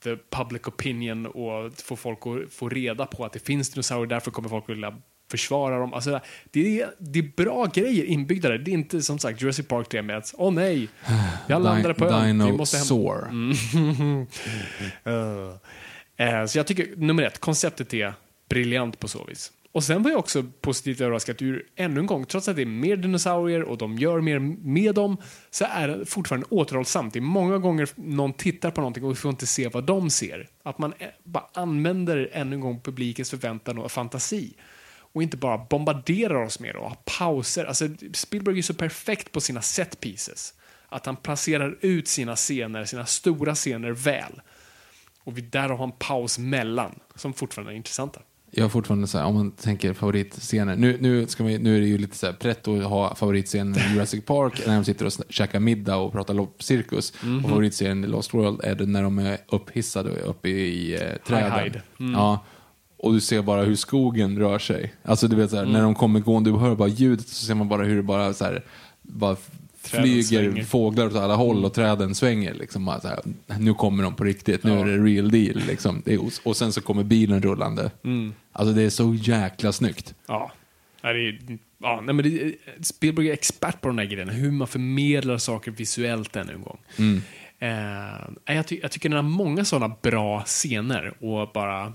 the 0.05 0.16
public 0.30 0.66
opinion 0.66 1.26
och 1.26 1.72
få 1.76 1.97
folk 1.97 2.18
att 2.26 2.53
få 2.53 2.68
reda 2.68 3.07
på 3.07 3.24
att 3.24 3.32
det 3.32 3.38
finns 3.38 3.70
dinosaurier, 3.70 4.07
därför 4.07 4.30
kommer 4.30 4.49
folk 4.49 4.68
vilja 4.68 4.94
försvara 5.30 5.78
dem. 5.78 5.94
Alltså, 5.94 6.20
det, 6.51 6.80
är, 6.80 6.90
det 6.99 7.18
är 7.18 7.30
bra 7.36 7.66
grejer 7.66 8.05
inbyggda 8.05 8.49
där. 8.49 8.59
Det 8.59 8.70
är 8.70 8.72
inte 8.72 9.03
som 9.03 9.18
sagt 9.18 9.42
Jurassic 9.42 9.68
Park 9.68 9.88
3 9.88 10.03
med 10.03 10.16
att 10.16 10.34
åh 10.38 10.53
nej, 10.53 10.88
jag 11.47 11.62
landade 11.62 11.94
på 11.94 12.07
ön. 12.07 12.44
Vi 12.47 12.53
måste 12.53 12.76
hem. 12.76 12.86
Dinosaur. 12.86 13.28
Uh. 15.07 15.57
Så 16.47 16.59
jag 16.59 16.66
tycker, 16.66 16.97
nummer 16.97 17.22
ett, 17.22 17.38
konceptet 17.38 17.94
är 17.94 18.14
briljant 18.49 19.01
på 19.01 19.09
så 19.09 19.24
vis. 19.24 19.53
Och 19.77 19.85
sen 19.85 20.03
var 20.03 20.11
jag 20.11 20.18
också 20.18 20.45
positivt 20.61 21.01
överraskad 21.01 21.43
ur, 21.43 21.66
ännu 21.77 22.01
en 22.01 22.07
gång, 22.07 22.24
trots 22.24 22.49
att 22.49 22.57
det 22.57 22.62
är 22.62 22.66
mer 22.66 22.97
dinosaurier 22.97 23.62
och 23.62 23.79
de 23.79 23.99
gör 23.99 24.20
mer 24.20 24.39
med 24.39 24.95
dem, 24.95 25.16
så 25.51 25.64
är 25.64 25.89
det 25.89 26.07
fortfarande 26.07 26.47
återhållsamt. 26.51 27.12
Det 27.12 27.18
är 27.18 27.20
många 27.20 27.59
gånger 27.59 27.89
någon 27.95 28.33
tittar 28.33 28.70
på 28.70 28.81
någonting 28.81 29.05
och 29.05 29.11
vi 29.11 29.14
får 29.14 29.31
inte 29.31 29.47
se 29.47 29.68
vad 29.68 29.85
de 29.85 30.11
ser. 30.11 30.49
Att 30.62 30.79
man 30.79 30.95
bara 31.24 31.45
använder 31.53 32.31
ännu 32.33 32.55
en 32.55 32.61
gång 32.61 32.81
publikens 32.81 33.31
förväntan 33.31 33.79
och 33.79 33.93
fantasi. 33.93 34.55
Och 34.99 35.22
inte 35.22 35.37
bara 35.37 35.59
bombarderar 35.59 36.43
oss 36.43 36.61
med 36.61 36.74
det 36.74 36.79
och 36.79 36.89
har 36.89 36.99
pauser. 37.18 37.64
Alltså, 37.64 37.89
Spielberg 38.12 38.59
är 38.59 38.62
så 38.62 38.74
perfekt 38.74 39.33
på 39.33 39.41
sina 39.41 39.62
set 39.62 40.01
pieces. 40.01 40.55
Att 40.89 41.07
han 41.07 41.16
placerar 41.16 41.79
ut 41.81 42.09
sina 42.09 42.37
scener, 42.37 42.85
sina 42.85 43.07
stora 43.07 43.55
scener 43.55 43.91
väl. 43.91 44.41
Och 45.24 45.39
vi 45.39 45.41
där 45.41 45.68
har 45.68 45.85
en 45.85 45.93
paus 45.93 46.39
mellan, 46.39 46.99
som 47.14 47.33
fortfarande 47.33 47.72
är 47.72 47.77
intressanta. 47.77 48.20
Jag 48.51 48.64
har 48.64 48.68
fortfarande 48.68 49.07
så 49.07 49.18
här, 49.18 49.24
om 49.24 49.34
man 49.34 49.51
tänker 49.51 49.92
favoritscener. 49.92 50.76
Nu, 50.76 50.97
nu, 51.01 51.26
ska 51.26 51.42
man, 51.42 51.53
nu 51.53 51.76
är 51.76 51.80
det 51.80 51.86
ju 51.86 51.99
lite 51.99 52.16
så 52.16 52.26
här 52.26 52.32
pretto 52.32 52.78
att 52.80 52.84
ha 52.84 53.14
favoritscenen 53.14 53.76
i 53.76 53.94
Jurassic 53.94 54.24
Park 54.24 54.62
när 54.66 54.74
de 54.74 54.84
sitter 54.84 55.07
och 55.07 55.12
käkar 55.28 55.61
middag 55.61 55.97
och 55.97 56.12
pratar 56.12 56.34
loppcirkus. 56.34 57.12
Mhm. 57.22 57.44
Och 57.44 57.51
favoritscenen 57.51 58.05
i 58.05 58.07
Lost 58.07 58.34
World 58.34 58.61
är 58.64 58.74
det 58.74 58.86
när 58.86 59.03
de 59.03 59.18
är 59.18 59.38
upphissade 59.49 60.11
uppe 60.11 60.49
i 60.49 60.94
eh, 60.94 61.01
träden. 61.26 61.64
Hide. 61.64 61.82
Mm. 62.01 62.12
Ja. 62.12 62.44
Och 62.99 63.12
du 63.12 63.20
ser 63.20 63.42
bara 63.42 63.62
hur 63.62 63.76
skogen 63.76 64.38
rör 64.38 64.59
sig. 64.59 64.94
Alltså 65.03 65.28
du 65.28 65.36
vet 65.36 65.51
så 65.51 65.57
här, 65.57 65.62
Mm. 65.62 65.72
när 65.72 65.82
de 65.82 65.94
kommer 65.94 66.20
gående, 66.20 66.51
du 66.51 66.57
hör 66.57 66.74
bara 66.74 66.88
ljudet 66.88 67.28
så 67.28 67.47
ser 67.47 67.55
man 67.55 67.68
bara 67.68 67.84
hur 67.84 67.97
det 67.97 68.03
bara 68.03 68.34
så 68.34 68.44
här, 68.44 68.64
bara 69.03 69.36
flyger. 69.89 70.45
Mm. 70.45 70.64
fåglar 70.66 71.07
åt 71.07 71.14
alla 71.16 71.34
håll 71.34 71.64
och 71.64 71.74
träden 71.74 72.14
svänger. 72.14 72.55
Liksom, 72.55 72.89
här, 72.89 73.18
nu 73.59 73.74
kommer 73.74 74.03
de 74.03 74.14
på 74.14 74.24
riktigt, 74.24 74.64
nu 74.64 74.70
Ja. 74.70 74.78
är 74.80 74.84
det 74.84 74.99
real 74.99 75.30
deal. 75.30 75.62
Liksom. 75.66 76.03
Och 76.43 76.57
sen 76.57 76.72
så 76.72 76.80
kommer 76.80 77.03
bilen 77.05 77.43
rullande. 77.43 77.91
Mm. 78.05 78.34
Alltså 78.53 78.74
det 78.74 78.82
är 78.82 78.91
så 78.91 79.14
jäkla 79.14 79.72
snyggt. 79.72 80.14
Ja. 80.26 80.53
Det 81.03 81.09
är, 81.09 81.39
ja, 81.78 82.01
nej, 82.05 82.14
men 82.14 82.24
det, 82.30 82.55
Spielberg 82.80 83.28
är 83.28 83.32
expert 83.32 83.80
på 83.80 83.89
de 83.89 83.97
där 83.97 84.05
grejerna, 84.05 84.32
hur 84.32 84.51
man 84.51 84.68
förmedlar 84.68 85.39
saker 85.39 85.70
visuellt 85.70 86.37
ännu 86.37 86.53
en 86.53 86.62
gång. 86.62 86.78
Eh, 87.59 88.55
jag, 88.57 88.66
ty 88.66 88.78
jag 88.82 88.91
tycker 88.93 89.09
den 89.09 89.16
har 89.16 89.22
många 89.22 89.64
sådana 89.64 89.95
bra 90.03 90.43
scener 90.43 91.12
och 91.24 91.53
bara 91.55 91.93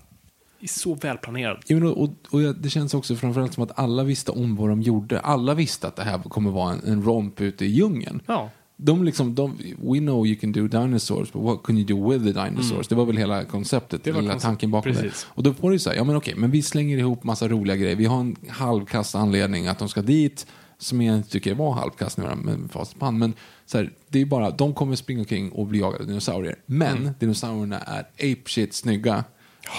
är 0.64 0.68
så 0.68 0.95
välplanerad. 0.95 1.57
Ja, 1.68 1.76
men 1.76 1.88
och, 1.88 2.09
och, 2.30 2.55
det 2.55 2.70
känns 2.70 2.93
också 2.93 3.16
framförallt 3.16 3.53
som 3.53 3.64
att 3.64 3.80
alla 3.80 4.03
visste 4.03 4.32
om 4.32 4.55
vad 4.55 4.70
de 4.70 4.82
gjorde. 4.82 5.20
Alla 5.20 5.53
visste 5.53 5.88
att 5.88 5.95
det 5.95 6.03
här 6.03 6.18
kommer 6.20 6.51
vara 6.51 6.74
en, 6.74 6.82
en 6.86 7.03
romp 7.03 7.41
ute 7.41 7.66
i 7.66 7.68
djungeln. 7.68 8.22
Ja. 8.28 8.49
De 8.76 9.03
liksom, 9.03 9.36
de, 9.36 9.57
we 9.82 9.97
know 9.99 10.28
you 10.28 10.36
can 10.36 10.51
do 10.51 10.68
dinosaurs, 10.68 11.32
but 11.32 11.41
what 11.41 11.64
can 11.64 11.78
you 11.78 11.86
do 11.88 12.09
with 12.12 12.26
the 12.26 12.32
dinosaurs? 12.45 12.88
Det 12.88 12.95
var 12.95 13.05
väl 13.05 13.18
hela 13.18 13.43
konceptet, 13.45 14.07
Mm. 14.07 14.16
Det 14.16 14.22
var 14.22 14.30
hela 14.30 14.39
tanken 14.39 14.72
bakom 14.72 14.93
precis. 14.93 15.24
det. 15.24 15.28
Och 15.36 15.43
då 15.43 15.53
får 15.53 15.72
du 15.72 15.80
säga, 15.80 15.95
ja 15.95 16.03
men 16.03 16.16
okej, 16.16 16.34
men 16.38 16.51
vi 16.51 16.62
slänger 16.62 16.97
ihop 16.97 17.24
massa 17.24 17.47
roliga 17.47 17.76
grejer. 17.76 17.95
Vi 17.95 18.05
har 18.05 18.20
en 18.20 18.36
halvkass 18.49 19.16
anledning 19.16 19.68
att 19.68 19.80
de 19.80 19.89
ska 19.89 20.01
dit, 20.01 20.47
som 20.78 21.01
jag 21.01 21.18
inte 21.18 21.30
tycker 21.30 21.53
var 21.55 21.72
halvkass 21.72 22.18
nu 22.18 22.24
med 22.36 22.72
facit 22.72 22.99
på 22.99 23.05
hand. 23.05 23.20
Men 23.20 23.34
så 23.66 23.78
här, 23.78 23.91
det 24.07 24.22
är 24.22 24.26
bara, 24.26 24.51
de 24.51 24.74
kommer 24.74 24.95
springa 24.95 25.20
omkring 25.20 25.51
och 25.51 25.66
bli 25.68 25.80
jagade 25.80 26.03
av 26.03 26.07
dinosaurier. 26.07 26.55
Men 26.66 26.97
Mm. 26.97 27.14
dinosaurierna 27.20 27.80
är 27.80 28.05
apeshit 28.32 28.74
snygga. 28.74 29.24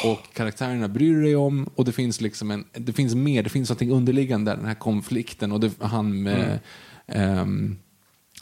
Och 0.04 0.34
karaktärerna 0.34 0.88
bryr 0.88 1.22
dig 1.22 1.36
om 1.36 1.68
och 1.74 1.84
det 1.84 1.92
finns 1.92 2.20
liksom 2.20 2.50
en, 2.50 2.64
det 2.72 2.92
finns 2.92 3.14
mer, 3.14 3.42
det 3.42 3.50
finns 3.50 3.68
någonting 3.68 3.90
underliggande 3.90 4.50
där, 4.50 4.56
den 4.56 4.66
här 4.66 4.74
konflikten 4.74 5.52
och 5.52 5.60
det, 5.60 5.70
han 5.80 6.22
med, 6.22 6.58
Mm. 7.06 7.38
ehm, 7.38 7.76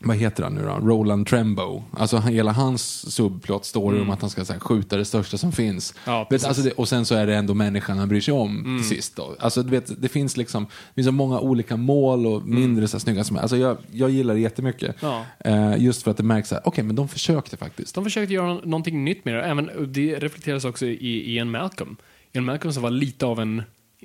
vad 0.02 0.16
heter 0.16 0.42
han 0.42 0.54
nu 0.54 0.62
då? 0.62 0.86
Roland 0.88 1.26
Trembo. 1.26 1.82
Alltså 1.92 2.18
hela 2.18 2.52
hans 2.52 3.12
subplot 3.14 3.64
story 3.64 4.00
om 4.00 4.10
att 4.10 4.20
han 4.20 4.30
ska 4.30 4.44
så 4.44 4.52
här, 4.52 4.60
skjuta 4.60 4.96
det 4.96 5.04
största 5.04 5.38
som 5.38 5.52
finns. 5.52 5.94
Mm. 6.06 6.14
Ja, 6.18 6.26
vet, 6.30 6.44
alltså 6.44 6.62
det, 6.62 6.72
och 6.72 6.88
sen 6.88 7.04
så 7.06 7.14
är 7.14 7.26
det 7.26 7.36
ändå 7.36 7.54
människan 7.54 7.98
han 7.98 8.08
bryr 8.08 8.20
sig 8.20 8.34
om 8.34 8.58
Mm. 8.58 8.78
till 8.78 8.88
sist. 8.96 9.16
Då. 9.16 9.36
Alltså, 9.38 9.62
du 9.62 9.70
vet, 9.70 10.02
det 10.02 10.08
finns 10.08 10.36
liksom 10.36 10.64
det 10.64 10.94
finns 10.94 11.06
så 11.06 11.12
många 11.12 11.40
olika 11.40 11.76
mål 11.76 12.26
och 12.26 12.46
mindre 12.48 12.88
så 12.88 12.96
här, 12.96 13.00
snygga 13.00 13.24
som 13.24 13.36
alltså, 13.36 13.56
jag, 13.56 13.76
jag 13.92 14.10
gillar 14.10 14.34
det 14.34 14.40
jättemycket. 14.40 15.02
Mm. 15.02 15.14
Ja. 15.14 15.24
Eh, 15.50 15.82
just 15.82 16.02
för 16.02 16.10
att 16.10 16.16
det 16.16 16.22
märks 16.22 16.52
att 16.52 16.66
okej, 16.66 16.84
men 16.84 16.96
de 16.96 17.08
försökte 17.08 17.56
faktiskt. 17.56 17.94
De 17.94 18.04
försökte 18.04 18.34
göra 18.34 18.54
någonting 18.54 19.04
nytt 19.04 19.24
med 19.24 19.34
det. 19.34 19.42
Även, 19.42 19.70
det 19.92 20.18
reflekteras 20.18 20.64
också 20.64 20.86
i 20.86 21.34
Ian 21.34 21.50
Malcolm. 21.50 21.96
Ian 22.32 22.44
Malcolm 22.44 22.72
som 22.72 22.82
var 22.82 22.90
lite 22.90 23.26
av 23.26 23.40
en, 23.40 23.62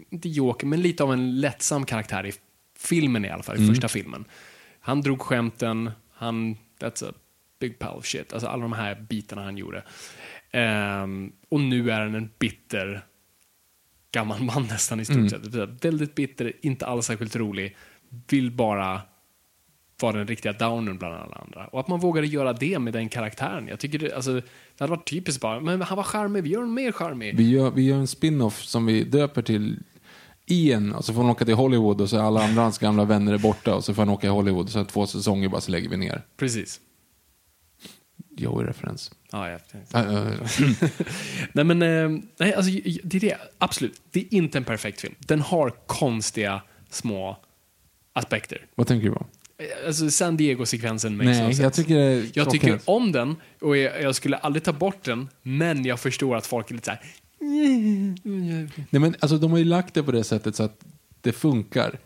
inte 0.10 0.30
joker, 0.30 0.68
men 0.68 0.82
lite 0.82 1.04
av 1.04 1.14
en 1.14 1.40
lättsam 1.42 1.86
karaktär 1.86 2.26
i 2.26 2.32
filmen 2.80 3.26
i 3.26 3.30
alla 3.30 3.44
fall, 3.44 3.64
i 3.64 3.68
första 3.68 3.88
filmen. 3.88 4.26
Han 4.86 5.02
drog 5.02 5.22
skämten, 5.22 5.92
han, 6.14 6.58
that's 6.80 7.10
a 7.10 7.14
big 7.60 7.80
pile 7.80 7.92
of 7.92 8.06
shit. 8.06 8.34
Alltså 8.34 8.48
alla 8.48 8.62
de 8.62 8.74
här 8.74 9.06
bitarna 9.10 9.44
han 9.44 9.58
gjorde. 9.58 9.84
Ehm, 10.52 11.32
och 11.50 11.60
nu 11.60 11.92
är 11.92 12.00
han 12.00 12.16
en 12.16 12.30
bitter 12.40 13.06
gammal 14.12 14.44
man 14.44 14.64
nästan 14.70 15.00
i 15.00 15.06
stort 15.06 15.30
sett. 15.30 15.46
Väldigt 15.86 16.16
bitter, 16.16 16.54
inte 16.62 16.86
alls 16.86 17.06
särskilt 17.06 17.36
rolig, 17.36 17.76
vill 18.30 18.52
bara 18.52 19.02
vara 20.02 20.18
den 20.18 20.28
riktiga 20.28 20.54
downern 20.54 20.98
bland 20.98 21.16
alla 21.16 21.36
andra. 21.36 21.68
Och 21.68 21.80
att 21.80 21.88
man 21.88 22.00
vågade 22.00 22.28
göra 22.28 22.54
det 22.54 22.80
med 22.80 22.94
den 22.94 23.10
karaktären. 23.10 23.68
Jag 23.68 23.80
tycker 23.80 24.00
det, 24.00 24.14
alltså, 24.14 24.34
det 24.34 24.44
hade 24.80 24.92
varit 24.92 25.10
typiskt 25.10 25.42
bara, 25.42 25.60
men 25.60 25.82
han 25.82 25.96
var 25.96 26.04
charmig, 26.04 26.44
vi 26.44 26.50
gör 26.50 26.60
honom 26.60 26.74
mer 26.74 26.92
charmig. 26.92 27.38
Vi 27.38 27.50
gör, 27.50 27.72
vi 27.72 27.86
gör 27.86 27.98
en 27.98 28.08
spin-off 28.08 28.64
som 28.64 28.86
vi 28.86 29.04
döper 29.04 29.42
till 29.42 29.80
Ian 30.48 30.94
och 30.94 31.06
så 31.06 31.14
får 31.14 31.22
han 31.22 31.32
åka 31.32 31.46
till 31.46 31.54
Hollywood 31.54 32.02
och 32.02 32.10
så 32.10 32.18
är 32.18 32.22
alla 32.22 32.44
andra 32.44 32.62
hans 32.62 32.78
gamla 32.78 33.06
vänner 33.06 33.34
är 33.34 33.38
borta 33.38 33.76
och 33.76 33.84
så 33.84 33.94
får 33.94 34.02
han 34.02 34.10
åka 34.10 34.28
i 34.28 34.30
Hollywood 34.30 34.66
och 34.66 34.72
så 34.72 34.86
två 34.86 35.08
säsonger 35.08 35.50
bara 35.50 35.62
så 35.62 35.72
lägger 35.72 35.90
vi 35.90 35.98
ner. 35.98 36.22
Precis. 36.38 36.80
Joey-referens. 38.38 39.12
Ja, 39.32 39.50
jag, 39.50 39.60
nej 41.54 41.66
men, 41.66 41.82
eh, 41.82 42.22
nej, 42.40 42.54
alltså, 42.54 42.72
det 43.04 43.18
är 43.18 43.20
det, 43.20 43.38
absolut. 43.58 44.02
Det 44.12 44.20
är 44.20 44.34
inte 44.34 44.58
en 44.58 44.64
perfekt 44.64 45.02
film. 45.02 45.16
Den 45.20 45.42
har 45.42 45.70
konstiga 45.70 46.62
små 46.90 47.38
aspekter. 48.14 48.66
vad 48.76 48.88
tänker 48.88 49.08
du 49.08 49.14
på? 49.14 49.26
Eh, 49.58 49.88
Alltså 49.88 50.10
San 50.10 50.38
Diego-sekvensen 50.38 51.18
makes 51.18 51.40
Nej, 51.40 51.62
jag 51.62 51.74
tycker 51.74 52.30
Jag 52.34 52.50
tycker 52.50 52.80
om 52.86 53.12
den 53.12 53.36
och 53.62 53.78
jag, 53.78 54.02
jag 54.02 54.16
skulle 54.16 54.38
aldrig 54.38 54.64
ta 54.64 54.74
bort 54.74 55.04
den, 55.04 55.30
men 55.42 55.86
jag 55.86 56.00
förstår 56.00 56.36
att 56.36 56.46
folk 56.48 56.70
är 56.72 56.74
lite 56.76 56.86
så 56.86 56.92
här. 56.92 57.02
Nej, 57.40 59.00
men 59.00 59.16
alltså, 59.20 59.38
de 59.38 59.52
har 59.52 59.58
ju 59.58 59.66
lagt 59.66 59.94
det 59.94 60.04
på 60.04 60.12
det 60.12 60.24
sättet 60.24 60.56
så 60.56 60.64
att 60.64 60.86
det 61.22 61.32
funkar. 61.32 62.00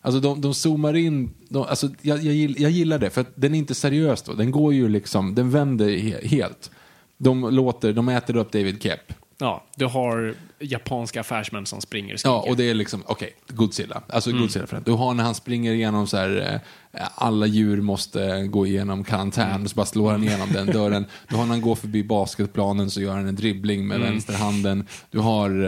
Alltså 0.00 0.20
de, 0.20 0.40
de 0.40 0.54
zoomar 0.54 0.94
in, 0.96 1.30
de, 1.48 1.62
alltså, 1.62 1.88
jag, 2.02 2.18
jag, 2.18 2.34
gill- 2.34 2.56
jag 2.58 2.70
gillar 2.70 2.98
det 2.98 3.10
för 3.10 3.20
att 3.20 3.30
den 3.34 3.54
är 3.54 3.58
inte 3.58 3.74
seriös 3.74 4.22
då. 4.22 4.32
Den 4.32 4.50
går 4.50 4.74
ju 4.74 4.88
liksom, 4.88 5.34
den 5.34 5.50
vänder 5.50 5.96
he, 5.96 6.26
helt. 6.28 6.70
De 7.18 7.50
låter, 7.54 7.92
de 7.92 8.08
äter 8.08 8.36
upp 8.36 8.52
David 8.52 8.82
Kepp 8.82 9.12
Ja, 9.38 9.64
du 9.76 9.86
har 9.86 10.34
japanska 10.58 11.20
affärsmän 11.20 11.66
som 11.66 11.80
springer 11.80 12.14
och 12.14 12.20
skriker. 12.20 12.34
Ja, 12.34 12.44
och 12.50 12.56
det 12.56 12.70
är 12.70 12.74
liksom, 12.74 13.02
okej, 13.06 13.30
Godzilla. 13.48 14.02
Alltså 14.08 14.32
Godzilla 14.32 14.66
för 14.66 14.80
Du 14.84 14.92
har 14.92 15.14
när 15.14 15.24
han 15.24 15.34
springer 15.34 15.72
igenom 15.72 16.06
så 16.06 16.16
här, 16.16 16.60
eh, 16.92 17.08
alla 17.14 17.46
djur 17.46 17.80
måste 17.80 18.42
gå 18.46 18.66
igenom 18.66 19.04
karantän, 19.04 19.62
och 19.62 19.70
så 19.70 19.74
bara 19.76 19.86
slår 19.86 20.10
han 20.10 20.22
igenom 20.24 20.48
den 20.52 20.66
dörren. 20.66 21.04
Du 21.28 21.36
har 21.36 21.42
när 21.44 21.50
han 21.52 21.60
går 21.60 21.74
förbi 21.74 22.04
basketplanen 22.04 22.90
så 22.90 23.00
gör 23.00 23.12
han 23.16 23.26
en 23.26 23.34
dribbling 23.36 23.86
med 23.86 24.00
vänsterhanden. 24.00 24.86
Du 25.10 25.18
har, 25.18 25.64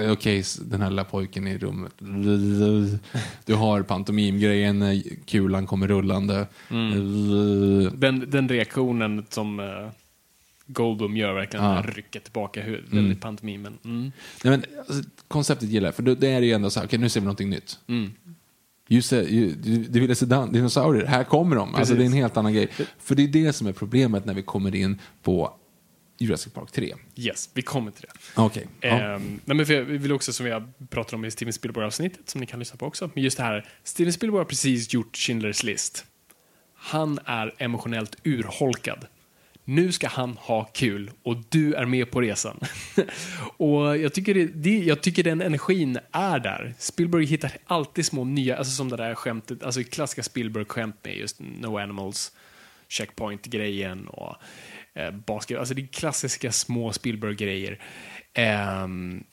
eh, 0.00 0.12
okej, 0.12 0.38
s- 0.38 0.60
den 0.64 0.80
här 0.82 0.90
lilla 0.90 1.04
pojken 1.04 1.46
i 1.46 1.58
rummet. 1.58 1.92
Du 3.44 3.54
har 3.54 3.82
pantomimgrejen 3.82 5.02
kulan 5.26 5.66
kommer 5.66 5.88
rullande. 5.88 6.46
Den, 7.94 8.30
den 8.30 8.48
reaktionen 8.48 9.26
som 9.28 9.60
Goldblum 10.72 11.16
gör 11.16 11.32
verkligen, 11.32 11.64
Ja. 11.64 11.74
ja. 11.76 11.90
rycker 11.90 12.20
tillbaka 12.20 12.62
huvudet, 12.62 12.92
väldigt 12.92 13.20
pantomimen. 13.20 13.78
Mm. 13.84 14.12
Nej, 14.44 14.58
men, 14.58 14.64
alltså, 14.78 15.10
konceptet 15.28 15.68
gillar 15.68 15.88
jag, 15.88 15.94
för 15.94 16.02
det, 16.02 16.14
det 16.14 16.28
är 16.28 16.42
ju 16.42 16.52
ändå 16.52 16.70
så 16.70 16.80
här, 16.80 16.86
okej 16.86 16.98
nu 16.98 17.08
ser 17.08 17.20
vi 17.20 17.24
någonting 17.24 17.50
nytt. 17.50 17.78
Mm. 17.86 18.12
Say, 19.02 19.24
you, 19.24 19.54
du, 19.88 20.00
ville 20.00 20.14
se 20.14 20.26
dinosaurier, 20.26 21.06
här 21.06 21.24
kommer 21.24 21.56
de. 21.56 21.74
Alltså, 21.74 21.94
det 21.94 22.02
är 22.02 22.06
en 22.06 22.12
helt 22.12 22.36
annan 22.36 22.52
grej. 22.52 22.68
För 22.98 23.14
det 23.14 23.22
är 23.22 23.28
det 23.28 23.52
som 23.52 23.66
är 23.66 23.72
problemet 23.72 24.24
när 24.24 24.34
vi 24.34 24.42
kommer 24.42 24.74
in 24.74 25.00
på 25.22 25.54
Jurassic 26.18 26.52
Park 26.52 26.72
3. 26.72 26.94
Yes, 27.16 27.50
vi 27.54 27.62
kommer 27.62 27.90
till 27.90 28.02
det. 28.02 28.40
Okej. 28.42 28.66
Ja. 28.80 28.88
Ehm, 28.88 29.40
nej, 29.44 29.56
men 29.56 29.66
för 29.66 29.82
vi 29.82 29.98
vill 29.98 30.12
också, 30.12 30.32
som 30.32 30.46
vi 30.46 30.52
har 30.52 30.72
pratat 30.90 31.12
om 31.12 31.24
i 31.24 31.30
Steven 31.30 31.52
Spielberg-avsnittet, 31.52 32.28
som 32.28 32.40
ni 32.40 32.46
kan 32.46 32.58
lyssna 32.58 32.76
på 32.76 32.86
också, 32.86 33.10
men 33.14 33.24
just 33.24 33.36
det 33.36 33.42
här, 33.42 33.68
Steven 33.84 34.12
Spielberg 34.12 34.38
har 34.40 34.44
precis 34.44 34.92
gjort 34.92 35.16
Schindler's 35.16 35.64
list. 35.64 36.04
Han 36.74 37.18
är 37.24 37.54
emotionellt 37.58 38.16
urholkad. 38.24 39.06
Nu 39.64 39.92
ska 39.92 40.08
han 40.08 40.36
ha 40.36 40.64
kul 40.64 41.10
och 41.22 41.36
du 41.48 41.74
är 41.74 41.86
med 41.86 42.10
på 42.10 42.20
resan. 42.20 42.60
och 43.56 43.98
jag 43.98 44.14
tycker, 44.14 44.34
det, 44.34 44.46
det, 44.46 44.78
jag 44.78 45.00
tycker 45.00 45.22
den 45.22 45.40
energin 45.40 45.98
är 46.12 46.38
där. 46.38 46.74
Spielberg 46.78 47.24
hittar 47.24 47.52
alltid 47.66 48.06
små 48.06 48.24
nya, 48.24 48.56
alltså 48.56 48.72
som 48.72 48.88
det 48.88 48.96
där 48.96 49.14
skämtet, 49.14 49.62
alltså 49.62 49.82
klassiska 49.84 50.22
Spielberg-skämt 50.22 50.96
med 51.02 51.16
just 51.16 51.40
No 51.40 51.78
Animals, 51.78 52.32
Checkpoint-grejen 52.88 54.08
och 54.08 54.36
eh, 54.94 55.10
basket. 55.10 55.58
Alltså 55.58 55.74
det 55.74 55.82
är 55.82 55.86
klassiska 55.86 56.52
små 56.52 56.92
Spielberg-grejer. 56.92 57.78
Ehm, 58.34 59.24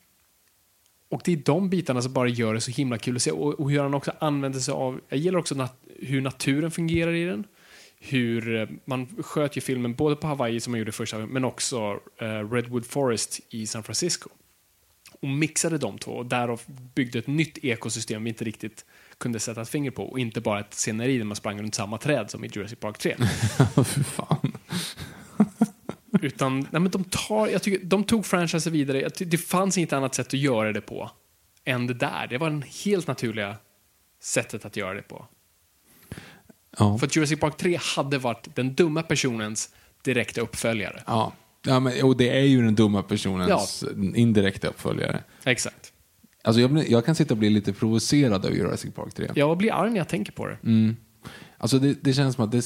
och 1.09 1.21
det 1.25 1.33
är 1.33 1.37
de 1.37 1.69
bitarna 1.69 2.01
som 2.01 2.13
bara 2.13 2.27
gör 2.27 2.53
det 2.53 2.61
så 2.61 2.71
himla 2.71 2.97
kul 2.97 3.15
att 3.15 3.21
se. 3.21 3.31
Och, 3.31 3.59
och 3.59 3.71
hur 3.71 3.79
han 3.79 3.93
också 3.93 4.11
använder 4.19 4.59
sig 4.59 4.71
av, 4.71 5.01
jag 5.09 5.19
gillar 5.19 5.39
också 5.39 5.55
nat 5.55 5.81
hur 5.99 6.21
naturen 6.21 6.71
fungerar 6.71 7.13
i 7.13 7.25
den. 7.25 7.43
Hur 7.99 8.55
eh, 8.55 8.67
man 8.85 9.07
sköt 9.23 9.57
ju 9.57 9.61
filmen 9.61 9.93
både 9.95 10.15
på 10.15 10.27
Hawaii 10.27 10.59
som 10.59 10.71
man 10.71 10.79
gjorde 10.79 10.91
första 10.91 11.17
men 11.17 11.45
också 11.45 11.99
eh, 12.21 12.51
Redwood 12.51 12.85
Forest 12.85 13.39
i 13.49 13.67
San 13.67 13.83
Francisco. 13.83 14.29
Och 15.21 15.27
mixade 15.27 15.77
de 15.77 15.97
två 15.97 16.11
och 16.11 16.25
därav 16.25 16.61
byggde 16.95 17.19
ett 17.19 17.27
nytt 17.27 17.57
ekosystem 17.63 18.23
vi 18.23 18.29
inte 18.29 18.43
riktigt 18.45 18.85
kunde 19.17 19.39
sätta 19.39 19.61
ett 19.61 19.69
finger 19.69 19.91
på 19.91 20.03
och 20.03 20.19
inte 20.19 20.41
bara 20.41 20.59
ett 20.59 20.73
sceneri 20.73 21.17
där 21.17 21.25
man 21.25 21.35
sprang 21.35 21.61
runt 21.61 21.75
samma 21.75 21.97
träd 21.97 22.31
som 22.31 22.45
i 22.45 22.47
Jurassic 22.47 22.79
Park 22.79 22.97
3. 22.97 23.15
Fy 23.85 24.03
fan. 24.03 24.57
Utan, 26.21 26.59
nej 26.59 26.81
men 26.81 26.91
de, 26.91 27.03
tar, 27.03 27.47
jag 27.47 27.63
tycker, 27.63 27.85
de 27.85 28.03
tog 28.03 28.25
franchisen 28.25 28.73
vidare. 28.73 29.01
Jag 29.01 29.15
ty- 29.15 29.25
Det 29.25 29.37
fanns 29.37 29.77
inget 29.77 29.93
annat 29.93 30.15
sätt 30.15 30.27
att 30.27 30.33
göra 30.33 30.73
det 30.73 30.81
på 30.81 31.11
än 31.65 31.87
det 31.87 31.93
där. 31.93 32.27
Det 32.27 32.37
var 32.37 32.49
det 32.49 32.65
helt 32.85 33.07
naturliga 33.07 33.55
sättet 34.21 34.65
att 34.65 34.75
göra 34.75 34.93
det 34.93 35.01
på. 35.01 35.25
Ja. 36.79 36.97
För 36.97 37.07
att 37.07 37.15
Jurassic 37.15 37.39
Park 37.39 37.57
3 37.57 37.79
hade 37.95 38.17
varit 38.17 38.55
den 38.55 38.75
dumma 38.75 39.03
personens 39.03 39.69
direkta 40.03 40.41
uppföljare. 40.41 41.03
Ja. 41.07 41.33
Ja, 41.65 41.79
men, 41.79 42.03
och 42.03 42.17
det 42.17 42.29
är 42.29 42.43
ju 42.43 42.61
den 42.61 42.75
dumma 42.75 43.03
personens 43.03 43.83
indirekta 44.15 44.67
uppföljare. 44.67 45.23
Exakt. 45.43 45.93
Alltså 46.43 46.61
jag, 46.61 46.89
jag 46.89 47.05
kan 47.05 47.15
sitta 47.15 47.33
och 47.33 47.37
bli 47.37 47.49
lite 47.49 47.73
provocerad 47.73 48.45
av 48.45 48.55
Jurassic 48.55 48.93
Park 48.93 49.13
3. 49.13 49.31
Jag 49.35 49.57
blir 49.57 49.73
arg 49.73 49.89
när 49.89 49.97
jag 49.97 50.07
tänker 50.07 50.31
på 50.31 50.47
det. 50.47 50.57
Alltså 51.57 51.79
det, 51.79 51.95
det 52.01 52.13
känns 52.13 52.35
som 52.35 52.45
att 52.45 52.51
det, 52.51 52.61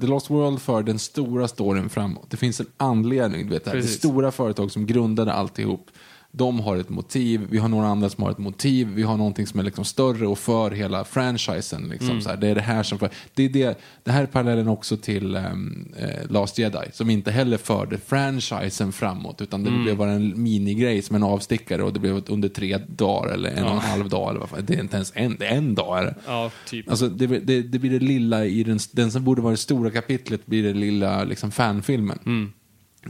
The 0.00 0.06
Lost 0.06 0.30
World 0.30 0.60
för 0.60 0.82
den 0.82 0.98
stora 0.98 1.48
storyn 1.48 1.88
framåt. 1.88 2.30
Det 2.30 2.36
finns 2.36 2.60
en 2.60 2.66
anledning. 2.76 3.46
Du 3.46 3.52
vet, 3.52 3.64
det, 3.64 3.70
här. 3.70 3.76
det 3.76 3.82
stora 3.82 4.32
företag 4.32 4.70
som 4.70 4.86
grundade 4.86 5.32
alltihop. 5.32 5.90
De 6.36 6.60
har 6.60 6.76
ett 6.76 6.88
motiv, 6.88 7.46
vi 7.50 7.58
har 7.58 7.68
några 7.68 7.86
andra 7.86 8.10
som 8.10 8.24
har 8.24 8.30
ett 8.30 8.38
motiv, 8.38 8.88
vi 8.94 9.02
har 9.02 9.16
någonting 9.16 9.46
som 9.46 9.60
är 9.60 9.64
liksom 9.64 9.84
större 9.84 10.26
och 10.26 10.38
för 10.38 10.70
hela 10.70 11.04
franchisen. 11.04 11.88
Liksom, 11.88 12.20
så 12.20 12.28
här. 12.28 12.36
Det 12.36 12.48
är 12.48 12.54
det 12.54 12.60
här 12.60 12.82
som 12.82 12.98
för, 12.98 13.10
det, 13.34 13.44
är 13.44 13.48
det, 13.48 13.78
det 14.04 14.10
här 14.10 14.22
är 14.22 14.26
parallellen 14.26 14.68
också 14.68 14.96
till 14.96 15.36
um, 15.36 15.92
eh, 15.98 16.30
Last 16.30 16.58
Jedi, 16.58 16.90
som 16.92 17.10
inte 17.10 17.30
heller 17.30 17.56
förde 17.56 17.98
franchisen 17.98 18.92
framåt, 18.92 19.40
utan 19.40 19.64
det 19.64 19.70
blev 19.70 19.96
bara 19.96 20.10
en 20.10 20.42
minigrej 20.42 21.02
som 21.02 21.16
en 21.16 21.22
avstickare 21.22 21.82
och 21.82 21.92
det 21.92 22.00
blev 22.00 22.22
under 22.26 22.48
tre 22.48 22.78
dagar 22.88 23.32
eller 23.32 23.50
en 23.50 23.64
och 23.64 23.72
en 23.72 23.78
halv 23.78 24.08
dag. 24.08 24.30
Eller 24.30 24.40
vad. 24.40 24.64
Det 24.64 24.74
är 24.74 24.80
inte 24.80 24.96
ens 24.96 25.12
en, 25.14 25.36
det 25.38 25.46
är 25.46 25.56
en 25.56 25.74
dag. 25.74 25.98
Är 25.98 26.02
det. 26.02 26.14
Ja, 26.26 26.50
typ. 26.66 26.90
Alltså, 26.90 27.08
det, 27.08 27.26
det, 27.26 27.62
det 27.62 27.78
blir 27.78 27.90
det 27.90 28.06
lilla 28.06 28.44
i 28.44 28.64
den, 28.64 28.78
den 28.92 29.12
som 29.12 29.24
borde 29.24 29.42
vara 29.42 29.50
det 29.50 29.56
stora 29.56 29.90
kapitlet 29.90 30.46
blir 30.46 30.62
det 30.62 30.74
lilla 30.74 31.24
liksom, 31.24 31.50
fanfilmen. 31.50 32.18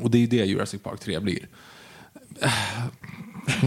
Och 0.01 0.11
det 0.11 0.23
är 0.23 0.27
det 0.27 0.37
Jurassic 0.37 0.83
Park 0.83 1.01
3 1.01 1.21
blir. 1.21 1.49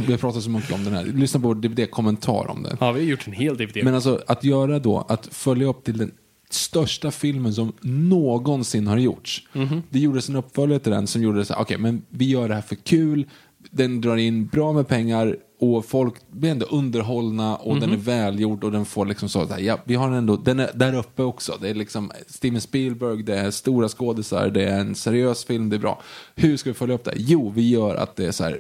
Vi 0.08 0.12
har 0.12 0.18
pratat 0.18 0.44
så 0.44 0.50
mycket 0.50 0.74
om 0.74 0.84
den 0.84 0.94
här. 0.94 1.06
Lyssna 1.06 1.40
på 1.40 1.54
DVD-kommentar 1.54 2.50
om 2.50 2.64
det. 2.64 2.78
Ja, 2.80 2.92
vi 2.92 3.00
har 3.00 3.08
gjort 3.08 3.28
en 3.28 3.34
hel 3.34 3.58
DVD. 3.58 3.84
Men 3.84 3.96
alltså 3.96 4.22
att 4.28 4.44
göra 4.44 4.80
då, 4.80 5.06
att 5.10 5.28
följa 5.32 5.68
upp 5.68 5.84
till 5.84 5.98
den 5.98 6.12
största 6.50 7.12
filmen 7.12 7.54
som 7.54 7.74
någonsin 7.82 8.88
har 8.88 8.98
gjorts. 8.98 9.48
Det 9.90 10.00
gjordes 10.00 10.30
en 10.30 10.36
uppföljare 10.36 10.80
till 10.80 10.92
den 10.92 11.08
som 11.08 11.22
gjorde 11.22 11.38
det 11.38 11.46
så 11.46 11.56
okej 11.56 11.78
men 11.78 12.02
vi 12.10 12.26
gör 12.26 12.48
det 12.50 12.56
här 12.56 12.62
för 12.62 12.76
kul, 12.76 13.26
den 13.72 14.02
drar 14.02 14.18
in 14.18 14.48
bra 14.48 14.74
med 14.74 14.88
pengar 14.88 15.38
och 15.60 15.86
folk 15.86 16.14
blir 16.32 16.52
ändå 16.52 16.66
underhållna 16.66 17.56
och 17.56 17.80
den 17.80 17.92
är 17.92 17.98
välgjord 17.98 18.64
och 18.64 18.72
den 18.72 18.86
får 18.86 19.06
liksom 19.06 19.30
så, 19.30 19.46
här, 19.46 19.60
ja 19.60 19.80
vi 19.84 19.96
har 19.96 20.08
den 20.08 20.18
ändå, 20.18 20.36
den 20.36 20.60
är 20.60 20.72
där 20.74 20.96
uppe 20.96 21.24
också. 21.24 21.58
Det 21.62 21.70
är 21.70 21.74
liksom 21.74 22.12
Steven 22.28 22.62
Spielberg, 22.62 23.24
det 23.24 23.38
är 23.38 23.52
stora 23.52 23.90
skådisar, 23.90 24.50
det 24.50 24.64
är 24.64 24.80
en 24.80 24.96
seriös 24.96 25.46
film, 25.46 25.70
det 25.70 25.76
är 25.76 25.80
bra. 25.80 26.02
Hur 26.36 26.58
ska 26.58 26.70
vi 26.70 26.74
följa 26.74 26.96
upp 26.96 27.04
det? 27.04 27.14
Jo, 27.16 27.52
vi 27.56 27.70
gör 27.70 27.96
att 27.96 28.16
det 28.16 28.26
är 28.26 28.32
så 28.32 28.44
här, 28.44 28.60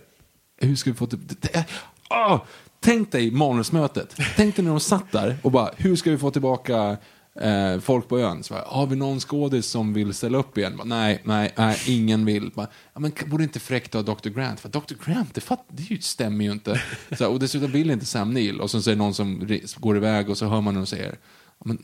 hur 0.58 0.76
ska 0.76 0.90
vi 0.90 0.96
få 0.96 1.06
till... 1.06 1.20
Det, 1.28 1.66
ah, 2.10 2.40
tänk 2.80 3.12
dig 3.12 3.32
manusmötet. 3.32 4.16
Tänk 4.36 4.56
dig 4.56 4.66
när 4.66 4.72
de 4.72 4.80
satt 4.80 5.12
där 5.12 5.38
och 5.42 5.52
bara, 5.52 5.70
hur 5.78 5.96
ska 5.96 6.12
vi 6.12 6.18
få 6.18 6.32
tillbaka 6.32 6.98
eh, 7.42 7.80
folk 7.80 8.08
på 8.08 8.20
ön? 8.20 8.44
Så 8.44 8.54
bara, 8.54 8.64
Har 8.68 8.88
vi 8.88 8.96
någon 8.96 9.20
skådis 9.20 9.66
som 9.66 9.94
vill 9.94 10.14
ställa 10.14 10.38
upp 10.38 10.58
igen? 10.58 10.78
Bara, 10.78 10.84
nej, 10.84 11.22
nej, 11.24 11.52
nej, 11.58 11.78
ingen 11.88 12.26
vill. 12.26 12.52
Bara, 12.56 12.68
ja, 12.94 13.00
men 13.00 13.12
borde 13.28 13.44
inte 13.44 13.60
fräckt 13.60 13.94
ha 13.94 14.02
Dr. 14.02 14.30
Grant? 14.30 14.60
För 14.60 14.70
Dr. 14.70 14.94
Grant, 15.06 15.34
det, 15.34 15.42
fatt, 15.42 15.66
det 15.68 16.04
stämmer 16.04 16.46
ju 16.46 16.52
inte. 16.52 16.82
Så, 17.18 17.32
och 17.32 17.40
dessutom 17.40 17.72
vill 17.72 17.92
inte 17.92 18.06
Sam 18.06 18.34
Neill. 18.34 18.62
Och 18.62 18.72
så 18.72 18.82
säger 18.82 18.98
någon 18.98 19.14
som 19.14 19.48
går 19.78 19.98
iväg 19.98 20.30
och 20.30 20.38
så 20.38 20.46
hör 20.46 20.62
man 20.62 20.74
någon 20.74 20.86
säger, 20.86 21.18
ja, 21.60 21.66
men 21.66 21.84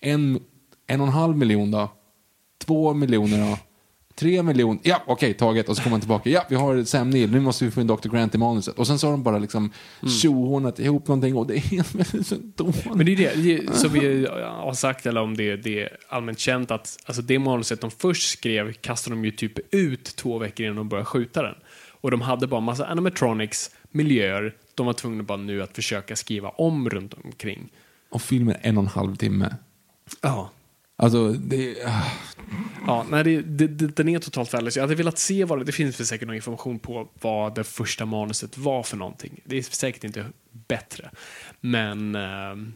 en, 0.00 0.40
en 0.86 1.00
och 1.00 1.06
en 1.06 1.12
halv 1.12 1.36
miljon 1.36 1.70
då? 1.70 1.92
Två 2.58 2.94
miljoner 2.94 3.50
då? 3.50 3.58
Tre 4.14 4.42
miljoner, 4.42 4.80
ja 4.82 5.02
okej 5.06 5.34
taget. 5.34 5.68
Och 5.68 5.76
så 5.76 5.82
kommer 5.82 5.94
man 5.94 6.00
tillbaka, 6.00 6.30
ja 6.30 6.46
vi 6.48 6.54
har 6.54 6.84
Sam 6.84 7.10
Neill, 7.10 7.30
nu 7.30 7.40
måste 7.40 7.64
vi 7.64 7.70
få 7.70 7.80
in 7.80 7.86
Dr. 7.86 8.08
Grant 8.08 8.34
i 8.34 8.38
manuset. 8.38 8.78
Och 8.78 8.86
sen 8.86 8.98
så 8.98 9.06
har 9.06 9.12
de 9.12 9.22
bara 9.22 9.38
liksom 9.38 9.72
tjohornat 10.22 10.78
ihop 10.78 11.08
någonting 11.08 11.36
och 11.36 11.46
det 11.46 11.54
är 11.54 11.60
helt 11.60 12.26
så 12.26 12.36
dåligt. 12.56 12.94
Men 12.94 13.06
det 13.06 13.12
är 13.12 13.16
det, 13.16 13.42
det 13.42 13.74
som 13.74 13.92
vi 13.92 14.26
har 14.42 14.74
sagt, 14.74 15.06
eller 15.06 15.20
om 15.20 15.36
det, 15.36 15.56
det 15.56 15.82
är 15.82 15.96
allmänt 16.08 16.38
känt, 16.38 16.70
att 16.70 16.98
alltså 17.04 17.22
det 17.22 17.38
manuset 17.38 17.80
de 17.80 17.90
först 17.90 18.38
skrev 18.38 18.72
kastade 18.72 19.16
de 19.16 19.24
ju 19.24 19.30
typ 19.30 19.74
ut 19.74 20.04
två 20.16 20.38
veckor 20.38 20.66
innan 20.66 20.76
de 20.76 20.88
började 20.88 21.06
skjuta 21.06 21.42
den. 21.42 21.54
Och 22.00 22.10
de 22.10 22.20
hade 22.20 22.46
bara 22.46 22.60
massa 22.60 22.86
animatronics, 22.86 23.70
miljöer, 23.90 24.54
de 24.74 24.86
var 24.86 24.92
tvungna 24.92 25.22
bara 25.22 25.38
nu 25.38 25.62
att 25.62 25.76
försöka 25.76 26.16
skriva 26.16 26.48
om 26.48 26.90
runt 26.90 27.14
omkring. 27.24 27.68
Och 28.10 28.22
filmen 28.22 28.56
en 28.60 28.78
och 28.78 28.82
en 28.82 28.88
halv 28.88 29.16
timme. 29.16 29.56
Ja. 30.20 30.50
Alltså, 30.96 31.32
det 31.32 31.76
Ja, 32.86 33.06
nej, 33.10 33.24
det, 33.24 33.42
det, 33.42 33.66
det, 33.66 33.96
den 33.96 34.08
är 34.08 34.18
totalt 34.18 34.54
värdelös. 34.54 34.76
Jag 34.76 34.82
hade 34.82 34.94
velat 34.94 35.18
se 35.18 35.44
vad 35.44 35.58
det, 35.58 35.64
det 35.64 35.72
finns 35.72 36.00
väl 36.00 36.06
säkert 36.06 36.26
någon 36.28 36.36
information 36.36 36.78
på 36.78 37.08
vad 37.20 37.54
det 37.54 37.64
första 37.64 38.06
manuset 38.06 38.58
var 38.58 38.82
för 38.82 38.96
någonting. 38.96 39.40
Det 39.44 39.58
är 39.58 39.62
säkert 39.62 40.04
inte 40.04 40.26
bättre. 40.50 41.10
Men, 41.60 42.14
ehm, 42.14 42.72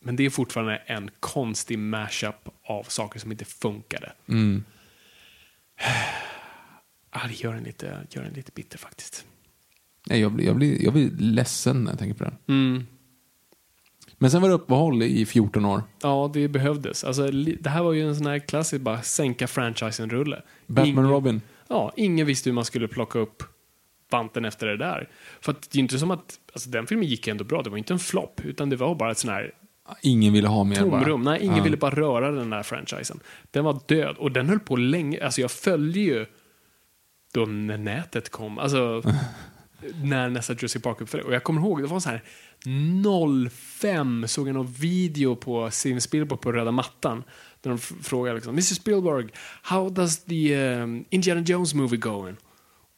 men 0.00 0.16
det 0.16 0.26
är 0.26 0.30
fortfarande 0.30 0.76
en 0.76 1.10
konstig 1.20 1.78
mashup 1.78 2.48
av 2.64 2.82
saker 2.82 3.20
som 3.20 3.32
inte 3.32 3.44
funkade. 3.44 4.12
Ah, 7.10 7.26
det 7.26 7.40
gör 7.40 7.54
en 7.54 7.64
lite, 7.64 8.06
gör 8.10 8.22
en 8.22 8.32
lite 8.32 8.52
bitter 8.54 8.78
faktiskt. 8.78 9.24
nej, 10.06 10.20
jag, 10.20 10.32
blir, 10.32 10.46
jag, 10.46 10.56
blir, 10.56 10.84
jag 10.84 10.92
blir 10.92 11.10
ledsen 11.10 11.84
när 11.84 11.90
jag 11.90 11.98
tänker 11.98 12.14
på 12.14 12.24
den. 12.24 12.36
Mm. 12.48 12.86
Men 14.18 14.30
sen 14.30 14.42
var 14.42 14.48
det 14.48 14.54
uppehåll 14.54 15.02
i 15.02 15.26
14 15.26 15.64
år. 15.64 15.82
Ja, 16.02 16.30
det 16.34 16.48
behövdes. 16.48 17.04
Alltså, 17.04 17.30
det 17.60 17.68
här 17.70 17.82
var 17.82 17.92
ju 17.92 18.08
en 18.08 18.16
sån 18.16 18.26
här 18.26 18.38
klassisk 18.38 18.82
bara 18.82 19.02
sänka 19.02 19.46
franchisen-rulle. 19.46 20.42
Batman 20.66 20.86
Ingen- 20.88 21.08
Robin. 21.10 21.40
Ja, 21.68 21.92
ingen 21.96 22.26
visste 22.26 22.50
hur 22.50 22.54
man 22.54 22.64
skulle 22.64 22.88
plocka 22.88 23.18
upp 23.18 23.42
vanten 24.10 24.44
efter 24.44 24.66
det 24.66 24.76
där. 24.76 25.08
För 25.40 25.52
att 25.52 25.70
det 25.70 25.78
är 25.78 25.80
inte 25.80 25.98
som 25.98 26.10
att, 26.10 26.38
alltså 26.52 26.70
den 26.70 26.86
filmen 26.86 27.06
gick 27.08 27.28
ändå 27.28 27.44
bra, 27.44 27.62
det 27.62 27.70
var 27.70 27.76
inte 27.78 27.92
en 27.92 27.98
flopp, 27.98 28.40
utan 28.44 28.70
det 28.70 28.76
var 28.76 28.94
bara 28.94 29.10
ett 29.10 29.18
sån 29.18 29.30
här 29.30 29.52
Ingen 30.02 30.32
ville 30.32 30.48
ha 30.48 30.64
mer. 30.64 30.76
bara. 30.86 31.00
tomrum. 31.00 31.22
Nej, 31.22 31.38
ingen 31.42 31.56
Ja. 31.56 31.62
ville 31.64 31.76
bara 31.76 31.94
röra 31.94 32.30
den 32.30 32.50
där 32.50 32.62
franchisen. 32.62 33.20
Den 33.50 33.64
var 33.64 33.80
död 33.86 34.16
och 34.18 34.32
den 34.32 34.48
höll 34.48 34.60
på 34.60 34.76
länge, 34.76 35.24
alltså 35.24 35.40
jag 35.40 35.50
följde 35.50 36.00
ju 36.00 36.26
då 37.34 37.44
när 37.46 37.78
nätet 37.78 38.30
kom, 38.30 38.58
alltså 38.58 39.02
när 40.02 40.28
nästa 40.28 40.52
Jurassic 40.52 40.82
Park 40.82 41.00
uppföljare. 41.00 41.28
Och 41.28 41.34
jag 41.34 41.44
kommer 41.44 41.60
ihåg, 41.60 41.82
det 41.82 41.88
var 41.88 42.00
så 42.00 42.08
här 42.08 42.22
05 43.50 44.28
såg 44.28 44.48
jag 44.48 44.54
någon 44.54 44.72
video 44.72 45.36
på 45.36 45.70
Steven 45.70 46.00
Spielberg 46.00 46.38
på 46.38 46.52
röda 46.52 46.70
mattan. 46.70 47.24
Där 47.60 47.70
de 47.70 47.78
frågade 47.78 48.34
liksom, 48.34 48.52
Mr 48.52 48.62
Spielberg, 48.74 49.28
how 49.62 49.88
does 49.90 50.24
the 50.24 50.56
um, 50.56 51.04
Indiana 51.10 51.40
Jones 51.40 51.74
movie 51.74 51.98
going? 51.98 52.36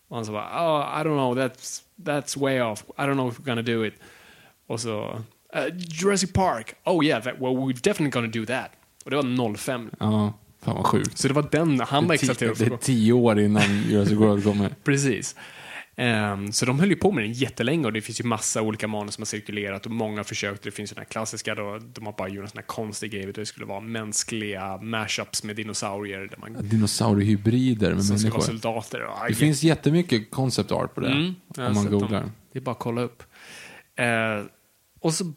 Och 0.09 0.17
han 0.17 0.25
sa 0.25 0.33
bara, 0.33 0.45
oh, 0.45 1.01
I 1.01 1.05
don't 1.05 1.17
know, 1.17 1.39
that's, 1.39 1.83
that's 1.97 2.41
way 2.41 2.61
off. 2.61 2.85
I 2.99 3.03
don't 3.03 3.15
know 3.15 3.29
if 3.29 3.39
we're 3.39 3.47
gonna 3.47 3.63
do 3.63 3.87
it. 3.87 3.95
Och 4.67 4.81
så, 4.81 5.23
uh, 5.57 5.77
Jurassic 5.77 6.33
Park, 6.33 6.75
oh 6.85 7.05
yeah, 7.05 7.23
that, 7.23 7.35
well 7.39 7.57
we're 7.57 7.83
definitely 7.83 8.11
gonna 8.11 8.27
do 8.27 8.47
that. 8.47 8.71
Och 9.05 9.11
det 9.11 9.17
var 9.17 9.57
05. 9.57 9.91
Ja, 10.01 10.33
fan 10.63 10.75
vad 10.75 10.87
sjukt. 10.87 11.19
Så 11.19 11.29
det 11.29 11.35
var 11.35 11.49
den 11.51 11.81
han 11.81 12.07
var 12.07 12.15
exalterad. 12.15 12.57
Det 12.59 12.67
är 12.67 12.77
tio 12.77 13.13
år 13.13 13.41
innan 13.41 13.83
Jurassic 13.89 14.19
World 14.19 14.45
kommer. 14.45 14.69
Precis. 14.85 15.37
Ehm, 16.01 16.53
så 16.53 16.67
de 16.67 16.81
höll 16.81 16.89
ju 16.91 16.97
på 16.97 17.13
med 17.13 17.25
den 17.25 17.33
jättelänge 17.33 17.87
och 17.87 17.93
det 17.93 18.01
finns 18.01 18.21
ju 18.21 18.25
massa 18.25 18.63
olika 18.63 18.89
manus 18.89 19.15
som 19.15 19.23
har 19.23 19.27
cirkulerat 19.27 19.87
och 19.87 19.93
många 19.93 20.17
har 20.17 20.25
försökt. 20.25 20.63
Det 20.63 20.71
finns 20.71 20.93
ju 20.93 20.95
den 20.95 21.03
här 21.03 21.09
klassiska 21.11 21.55
då, 21.55 21.79
de 21.79 22.07
har 22.07 22.13
bara 22.13 22.29
gjort 22.29 22.43
en 22.43 22.51
sån 22.51 22.59
här 22.59 22.67
konstig 22.67 23.11
grej, 23.11 23.27
där 23.27 23.33
det 23.33 23.47
skulle 23.47 23.67
vara 23.67 23.81
mänskliga 23.81 24.77
mashups 24.77 25.45
med 25.45 25.57
dinosaurier 25.57 26.19
där 26.19 26.39
man 26.39 26.69
Dinosauriehybrider 26.69 27.95
med 27.95 28.05
som 28.05 28.19
ska 28.19 28.29
vara 28.29 28.39
människor. 28.39 28.53
soldater. 28.53 29.05
Och, 29.05 29.29
Det 29.29 29.35
finns 29.35 29.63
jättemycket 29.63 30.31
concept 30.31 30.73
art 30.73 30.95
på 30.95 31.01
det. 31.01 31.11
Mm, 31.11 31.35
om 31.57 31.75
man 31.75 31.87
googlar. 31.91 32.31
Det 32.53 32.59
är 32.59 32.63
bara 32.63 32.73
att 32.73 32.79
kolla 32.79 33.01
upp. 33.01 33.23
Eh, 33.97 34.07
och 35.01 35.15
så 35.15 35.33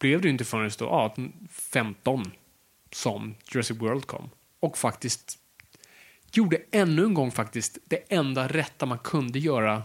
blev 0.00 0.20
det 0.20 0.28
ju 0.28 0.32
inte 0.32 0.44
förrän 0.44 0.70
då, 0.78 0.84
ja, 0.84 1.14
15 1.50 2.30
som 2.92 3.34
Jurassic 3.52 3.80
World 3.80 4.06
kom. 4.06 4.30
Och 4.60 4.78
faktiskt, 4.78 5.38
gjorde 6.32 6.58
ännu 6.70 7.04
en 7.04 7.14
gång 7.14 7.30
faktiskt 7.30 7.78
det 7.84 7.96
enda 8.08 8.48
rätta 8.48 8.86
man 8.86 8.98
kunde 8.98 9.38
göra. 9.38 9.82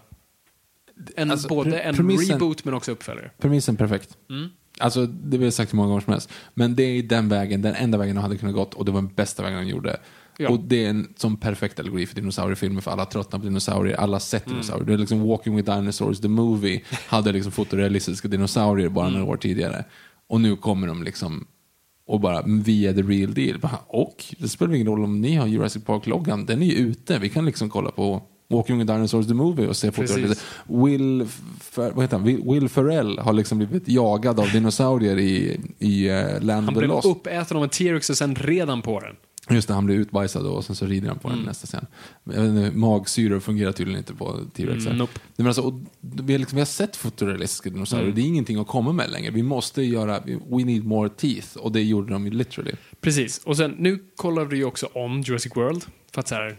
En, 1.15 1.31
Alltså, 1.31 1.47
både 1.47 1.79
en 1.79 1.95
premissen- 1.95 2.33
reboot 2.33 2.65
men 2.65 2.73
också 2.73 2.91
uppföljare. 2.91 3.31
Premissen 3.39 3.75
perfekt. 3.75 4.17
Mm. 4.29 4.49
Alltså, 4.79 5.05
det 5.05 5.37
har 5.37 5.43
jag 5.43 5.53
sagt 5.53 5.73
hur 5.73 5.77
många 5.77 5.87
gånger 5.89 6.01
som 6.01 6.13
helst. 6.13 6.29
Men 6.53 6.75
det 6.75 6.83
är 6.83 7.03
den 7.03 7.29
vägen, 7.29 7.61
den 7.61 7.75
enda 7.75 7.97
vägen 7.97 8.15
de 8.15 8.21
hade 8.21 8.37
kunnat 8.37 8.55
gått 8.55 8.73
och 8.73 8.85
det 8.85 8.91
var 8.91 9.01
den 9.01 9.13
bästa 9.15 9.43
vägen 9.43 9.59
de 9.59 9.67
gjorde. 9.67 9.97
Ja. 10.37 10.49
Och 10.49 10.59
det 10.59 10.85
är 10.85 10.89
en 10.89 11.13
sån 11.17 11.37
perfekt 11.37 11.79
allegori 11.79 12.05
för 12.05 12.15
dinosauriefilmer, 12.15 12.81
för 12.81 12.91
alla 12.91 13.05
tröttnar 13.05 13.39
på 13.39 13.45
dinosaurier, 13.45 13.95
alla 13.97 14.15
har 14.15 14.19
sett 14.19 14.45
Mm. 14.45 14.55
dinosaurier. 14.57 14.85
Det 14.87 14.93
är 14.93 14.97
liksom 14.97 15.21
Walking 15.27 15.55
with 15.55 15.71
Dinosaurs, 15.75 16.19
the 16.19 16.27
movie, 16.27 16.81
hade 17.07 17.31
liksom 17.31 17.51
fotorealistiska 17.51 18.27
dinosaurier 18.27 18.89
bara 18.89 19.07
Mm. 19.07 19.19
några 19.19 19.33
år 19.33 19.37
tidigare. 19.37 19.85
Och 20.27 20.41
nu 20.41 20.55
kommer 20.55 20.87
de 20.87 21.03
liksom 21.03 21.47
och 22.07 22.19
bara, 22.19 22.45
"Men 22.45 22.61
vi 22.63 22.87
är 22.87 22.93
the 22.93 23.01
real 23.01 23.33
deal. 23.33 23.59
Bara, 23.59 23.79
Och 23.87 24.25
det 24.37 24.49
spelar 24.49 24.73
ingen 24.73 24.87
roll 24.87 25.03
om 25.03 25.21
ni 25.21 25.35
har 25.35 25.47
Jurassic 25.47 25.83
Park-loggan, 25.83 26.45
den 26.45 26.61
är 26.61 26.65
ju 26.65 26.73
ute. 26.75 27.19
Vi 27.19 27.29
kan 27.29 27.45
liksom 27.45 27.69
kolla 27.69 27.91
på 27.91 28.23
Walking 28.51 28.77
with 28.77 28.93
Dinosaurs 28.93 29.27
the 29.27 29.33
Movie 29.33 29.67
och 29.67 29.75
se 29.77 29.91
fotorealistiska. 29.91 30.45
Will, 30.67 31.27
Fer, 31.59 31.91
vad 31.91 32.03
heter 32.03 32.17
han? 32.17 32.25
Will, 32.25 32.41
Will 32.45 32.69
Ferrell 32.69 33.19
har 33.19 33.33
liksom 33.33 33.57
blivit 33.57 33.87
jagad 33.87 34.39
av 34.39 34.51
dinosaurier 34.51 35.17
i, 35.19 35.59
i 35.79 36.09
uh, 36.09 36.41
Land 36.41 36.65
Han 36.65 36.73
blev 36.73 36.89
Lost. 36.89 37.07
uppäten 37.07 37.57
av 37.57 37.63
en 37.63 37.69
T-Rex 37.69 38.09
och 38.09 38.17
sen 38.17 38.35
redan 38.35 38.81
på 38.81 38.99
den. 38.99 39.15
Just 39.49 39.67
det, 39.67 39.73
han 39.73 39.85
blir 39.85 39.95
utbajsad 39.95 40.45
och 40.45 40.65
sen 40.65 40.75
så 40.75 40.85
rider 40.85 41.07
han 41.07 41.19
på 41.19 41.27
Mm. 41.27 41.39
den 41.39 41.47
nästa 41.47 41.67
scen. 41.67 41.85
Inte, 42.25 42.77
Magsyror 42.77 43.39
fungerar 43.39 43.71
tydligen 43.71 43.97
inte 43.99 44.13
på 44.13 44.39
T-Rex. 44.55 44.85
Mm, 44.85 44.97
nope. 44.97 45.19
Men 45.35 45.47
alltså, 45.47 45.61
och 45.61 45.73
vi, 46.01 46.33
har 46.33 46.39
liksom, 46.39 46.55
vi 46.55 46.61
har 46.61 46.65
sett 46.65 46.95
fotorealistiska 46.95 47.69
dinosaurier, 47.69 48.05
Mm. 48.07 48.15
det 48.15 48.21
är 48.21 48.25
ingenting 48.27 48.59
att 48.59 48.67
komma 48.67 48.91
med 48.93 49.09
längre. 49.11 49.31
Vi 49.31 49.43
måste 49.43 49.81
göra, 49.81 50.19
we 50.25 50.63
need 50.65 50.85
more 50.85 51.09
teeth. 51.09 51.57
Och 51.57 51.71
det 51.71 51.81
gjorde 51.83 52.13
de 52.13 52.25
ju 52.25 52.31
literally. 52.31 52.71
Precis. 53.01 53.41
Och 53.43 53.57
sen, 53.57 53.71
nu 53.79 53.99
kollar 54.15 54.45
vi 54.45 54.57
ju 54.57 54.63
också 54.65 54.85
om 54.93 55.21
Jurassic 55.21 55.51
World. 55.55 55.83
För 56.13 56.19
att 56.19 56.27
så 56.27 56.35
här, 56.35 56.57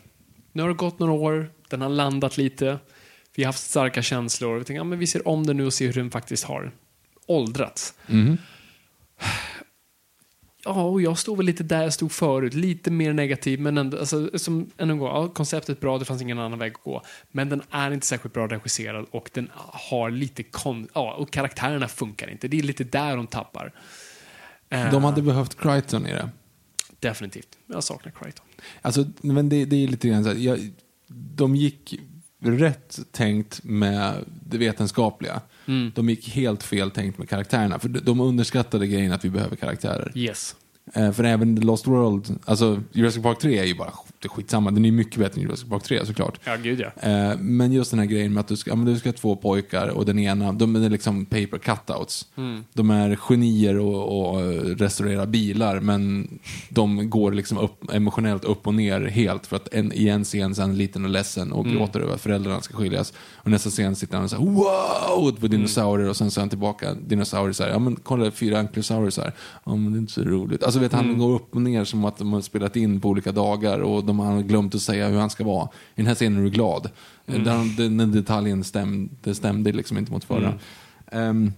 nu 0.53 0.63
har 0.63 0.69
det 0.69 0.75
gått 0.75 0.99
några 0.99 1.13
år, 1.13 1.51
den 1.77 1.81
har 1.81 1.89
landat 1.89 2.37
lite. 2.39 2.79
Vi 3.35 3.43
har 3.43 3.49
haft 3.49 3.63
starka 3.71 4.03
känslor. 4.03 4.59
Vi 4.59 4.65
tänker, 4.65 4.79
ja, 4.81 4.85
men 4.85 4.99
vi 4.99 5.07
ser 5.07 5.29
om 5.29 5.47
den 5.47 5.57
nu 5.57 5.67
och 5.67 5.75
ser 5.75 5.87
hur 5.87 5.93
den 5.95 6.11
faktiskt 6.11 6.45
har 6.45 6.73
åldrats. 7.27 7.95
Mhm. 8.07 8.39
Ja, 10.65 10.83
och 10.83 11.03
jag 11.03 11.19
stod 11.19 11.37
väl 11.37 11.47
lite 11.47 11.63
där 11.63 11.83
jag 11.83 11.93
stod 11.93 12.13
förut. 12.13 12.55
Lite 12.55 12.91
mer 12.91 13.13
negativ, 13.13 13.61
men 13.61 13.79
ändå, 13.79 13.99
alltså, 13.99 14.39
som, 14.39 14.71
gång, 14.79 15.01
ja, 15.01 15.29
konceptet 15.29 15.81
bra, 15.81 15.99
det 15.99 16.05
fanns 16.05 16.23
ingen 16.23 16.39
annan 16.39 16.59
väg 16.59 16.73
att 16.75 16.83
gå. 16.83 17.03
Men 17.31 17.49
den 17.49 17.63
är 17.71 17.91
inte 17.91 18.07
särskilt 18.07 18.35
bra 18.35 18.47
regisserad 18.47 19.07
och 19.11 19.31
den 19.33 19.51
har 19.55 20.11
lite 20.11 20.43
kon... 20.43 20.89
Ja, 20.95 21.15
och 21.15 21.31
karaktärerna 21.31 21.89
funkar 21.89 22.31
inte. 22.31 22.49
Det 22.49 22.59
är 22.59 22.63
lite 22.63 22.85
där 22.85 23.17
de 23.17 23.27
tappar. 23.27 23.73
Eh, 24.69 24.91
De 24.91 25.05
hade 25.05 25.23
behövt 25.23 25.61
Crichton 25.61 26.07
i 26.07 26.13
det. 26.13 26.29
Definitivt. 27.01 27.59
Jag 27.67 27.85
saknar 27.85 28.13
Crichton. 28.13 28.47
Alltså, 28.83 29.05
men 29.21 29.49
det, 29.49 29.65
det 29.65 29.77
är 29.77 29.89
lite 29.89 30.09
grann 30.09 30.25
så 30.25 30.31
här, 30.31 30.37
jag, 30.37 30.71
de 31.15 31.57
gick 31.57 31.95
rätt 32.45 32.99
tänkt 33.13 33.65
med 33.65 34.15
det 34.47 34.59
vetenskapliga. 34.59 35.41
Mm. 35.67 35.93
De 35.95 36.09
gick 36.11 36.29
helt 36.29 36.63
fel 36.63 36.91
tänkt 36.91 37.19
med 37.19 37.29
karaktärerna. 37.29 37.79
För 37.79 37.89
de- 37.89 38.01
de 38.01 38.21
underskattade 38.21 38.87
grejen 38.87 39.13
att 39.13 39.25
vi 39.25 39.31
behöver 39.31 39.57
karaktärer. 39.57 40.13
Yes. 40.15 40.57
Eh, 40.95 41.13
för 41.13 41.25
även 41.25 41.57
The 41.57 41.63
Lost 41.63 41.87
World, 41.87 42.39
alltså 42.45 42.83
Jurassic 42.93 43.23
Park 43.23 43.39
3 43.39 43.59
är 43.59 43.65
ju 43.65 43.75
bara 43.75 43.93
det 44.23 44.27
är 44.27 44.31
skitsamma. 44.31 44.71
Den 44.71 44.85
är 44.85 44.89
ju 44.89 44.97
mycket 44.97 45.19
bättre 45.21 45.41
än 45.41 45.43
Jurassic 45.43 45.69
Park 45.69 45.83
3 45.83 46.07
såklart. 46.07 46.41
Ja, 46.45 46.57
gud 46.63 46.81
ja. 46.81 47.09
Eh, 47.11 47.39
men 47.39 47.73
just 47.73 47.91
den 47.91 48.01
här 48.01 48.07
grejen 48.07 48.33
med 48.33 48.41
att 48.41 48.49
du 48.49 48.57
ska, 48.57 48.71
ja, 48.71 48.77
men 48.77 48.85
du 48.87 48.99
ska 48.99 49.09
ha 49.09 49.15
två 49.15 49.37
pojkar 49.37 49.89
och 49.89 50.07
den 50.07 50.19
ena, 50.19 50.53
de 50.53 50.77
är 50.77 50.91
liksom 50.91 51.25
paper 51.27 51.59
cutouts. 51.59 52.27
Mm. 52.37 52.65
De 52.75 52.91
är 52.91 53.17
genier 53.17 53.79
och, 53.79 54.33
och 54.35 54.43
restaurerar 54.79 55.27
bilar 55.27 55.81
men 55.81 56.29
de 56.69 57.11
går 57.11 57.33
liksom 57.33 57.59
upp, 57.59 57.93
emotionellt 57.93 58.45
upp 58.45 58.67
och 58.67 58.75
ner 58.75 59.01
helt 59.01 59.47
för 59.47 59.57
att 59.57 59.69
en, 59.75 59.93
i 59.93 60.09
en 60.09 60.25
scen 60.25 60.55
så 60.55 60.63
är 60.63 60.67
han 60.67 60.77
liten 60.77 61.05
och 61.05 61.11
ledsen 61.11 61.53
och 61.53 61.67
Mm. 61.67 61.77
gråter 61.79 62.01
över 62.01 62.15
att 62.15 62.21
föräldrarna 62.21 62.61
ska 62.61 62.77
skiljas. 62.77 63.13
Och 63.35 63.51
nästa 63.51 63.71
scen 63.71 63.97
sitter 63.97 64.15
han 64.15 64.25
och 64.25 64.31
säger 64.31 64.45
wow 64.45 65.29
Mm. 65.29 65.35
på 65.41 65.47
dinosaurier 65.47 66.09
och 66.09 66.17
sen 66.17 66.31
så 66.31 66.41
är 66.41 66.43
han 66.43 66.49
tillbaka, 66.49 66.95
dinosaurier 66.95 67.53
så 67.53 67.63
här, 67.63 67.71
ja 67.71 67.79
men 67.79 67.97
kolla 68.03 68.31
fyra 68.31 68.59
ankylosaurier 68.59 69.11
så 69.11 69.21
här, 69.21 69.33
ja 69.65 69.77
men 69.77 69.93
det 69.93 69.97
är 69.97 70.01
inte 70.01 70.13
så 70.13 70.23
roligt. 70.23 70.63
Alltså 70.63 70.81
vet 70.81 70.93
Mm. 70.93 71.07
han 71.07 71.19
går 71.19 71.35
upp 71.35 71.55
och 71.55 71.63
ner 71.63 71.85
som 71.85 72.05
att 72.05 72.19
de 72.19 72.33
har 72.33 72.41
spelat 72.41 72.77
in 72.77 73.01
på 73.01 73.09
olika 73.09 73.33
dagar 73.33 73.79
och 73.79 74.05
de 74.05 74.12
har 74.19 74.43
glömt 74.43 74.75
att 74.75 74.83
säga 74.83 75.09
hur 75.09 75.19
han 75.19 75.31
ska 75.31 75.45
vara. 75.45 75.65
I 75.65 75.69
den 75.97 76.07
här 76.07 76.15
scenen 76.15 76.39
är 76.39 76.43
du 76.45 76.51
glad. 76.51 76.91
Mm. 77.27 77.45
Den, 77.45 77.77
den, 77.77 77.97
den 77.97 78.13
detaljen 78.13 78.65
stämde, 78.65 79.35
stämde 79.35 79.73
liksom 79.73 79.99
inte 79.99 80.13
mot 80.13 80.25
förra. 80.25 80.47
Mm. 80.47 80.59
Ehm, 81.31 81.53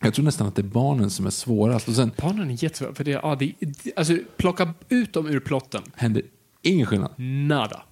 jag 0.00 0.14
tror 0.14 0.24
nästan 0.24 0.46
att 0.46 0.54
det 0.56 0.62
är 0.62 0.64
barnen 0.64 1.10
som 1.10 1.26
är 1.26 1.30
svårast. 1.30 1.88
Och 1.88 1.94
sen 1.94 2.10
Barnen 2.16 2.50
är 2.50 2.62
jättesvåra. 2.64 2.94
För 2.94 3.04
det, 3.04 3.10
ja, 3.10 3.36
det, 3.38 3.54
alltså, 3.96 4.16
plocka 4.36 4.74
ut 4.88 5.12
dem 5.12 5.26
ur 5.26 5.40
plotten. 5.40 5.82
händer 5.94 6.22
ingen 6.62 6.86
skillnad. 6.86 7.10
Nada. 7.16 7.82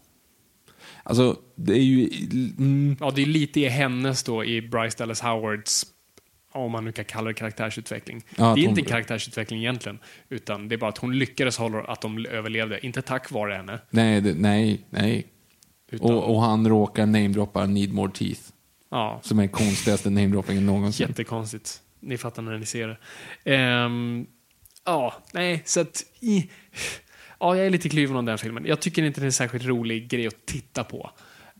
Alltså, 1.03 1.37
det 1.55 1.73
är 1.73 1.83
ju... 1.83 2.09
Mm, 2.59 2.97
Ja, 3.01 3.11
det 3.11 3.23
är 3.23 3.27
lite 3.27 3.61
i 3.61 3.69
hennes 3.69 4.23
då, 4.23 4.45
i 4.45 4.63
Bryce 4.63 4.99
Dallas 4.99 5.21
Howards, 5.21 5.87
om 6.57 6.73
man 6.73 6.85
nu 6.85 6.93
kan 6.93 7.05
kalla 7.05 7.29
det 7.29 7.35
karaktärsutveckling. 7.35 8.23
Ja, 8.29 8.35
det 8.37 8.61
är 8.61 8.67
hon- 8.67 8.79
inte 8.79 8.83
karaktärsutveckling 8.83 9.61
egentligen, 9.61 9.99
utan 10.29 10.69
det 10.69 10.75
är 10.75 10.77
bara 10.77 10.91
att 10.91 10.99
hon 10.99 11.19
lyckades 11.19 11.59
hålla 11.59 11.81
att 11.83 12.01
de 12.01 12.27
överlevde. 12.27 12.87
Inte 12.87 13.03
tack 13.03 13.31
vare 13.31 13.55
henne. 13.55 13.79
nej, 13.91 14.21
det, 14.21 14.35
nej, 14.35 14.81
nej. 14.91 15.27
Utan, 15.91 16.11
Och, 16.11 16.35
och 16.35 16.43
han 16.43 16.69
råkar 16.69 17.07
namedroppa 17.07 17.67
Need 17.67 17.93
More 17.93 18.13
Teeth. 18.13 18.41
ja, 18.91 19.21
Som 19.23 19.39
är 19.39 19.47
konstigaste 19.47 20.11
namedroppingen 20.11 20.67
någonsin. 20.67 21.07
jättekonstigt. 21.09 21.81
Ni 22.01 22.19
fattar 22.19 22.43
när 22.43 22.59
ni 22.59 22.67
ser 22.67 22.89
det. 22.89 22.99
Ehm, 23.57 24.27
ja, 24.85 25.15
nej, 25.33 25.63
så 25.65 25.81
att... 25.81 26.05
I, 26.21 26.51
ja, 27.41 27.57
jag 27.57 27.67
är 27.67 27.71
lite 27.71 27.89
kluven 27.89 28.17
om 28.17 28.25
den 28.25 28.39
filmen. 28.39 28.65
Jag 28.67 28.81
tycker 28.81 29.03
inte 29.03 29.21
det 29.21 29.25
är 29.25 29.27
en 29.27 29.33
särskilt 29.33 29.65
rolig 29.65 30.09
grej 30.09 30.27
att 30.27 30.47
titta 30.47 30.85
på. 30.85 31.11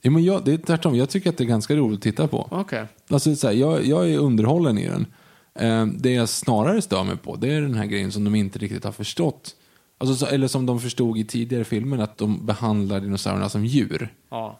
Ja, 0.07 0.11
men 0.11 0.25
jag, 0.25 0.45
det 0.45 0.53
är 0.53 0.59
tvärtom. 0.59 0.95
Jag 0.97 1.09
tycker 1.09 1.31
att 1.31 1.37
det 1.39 1.45
är 1.45 1.49
ganska 1.49 1.75
roligt 1.77 1.97
att 1.99 2.03
titta 2.03 2.29
på. 2.29 2.49
Okej. 2.51 2.85
Alltså, 3.11 3.37
så 3.37 3.47
här, 3.47 3.55
jag, 3.55 3.85
jag 3.87 4.11
är 4.11 4.19
underhållen 4.19 4.79
i 4.79 4.89
den. 4.89 5.07
Eh, 5.55 5.87
det 5.87 6.11
jag 6.13 6.29
snarare 6.29 6.83
stör 6.83 7.05
mig 7.05 7.17
på, 7.17 7.37
det 7.37 7.55
är 7.55 7.61
den 7.61 7.75
här 7.75 7.87
grejen 7.87 8.13
som 8.13 8.25
de 8.25 8.35
inte 8.35 8.59
riktigt 8.59 8.85
har 8.85 8.93
förstått. 8.93 9.55
Alltså, 9.99 10.17
så, 10.17 10.27
eller 10.27 10.49
som 10.49 10.67
de 10.67 10.81
förstod 10.81 11.19
i 11.19 11.25
tidigare 11.25 11.65
filmer, 11.65 11.99
att 11.99 12.19
de 12.19 12.47
behandlar 12.47 13.01
dinosaurierna 13.01 13.49
som 13.49 13.65
djur. 13.65 14.13
Ja. 14.31 14.59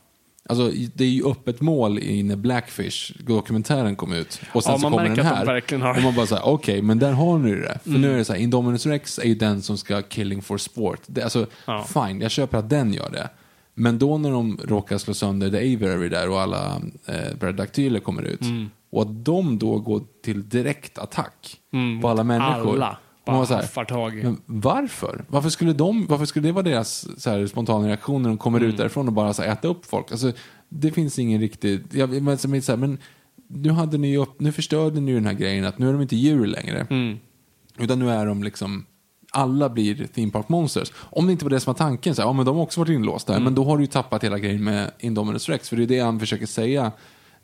Alltså, 0.49 0.71
det 0.95 1.05
är 1.05 1.09
ju 1.09 1.27
öppet 1.31 1.61
mål 1.61 1.99
i 1.99 2.23
när 2.23 2.37
Blackfish-dokumentären 2.37 3.97
kom 3.97 4.13
ut. 4.13 4.41
Och 4.55 4.65
sen 4.65 4.73
Ja, 4.73 4.79
så 4.79 4.91
kommer 4.91 5.03
den 5.09 5.27
här. 5.27 5.47
har- 5.81 5.97
Och 5.97 6.03
man 6.03 6.15
bara 6.15 6.27
såhär, 6.27 6.47
okej, 6.47 6.83
men 6.83 6.99
där 6.99 7.13
har 7.13 7.39
ni 7.39 7.51
det. 7.55 7.79
För 7.83 7.91
nu 7.91 8.13
är 8.13 8.17
det 8.17 8.25
så 8.25 8.33
här, 8.33 8.41
Indominus 8.41 8.87
Rex 8.87 9.19
är 9.19 9.25
ju 9.25 9.35
den 9.35 9.63
som 9.63 9.79
ska 9.79 10.03
killing 10.03 10.43
for 10.43 10.59
sport. 10.59 11.01
Det, 11.07 11.23
alltså, 11.23 11.47
Ja. 11.67 11.85
fine, 11.95 12.21
jag 12.21 12.31
köper 12.31 12.59
att 12.59 12.71
den 12.71 12.93
gör 12.93 13.11
det. 13.11 13.29
Men 13.79 13.99
då 13.99 14.19
när 14.19 14.31
de 14.31 14.59
råkar 14.65 14.99
slå 14.99 15.15
sönder 15.15 15.51
The 15.51 15.57
Aviary 15.57 16.09
där 16.09 16.29
och 16.31 16.41
alla 16.41 16.81
eh, 17.07 17.37
pterodaktyler 17.39 18.01
kommer 18.01 18.23
ut. 18.23 18.41
Mm. 18.43 18.71
Och 18.91 19.03
att 19.03 19.25
de 19.25 19.59
då 19.59 19.79
går 19.79 20.03
till 20.25 20.49
direkt 20.49 20.99
attack 20.99 21.61
Mm, 21.73 22.01
på 22.01 22.09
alla 22.09 22.25
människor. 22.25 22.75
alla. 22.75 22.99
Och 23.25 23.33
man 23.33 23.37
Bara 23.37 23.47
så 23.47 23.55
här, 23.81 23.85
tag. 23.85 24.15
men 24.25 24.41
varför? 24.47 25.25
Varför 25.29 25.49
skulle, 25.49 25.73
de, 25.73 26.07
varför 26.07 26.25
skulle 26.25 26.49
det 26.49 26.53
vara 26.53 26.63
deras 26.63 27.07
så 27.23 27.31
här, 27.31 27.47
spontana 27.47 27.89
reaktion 27.89 28.23
när 28.23 28.29
de 28.29 28.39
kommer 28.39 28.59
Mm. 28.59 28.71
ut 28.71 28.77
därifrån 28.77 29.07
och 29.07 29.13
bara 29.13 29.33
så 29.35 29.43
här, 29.43 29.53
äta 29.53 29.69
upp 29.69 29.87
folk? 29.87 30.11
Alltså, 30.13 30.33
det 30.69 30.91
finns 30.91 31.19
ingen 31.19 31.41
riktig... 31.41 31.81
Jag, 31.93 32.23
men, 32.23 32.39
så 32.39 32.49
här, 32.49 32.77
men 32.77 32.99
nu, 33.49 33.71
hade 33.71 33.99
ni 33.99 34.17
upp, 34.17 34.41
nu 34.41 34.53
förstörde 34.53 35.01
ni 35.01 35.11
ju 35.11 35.17
den 35.17 35.27
här 35.27 35.33
grejen 35.35 35.65
att 35.65 35.79
nu 35.79 35.89
är 35.89 35.93
de 35.93 36.03
inte 36.03 36.17
djur 36.17 36.47
längre. 36.47 36.87
Mm. 36.91 37.19
Utan 37.79 37.99
nu 37.99 38.11
är 38.11 38.27
de 38.27 38.43
liksom... 38.43 38.87
Alla 39.37 39.69
blir 39.69 40.07
theme 40.15 40.33
park 40.33 40.49
monsters. 40.49 40.93
Om 40.97 41.27
det 41.27 41.33
inte 41.33 41.45
var 41.45 41.51
det 41.51 41.61
som 41.61 41.73
var 41.73 41.79
tanken, 41.79 42.15
så 42.15 42.23
här, 42.23 42.29
ja, 42.29 42.33
men 42.33 42.47
de 42.47 42.57
har 42.57 42.63
också 42.63 42.81
varit 42.81 42.91
inlåsta. 42.91 43.33
Mm. 43.33 43.45
Men 43.45 43.55
då 43.55 43.65
har 43.65 43.77
du 43.77 43.83
ju 43.83 43.87
tappat 43.87 44.25
hela 44.25 44.39
grejen 44.39 44.65
med 44.65 44.91
Indominus 44.99 45.49
Rex. 45.49 45.69
För 45.69 45.77
det 45.77 45.83
är 45.83 45.87
det 45.87 46.01
han 46.01 46.21
försöker 46.21 46.47
säga, 46.47 46.93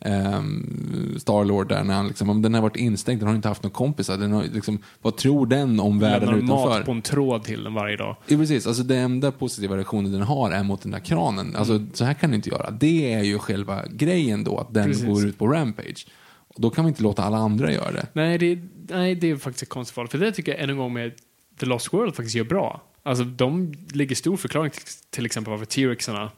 um, 0.05 1.15
Starlord 1.19 1.69
där, 1.69 1.85
när 1.85 1.95
han 1.95 2.09
liksom, 2.09 2.31
om 2.31 2.43
den 2.43 2.55
har 2.55 2.63
varit 2.63 2.77
instängd, 2.77 3.21
den 3.21 3.29
har 3.29 3.35
inte 3.35 3.49
haft 3.49 3.63
några 3.63 3.75
kompisar. 3.75 4.17
Den 4.17 4.33
har, 4.33 4.45
liksom, 4.55 4.79
vad 5.03 5.17
tror 5.17 5.47
den 5.47 5.81
om 5.81 5.99
världen 5.99 6.29
Lämnar 6.29 6.45
utanför? 6.45 6.79
mat 6.79 6.85
på 6.85 6.93
en 6.93 7.03
tråd 7.03 7.45
till 7.45 7.65
den 7.65 7.75
varje 7.75 7.97
dag. 7.97 8.17
Ja, 8.27 8.37
precis. 8.37 8.67
Alltså, 8.67 8.83
den 8.83 8.99
enda 8.99 9.33
positiva 9.33 9.77
reaktionen 9.77 10.13
den 10.13 10.23
har 10.23 10.51
är 10.51 10.63
mot 10.63 10.83
den 10.83 10.93
där 10.93 10.99
kranen. 11.01 11.57
Alltså, 11.57 11.87
Så 11.93 12.05
här 12.05 12.15
kan 12.15 12.31
du 12.31 12.37
inte 12.37 12.51
göra. 12.51 12.71
Det 12.71 13.13
är 13.13 13.23
ju 13.23 13.39
själva 13.39 13.83
grejen 13.91 14.45
då, 14.45 14.59
att 14.59 14.75
den 14.75 14.85
Precis. 14.85 15.05
går 15.05 15.27
ut 15.27 15.39
på 15.39 15.47
rampage. 15.49 16.07
Och 16.55 16.61
då 16.61 16.71
kan 16.71 16.85
vi 16.85 16.89
inte 16.89 17.03
låta 17.03 17.23
alla 17.23 17.37
andra 17.37 17.73
göra 17.73 17.93
det. 17.93 18.07
Nej, 18.13 18.39
det, 18.39 18.59
nej, 18.89 19.15
det 19.15 19.31
är 19.31 19.37
faktiskt 19.37 19.69
konstigt. 19.69 20.11
För 20.11 20.19
det 20.19 20.33
tycker 20.33 20.53
jag 20.53 20.61
än 20.61 20.71
en 20.71 20.77
gång 20.77 20.93
med 20.93 21.13
The 21.59 21.67
Lost 21.67 21.93
World 21.93 22.15
faktiskt 22.17 22.35
gör 22.37 22.45
bra. 22.45 22.83
Alltså, 23.03 23.25
de 23.25 23.75
lägger 23.93 24.15
stor 24.17 24.37
förklaring 24.37 24.71
till, 24.71 24.83
till 25.11 25.27
exempel 25.27 25.51
varför 25.51 25.67
T-Rexarna 25.67 26.31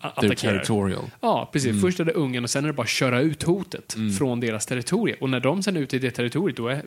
attackerar. 0.00 0.34
territorial. 0.36 1.10
Ja, 1.20 1.50
precis. 1.52 1.70
Mm. 1.70 1.80
Först 1.82 2.00
är 2.00 2.04
det 2.04 2.12
ungen 2.12 2.44
och 2.44 2.50
sen 2.50 2.64
är 2.64 2.68
det 2.68 2.72
bara 2.74 2.82
att 2.82 2.88
köra 2.88 3.20
ut 3.20 3.42
hotet 3.42 3.96
från 4.18 4.40
deras 4.40 4.66
territorium. 4.66 5.18
Och 5.20 5.30
när 5.30 5.40
de 5.40 5.62
sen 5.62 5.76
är 5.76 5.80
ute 5.80 5.96
i 5.96 5.98
det 5.98 6.10
territoriet, 6.10 6.56
då, 6.56 6.68
är, 6.68 6.82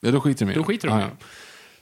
Ja, 0.00 0.10
då 0.10 0.20
skiter 0.20 0.46
de 0.46 0.52
i 0.52 0.54
då 0.54 0.64
skiter 0.64 0.88
de 0.88 0.98
i 0.98 1.02
ja. 1.02 1.08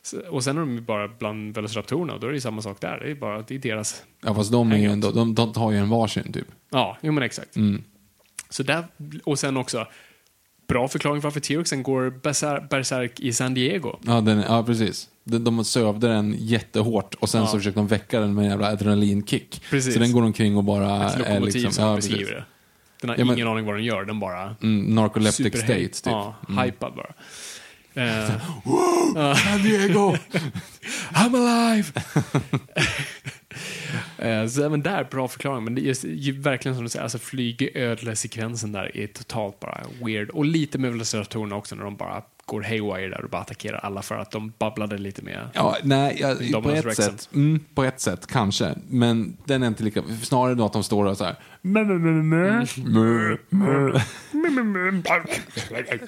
Så- 0.02 0.20
Och 0.30 0.44
sen 0.44 0.56
är 0.56 0.60
de 0.60 0.74
ju 0.74 0.80
bara 0.80 1.08
bland 1.08 1.54
velociraptorerna 1.54 2.14
och 2.14 2.20
då 2.20 2.26
är 2.26 2.30
det 2.30 2.36
ju 2.36 2.40
samma 2.40 2.62
sak 2.62 2.80
där. 2.80 2.98
Det 3.00 3.10
är 3.10 3.14
bara 3.14 3.42
det 3.42 3.54
är 3.54 3.58
deras... 3.58 4.02
ja, 4.24 4.34
fast 4.34 4.52
de, 4.52 4.72
är 4.72 4.88
ändå, 4.88 5.10
de, 5.10 5.34
de 5.34 5.52
tar 5.52 5.70
ju 5.70 5.78
en 5.78 5.88
varsin 5.88 6.32
typ. 6.32 6.46
Ja, 6.70 6.98
jo 7.02 7.12
men 7.12 7.22
exakt. 7.22 7.56
Mm. 7.56 7.84
Så 8.48 8.62
där, 8.62 8.84
och 9.24 9.38
sen 9.38 9.56
också, 9.56 9.86
bra 10.72 10.88
förklaring 10.88 11.20
varför 11.20 11.40
T-Rexen 11.40 11.82
går 11.82 12.10
bersär- 12.22 12.68
berserk 12.68 13.20
i 13.20 13.32
San 13.32 13.54
Diego. 13.54 13.98
Ja, 14.02 14.20
den, 14.20 14.38
ja, 14.48 14.62
precis. 14.62 15.08
De, 15.24 15.38
de 15.44 15.64
sövde 15.64 16.08
den 16.08 16.34
jättehårt 16.38 17.14
och 17.14 17.28
sen 17.28 17.46
så 17.46 17.56
försökte 17.58 17.80
de 17.80 17.86
väcka 17.86 18.20
den 18.20 18.34
med 18.34 18.44
en 18.44 18.50
jävla 18.50 18.66
adrenalinkick. 18.66 19.62
Precis. 19.70 19.94
Så 19.94 20.00
den 20.00 20.12
går 20.12 20.22
omkring 20.22 20.56
och 20.56 20.64
bara 20.64 21.06
Ett 21.06 21.14
är 21.14 21.18
lokomotiv 21.18 21.54
liksom... 21.54 21.72
som 21.72 21.84
Ja, 21.84 21.96
beskriver 21.96 22.30
det. 22.32 22.44
Den 23.00 23.10
har 23.10 23.16
Ja, 23.16 23.24
men- 23.24 23.34
ingen 23.34 23.48
aning 23.48 23.64
vad 23.66 23.74
den 23.74 23.84
gör, 23.84 24.04
den 24.04 24.20
bara... 24.20 24.56
Mm, 24.62 24.94
narcoleptic 24.94 25.46
state, 25.58 25.88
typ. 25.88 26.06
Ja, 26.06 26.34
hypad 26.64 26.92
bara. 26.94 27.12
Eh, 27.94 28.28
San 29.36 29.62
Diego! 29.62 30.16
I'm 31.12 31.36
alive! 31.36 31.92
Eh, 34.18 34.46
så 34.46 34.64
även 34.64 34.82
där, 34.82 35.04
bra 35.04 35.28
förklaring. 35.28 35.64
Men 35.64 35.74
det 35.74 35.80
är 35.80 35.84
just, 35.84 36.04
verkligen 36.38 36.74
som 36.74 36.84
du 36.84 36.90
säger, 36.90 37.02
alltså 37.02 37.18
flygödlesekvensen 37.18 38.72
där 38.72 38.96
är 38.96 39.06
totalt 39.06 39.60
bara 39.60 39.80
weird. 40.04 40.30
Och 40.30 40.44
lite 40.44 40.78
med 40.78 40.92
velociratorerna 40.92 41.56
också 41.56 41.74
när 41.74 41.84
de 41.84 41.96
bara 41.96 42.22
går 42.46 42.62
haywire 42.62 43.08
där 43.08 43.24
och 43.24 43.30
bara 43.30 43.42
attackerar 43.42 43.78
alla 43.78 44.02
för 44.02 44.14
att 44.18 44.30
de 44.30 44.52
babblade 44.58 44.98
lite 44.98 45.22
med. 45.22 45.48
Ja, 45.54 45.76
nej, 45.82 46.16
ja, 46.20 46.60
på 46.62 46.70
ett 46.70 46.84
Rexen. 46.84 47.04
sätt. 47.04 47.28
Mm, 47.34 47.60
på 47.74 47.84
ett 47.84 48.00
sätt, 48.00 48.26
kanske. 48.26 48.74
Men 48.88 49.36
den 49.44 49.62
är 49.62 49.66
inte 49.66 49.84
lika... 49.84 50.02
Snarare 50.22 50.54
då 50.54 50.64
att 50.64 50.72
de 50.72 50.82
står 50.82 51.04
och 51.04 51.16
så 51.16 51.24
här... 51.24 51.36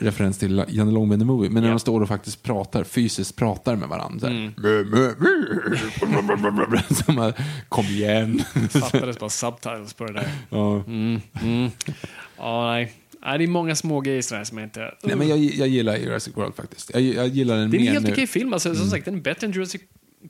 Referens 0.00 0.38
till 0.38 0.64
Janne 0.68 0.92
Långben 0.92 1.18
the 1.18 1.24
Movie. 1.24 1.50
Men 1.50 1.62
när 1.62 1.70
de 1.70 1.78
står 1.78 2.00
och 2.00 2.08
faktiskt 2.08 2.42
pratar, 2.42 2.84
fysiskt 2.84 3.36
pratar 3.36 3.76
med 3.76 3.88
varandra. 3.88 4.28
Här. 4.28 4.52
Man, 7.12 7.32
Kom 7.68 7.84
igen. 7.84 8.42
Fattades 8.70 9.18
bara 9.18 9.30
subtitles 9.30 9.94
på 9.94 10.04
det 10.04 10.12
där. 10.12 10.28
ja. 10.50 10.84
Ja, 12.38 12.70
nej. 12.72 12.92
Nej. 13.24 13.38
Det 13.38 13.44
är 13.44 13.48
många 13.48 13.74
små 13.74 14.00
grejer 14.00 14.22
sådär 14.22 14.44
som 14.44 14.58
jag 14.58 14.66
inte... 14.66 14.94
Nej, 15.02 15.16
men 15.16 15.28
jag, 15.28 15.38
jag 15.38 15.68
gillar 15.68 15.96
Jurassic 15.96 16.36
World 16.36 16.54
faktiskt. 16.54 16.90
Jag, 16.94 17.02
jag 17.02 17.28
gillar 17.28 17.56
den 17.56 17.70
Det 17.70 17.76
är 17.76 17.78
en 17.78 17.84
mer 17.84 17.92
helt 17.92 18.06
nu. 18.06 18.12
okej 18.12 18.26
film. 18.26 18.52
Alltså, 18.52 18.74
Som 18.74 18.90
sagt, 18.90 19.04
den 19.04 19.14
är 19.14 19.20
bättre 19.20 19.46
än 19.46 19.52
Jurassic 19.52 19.82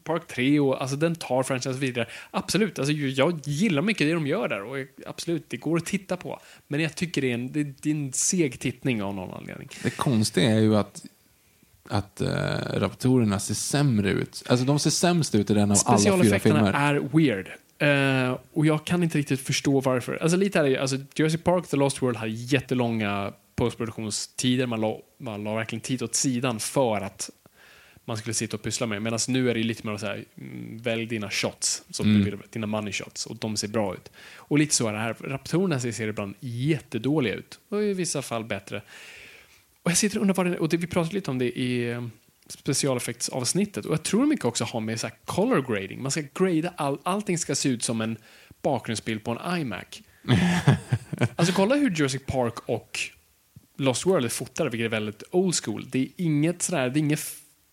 Park 0.04 0.26
3 0.26 0.60
och 0.60 0.80
alltså, 0.82 0.96
den 0.96 1.14
tar 1.14 1.42
franchise 1.42 1.78
vidare. 1.78 2.06
Absolut, 2.30 2.78
alltså, 2.78 2.92
jag 2.92 3.40
gillar 3.44 3.82
mycket 3.82 4.06
det 4.06 4.12
de 4.12 4.26
gör 4.26 4.48
där 4.48 4.62
och 4.62 4.76
absolut, 5.06 5.44
det 5.48 5.56
går 5.56 5.76
att 5.76 5.86
titta 5.86 6.16
på. 6.16 6.40
Men 6.68 6.80
jag 6.80 6.94
tycker 6.94 7.22
det 7.22 7.30
är 7.30 7.34
en, 7.34 7.52
det, 7.52 7.64
det 7.64 7.90
är 7.90 7.94
en 7.94 8.12
seg 8.12 8.60
tittning 8.60 9.02
av 9.02 9.14
någon 9.14 9.34
anledning. 9.34 9.68
Det 9.82 9.90
konstiga 9.96 10.50
är 10.50 10.60
ju 10.60 10.76
att, 10.76 11.04
att 11.88 12.20
äh, 12.20 12.28
raptorerna 12.74 13.40
ser 13.40 13.54
sämre 13.54 14.10
ut. 14.10 14.42
Alltså 14.48 14.66
de 14.66 14.78
ser 14.78 14.90
sämst 14.90 15.34
ut 15.34 15.50
i 15.50 15.54
den 15.54 15.62
av 15.62 15.78
alla 15.84 15.98
fyra 15.98 15.98
Specialeffekterna 15.98 16.72
filmer. 16.72 16.72
är 16.72 17.00
weird. 17.18 17.48
Eh, 17.84 18.38
och 18.52 18.66
jag 18.66 18.84
kan 18.84 19.02
inte 19.02 19.18
riktigt 19.18 19.40
förstå 19.40 19.80
varför. 19.80 20.18
Alltså 20.22 20.36
lite 20.36 20.58
är 20.58 20.64
det, 20.64 20.78
alltså 20.78 20.96
Jurassic 21.14 21.42
Park 21.42 21.68
The 21.68 21.76
Lost 21.76 22.02
World 22.02 22.16
hade 22.16 22.32
jättelånga 22.32 23.32
postproduktionstider. 23.56 24.66
Man 24.66 24.80
la, 24.80 24.98
man 25.18 25.44
la 25.44 25.54
verkligen 25.54 25.80
tid 25.80 26.02
åt 26.02 26.14
sidan 26.14 26.60
för 26.60 27.00
att 27.00 27.30
man 28.04 28.16
skulle 28.16 28.34
sitta 28.34 28.56
och 28.56 28.62
pyssla 28.62 28.86
med. 28.86 29.02
Medan 29.02 29.18
nu 29.28 29.50
är 29.50 29.54
det 29.54 29.62
lite 29.62 29.86
mer 29.86 29.96
så 29.96 30.06
här, 30.06 30.24
mm, 30.38 30.78
välj 30.78 31.06
dina 31.06 31.30
shots, 31.30 31.82
som 31.90 32.14
du 32.14 32.24
vill, 32.24 32.38
dina 32.50 32.66
money 32.66 32.92
shots, 32.92 33.26
och 33.26 33.36
de 33.36 33.56
ser 33.56 33.68
bra 33.68 33.94
ut. 33.94 34.10
Och 34.36 34.58
lite 34.58 34.74
så 34.74 34.88
är 34.88 34.92
det 34.92 34.98
här. 34.98 35.14
Raptorerna 35.20 35.80
ser 35.80 36.08
ibland 36.08 36.34
jättedåliga 36.40 37.34
ut, 37.34 37.60
och 37.68 37.82
i 37.82 37.94
vissa 37.94 38.22
fall 38.22 38.44
bättre. 38.44 38.82
Och 39.82 39.90
jag 39.90 39.96
sitter 39.98 40.16
och 40.16 40.20
undrar 40.20 40.34
vad 40.34 40.46
det 40.46 40.58
och 40.58 40.68
det, 40.68 40.76
vi 40.76 40.86
pratade 40.86 41.14
lite 41.14 41.30
om 41.30 41.38
det 41.38 41.58
i 41.58 42.00
specialeffektsavsnittet. 42.48 43.86
Och 43.86 43.92
jag 43.92 44.02
tror 44.02 44.26
mycket 44.26 44.44
också 44.44 44.64
har 44.64 44.80
med 44.80 45.00
så 45.00 45.06
här 45.06 45.16
color 45.24 45.62
grading. 45.62 46.02
Man 46.02 46.10
ska 46.10 46.22
grada 46.34 46.72
all, 46.76 46.98
allting 47.02 47.38
ska 47.38 47.54
se 47.54 47.68
ut 47.68 47.82
som 47.82 48.00
en 48.00 48.16
bakgrundsbild 48.62 49.24
på 49.24 49.30
en 49.30 49.60
iMac. 49.60 50.02
alltså 51.36 51.54
kolla 51.54 51.74
hur 51.74 51.90
Jurassic 51.90 52.22
Park 52.26 52.68
och 52.68 52.98
Lost 53.76 54.06
World 54.06 54.24
är 54.24 54.28
fotade, 54.28 54.70
vilket 54.70 54.84
är 54.84 54.90
väldigt 54.90 55.22
old 55.30 55.54
school. 55.54 55.86
Det 55.90 55.98
är 55.98 56.08
inget 56.16 56.62
sådär, 56.62 56.90
det 56.90 56.98
är 56.98 57.00
inget 57.00 57.20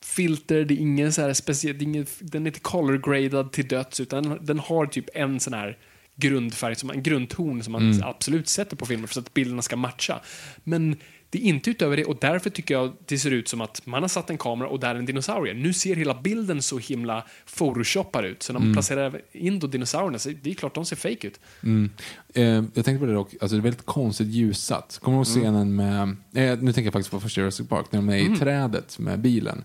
filter, 0.03 0.65
det 0.65 0.73
är 0.73 0.77
ingen 0.77 1.13
så 1.13 1.21
här 1.21 1.33
speciell, 1.33 1.77
det 1.77 1.83
är 1.83 1.87
inget, 1.87 2.17
den 2.19 2.43
är 2.43 2.47
inte 2.47 2.59
color 2.59 2.97
gradad 2.97 3.51
till 3.51 3.67
döds, 3.67 3.99
utan 3.99 4.37
den 4.41 4.59
har 4.59 4.85
typ 4.85 5.09
en 5.13 5.39
sån 5.39 5.53
här 5.53 5.77
grundfärg, 6.21 6.75
som, 6.75 6.89
en 6.89 7.03
grundton 7.03 7.63
som 7.63 7.71
man 7.71 8.03
absolut 8.03 8.47
sätter 8.47 8.75
på 8.75 8.85
filmer 8.85 9.07
för 9.07 9.21
att 9.21 9.33
bilderna 9.33 9.61
ska 9.61 9.75
matcha. 9.75 10.21
Men 10.63 10.95
det 11.31 11.39
är 11.39 11.43
inte 11.43 11.69
utöver 11.69 11.97
det 11.97 12.05
och 12.05 12.17
därför 12.21 12.49
tycker 12.49 12.73
jag 12.73 12.93
det 13.05 13.17
ser 13.17 13.31
ut 13.31 13.47
som 13.47 13.61
att 13.61 13.85
man 13.85 14.01
har 14.01 14.09
satt 14.09 14.29
en 14.29 14.37
kamera 14.37 14.69
och 14.69 14.79
där 14.79 14.95
är 14.95 14.99
en 14.99 15.05
dinosaurie. 15.05 15.53
Nu 15.53 15.73
ser 15.73 15.95
hela 15.95 16.21
bilden 16.21 16.61
så 16.61 16.77
himla 16.77 17.25
photoshoppad 17.57 18.25
ut, 18.25 18.43
så 18.43 18.53
när 18.53 18.59
man 18.59 18.73
placerar 18.73 19.21
in 19.31 19.59
då 19.59 19.67
dinosaurierna, 19.67 20.19
så 20.19 20.29
det 20.41 20.49
är 20.49 20.53
klart 20.53 20.75
de 20.75 20.85
ser 20.85 20.95
fake 20.95 21.27
ut. 21.27 21.39
Mm. 21.63 21.89
Eh, 22.33 22.43
jag 22.43 22.85
tänkte 22.85 22.97
på 22.97 23.05
det 23.05 23.13
dock, 23.13 23.33
alltså 23.41 23.55
det 23.55 23.59
är 23.59 23.63
väldigt 23.63 23.85
konstigt 23.85 24.27
ljussatt. 24.27 24.99
Kommer 25.01 25.17
du 25.17 25.19
ihåg 25.19 25.25
scenen 25.25 25.75
med, 25.75 26.01
eh, 26.01 26.59
nu 26.59 26.73
tänker 26.73 26.83
jag 26.83 26.93
faktiskt 26.93 27.11
på 27.11 27.19
första 27.19 27.41
Jurassic 27.41 27.67
Park, 27.67 27.85
när 27.91 27.99
de 27.99 28.09
är 28.09 28.17
i 28.17 28.37
trädet 28.37 28.99
med 28.99 29.19
bilen. 29.19 29.63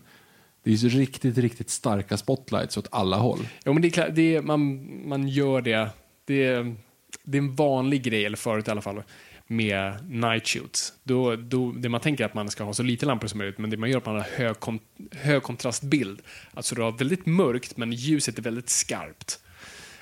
Det 0.62 0.70
är 0.70 0.72
ju 0.72 0.90
så 0.90 0.96
riktigt, 0.98 1.38
riktigt 1.38 1.70
starka 1.70 2.16
spotlights 2.16 2.76
åt 2.76 2.88
alla 2.90 3.16
håll. 3.16 3.48
Jo, 3.64 3.72
men 3.72 3.82
det 3.82 3.88
är 3.88 3.90
klart, 3.90 4.08
det 4.14 4.36
är, 4.36 4.42
man, 4.42 4.88
man 5.08 5.28
gör 5.28 5.60
det. 5.60 5.88
Det 6.26 6.44
är, 6.44 6.76
det 7.24 7.38
är 7.38 7.42
en 7.42 7.54
vanlig 7.54 8.02
grej, 8.02 8.24
eller 8.24 8.36
förut 8.36 8.68
i 8.68 8.70
alla 8.70 8.82
fall, 8.82 9.02
med 9.46 10.10
night 10.10 10.48
shoots. 10.48 10.92
Då, 11.04 11.36
då, 11.36 11.72
det 11.72 11.88
man 11.88 12.00
tänker 12.00 12.24
är 12.24 12.28
att 12.28 12.34
man 12.34 12.48
ska 12.50 12.64
ha 12.64 12.74
så 12.74 12.82
lite 12.82 13.06
lampor 13.06 13.28
som 13.28 13.38
möjligt, 13.38 13.58
men 13.58 13.70
det 13.70 13.76
man 13.76 13.88
gör 13.90 13.96
är 13.96 14.00
att 14.00 14.06
man 14.06 14.14
har 14.14 14.22
hög, 14.22 14.60
kon, 14.60 14.78
hög 15.12 15.42
kontrastbild. 15.42 16.20
Alltså 16.54 16.74
du 16.74 16.82
har 16.82 16.92
väldigt 16.92 17.26
mörkt, 17.26 17.76
men 17.76 17.92
ljuset 17.92 18.38
är 18.38 18.42
väldigt 18.42 18.68
skarpt. 18.68 19.40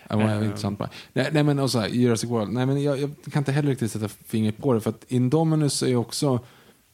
Det 0.08 0.16
var 0.16 0.22
Eh. 0.24 0.44
intressant 0.44 0.78
bara. 0.78 0.90
Nej, 1.12 1.28
nej 1.32 1.42
men 1.42 1.58
och 1.58 1.70
så 1.70 1.78
här, 1.78 1.88
Jurassic 1.88 2.30
World, 2.30 2.52
nej 2.52 2.66
men 2.66 2.82
jag, 2.82 2.98
jag 3.00 3.10
kan 3.32 3.40
inte 3.40 3.52
heller 3.52 3.70
riktigt 3.70 3.90
sätta 3.92 4.08
fingret 4.08 4.56
på 4.58 4.72
det, 4.72 4.80
för 4.80 4.90
att 4.90 5.04
Indominus 5.08 5.82
är 5.82 5.86
ju 5.86 5.96
också, 5.96 6.44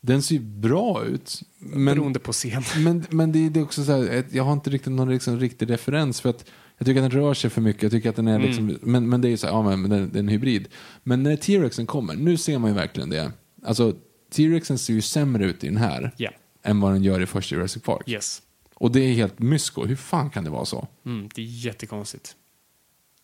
den 0.01 0.23
ser 0.23 0.35
ju 0.35 0.41
bra 0.41 1.05
ut. 1.05 1.43
Men, 1.59 1.85
beroende 1.85 2.19
på 2.19 2.33
scen. 2.33 2.63
men, 2.79 3.05
men 3.11 3.33
det, 3.33 3.47
är- 3.47 3.51
det 3.51 3.61
är 3.61 3.65
också 3.65 3.85
så 3.85 3.93
här, 3.93 4.25
jag 4.33 4.45
har 4.45 4.53
inte 4.53 4.71
riktigt 4.71 4.93
någon 4.93 5.11
liksom, 5.11 5.41
riktig 5.41 5.71
referens 5.71 6.21
för 6.21 6.29
att 6.31 6.45
jag 6.81 6.87
tycker 6.87 7.03
att 7.03 7.11
den 7.11 7.21
rör 7.21 7.35
sig 7.35 7.51
för 7.51 7.61
mycket. 7.61 7.83
Jag 7.83 7.93
tycker 7.93 8.11
att 8.11 8.17
den 8.17 8.29
är 8.29 8.39
liksom, 8.39 8.79
men, 8.83 9.09
men 9.09 9.21
det 9.21 9.29
är 9.29 9.31
ju 9.31 9.37
så 9.37 9.47
här, 9.47 9.55
ja 9.55 9.63
men 9.77 9.91
den, 9.91 9.91
den 10.09 10.15
är 10.17 10.19
en 10.19 10.29
hybrid. 10.29 10.69
Men 11.03 11.23
när 11.23 11.37
T-Rexen 11.37 11.87
kommer, 11.87 12.15
nu 12.15 12.37
ser 12.37 12.59
man 12.59 12.71
ju 12.71 12.75
verkligen 12.77 13.11
det. 13.11 13.33
Alltså 13.65 13.95
T-Rexen 14.33 14.79
ser 14.79 14.93
ju 14.95 15.01
sämre 15.01 15.45
ut 15.45 15.65
i 15.65 15.67
den 15.67 15.77
här 15.77 16.11
Ja. 16.17 16.31
än 16.63 16.81
vad 16.81 16.93
den 16.93 17.03
gör 17.03 17.21
i 17.23 17.27
första 17.27 17.55
Jurassic 17.55 17.83
Park. 17.83 18.09
Yes. 18.09 18.43
Och 18.75 18.93
det 18.93 19.01
är 19.01 19.13
helt 19.13 19.39
mysko. 19.39 19.87
Hur 19.87 19.97
fan 19.97 20.31
kan 20.31 20.45
det 20.45 20.51
vara 20.51 20.65
så? 20.65 20.89
Mm, 21.07 21.29
det 21.35 21.41
är 21.43 21.47
jättekonstigt. 21.47 22.37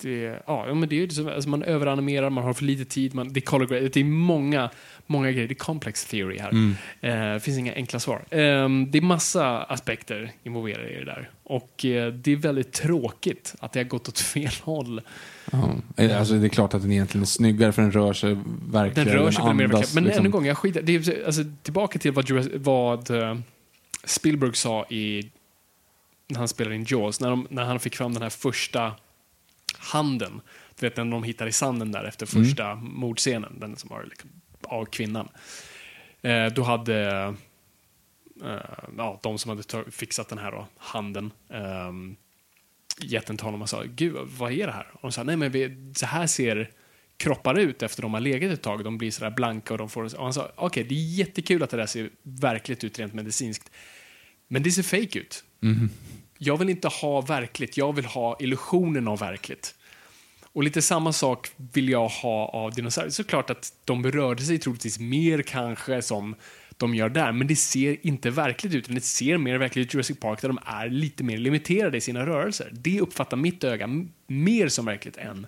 Det, 0.02 0.42
ja, 0.46 0.74
men 0.74 0.88
det 0.88 0.96
är 0.96 1.00
ju 1.00 1.08
så, 1.10 1.30
alltså 1.30 1.48
man 1.50 1.62
överanimerar, 1.62 2.30
man 2.30 2.44
har 2.44 2.52
för 2.52 2.64
lite 2.64 2.84
tid, 2.84 3.14
man, 3.14 3.32
det 3.32 3.38
är 3.38 3.42
color 3.42 3.66
grade, 3.66 3.88
det 3.88 4.00
är 4.00 4.04
många, 4.04 4.70
många 5.06 5.30
grejer. 5.32 5.48
Det 5.48 5.52
är 5.52 5.56
complex 5.56 6.04
theory 6.04 6.38
här. 6.38 6.50
Eh, 7.00 7.32
Det 7.34 7.40
finns 7.40 7.58
inga 7.58 7.74
enkla 7.74 7.98
svar. 8.00 8.24
Eh, 8.30 8.38
det 8.88 8.98
är 8.98 9.00
massa 9.00 9.62
aspekter 9.62 10.32
involverade 10.44 10.90
i 10.90 10.98
det 10.98 11.04
där. 11.04 11.30
Och 11.42 11.84
eh, 11.84 12.12
det 12.12 12.32
är 12.32 12.36
väldigt 12.36 12.72
tråkigt 12.72 13.54
att 13.60 13.72
det 13.72 13.78
har 13.80 13.84
gått 13.84 14.08
åt 14.08 14.18
fel 14.18 14.52
håll. 14.62 15.00
Ja. 15.52 15.74
Eh, 15.96 16.18
Alltså, 16.18 16.34
det 16.34 16.46
är 16.46 16.48
klart 16.48 16.74
att 16.74 16.82
den 16.82 16.92
egentligen 16.92 17.22
är 17.22 17.26
snyggare 17.26 17.72
för 17.72 17.82
den 17.82 17.92
rör 17.92 18.12
sig 18.12 18.30
Den 18.30 18.60
verkligen. 18.72 19.08
rör 19.08 19.30
sig 19.30 19.44
mer 19.44 19.50
andas, 19.50 19.60
verkligen. 19.80 19.94
Men 19.94 20.04
liksom. 20.04 20.20
ännu 20.20 20.26
en 20.26 20.30
gång, 20.32 20.46
jag 20.46 20.58
skiter 20.58 20.82
det 20.82 20.92
är, 21.08 21.26
alltså, 21.26 21.42
Tillbaka 21.62 21.98
till 21.98 22.12
vad, 22.12 22.30
vad 22.54 23.10
eh, 23.10 23.36
Spielberg 24.04 24.54
sa 24.54 24.84
i 24.90 25.30
när 26.28 26.38
han 26.38 26.48
spelade 26.48 26.76
in 26.76 26.84
Jaws, 26.88 27.20
när, 27.20 27.30
de, 27.30 27.46
när 27.50 27.64
han 27.64 27.80
fick 27.80 27.96
fram 27.96 28.12
den 28.12 28.22
här 28.22 28.30
första 28.30 28.92
handen. 29.78 30.40
Du 30.78 30.86
vet, 30.86 30.96
när 30.96 31.04
de 31.04 31.22
hittar 31.22 31.46
i 31.46 31.52
sanden 31.52 31.92
där 31.92 32.04
efter 32.04 32.26
första 32.26 32.74
mordscenen, 32.74 33.60
den 33.60 33.76
som 33.76 33.90
var 33.90 34.04
liksom, 34.04 34.30
av 34.62 34.84
kvinnan. 34.84 35.28
Eh, 36.22 36.46
då 36.46 36.62
hade 36.62 37.24
eh, 38.44 38.60
ja, 38.96 39.20
de 39.22 39.38
som 39.38 39.48
hade 39.48 39.90
fixat 39.90 40.28
den 40.28 40.38
här 40.38 40.52
då, 40.52 40.66
handen 40.76 41.30
eh, 41.50 41.92
gett 43.00 43.30
en 43.30 43.36
tal 43.36 43.52
och 43.52 43.58
man 43.58 43.68
sa, 43.68 43.82
gud 43.86 44.16
vad 44.38 44.52
är 44.52 44.66
det 44.66 44.72
här? 44.72 44.86
Och 44.92 45.02
de 45.02 45.12
sa, 45.12 45.22
nej 45.22 45.36
men 45.36 45.50
vi, 45.50 45.92
så 45.96 46.06
här 46.06 46.26
ser 46.26 46.70
kroppar 47.16 47.58
ut 47.58 47.82
efter 47.82 48.02
de 48.02 48.14
har 48.14 48.20
legat 48.20 48.52
ett 48.52 48.62
tag. 48.62 48.84
De 48.84 48.98
blir 48.98 49.10
sådär 49.10 49.30
blanka 49.30 49.74
och 49.74 49.78
de 49.78 49.88
får... 49.88 50.04
Och 50.16 50.24
han 50.24 50.34
sa, 50.34 50.52
okej 50.56 50.84
det 50.84 50.94
är 50.94 51.18
jättekul 51.18 51.62
att 51.62 51.70
det 51.70 51.76
där 51.76 51.86
ser 51.86 52.10
verkligt 52.22 52.84
ut 52.84 52.98
rent 52.98 53.14
medicinskt. 53.14 53.70
Men 54.48 54.62
det 54.62 54.70
ser 54.70 54.82
fake 54.82 55.18
ut. 55.18 55.44
Jag 56.38 56.56
vill 56.56 56.68
inte 56.68 56.88
ha 56.88 57.20
verkligt, 57.20 57.76
jag 57.76 57.92
vill 57.92 58.04
ha 58.04 58.36
illusionen 58.40 59.08
av 59.08 59.18
verkligt. 59.18 59.74
Och 60.52 60.62
lite 60.64 60.82
samma 60.82 61.12
sak 61.12 61.48
vill 61.72 61.88
jag 61.88 62.08
ha 62.08 62.48
av 62.48 62.72
dinosaurier. 62.74 63.10
Såklart 63.10 63.50
att 63.50 63.72
de 63.84 64.10
rörde 64.10 64.42
sig 64.42 64.58
troligtvis 64.58 64.98
mer 64.98 65.42
kanske 65.42 66.02
som 66.02 66.34
de 66.76 66.94
gör 66.94 67.08
där, 67.08 67.32
men 67.32 67.46
det 67.46 67.56
ser 67.56 68.06
inte 68.06 68.30
verkligt 68.30 68.74
ut. 68.74 68.84
utan 68.84 68.94
Det 68.94 69.00
ser 69.00 69.38
mer 69.38 69.58
verkligt 69.58 69.86
ut 69.86 69.94
i 69.94 69.96
Jurassic 69.96 70.20
Park 70.20 70.40
där 70.40 70.48
de 70.48 70.58
är 70.66 70.88
lite 70.88 71.24
mer 71.24 71.38
limiterade 71.38 71.96
i 71.96 72.00
sina 72.00 72.26
rörelser. 72.26 72.70
Det 72.72 73.00
uppfattar 73.00 73.36
mitt 73.36 73.64
öga 73.64 73.88
mer 74.26 74.68
som 74.68 74.84
verkligt 74.84 75.16
än 75.16 75.46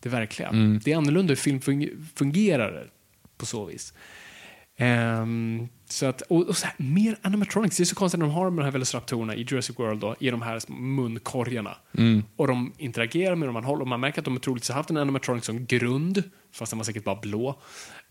det 0.00 0.08
verkliga. 0.08 0.50
Det 0.84 0.92
är 0.92 0.96
annorlunda 0.96 1.30
hur 1.30 1.36
film 1.36 1.60
fung- 1.60 2.06
fungerar 2.16 2.90
på 3.36 3.46
så 3.46 3.64
vis. 3.64 3.94
Ehm, 4.76 5.68
så 5.88 6.06
att, 6.06 6.20
och, 6.22 6.48
och 6.48 6.56
så 6.56 6.66
här, 6.66 6.74
mer 6.76 7.18
animatronics. 7.22 7.76
Det 7.76 7.82
är 7.82 7.84
så 7.84 7.94
konstigt 7.94 8.18
när 8.18 8.26
de 8.26 8.34
har 8.34 8.44
de 8.44 8.58
här 8.58 8.70
velociraptorerna 8.70 9.34
i 9.34 9.42
Jurassic 9.42 9.78
World 9.78 10.00
då, 10.00 10.16
i 10.20 10.30
de 10.30 10.42
här 10.42 10.60
munkorgarna. 10.72 11.76
Och 12.36 12.46
de 12.46 12.72
interagerar 12.78 13.34
med 13.34 13.48
dem, 13.48 13.54
man 13.54 13.64
håller, 13.64 13.82
och 13.82 13.88
man 13.88 14.00
märker 14.00 14.18
att 14.18 14.24
de 14.24 14.40
troligtvis 14.40 14.68
har 14.68 14.76
haft 14.76 14.90
en 14.90 14.96
animatronic 14.96 15.44
som 15.44 15.66
grund, 15.66 16.22
fast 16.52 16.70
den 16.70 16.78
var 16.78 16.84
säkert 16.84 17.04
bara 17.04 17.20
blå. 17.20 17.60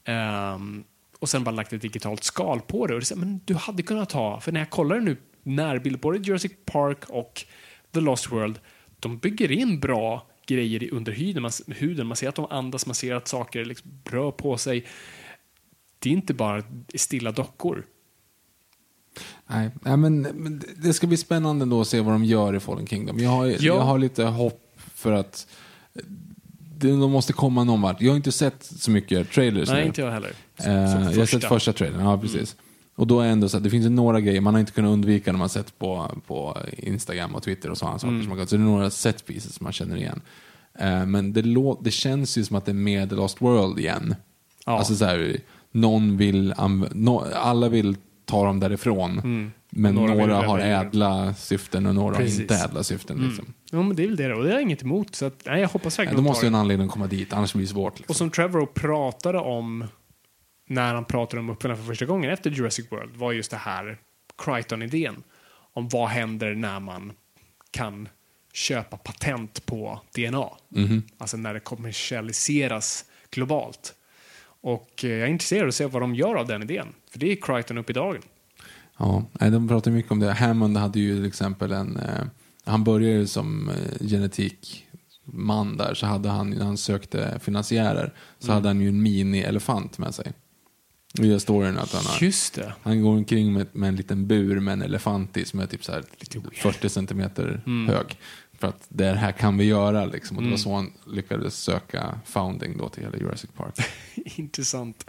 Ehm, 0.05 0.83
och 1.19 1.29
sen 1.29 1.43
bara 1.43 1.51
lagt 1.51 1.73
ett 1.73 1.81
digitalt 1.81 2.23
skal 2.23 2.61
på 2.61 2.87
det. 2.87 2.93
Och 2.93 2.99
det 2.99 3.03
är 3.03 3.05
så 3.05 3.15
här, 3.15 3.19
men 3.19 3.39
du 3.45 3.53
hade 3.53 3.83
kunnat 3.83 4.11
ha, 4.11 4.39
för 4.39 4.51
när 4.51 4.59
jag 4.59 4.69
kollar 4.69 4.99
nu 4.99 5.17
närbild, 5.43 5.99
både 5.99 6.17
Jurassic 6.17 6.51
Park 6.65 7.09
och 7.09 7.45
The 7.93 7.99
Lost 7.99 8.31
World, 8.31 8.59
de 8.99 9.17
bygger 9.17 9.51
in 9.51 9.79
bra 9.79 10.27
grejer 10.47 10.93
under 10.93 11.11
huden. 11.11 11.41
Man, 11.41 11.51
huden. 11.67 12.07
man 12.07 12.17
ser 12.17 12.29
att 12.29 12.35
de 12.35 12.45
andas, 12.49 12.85
man 12.85 12.95
ser 12.95 13.15
att 13.15 13.27
saker 13.27 13.65
liksom 13.65 13.91
rör 14.03 14.31
på 14.31 14.57
sig. 14.57 14.85
Det 15.99 16.09
är 16.09 16.13
inte 16.13 16.33
bara 16.33 16.63
stilla 16.95 17.31
dockor. 17.31 17.85
Nej, 19.47 19.69
nej 19.81 19.97
men, 19.97 20.21
men 20.21 20.61
det 20.77 20.93
ska 20.93 21.07
bli 21.07 21.17
spännande 21.17 21.65
då 21.65 21.81
att 21.81 21.87
se 21.87 22.01
vad 22.01 22.13
de 22.13 22.23
gör 22.23 22.55
i 22.55 22.59
Fallen 22.59 22.87
Kingdom. 22.87 23.19
Jag 23.19 23.29
har, 23.29 23.55
jag 23.65 23.79
har 23.79 23.97
lite 23.99 24.23
hopp 24.23 24.63
för 24.77 25.11
att 25.11 25.47
de 26.79 27.11
måste 27.11 27.33
komma 27.33 27.63
någon 27.63 27.81
vart. 27.81 28.01
Jag 28.01 28.11
har 28.11 28.15
inte 28.15 28.31
sett 28.31 28.63
så 28.63 28.91
mycket 28.91 29.31
trailers 29.31 29.69
Nej, 29.69 29.81
nu. 29.81 29.87
inte 29.87 30.01
jag 30.01 30.11
heller. 30.11 30.33
Eh, 30.55 30.71
jag 30.73 31.19
har 31.19 31.25
sett 31.25 31.43
första 31.43 31.73
trailern, 31.73 31.99
ja 32.01 32.17
precis. 32.17 32.55
Och 32.95 33.07
då 33.07 33.19
är 33.21 33.27
ändå 33.27 33.49
så 33.49 33.57
att 33.57 33.63
det 33.63 33.69
finns 33.69 33.89
några 33.89 34.21
grejer 34.21 34.41
man 34.41 34.53
har 34.53 34.59
inte 34.59 34.71
kunnat 34.71 34.89
undvika 34.91 35.31
när 35.31 35.39
man 35.39 35.49
sett 35.49 35.79
på, 35.79 36.11
på 36.27 36.57
Instagram 36.77 37.35
och 37.35 37.43
Twitter 37.43 37.69
och 37.71 37.77
sådana 37.77 37.99
saker. 37.99 38.19
Som 38.19 38.29
man, 38.29 38.37
kan- 38.37 38.47
så 38.47 38.55
det 38.55 38.61
är 38.61 38.65
några 38.65 38.89
set 38.89 39.25
pieces 39.25 39.53
som 39.55 39.63
man 39.63 39.73
känner 39.73 39.95
igen. 39.97 40.21
Eh, 40.79 41.05
men 41.05 41.33
det, 41.33 41.41
det 41.81 41.91
känns 41.91 42.37
ju 42.37 42.43
som 42.45 42.55
att 42.55 42.65
det 42.65 42.71
är 42.71 42.73
med 42.73 43.09
The 43.09 43.15
Lost 43.15 43.41
World 43.41 43.79
igen. 43.79 44.15
Ja. 44.65 44.77
Alltså 44.77 44.95
så 44.95 45.05
här, 45.05 45.37
någon 45.77 46.17
vill, 46.17 46.53
no, 46.93 47.25
alla 47.33 47.69
vill 47.69 47.97
ta 48.25 48.45
dem 48.45 48.59
därifrån. 48.59 49.51
Men 49.69 49.95
Några 49.95 50.13
några, 50.13 50.47
har 50.47 50.59
ädla 50.59 51.33
syften 51.33 51.85
och 51.85 51.95
några 51.95 52.15
Precis. 52.15 52.35
har 52.35 52.41
inte 52.41 52.55
ädla 52.55 52.83
syften. 52.83 53.17
Liksom. 53.27 53.53
Ja, 53.71 53.81
men 53.81 53.95
det 53.95 54.03
är 54.03 54.07
väl 54.07 54.15
det 54.15 54.27
då. 54.27 54.35
Och 54.35 54.43
det 54.43 54.49
har 54.49 54.53
jag 54.53 54.61
inget 54.61 54.83
emot. 54.83 55.15
Så 55.15 55.25
att, 55.25 55.41
nej, 55.45 55.61
jag 55.61 55.69
hoppas 55.69 55.97
Ja, 55.97 56.01
verkligen 56.01 56.15
då 56.15 56.21
de 56.21 56.29
måste 56.29 56.45
ju 56.45 56.47
en 56.47 56.55
anledning 56.55 56.87
att 56.87 56.93
komma 56.93 57.07
dit, 57.07 57.33
annars 57.33 57.53
blir 57.53 57.63
det 57.63 57.69
svårt. 57.69 57.97
Liksom. 57.97 58.11
Och 58.11 58.15
som 58.15 58.29
Trevor 58.29 58.65
pratade 58.65 59.39
om 59.39 59.85
när 60.69 60.93
han 60.93 61.05
pratade 61.05 61.39
om 61.39 61.49
uppföljaren 61.49 61.81
för 61.81 61.87
första 61.87 62.05
gången 62.05 62.31
efter 62.31 62.49
Jurassic 62.49 62.91
World 62.91 63.15
var 63.15 63.31
just 63.31 63.51
det 63.51 63.57
här 63.57 63.97
Crichton-idén. 64.45 65.23
Om 65.73 65.89
vad 65.89 66.09
händer 66.09 66.55
när 66.55 66.79
man 66.79 67.11
kan 67.71 68.09
köpa 68.53 68.97
patent 68.97 69.65
på 69.65 70.01
DNA. 70.15 70.49
Alltså 71.17 71.37
när 71.37 71.53
det 71.53 71.59
kommersialiseras 71.59 73.05
globalt. 73.31 73.93
Och 74.68 75.03
eh, 75.03 75.10
jag 75.10 75.19
är 75.19 75.27
intresserad 75.27 75.61
av 75.64 75.68
att 75.68 75.76
se 75.76 75.85
vad 75.85 76.02
de 76.02 76.15
gör 76.15 76.35
av 76.35 76.48
den 76.48 76.64
idén. 76.64 76.88
För 77.11 77.19
det 77.19 77.31
är 77.31 77.35
Crichton 77.35 77.77
upp 77.77 77.89
i 77.89 77.94
dagen. 77.94 78.22
Ja, 78.98 79.26
de 79.39 79.68
pratar 79.68 79.91
mycket 79.91 80.11
om 80.11 80.19
det. 80.19 80.31
Hammond 80.34 80.77
hade 80.77 80.99
ju 80.99 81.15
till 81.15 81.26
exempel 81.26 81.72
en, 81.72 81.98
eh, 81.98 82.26
han 82.65 82.84
började 82.84 83.14
ju 83.14 83.27
som 83.27 83.69
eh, 83.69 84.07
genetikman 84.07 85.77
där, 85.77 85.94
så 85.94 86.06
hade 86.06 86.30
han, 86.30 86.49
när 86.49 86.65
han 86.65 86.77
sökte 86.77 87.39
finansiärer, 87.44 88.14
så 88.39 88.52
hade 88.52 88.68
han 88.68 88.81
ju 88.81 88.88
en 88.89 89.07
mini-elefant 89.07 89.98
med 89.98 90.15
sig. 90.15 90.34
Står 91.14 91.39
storyn 91.39 91.77
att 91.77 91.94
han 91.94 92.06
har, 92.06 92.23
Just 92.26 92.53
det. 92.53 92.73
han 92.81 93.02
går 93.02 93.11
omkring 93.11 93.53
med, 93.53 93.68
med 93.72 93.89
en 93.89 93.95
liten 93.95 94.27
bur 94.27 94.60
med 94.60 94.72
en 94.72 94.81
elefant 94.81 95.38
i 95.38 95.45
som 95.45 95.60
är 95.60 95.65
typ 95.65 95.84
så 95.84 95.91
här 95.91 96.03
40 96.53 96.89
centimeter 96.89 97.61
hög. 97.88 98.18
För 98.57 98.67
att 98.67 98.85
det 98.89 99.05
här 99.13 99.31
kan 99.31 99.57
vi 99.57 99.65
göra 99.65 100.05
liksom. 100.05 100.38
Och 100.38 100.43
det 100.43 100.49
var 100.49 100.57
så 100.57 100.75
han 100.75 100.93
lyckades 101.07 101.55
söka 101.55 102.19
founding 102.25 102.77
då 102.77 102.89
till 102.89 103.03
hela 103.03 103.17
Jurassic 103.17 103.49
Park. 103.57 103.75
Intressant 104.15 105.05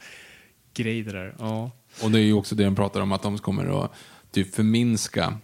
grej 0.74 1.02
det 1.02 1.12
där. 1.12 1.34
Ja. 1.38 1.70
Och 2.02 2.10
det 2.10 2.18
är 2.18 2.22
ju 2.22 2.32
också 2.32 2.54
det 2.54 2.64
de 2.64 2.74
pratar 2.76 3.00
om, 3.00 3.12
att 3.12 3.22
de 3.22 3.38
kommer 3.38 3.84
att 3.84 3.92
typ 4.30 4.54
förminska 4.54 5.38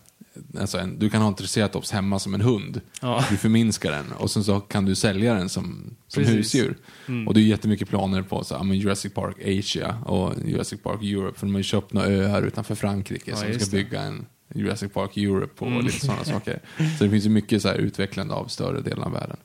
Alltså 0.60 0.78
en, 0.78 0.98
du 0.98 1.10
kan 1.10 1.20
ha 1.20 1.28
en 1.28 1.34
triceratops 1.34 1.90
hemma 1.92 2.18
som 2.18 2.34
en 2.34 2.40
hund. 2.40 2.80
Ja. 3.00 3.24
Du 3.30 3.36
förminskar 3.36 3.90
den 3.90 4.12
och 4.12 4.30
sen 4.30 4.44
så 4.44 4.60
kan 4.60 4.84
du 4.84 4.94
sälja 4.94 5.34
den 5.34 5.48
som, 5.48 5.96
som 6.08 6.22
Precis. 6.22 6.38
husdjur. 6.38 6.76
Och 7.26 7.34
det 7.34 7.40
är 7.40 7.42
jättemycket 7.42 7.88
planer 7.88 8.22
på 8.22 8.44
så, 8.44 8.54
ja, 8.54 8.62
men 8.62 8.78
Jurassic 8.78 9.14
Park 9.14 9.36
Asia 9.40 9.98
och 10.06 10.32
Jurassic 10.46 10.82
Park 10.82 11.02
Europe. 11.02 11.38
För 11.38 11.46
de 11.46 11.52
har 11.54 11.60
ju 11.60 11.64
köpt 11.64 11.92
några 11.92 12.08
öar 12.08 12.42
utanför 12.42 12.74
Frankrike 12.74 13.30
Ja, 13.30 13.36
som 13.36 13.52
ska 13.54 13.64
det. 13.64 13.70
bygga 13.70 14.00
en 14.02 14.26
Jurassic 14.54 14.92
Park 14.92 15.16
Europe 15.16 15.64
och 15.64 15.82
lite 15.84 16.06
sådana 16.06 16.24
saker. 16.34 16.60
Så 16.98 17.04
det 17.04 17.10
finns 17.10 17.26
ju 17.26 17.30
mycket 17.30 17.62
så 17.62 17.68
här 17.68 17.76
utvecklande 17.76 18.34
av 18.34 18.46
större 18.46 18.80
delen 18.80 19.02
av 19.02 19.12
världen. 19.12 19.36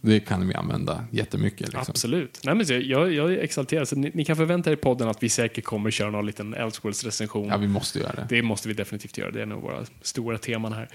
Det 0.00 0.20
kan 0.20 0.48
vi 0.48 0.54
använda 0.54 1.04
jättemycket. 1.10 1.60
Liksom. 1.60 1.84
Absolut. 1.88 2.40
Nej, 2.44 2.54
men 2.54 2.66
jag, 2.88 3.12
jag 3.12 3.32
är 3.32 3.38
exalterad. 3.38 3.88
Så 3.88 3.96
ni, 3.96 4.10
ni 4.14 4.24
kan 4.24 4.36
förvänta 4.36 4.70
er 4.70 4.74
i 4.74 4.76
podden 4.76 5.08
att 5.08 5.22
vi 5.22 5.28
säkert 5.28 5.64
kommer 5.64 5.90
köra 5.90 6.10
någon 6.10 6.26
liten 6.26 6.54
Elseworlds-recension. 6.54 7.48
Ja, 7.48 7.56
vi 7.56 7.68
måste 7.68 7.98
göra 7.98 8.12
det. 8.12 8.26
Det 8.28 8.42
måste 8.42 8.68
vi 8.68 8.74
definitivt 8.74 9.18
göra. 9.18 9.30
Det 9.30 9.42
är 9.42 9.46
nog 9.46 9.62
våra 9.62 9.84
stora 10.02 10.38
teman 10.38 10.72
här. 10.72 10.88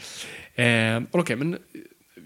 Eh, 0.95 1.03
Okej, 1.11 1.35
men 1.35 1.57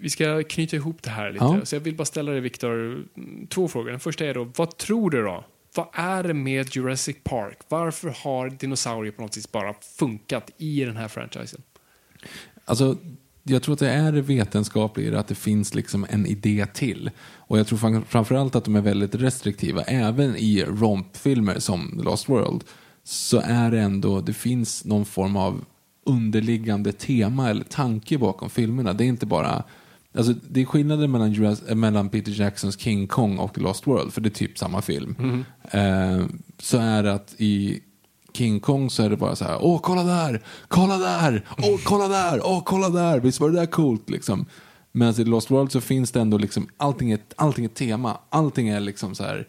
vi 0.00 0.10
ska 0.10 0.42
knyta 0.42 0.76
ihop 0.76 1.02
det 1.02 1.10
här 1.10 1.32
lite. 1.32 1.44
Ja. 1.44 1.64
Så 1.64 1.76
jag 1.76 1.80
vill 1.80 1.96
bara 1.96 2.04
ställa 2.04 2.32
dig, 2.32 2.40
Viktor, 2.40 3.04
mm, 3.16 3.46
två 3.46 3.68
frågor. 3.68 3.90
Den 3.90 4.00
första 4.00 4.26
är 4.26 4.34
då, 4.34 4.52
vad 4.56 4.76
tror 4.76 5.10
du 5.10 5.22
då? 5.22 5.44
Vad 5.74 5.86
är 5.92 6.22
det 6.22 6.34
med 6.34 6.76
Jurassic 6.76 7.16
Park? 7.24 7.58
Varför 7.68 8.14
har 8.24 8.50
dinosaurier 8.50 9.12
på 9.12 9.22
något 9.22 9.36
vis 9.36 9.52
bara 9.52 9.74
funkat 9.98 10.50
i 10.58 10.84
den 10.84 10.96
här 10.96 11.08
franchisen? 11.08 11.62
Alltså, 12.64 12.96
jag 13.42 13.62
tror 13.62 13.72
att 13.72 13.78
det 13.78 13.90
är 13.90 14.12
det 14.12 14.20
vetenskapliga, 14.20 15.18
att 15.18 15.28
det 15.28 15.34
finns 15.34 15.74
liksom 15.74 16.06
en 16.10 16.26
idé 16.26 16.66
till. 16.74 17.10
Och 17.34 17.58
jag 17.58 17.66
tror 17.66 18.04
framförallt 18.04 18.54
att 18.54 18.64
de 18.64 18.76
är 18.76 18.80
väldigt 18.80 19.14
restriktiva. 19.14 19.82
Även 19.82 20.36
i 20.36 20.64
rompfilmer 20.64 21.58
som 21.58 21.94
The 21.98 22.04
Lost 22.04 22.28
World 22.28 22.64
så 23.04 23.40
är 23.44 23.70
det 23.70 23.80
ändå, 23.80 24.20
det 24.20 24.32
finns 24.32 24.84
någon 24.84 25.04
form 25.04 25.36
av 25.36 25.64
underliggande 26.06 26.92
tema 26.92 27.50
eller 27.50 27.64
tanke 27.64 28.18
bakom 28.18 28.50
filmerna. 28.50 28.92
Det 28.92 29.04
är 29.04 29.08
inte 29.08 29.26
bara 29.26 29.64
Alltså, 30.14 30.32
det 30.50 30.60
är 30.60 30.64
skillnaden 30.64 31.10
mellan, 31.10 31.32
Jurass- 31.34 31.68
äh, 31.68 31.74
mellan 31.74 32.08
Peter 32.08 32.32
Jacksons 32.40 32.78
King 32.80 33.06
Kong 33.06 33.38
och 33.38 33.58
Lost 33.58 33.86
World, 33.86 34.12
för 34.12 34.20
det 34.20 34.28
är 34.28 34.30
typ 34.30 34.58
samma 34.58 34.82
film. 34.82 35.44
Eh, 35.70 36.26
så 36.58 36.78
är 36.78 37.02
det 37.02 37.12
att 37.12 37.34
i 37.38 37.80
King 38.34 38.60
Kong 38.60 38.90
så 38.90 39.02
är 39.02 39.10
det 39.10 39.16
bara 39.16 39.36
så 39.36 39.44
här, 39.44 39.58
åh 39.60 39.80
kolla 39.82 40.04
där, 40.04 40.42
kolla 40.68 40.98
där, 40.98 41.44
åh 41.58 41.80
kolla 41.84 42.08
där, 42.08 42.40
åh 42.46 42.62
kolla 42.64 42.88
där, 42.90 43.20
visst 43.20 43.40
var 43.40 43.50
det 43.50 43.58
där 43.58 43.66
coolt 43.66 44.10
liksom. 44.10 44.46
Medan 44.92 45.20
i 45.20 45.24
Lost 45.24 45.50
World 45.50 45.72
så 45.72 45.80
finns 45.80 46.10
det 46.10 46.20
ändå 46.20 46.38
liksom, 46.38 46.68
allting 46.76 47.10
är, 47.12 47.18
allting 47.36 47.64
är 47.64 47.68
tema, 47.68 48.18
allting 48.30 48.68
är 48.68 48.80
liksom 48.80 49.14
så 49.14 49.24
här, 49.24 49.48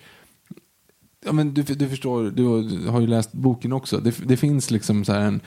ja 1.25 1.31
men 1.31 1.53
du, 1.53 1.63
du 1.63 1.89
förstår, 1.89 2.23
du 2.23 2.43
har 2.89 3.01
ju 3.01 3.07
läst 3.07 3.33
boken 3.33 3.73
också, 3.73 3.97
det, 3.97 4.15
det 4.27 4.37
finns 4.37 4.71
liksom 4.71 5.05
så 5.05 5.13
här 5.13 5.19
en, 5.21 5.41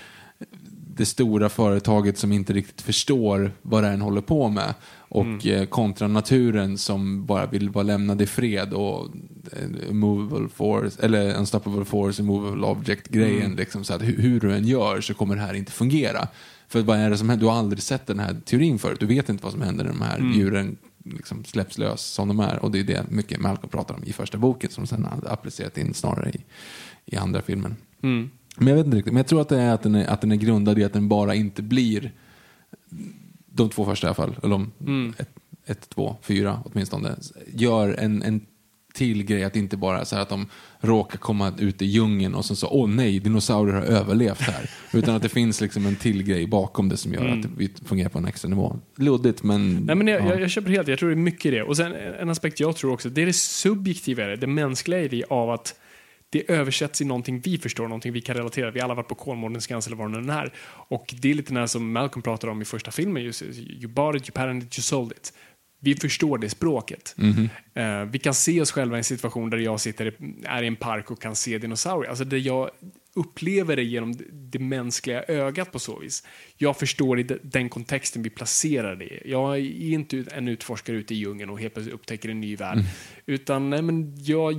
det 0.96 1.06
stora 1.06 1.48
företaget 1.48 2.18
som 2.18 2.32
inte 2.32 2.52
riktigt 2.52 2.82
förstår 2.82 3.52
vad 3.62 3.82
det 3.82 3.86
är 3.86 3.90
den 3.90 4.00
håller 4.00 4.20
på 4.20 4.48
med. 4.48 4.74
Och 5.08 5.46
eh, 5.46 5.66
kontra 5.66 6.08
naturen 6.08 6.78
som 6.78 7.26
bara 7.26 7.46
vill 7.46 7.70
vara 7.70 7.82
lämnad 7.82 8.22
i 8.22 8.26
fred 8.26 8.72
och 8.72 9.08
eh, 9.52 9.92
movable 9.92 10.48
force, 10.48 11.02
eller 11.02 11.38
unstoppable 11.38 11.84
force, 11.84 12.22
movable 12.22 12.66
object-grejen. 12.66 13.54
Liksom, 13.56 13.84
så 13.84 13.94
att 13.94 14.02
hur 14.02 14.40
du 14.40 14.54
än 14.54 14.66
gör 14.66 15.00
så 15.00 15.14
kommer 15.14 15.36
det 15.36 15.42
här 15.42 15.54
inte 15.54 15.72
fungera. 15.72 16.28
För 16.68 16.82
vad 16.82 16.98
är 16.98 17.10
det 17.10 17.18
som 17.18 17.28
händer? 17.28 17.46
Du 17.46 17.50
har 17.50 17.58
aldrig 17.58 17.82
sett 17.82 18.06
den 18.06 18.18
här 18.18 18.36
teorin 18.44 18.78
förut. 18.78 19.00
Du 19.00 19.06
vet 19.06 19.28
inte 19.28 19.44
vad 19.44 19.52
som 19.52 19.62
händer 19.62 19.84
när 19.84 19.92
de 19.92 20.02
här 20.02 20.18
djuren 20.34 20.76
liksom 21.04 21.44
släpps 21.44 21.78
lös 21.78 22.00
som 22.00 22.28
de 22.28 22.40
är. 22.40 22.58
Och 22.58 22.70
det 22.70 22.80
är 22.80 22.84
det 22.84 23.04
mycket 23.08 23.40
Malcolm 23.40 23.68
pratar 23.68 23.94
om 23.94 24.04
i 24.04 24.12
första 24.12 24.38
boken 24.38 24.70
som 24.70 24.86
sen 24.86 25.06
applicerat 25.26 25.78
in 25.78 25.94
snarare 25.94 26.30
i, 26.30 26.44
i 27.04 27.16
andra 27.16 27.42
filmen. 27.42 27.76
Men 28.56 28.68
jag 28.68 28.76
vet 28.76 28.86
inte 28.86 28.96
riktigt. 28.96 29.12
Men 29.12 29.18
jag 29.18 29.26
tror 29.26 29.40
att 29.40 29.48
det 29.48 29.60
är 29.60 29.74
att 29.74 29.82
den 29.82 29.94
är, 29.94 30.06
att 30.06 30.20
den 30.20 30.32
är 30.32 30.36
grundad 30.36 30.78
i 30.78 30.84
att 30.84 30.92
den 30.92 31.08
bara 31.08 31.34
inte 31.34 31.62
blir 31.62 32.12
de 33.46 33.70
två 33.70 33.84
första 33.84 34.06
i 34.06 34.08
alla 34.08 34.14
fall, 34.14 34.36
eller 34.42 34.50
de 34.78 35.14
ett, 35.18 35.30
ett, 35.66 35.88
två, 35.88 36.16
fyra 36.22 36.62
åtminstone, 36.64 37.16
gör 37.54 37.88
en, 37.88 38.22
en 38.22 38.46
till 38.96 39.24
grej 39.24 39.44
att 39.44 39.56
inte 39.56 39.76
bara 39.76 40.04
så 40.04 40.16
att 40.16 40.28
de 40.28 40.46
råkar 40.80 41.18
komma 41.18 41.52
ut 41.58 41.82
i 41.82 41.86
djungeln 41.86 42.34
och 42.34 42.44
sen 42.44 42.56
så, 42.56 42.68
åh 42.68 42.88
nej, 42.88 43.18
dinosaurier 43.18 43.74
har 43.74 43.82
överlevt 43.82 44.40
här. 44.40 44.70
Utan 44.92 45.14
att 45.14 45.22
det 45.22 45.28
finns 45.28 45.60
liksom 45.60 45.86
en 45.86 45.96
till 45.96 46.22
grej 46.22 46.46
bakom 46.46 46.88
det 46.88 46.96
som 46.96 47.14
gör 47.14 47.26
att 47.28 47.44
vi 47.56 47.70
fungerar 47.84 48.08
på 48.08 48.18
en 48.18 48.26
extra 48.26 48.48
nivå. 48.48 48.78
Luddigt 48.96 49.42
men... 49.42 49.74
Nej, 49.74 49.96
men 49.96 50.06
jag, 50.06 50.20
ja. 50.20 50.28
jag, 50.28 50.40
jag 50.40 50.50
köper 50.50 50.70
helt, 50.70 50.88
jag 50.88 50.98
tror 50.98 51.08
det 51.08 51.14
är 51.14 51.16
mycket 51.16 51.52
det. 51.52 51.62
Och 51.62 51.76
sen 51.76 51.92
en 52.20 52.30
aspekt 52.30 52.60
jag 52.60 52.76
tror 52.76 52.92
också, 52.92 53.08
det 53.08 53.22
är 53.22 53.26
det 53.26 53.36
subjektiva, 53.36 54.22
det 54.24 54.46
mänskliga 54.46 55.00
i 55.00 55.08
det 55.08 55.24
av 55.24 55.50
att 55.50 55.74
det 56.30 56.50
översätts 56.50 57.00
i 57.00 57.04
någonting 57.04 57.40
vi 57.40 57.58
förstår, 57.58 57.84
någonting 57.88 58.12
vi 58.12 58.20
kan 58.20 58.36
relatera. 58.36 58.70
Vi 58.70 58.80
har 58.80 58.84
alla 58.84 58.94
varit 58.94 59.08
på 59.08 59.14
Kolmårdens 59.14 59.66
gräns 59.66 59.86
eller 59.86 59.96
vad 59.96 60.12
det 60.12 60.20
nu 60.20 60.32
är. 60.32 60.52
Och 60.88 61.14
det 61.20 61.30
är 61.30 61.34
lite 61.34 61.54
här 61.54 61.66
som 61.66 61.92
Malcolm 61.92 62.22
pratade 62.22 62.50
om 62.50 62.62
i 62.62 62.64
första 62.64 62.90
filmen, 62.90 63.22
just, 63.24 63.42
you 63.42 63.88
bought 63.88 64.22
it, 64.22 64.28
you 64.28 64.32
patented 64.32 64.66
it, 64.68 64.78
you 64.78 64.82
sold 64.82 65.12
it. 65.12 65.32
Vi 65.80 65.94
förstår 65.94 66.38
det 66.38 66.48
språket. 66.48 67.14
Eh, 67.74 68.04
vi 68.04 68.18
kan 68.18 68.34
se 68.34 68.60
oss 68.60 68.70
själva 68.72 68.96
i 68.96 68.98
en 68.98 69.04
situation 69.04 69.50
där 69.50 69.58
jag 69.58 69.80
sitter, 69.80 70.14
är 70.44 70.62
i 70.62 70.66
en 70.66 70.76
park 70.76 71.10
och 71.10 71.20
kan 71.22 71.36
se 71.36 71.58
dinosaurier. 71.58 72.08
Alltså 72.10 72.24
det 72.24 72.38
jag 72.38 72.70
upplever 73.14 73.76
det 73.76 73.82
genom 73.84 74.14
det- 74.32 74.58
mänskliga 74.58 75.22
ögat 75.28 75.72
på 75.72 75.78
så 75.78 75.98
vis. 75.98 76.26
Jag 76.56 76.76
förstår 76.78 77.20
i 77.20 77.22
de- 77.22 77.38
den 77.42 77.68
kontexten 77.68 78.22
vi 78.22 78.30
placerar 78.30 78.96
det 78.96 79.04
i. 79.04 79.30
Jag 79.30 79.56
är 79.56 79.60
inte 79.92 80.24
en 80.32 80.48
utforskare 80.48 80.96
ute 80.96 81.14
i 81.14 81.16
djungeln 81.16 81.50
och 81.50 81.60
helt 81.60 81.74
plötsligt 81.74 81.94
upptäcker 81.94 82.28
en 82.28 82.40
ny 82.40 82.56
värld. 82.56 82.78
Utan 83.26 83.70
nej, 83.70 83.82
men 83.82 84.14
jag, 84.24 84.54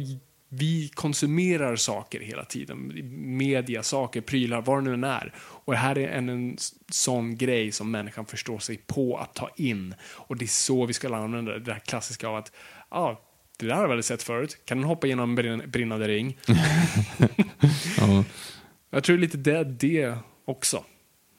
vi 0.50 0.90
konsumerar 0.94 1.76
saker 1.76 2.20
hela 2.20 2.46
tiden. 2.46 2.92
Media, 3.38 3.84
saker, 3.84 4.22
prylar, 4.22 4.62
vad 4.62 4.78
det 4.78 4.82
nu 4.82 4.94
än 4.94 5.04
är. 5.04 5.34
Och 5.38 5.74
det 5.74 5.80
här 5.80 5.98
är 5.98 6.08
en, 6.08 6.30
en 6.30 6.58
sån 6.92 7.38
grej 7.38 7.72
som 7.72 7.92
människan 7.92 8.26
förstår 8.26 8.60
sig 8.60 8.78
på 8.78 9.18
att 9.18 9.34
ta 9.34 9.50
in. 9.56 9.96
Och 10.02 10.38
det 10.38 10.46
är 10.46 10.48
så 10.48 10.86
vi 10.86 10.94
ska 10.94 11.16
använda 11.16 11.52
det, 11.52 11.60
det 11.60 11.74
här 11.74 11.80
klassiska 11.80 12.28
av 12.28 12.36
att 12.36 12.52
ja, 12.92 13.22
det 13.60 13.66
där 13.66 13.76
har 13.76 13.82
jag 13.82 13.90
väl 13.90 14.04
sett 14.04 14.24
förut. 14.24 14.58
Kan 14.66 14.78
den 14.78 14.88
hoppa 14.88 15.08
genom 15.08 15.30
en 15.30 15.36
brinn- 15.46 15.68
brinnande 15.68 16.08
ring? 16.08 16.38
Ja. 17.98 18.24
Jag 18.90 19.04
tror 19.04 19.18
lite 19.18 19.38
det 19.38 19.64
det 19.64 20.18
också. 20.46 20.84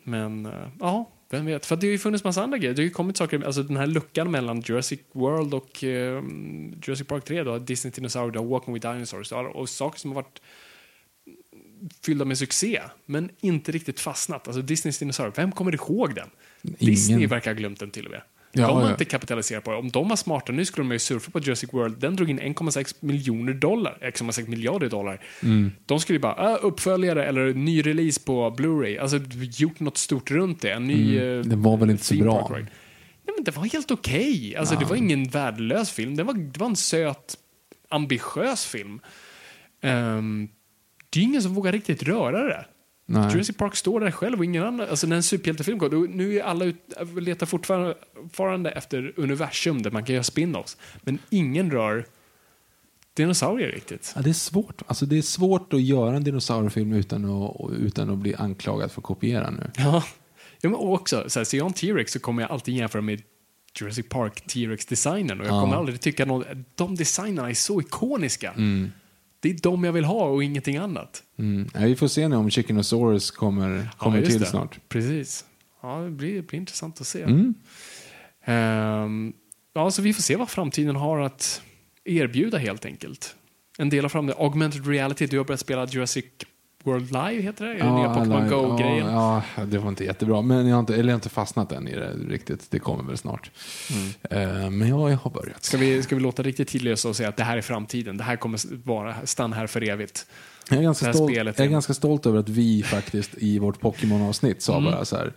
Men 0.05 0.47
eh, 0.47 0.69
ja, 0.81 1.11
vem 1.31 1.47
vet. 1.47 1.67
För 1.67 1.77
det 1.77 1.87
har 1.87 1.93
ju 1.93 1.99
funnits 1.99 2.25
massa 2.25 2.43
andra 2.43 2.59
grejer. 2.59 2.75
Det 2.75 2.83
har 2.83 2.85
ju 2.85 2.91
kommit 2.91 3.17
saker, 3.17 3.47
alltså 3.47 3.63
den 3.63 3.77
här 3.77 3.87
luckan 3.87 4.31
mellan 4.31 4.61
Jurassic 4.61 5.01
World 5.13 5.55
och 5.55 5.85
eh, 5.85 6.23
Jurassic 6.83 7.07
Park 7.07 7.25
3 7.25 7.43
då, 7.43 7.59
Disney 7.59 7.93
Dinosaur, 7.93 8.31
då, 8.31 8.43
Walking 8.43 8.75
with 8.75 8.91
Dinosaurs 8.93 9.33
och, 9.33 9.57
och 9.57 9.69
saker 9.69 9.99
som 9.99 10.11
har 10.11 10.15
varit 10.15 10.41
fyllda 12.05 12.25
med 12.25 12.39
succé, 12.39 12.83
men 13.07 13.31
inte 13.41 13.73
riktigt 13.73 14.01
fastnat. 14.01 14.49
Alltså 14.49 14.63
Disneys 14.63 14.99
Dinosaur, 14.99 15.33
vem 15.37 15.53
kommer 15.53 15.75
ihåg 15.75 16.15
den? 16.15 16.29
Disney 16.63 17.27
verkar 17.27 17.51
ha 17.51 17.59
glömt 17.59 17.81
den 17.81 17.91
till 17.91 18.05
och 18.05 18.11
med. 18.11 18.23
Ja, 18.53 18.67
de 18.67 18.77
har 18.77 18.85
ja. 18.85 18.91
inte 18.91 19.05
kapitaliserat 19.05 19.65
på 19.65 19.71
det. 19.71 19.77
Om 19.77 19.91
de 19.91 20.09
var 20.09 20.17
smarta 20.17 20.53
nu 20.53 20.65
skulle 20.65 20.89
de 20.89 20.93
ju 20.93 20.99
surfa 20.99 21.31
på 21.31 21.41
Jurassic 21.41 21.73
World. 21.73 21.99
Den 21.99 22.17
drog 22.17 22.31
in 22.31 22.41
1,6 22.41 22.95
miljoner 23.01 23.53
dollar, 23.53 23.99
1,6 24.03 24.49
miljarder 24.49 24.89
dollar. 24.89 25.21
Mm. 25.43 25.73
De 25.87 26.01
skulle 26.01 26.17
ju 26.17 26.21
bara, 26.21 26.53
äh, 26.53 26.59
uppföljare 26.63 27.25
eller 27.27 27.55
ny 27.55 27.83
release 27.83 28.21
på 28.25 28.51
Blu-ray. 28.51 29.01
Alltså 29.01 29.21
gjort 29.41 29.81
något 29.81 29.99
stort 29.99 30.31
runt 30.31 30.63
det. 30.63 30.71
En 30.71 30.87
ny... 30.87 31.19
Mm. 31.19 31.41
eh, 31.41 31.47
Det 31.47 31.57
var 31.57 31.77
väl 31.77 31.91
inte 31.91 32.05
så 32.05 32.15
bra. 32.15 32.49
Nej, 32.53 32.67
men 33.37 33.45
det 33.45 33.57
var 33.57 33.65
helt 33.65 33.91
okej. 33.91 34.57
Alltså, 34.57 34.75
Det 34.75 34.85
var 34.85 34.97
ingen 34.97 35.29
värdelös 35.29 35.91
film. 35.91 36.17
Det 36.17 36.23
var, 36.23 36.35
det 36.35 36.61
var 36.61 36.67
en 36.67 36.77
söt, 36.77 37.37
ambitiös 37.89 38.67
film. 38.67 39.01
Ehm, 39.83 40.49
det 41.11 41.21
är 41.21 41.25
ingen 41.25 41.43
som 41.43 41.55
vågar 41.55 41.73
riktigt 41.73 42.03
röra 42.03 42.45
det. 42.45 42.67
Nej. 43.11 43.33
Jurassic 43.33 43.57
Park 43.57 43.77
står 43.77 44.01
där 44.01 44.11
själv 44.11 44.39
och 44.39 44.45
ingen 44.45 44.65
annan. 44.65 44.89
Alltså 44.91 45.07
när 45.07 45.17
en 45.17 45.23
superhjältefilm 45.23 45.79
går, 45.79 45.89
då, 45.89 45.97
nu 45.97 46.39
är 46.39 46.43
alla 46.43 46.65
ut, 46.65 46.77
letar 47.21 47.47
fortfarande, 47.47 48.71
efter 48.71 49.13
universum 49.17 49.83
där 49.83 49.91
man 49.91 50.05
kan 50.05 50.15
göra 50.15 50.23
spin-offs. 50.23 50.77
Men 51.03 51.19
ingen 51.31 51.71
rör 51.71 52.05
dinosaurier 53.15 53.69
riktigt. 53.73 54.13
Ja, 54.17 54.23
det 54.23 54.31
är 54.31 54.35
svårt. 54.35 54.83
Alltså, 54.87 55.07
det 55.07 55.19
är 55.19 55.23
svårt 55.23 55.73
att 55.73 55.83
göra 55.83 56.17
en 56.17 56.25
dinosauriefilm 56.25 56.93
utan 56.93 57.25
att, 57.25 57.57
utan 57.79 58.11
att 58.11 58.19
bli 58.19 58.35
anklagad 58.35 58.93
för 58.93 59.01
att 59.01 59.05
kopiera 59.05 59.51
nu. 59.51 59.71
Ja, 59.77 60.05
ja 60.61 60.69
men 60.71 60.75
också, 60.75 61.25
så 61.31 61.41
här, 61.41 61.45
ser 61.45 61.59
jag 61.59 61.67
en 61.67 61.73
T-Rex 61.73 62.13
så 62.13 62.19
kommer 62.19 62.43
jag 62.43 62.51
alltid 62.51 62.77
jämföra 62.77 63.03
med 63.03 63.23
Jurassic 63.81 64.09
Park 64.09 64.47
T-Rex-designen 64.47 65.41
och 65.41 65.47
jag 65.47 65.55
Ja. 65.55 65.61
kommer 65.61 65.77
aldrig 65.77 66.01
tycka 66.01 66.25
att 66.35 66.45
de 66.75 66.97
designerna 66.97 67.51
är 67.51 67.55
så 67.55 67.81
ikoniska. 67.81 68.51
Mm. 68.53 68.93
Det 69.41 69.51
är 69.51 69.55
de 69.63 69.85
jag 69.85 69.93
vill 69.93 70.05
ha 70.05 70.25
och 70.27 70.45
ingenting 70.45 70.77
annat. 70.77 71.23
Mm. 71.39 71.69
Ja, 71.75 71.81
vi 71.81 71.97
får 71.97 72.09
se 72.09 72.29
nu 72.29 72.37
om 72.37 72.51
Chickenosaurus 72.51 73.31
kommer, 73.31 73.89
kommer 73.97 74.19
Ja, 74.21 74.27
till 74.27 74.41
det. 74.41 74.47
snart. 74.47 74.81
Precis. 74.89 75.45
Ja, 75.83 75.97
det 76.01 76.11
blir, 76.11 76.35
det 76.35 76.43
blir 76.43 76.61
intressant 76.61 77.01
att 77.01 77.07
se. 77.07 77.23
Mm. 77.23 77.55
Ehm, 78.45 79.33
ja, 79.75 79.91
så 79.91 80.03
vi 80.03 80.13
får 80.15 80.23
se 80.23 80.37
vad 80.37 80.49
framtiden 80.51 80.97
har 80.97 81.21
att 81.21 81.63
erbjuda 82.05 82.59
helt 82.59 82.85
enkelt. 82.85 83.35
En 83.79 83.89
del 83.91 84.05
av 84.05 84.09
framtiden, 84.09 84.43
augmented 84.43 84.87
reality, 84.87 85.27
du 85.27 85.39
har 85.39 85.45
börjat 85.45 85.61
spela 85.61 85.87
Jurassic 85.87 86.25
World 86.89 87.13
Live, 87.13 87.43
heter 87.43 87.65
det? 87.67 87.79
Ja, 87.79 87.99
nya 87.99 88.15
Pokémon 88.15 88.49
Go-grejen. 88.49 89.07
Ja, 89.07 89.43
ja, 89.57 89.65
det 89.65 89.79
var 89.79 89.89
inte 89.89 90.05
jättebra. 90.05 90.43
Men 90.43 90.67
jag 90.67 90.75
har 90.77 90.81
inte, 90.81 90.95
eller 90.95 91.05
jag 91.05 91.11
har 91.11 91.15
inte 91.19 91.29
fastnat 91.29 91.73
än 91.73 91.89
i 91.89 91.95
det 91.95 92.11
riktigt. 92.29 92.71
Det 92.71 92.79
kommer 92.79 93.05
väl 93.05 93.17
snart. 93.19 93.51
Eh, 94.31 94.71
men 94.71 94.89
ja, 94.89 95.11
jag 95.11 95.17
har 95.17 95.31
börjat. 95.31 95.47
Mm. 95.47 95.59
Ska 95.61 95.77
vi, 95.77 96.03
ska 96.03 96.15
vi 96.15 96.21
låta 96.21 96.43
riktigt 96.43 96.69
tidlösa 96.69 97.09
och 97.09 97.17
säga 97.17 97.29
att 97.29 97.37
det 97.37 97.45
här 97.45 97.57
är 97.57 97.63
framtiden? 97.63 98.17
Det 98.17 98.25
här 98.25 98.37
kommer 98.37 98.61
vara, 98.87 99.15
stanna 99.25 99.57
här 99.57 99.67
för 99.67 99.89
evigt. 99.89 100.27
Jag 100.71 100.79
är, 100.79 100.83
ganska 100.83 101.13
stolt, 101.13 101.33
spelet 101.33 101.59
jag 101.59 101.65
är 101.65 101.69
är- 101.69 101.73
ganska 101.73 101.95
stolt 101.95 102.27
över 102.27 102.39
att 102.39 102.49
vi 102.49 102.83
faktiskt 102.83 103.31
i 103.39 103.59
vårt 103.59 103.81
Pokémon-avsnitt 103.81 104.63
sa 104.63 104.81
bara 104.81 105.05
så 105.05 105.17
här. 105.17 105.33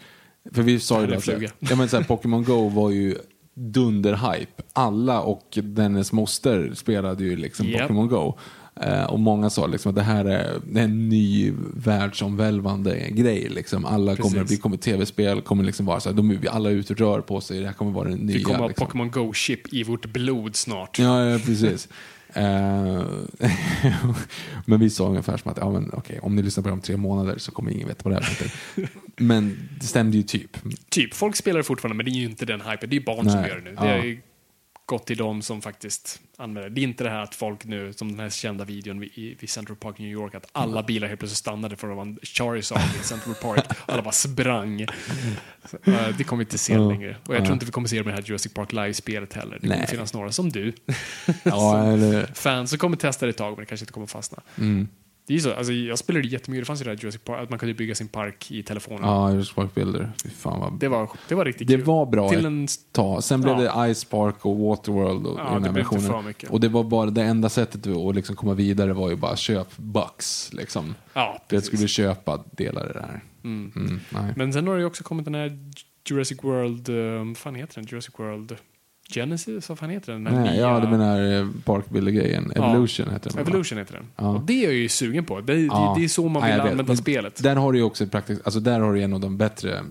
För 0.54 0.62
vi 0.62 0.80
sa 0.80 0.96
ju 1.02 1.06
Mm. 1.06 1.20
Det 1.26 1.32
är 1.32 1.46
att 1.46 1.54
ja, 1.60 1.76
men 1.76 1.90
så 1.90 1.98
här, 1.98 2.04
Pokémon 2.04 2.44
Go 2.44 2.70
var 2.70 2.90
ju 2.90 3.16
dunderhype. 3.54 4.64
Alla 4.74 5.22
och 5.22 5.58
dennes 5.64 6.12
moster 6.12 6.72
spelade 6.76 7.24
ju 7.24 7.36
liksom 7.36 7.68
Japp. 7.68 7.82
Pokémon 7.82 8.08
Go. 8.08 8.38
Eh, 8.76 9.04
och 9.04 9.20
många 9.20 9.50
sa 9.50 9.68
liksom 9.68 9.90
att 9.90 9.96
det 9.96 10.02
här 10.02 10.26
är, 10.26 10.62
det 10.68 10.80
är 10.80 10.84
en 10.84 11.10
ny 11.10 11.54
världsomvälvande 11.74 13.10
grej. 13.10 13.50
Liksom. 13.50 13.86
Alla 13.86 14.16
kommer, 14.16 14.44
det 14.44 14.58
kommer 14.58 14.78
tv-spel, 14.78 15.42
kommer 15.42 15.64
liksom 15.64 15.86
vara 15.86 16.00
så 16.00 16.10
här, 16.10 16.16
de, 16.16 16.40
alla 16.52 16.70
är 16.70 16.74
ute 16.74 16.94
och 16.94 17.00
rör 17.00 17.22
på 17.22 17.42
sig, 17.42 17.60
det 17.60 17.66
här 17.66 17.74
kommer 17.74 17.92
vara 17.92 18.10
det 18.10 18.16
nya. 18.16 18.38
Vi 18.38 18.44
kommer 18.44 18.60
ha 18.60 18.68
liksom. 18.68 18.88
Pokémon 18.88 19.12
Go-chip 19.12 19.74
i 19.74 19.84
vårt 19.84 20.06
blod 20.06 20.56
snart. 20.56 21.00
Ja, 21.00 21.26
ja 21.26 21.40
precis. 21.46 21.88
Eh, 22.34 23.04
men 24.66 24.80
vi 24.80 24.90
sa 24.90 25.08
ungefär 25.08 25.38
som 25.38 25.52
att 25.52 25.58
ja, 25.58 25.72
men, 25.72 25.90
okej, 25.94 26.20
om 26.20 26.36
ni 26.36 26.42
lyssnar 26.42 26.64
på 26.64 26.70
det 26.70 26.74
om 26.74 26.82
tre 26.82 26.98
månader 26.98 27.38
så 27.38 27.52
kommer 27.52 27.72
ingen 27.72 27.88
veta 27.88 28.10
vad 28.10 28.22
det 28.22 28.26
här. 28.26 28.52
Men 29.18 29.70
det 29.80 29.86
stämde 29.86 30.18
ju 30.18 30.24
typ. 30.24 30.58
Typ, 30.90 31.14
folk 31.14 31.36
spelar 31.36 31.62
fortfarande, 31.62 31.96
men 31.96 32.06
det 32.06 32.12
är 32.12 32.20
ju 32.20 32.26
inte 32.26 32.46
den 32.46 32.62
hypen. 32.62 32.90
Det 32.90 32.96
är 32.96 33.00
ju 33.00 33.06
barn 33.06 33.30
som 33.30 33.42
Nej, 33.42 33.50
gör 33.50 33.56
det 33.56 33.64
nu. 33.64 33.76
ja. 33.78 33.84
Det 33.84 34.06
ju 34.06 34.22
gått 34.92 35.06
till 35.08 35.18
dem 35.18 35.42
som 35.42 35.62
faktiskt 35.62 36.22
använder 36.38 36.70
det. 36.70 36.76
Det 36.76 36.82
är 36.82 36.84
inte 36.84 37.04
det 37.04 37.10
här 37.10 37.20
att 37.24 37.36
folk 37.36 37.66
nu, 37.66 37.94
som 37.94 38.12
den 38.12 38.20
här 38.20 38.30
kända 38.30 38.66
videon 38.66 39.00
vid, 39.00 39.10
i- 39.42 39.48
Central 39.48 39.76
Park 39.78 40.00
New 40.00 40.08
York, 40.12 40.36
att 40.36 40.46
alla 40.52 40.84
bilar 40.84 41.08
helt 41.08 41.20
plötsligt 41.20 41.38
stannade 41.38 41.76
för 41.76 41.88
att 41.88 41.92
det 41.92 41.96
var 41.96 42.02
en 42.04 42.20
Charizard 42.24 42.82
i 43.02 43.04
Central 43.04 43.36
Park. 43.36 43.66
Alla 43.86 44.02
bara 44.02 44.12
sprang. 44.12 44.86
Så, 45.66 45.92
eh, 45.92 46.18
det 46.18 46.24
kommer 46.24 46.38
vi 46.44 46.46
inte 46.46 46.58
se 46.58 46.78
längre. 46.78 47.18
Och 47.26 47.36
jag 47.36 47.42
Ja. 47.42 47.46
tror 47.46 47.54
inte 47.54 47.66
vi 47.66 47.72
kommer 47.72 47.88
se 47.88 47.98
det 47.98 48.04
med 48.04 48.14
det 48.14 48.18
här 48.22 48.28
Jurassic 48.28 48.54
Park 48.54 48.72
Live-spelet 48.74 49.34
heller. 49.34 49.54
Det 49.56 49.68
kommer 49.68 49.78
Nej. 49.78 49.88
finnas 49.88 50.14
några 50.14 50.32
som 50.32 50.50
du, 50.50 50.74
Ja, 51.44 51.88
eller, 51.94 52.26
fans, 52.34 52.70
som 52.70 52.80
kommer 52.80 52.98
testa 52.98 53.26
det 53.26 53.30
ett 53.30 53.38
tag, 53.38 53.52
men 53.52 53.60
det 53.60 53.66
kanske 53.66 53.84
inte 53.84 53.94
kommer 53.94 54.08
fastna. 54.08 54.42
mm. 54.58 54.88
Det 55.28 55.36
är 55.36 55.40
så, 55.40 55.54
alltså, 55.54 55.74
jag 55.74 55.98
spelade 56.00 56.28
jättemycket, 56.28 56.62
det 56.62 56.66
fanns 56.66 56.82
ju 56.82 56.84
det 56.84 56.90
här 56.90 56.98
Jurassic 56.98 57.22
Park, 57.22 57.40
att 57.44 57.50
man 57.50 57.60
kunde 57.60 57.74
bygga 57.76 57.96
sin 57.96 58.08
park 58.08 58.52
i 58.52 58.64
telefonen. 58.64 59.04
Ja, 59.04 59.32
Jurassic 59.32 59.54
Park 59.56 59.74
Builder. 59.76 60.12
Fy 60.24 60.30
fan 60.30 60.60
vad... 60.60 60.80
Det, 60.80 60.88
var, 60.88 61.10
det 61.30 61.36
var 61.36 61.46
riktigt 61.46 61.68
Det 61.68 61.76
kul. 61.76 61.84
var 61.86 62.06
bra 62.06 62.30
Till 62.30 62.40
ett 62.40 62.46
en 62.46 62.68
tag. 62.92 63.24
Sen 63.24 63.42
blev 63.42 63.62
Ja. 63.62 63.86
det 63.86 63.94
Ice 63.96 64.04
Park 64.06 64.46
och 64.46 64.58
Waterworld 64.58 65.26
och 65.28 65.40
Ja, 65.40 65.44
den 65.54 65.62
det 65.62 65.68
här 65.68 65.74
blev 65.74 65.86
versionen. 65.92 66.34
Och 66.50 66.60
det 66.60 66.70
var 66.70 66.84
bara 66.84 67.10
det 67.10 67.24
enda 67.24 67.50
sättet 67.50 67.88
att 67.88 68.16
liksom 68.16 68.36
komma 68.36 68.54
vidare 68.54 68.94
var 68.94 69.10
ju 69.10 69.16
bara 69.16 69.36
köp 69.36 69.78
bucks. 69.78 70.54
Liksom. 70.54 70.96
Ja, 71.14 71.42
Det 71.50 71.56
precis. 71.56 71.68
skulle 71.76 71.88
köpa 71.88 72.44
delar 72.52 72.90
i 72.90 72.94
det 72.94 73.02
här. 73.02 73.22
Mm. 73.44 73.72
Mm. 73.76 74.00
Men 74.36 74.54
sen 74.54 74.68
har 74.68 74.74
det 74.76 74.80
ju 74.80 74.86
också 74.88 75.04
kommit 75.04 75.26
den 75.26 75.36
här 75.36 75.60
Jurassic 76.10 76.44
World, 76.44 76.90
uh, 76.90 77.28
vad 77.28 77.38
fan 77.38 77.56
heter 77.56 77.76
den? 77.76 77.86
Jurassic 77.86 78.14
World 78.20 78.56
Genesis, 79.14 79.70
vad 79.70 79.80
fan 79.80 79.90
heter 79.90 80.12
den? 80.14 80.24
den 80.24 80.34
Nej, 80.34 80.44
nya- 80.58 80.60
ja, 80.62 80.80
du 80.80 80.88
menar 80.88 81.40
eh, 81.42 81.48
Park 81.66 81.90
Builder-grejen. 81.90 82.52
Ja. 82.56 82.64
Evolution 82.74 83.10
heter 83.14 83.30
den. 83.30 83.40
Evolution 83.40 83.78
heter 83.78 83.94
den. 83.94 84.06
Ja. 84.16 84.28
Och 84.30 84.42
det 84.42 84.54
är 84.54 84.64
jag 84.64 84.74
ju 84.74 84.90
sugen 84.90 85.26
på. 85.26 85.42
Det, 85.42 85.54
det, 85.54 85.62
Ja. 85.62 85.96
det 85.98 86.04
är 86.04 86.08
så 86.08 86.30
man 86.30 86.50
Ja, 86.50 86.56
vill 86.56 86.64
vet. 86.64 86.72
använda 86.72 86.96
spelet. 86.96 87.44
Där 87.44 87.56
har 87.56 87.72
du 87.72 87.78
ju 87.80 87.84
också 87.84 88.08
praktiskt, 88.08 88.42
alltså 88.44 88.60
där 88.60 88.80
har 88.80 88.94
du 88.94 89.02
en 89.02 89.14
av 89.14 89.20
de 89.20 89.38
bättre 89.38 89.82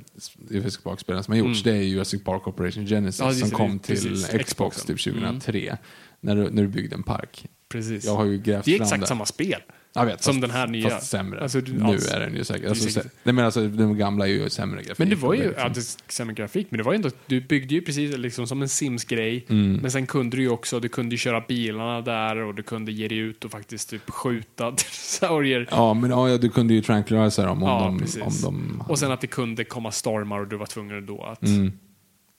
Jurassic 0.51 0.83
Park-spelen 0.83 1.23
som 1.25 1.33
har 1.33 1.39
gjorts. 1.39 1.63
Det 1.63 1.71
är 1.73 1.83
Jurassic 1.83 2.25
Park 2.25 2.47
Operation 2.49 2.87
Genesis 2.87 3.21
Mm. 3.21 3.29
Ja, 3.29 3.35
det 3.35 3.39
är 3.39 3.41
som 3.41 3.49
det. 3.51 3.55
kom 3.57 3.79
till 3.79 3.95
Precis, 4.09 4.47
Xbox 4.47 4.85
typ 4.85 5.01
2003. 5.05 5.77
När, 6.21 6.37
du, 6.37 6.43
när 6.51 6.63
du 6.63 6.69
byggde 6.69 6.95
en 6.97 7.03
park. 7.03 7.47
Precis. 7.69 8.05
Jag 8.05 8.17
har 8.17 8.25
ju 8.25 8.39
grävt 8.39 8.65
det 8.65 8.73
är 8.73 8.77
fram 8.77 8.85
exakt 8.85 9.01
det. 9.01 9.07
samma 9.07 9.27
spel. 9.27 9.61
Jag 9.93 10.07
vet, 10.07 10.23
Som 10.23 10.35
fast, 10.35 10.41
den 10.41 10.51
här 10.51 10.67
nya. 10.67 10.91
Fast 10.91 11.11
sämre. 11.11 11.41
Alltså, 11.41 11.61
du- 11.61 11.73
nu 11.73 11.85
alltså, 11.85 12.15
är 12.17 12.21
den 12.21 12.35
ju 12.35 12.45
säkert. 12.45 12.69
Alltså, 12.69 12.85
precis. 12.85 13.03
sä- 13.03 13.11
nej, 13.23 13.35
men 13.35 13.45
alltså, 13.45 13.69
de 13.69 13.97
gamla 13.99 14.27
är 14.29 14.31
ju 14.33 14.51
sämre 14.51 14.83
grafik. 14.83 14.99
Men 14.99 15.09
det 15.11 15.17
var 15.17 15.35
ju, 15.35 15.49
och 15.49 15.55
ja, 15.59 15.69
det 15.69 15.81
är 15.81 16.13
sämre 16.13 16.35
grafik, 16.35 16.67
men 16.71 16.79
det 16.79 16.85
var 16.85 16.93
ju 16.93 16.97
ändå, 16.97 17.11
du 17.27 17.41
byggde 17.41 17.75
ju 17.75 17.81
precis 17.81 18.17
liksom 18.17 18.47
som 18.47 18.63
en 18.63 18.69
Sims-grej. 18.69 19.47
Mm. 19.49 19.73
Men 19.83 19.91
sen 19.91 20.07
kunde 20.07 20.37
du 20.37 20.43
ju 20.43 20.49
också, 20.49 20.81
du 20.81 20.89
kunde 20.89 21.15
ju 21.15 21.19
köra 21.19 21.41
bilarna 21.49 22.01
där 22.01 22.37
och 22.37 22.55
du 22.55 22.63
kunde 22.63 22.93
ge 22.93 23.09
dig 23.09 23.19
ut 23.19 23.45
och 23.45 23.51
faktiskt 23.51 23.91
typ 23.91 24.11
skjuta 24.11 24.65
dinosaurier. 24.71 25.69
Ja, 25.71 25.95
men 25.95 26.11
ja, 26.11 26.39
du 26.39 26.49
kunde 26.49 26.75
ju 26.75 26.81
tranquilize 26.83 27.43
dem 27.43 27.63
om, 27.63 27.69
Ja, 27.69 27.81
de, 27.85 27.99
precis. 27.99 28.23
om 28.23 28.33
de... 28.43 28.85
Och 28.89 28.99
sen 28.99 29.13
att 29.13 29.21
det 29.21 29.27
kunde 29.27 29.65
komma 29.65 29.91
stormar 29.91 30.41
och 30.41 30.49
du 30.49 30.57
var 30.57 30.67
tvungen 30.67 31.07
då 31.07 31.23
att... 31.23 31.43
Mm. 31.43 31.73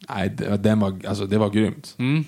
Nej, 0.10 0.30
det, 0.38 0.57
den 0.57 0.80
var, 0.80 0.99
alltså, 1.07 1.26
det 1.26 1.38
var 1.38 1.49
grymt. 1.49 1.95
Mm. 1.99 2.23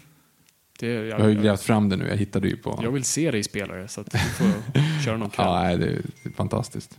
Det, 0.84 0.93
jag, 0.93 1.05
Jag 1.05 1.19
har 1.19 1.30
ju 1.30 1.41
grävt 1.41 1.61
fram 1.61 1.89
det 1.89 1.95
nu. 1.95 2.07
Jag 2.07 2.18
hittade 2.18 2.47
ju 2.47 2.57
på... 2.57 2.80
jag 2.84 2.91
vill 2.91 3.03
se 3.03 3.31
dig 3.31 3.43
spelare 3.43 3.88
så 3.88 4.01
att 4.01 4.15
vi 4.15 4.19
får 4.19 5.03
köra 5.05 5.18
någon 5.18 5.30
kväll. 5.30 5.45
Ja, 5.45 5.72
Ja, 5.72 5.77
det 5.77 5.85
är 5.85 6.01
fantastiskt. 6.35 6.97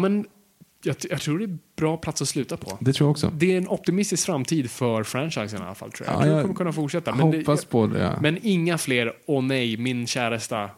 men 0.00 0.26
jag, 0.82 0.96
jag 1.10 1.20
tror 1.20 1.38
det 1.38 1.44
är 1.44 1.58
bra 1.76 1.96
plats 1.96 2.22
att 2.22 2.28
sluta 2.28 2.56
på. 2.56 2.78
Det 2.80 2.92
tror 2.92 3.06
jag 3.06 3.10
också. 3.10 3.30
Det 3.34 3.52
är 3.52 3.56
en 3.58 3.68
optimistisk 3.68 4.26
framtid 4.26 4.70
för 4.70 5.02
franchisen 5.02 5.60
i 5.62 5.64
alla 5.64 5.74
fall 5.74 5.92
tror 5.92 6.06
jag. 6.08 6.14
Ja, 6.14 6.18
jag 6.18 6.22
tror 6.22 6.30
jag 6.32 6.38
det 6.38 6.42
kommer 6.42 6.54
kunna 6.54 6.72
fortsätta. 6.72 7.14
Men, 7.14 7.30
det, 7.30 7.38
hoppas 7.38 7.64
på 7.64 7.86
det. 7.86 7.98
Ja. 8.02 8.12
men 8.20 8.38
inga 8.42 8.78
fler, 8.78 9.12
åh 9.26 9.42
nej, 9.44 9.76
min 9.76 10.06
käresta 10.06 10.70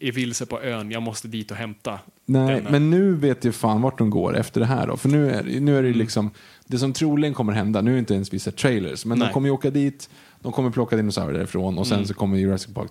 är 0.00 0.12
vilse 0.12 0.46
på 0.46 0.62
ön, 0.62 0.90
jag 0.90 1.02
måste 1.02 1.28
dit 1.28 1.50
och 1.50 1.56
hämta. 1.56 1.98
Nej, 2.26 2.54
denna. 2.56 2.70
men 2.70 2.90
nu 2.90 3.14
vet 3.14 3.44
jag 3.44 3.54
fan 3.54 3.82
vart 3.82 3.98
de 3.98 4.10
går 4.10 4.36
efter 4.36 4.60
det 4.60 4.66
här 4.66 4.86
då. 4.86 4.96
För 4.96 5.08
nu 5.08 5.30
är, 5.30 5.60
nu 5.60 5.78
är 5.78 5.82
det 5.82 5.88
Mm. 5.88 5.98
liksom, 5.98 6.30
det 6.66 6.78
som 6.78 6.92
troligen 6.92 7.34
kommer 7.34 7.52
hända, 7.52 7.80
nu 7.80 7.90
är 7.90 7.94
det 7.94 7.98
inte 7.98 8.14
ens 8.14 8.32
vissa 8.32 8.50
trailers, 8.50 9.04
men 9.04 9.18
Nej. 9.18 9.28
de 9.28 9.32
kommer 9.34 9.48
ju 9.48 9.52
åka 9.52 9.70
dit, 9.70 10.10
de 10.44 10.52
kommer 10.52 10.70
plocka 10.70 10.96
dinosaurier 10.96 11.38
därifrån 11.38 11.78
och 11.78 11.86
sen 11.86 11.96
Mm. 11.96 12.06
så 12.08 12.14
kommer 12.14 12.38
Jurassic 12.38 12.74
Park 12.74 12.90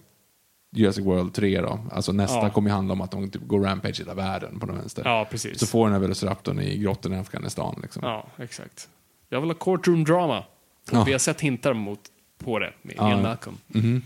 Jurassic 0.75 1.05
World 1.05 1.34
3 1.34 1.61
då. 1.61 1.80
Alltså 1.91 2.11
nästa 2.11 2.35
Ja. 2.38 2.49
kommer 2.49 2.69
ju 2.69 2.73
handla 2.75 2.93
om 2.93 3.01
att 3.01 3.11
de 3.11 3.30
typ 3.31 3.47
går 3.47 3.63
rampage 3.63 3.99
i 3.99 4.03
hela 4.03 4.13
världen 4.13 4.59
på 4.59 4.65
den 4.65 4.77
vänster. 4.77 5.01
Ja, 5.05 5.27
precis. 5.31 5.59
Så 5.59 5.67
får 5.67 5.85
den 5.85 5.93
här 5.93 5.99
Velociraptorn 5.99 6.59
i 6.59 6.77
grottorna 6.77 7.15
i 7.15 7.19
Afghanistan 7.19 7.80
liksom. 7.81 8.03
Ja, 8.05 8.27
exakt. 8.38 8.89
Jag 9.30 9.41
vill 9.41 9.49
ha 9.49 9.55
courtroom 9.55 10.03
drama. 10.03 10.39
Och 10.39 10.45
Ja. 10.91 11.03
Vi 11.03 11.11
har 11.11 11.19
sett 11.19 11.41
hintar 11.41 11.73
mot, 11.73 11.99
på 12.38 12.59
det 12.59 12.73
med 12.81 12.95
Ja. 12.97 13.09
Ian 13.09 13.21
Malcolm. 13.21 13.57
Mhm. 13.67 14.01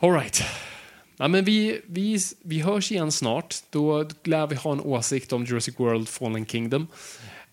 All 0.00 0.12
right. 0.12 0.42
Ja, 1.16 1.28
men 1.28 1.44
vi, 1.44 1.80
vi, 1.86 2.18
vi 2.42 2.60
hörs 2.60 2.92
igen 2.92 3.12
snart. 3.12 3.54
Då 3.70 4.08
lär 4.24 4.46
vi 4.46 4.56
ha 4.56 4.72
en 4.72 4.80
åsikt 4.80 5.32
om 5.32 5.44
Jurassic 5.44 5.80
World 5.80 6.08
Fallen 6.08 6.46
Kingdom. 6.46 6.86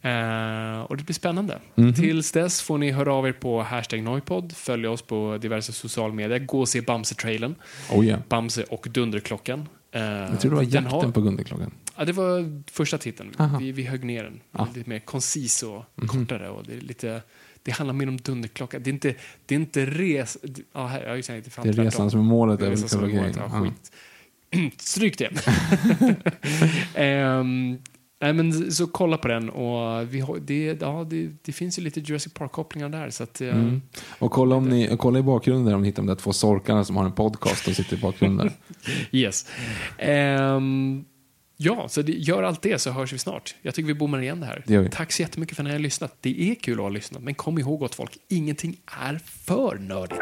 Eh, 0.02 0.82
och 0.82 0.98
det 0.98 1.04
blir 1.04 1.14
spännande. 1.14 1.60
Mhm. 1.76 1.94
Tills 1.94 2.32
dess 2.32 2.62
får 2.62 2.78
ni 2.78 2.92
höra 2.92 3.14
av 3.14 3.28
er 3.28 3.32
på 3.32 3.62
hashtag 3.64 4.04
Noipod, 4.04 4.56
följa 4.56 4.92
oss 4.92 5.02
på 5.02 5.38
diverse 5.42 5.74
sociala 5.74 6.14
medier, 6.14 6.40
gå 6.40 6.60
och 6.60 6.70
se 6.70 6.82
Bamse-trailern, 6.82 7.56
Oh 7.92 8.06
yeah. 8.06 8.20
Bamse 8.30 8.64
och 8.64 8.88
Dunderklockan. 8.92 9.70
Eh, 9.92 10.02
Jag 10.02 10.40
tror 10.40 10.52
det 10.52 10.56
var 10.56 10.64
den 10.64 10.72
jakten 10.84 10.92
har- 11.06 11.12
på 11.12 11.22
Gunderklockan. 11.22 11.72
Ja, 11.98 12.06
det 12.06 12.12
var 12.14 12.62
första 12.72 12.98
titeln. 12.98 13.32
Aha. 13.38 13.58
Vi, 13.58 13.72
vi 13.72 13.84
högg 13.84 14.04
ner 14.04 14.24
den. 14.24 14.42
Mhm. 14.52 14.68
Lite 14.76 14.90
mer 14.90 15.00
koncis 15.00 15.64
och 15.64 15.84
kortare. 16.08 16.50
Och 16.50 16.64
det, 16.66 16.74
är 16.74 16.82
lite, 16.82 17.22
det 17.64 17.72
handlar 17.72 17.94
mer 17.94 18.08
om 18.08 18.18
dunderklocka. 18.18 18.80
Det 18.80 18.90
är 18.90 18.94
inte, 18.94 19.16
det 19.46 19.56
är 19.56 19.60
inte 19.60 19.86
res... 19.86 20.38
Ja, 20.74 20.88
här, 20.88 21.16
jag 21.16 21.26
sagt 21.26 21.56
det, 21.56 21.62
Det 21.64 21.70
är 21.70 21.84
resan 21.84 22.12
som 22.12 22.20
är 22.20 22.24
målet. 22.24 22.60
Det 22.60 22.66
är 22.66 22.70
resan 22.70 22.90
som 22.90 23.04
är 23.04 23.08
målet. 23.16 23.36
Ja, 23.36 23.50
skit. 23.64 23.92
Stryk 24.82 25.18
det. 25.18 25.30
Ehm, 26.96 27.78
nej, 28.22 28.34
men 28.34 28.72
så 28.72 28.88
kolla 28.88 29.18
på 29.18 29.28
den. 29.28 29.50
Och 29.50 30.14
vi 30.14 30.20
har, 30.20 30.38
det, 30.40 30.82
ja, 30.82 31.08
det, 31.10 31.30
det 31.42 31.52
finns 31.52 31.80
ju 31.80 31.84
lite 31.84 32.00
Jurassic 32.00 32.34
Park-kopplingar 32.34 32.90
där. 32.90 33.10
Så 33.10 33.24
att, 33.24 33.42
eh, 33.42 33.50
Mm. 33.50 33.82
Och 34.20 34.32
kolla, 34.32 34.56
om 34.56 34.70
ni, 34.70 34.96
kolla 35.00 35.20
i 35.20 35.22
bakgrunden 35.22 35.66
där 35.66 35.76
om 35.76 35.82
ni 35.82 35.88
hittar 35.88 36.02
de 36.04 36.08
där 36.08 36.16
två 36.16 36.34
sorkarna 36.34 36.84
som 36.84 36.96
har 36.98 37.06
en 37.06 37.12
podcast 37.12 37.68
och 37.68 37.76
sitter 37.76 37.98
i 37.98 38.00
bakgrunden. 38.00 38.50
Yes. 39.12 39.46
Ehm, 39.98 41.06
ja, 41.58 41.88
så 41.90 42.02
det, 42.02 42.12
gör 42.12 42.44
allt 42.44 42.62
det 42.62 42.82
så 42.82 42.92
hörs 42.92 43.14
vi 43.14 43.18
snart. 43.18 43.56
Jag 43.62 43.76
tycker 43.76 43.88
vi 43.88 43.94
bommar 43.94 44.22
igen 44.22 44.40
det 44.40 44.46
här. 44.46 44.64
Det. 44.68 44.92
Tack 44.92 45.12
så 45.12 45.22
jättemycket 45.22 45.56
för 45.56 45.64
att 45.64 45.68
ni 45.68 45.72
har 45.74 45.80
lyssnat. 45.80 46.18
Det 46.22 46.52
är 46.52 46.56
kul 46.56 46.74
att 46.74 46.80
ha 46.80 46.90
lyssnat, 46.90 47.24
men 47.24 47.34
kom 47.34 47.58
ihåg 47.58 47.80
gott 47.80 47.96
folk, 47.96 48.18
ingenting 48.30 48.78
är 49.02 49.20
för 49.26 49.78
nördigt. 49.80 50.22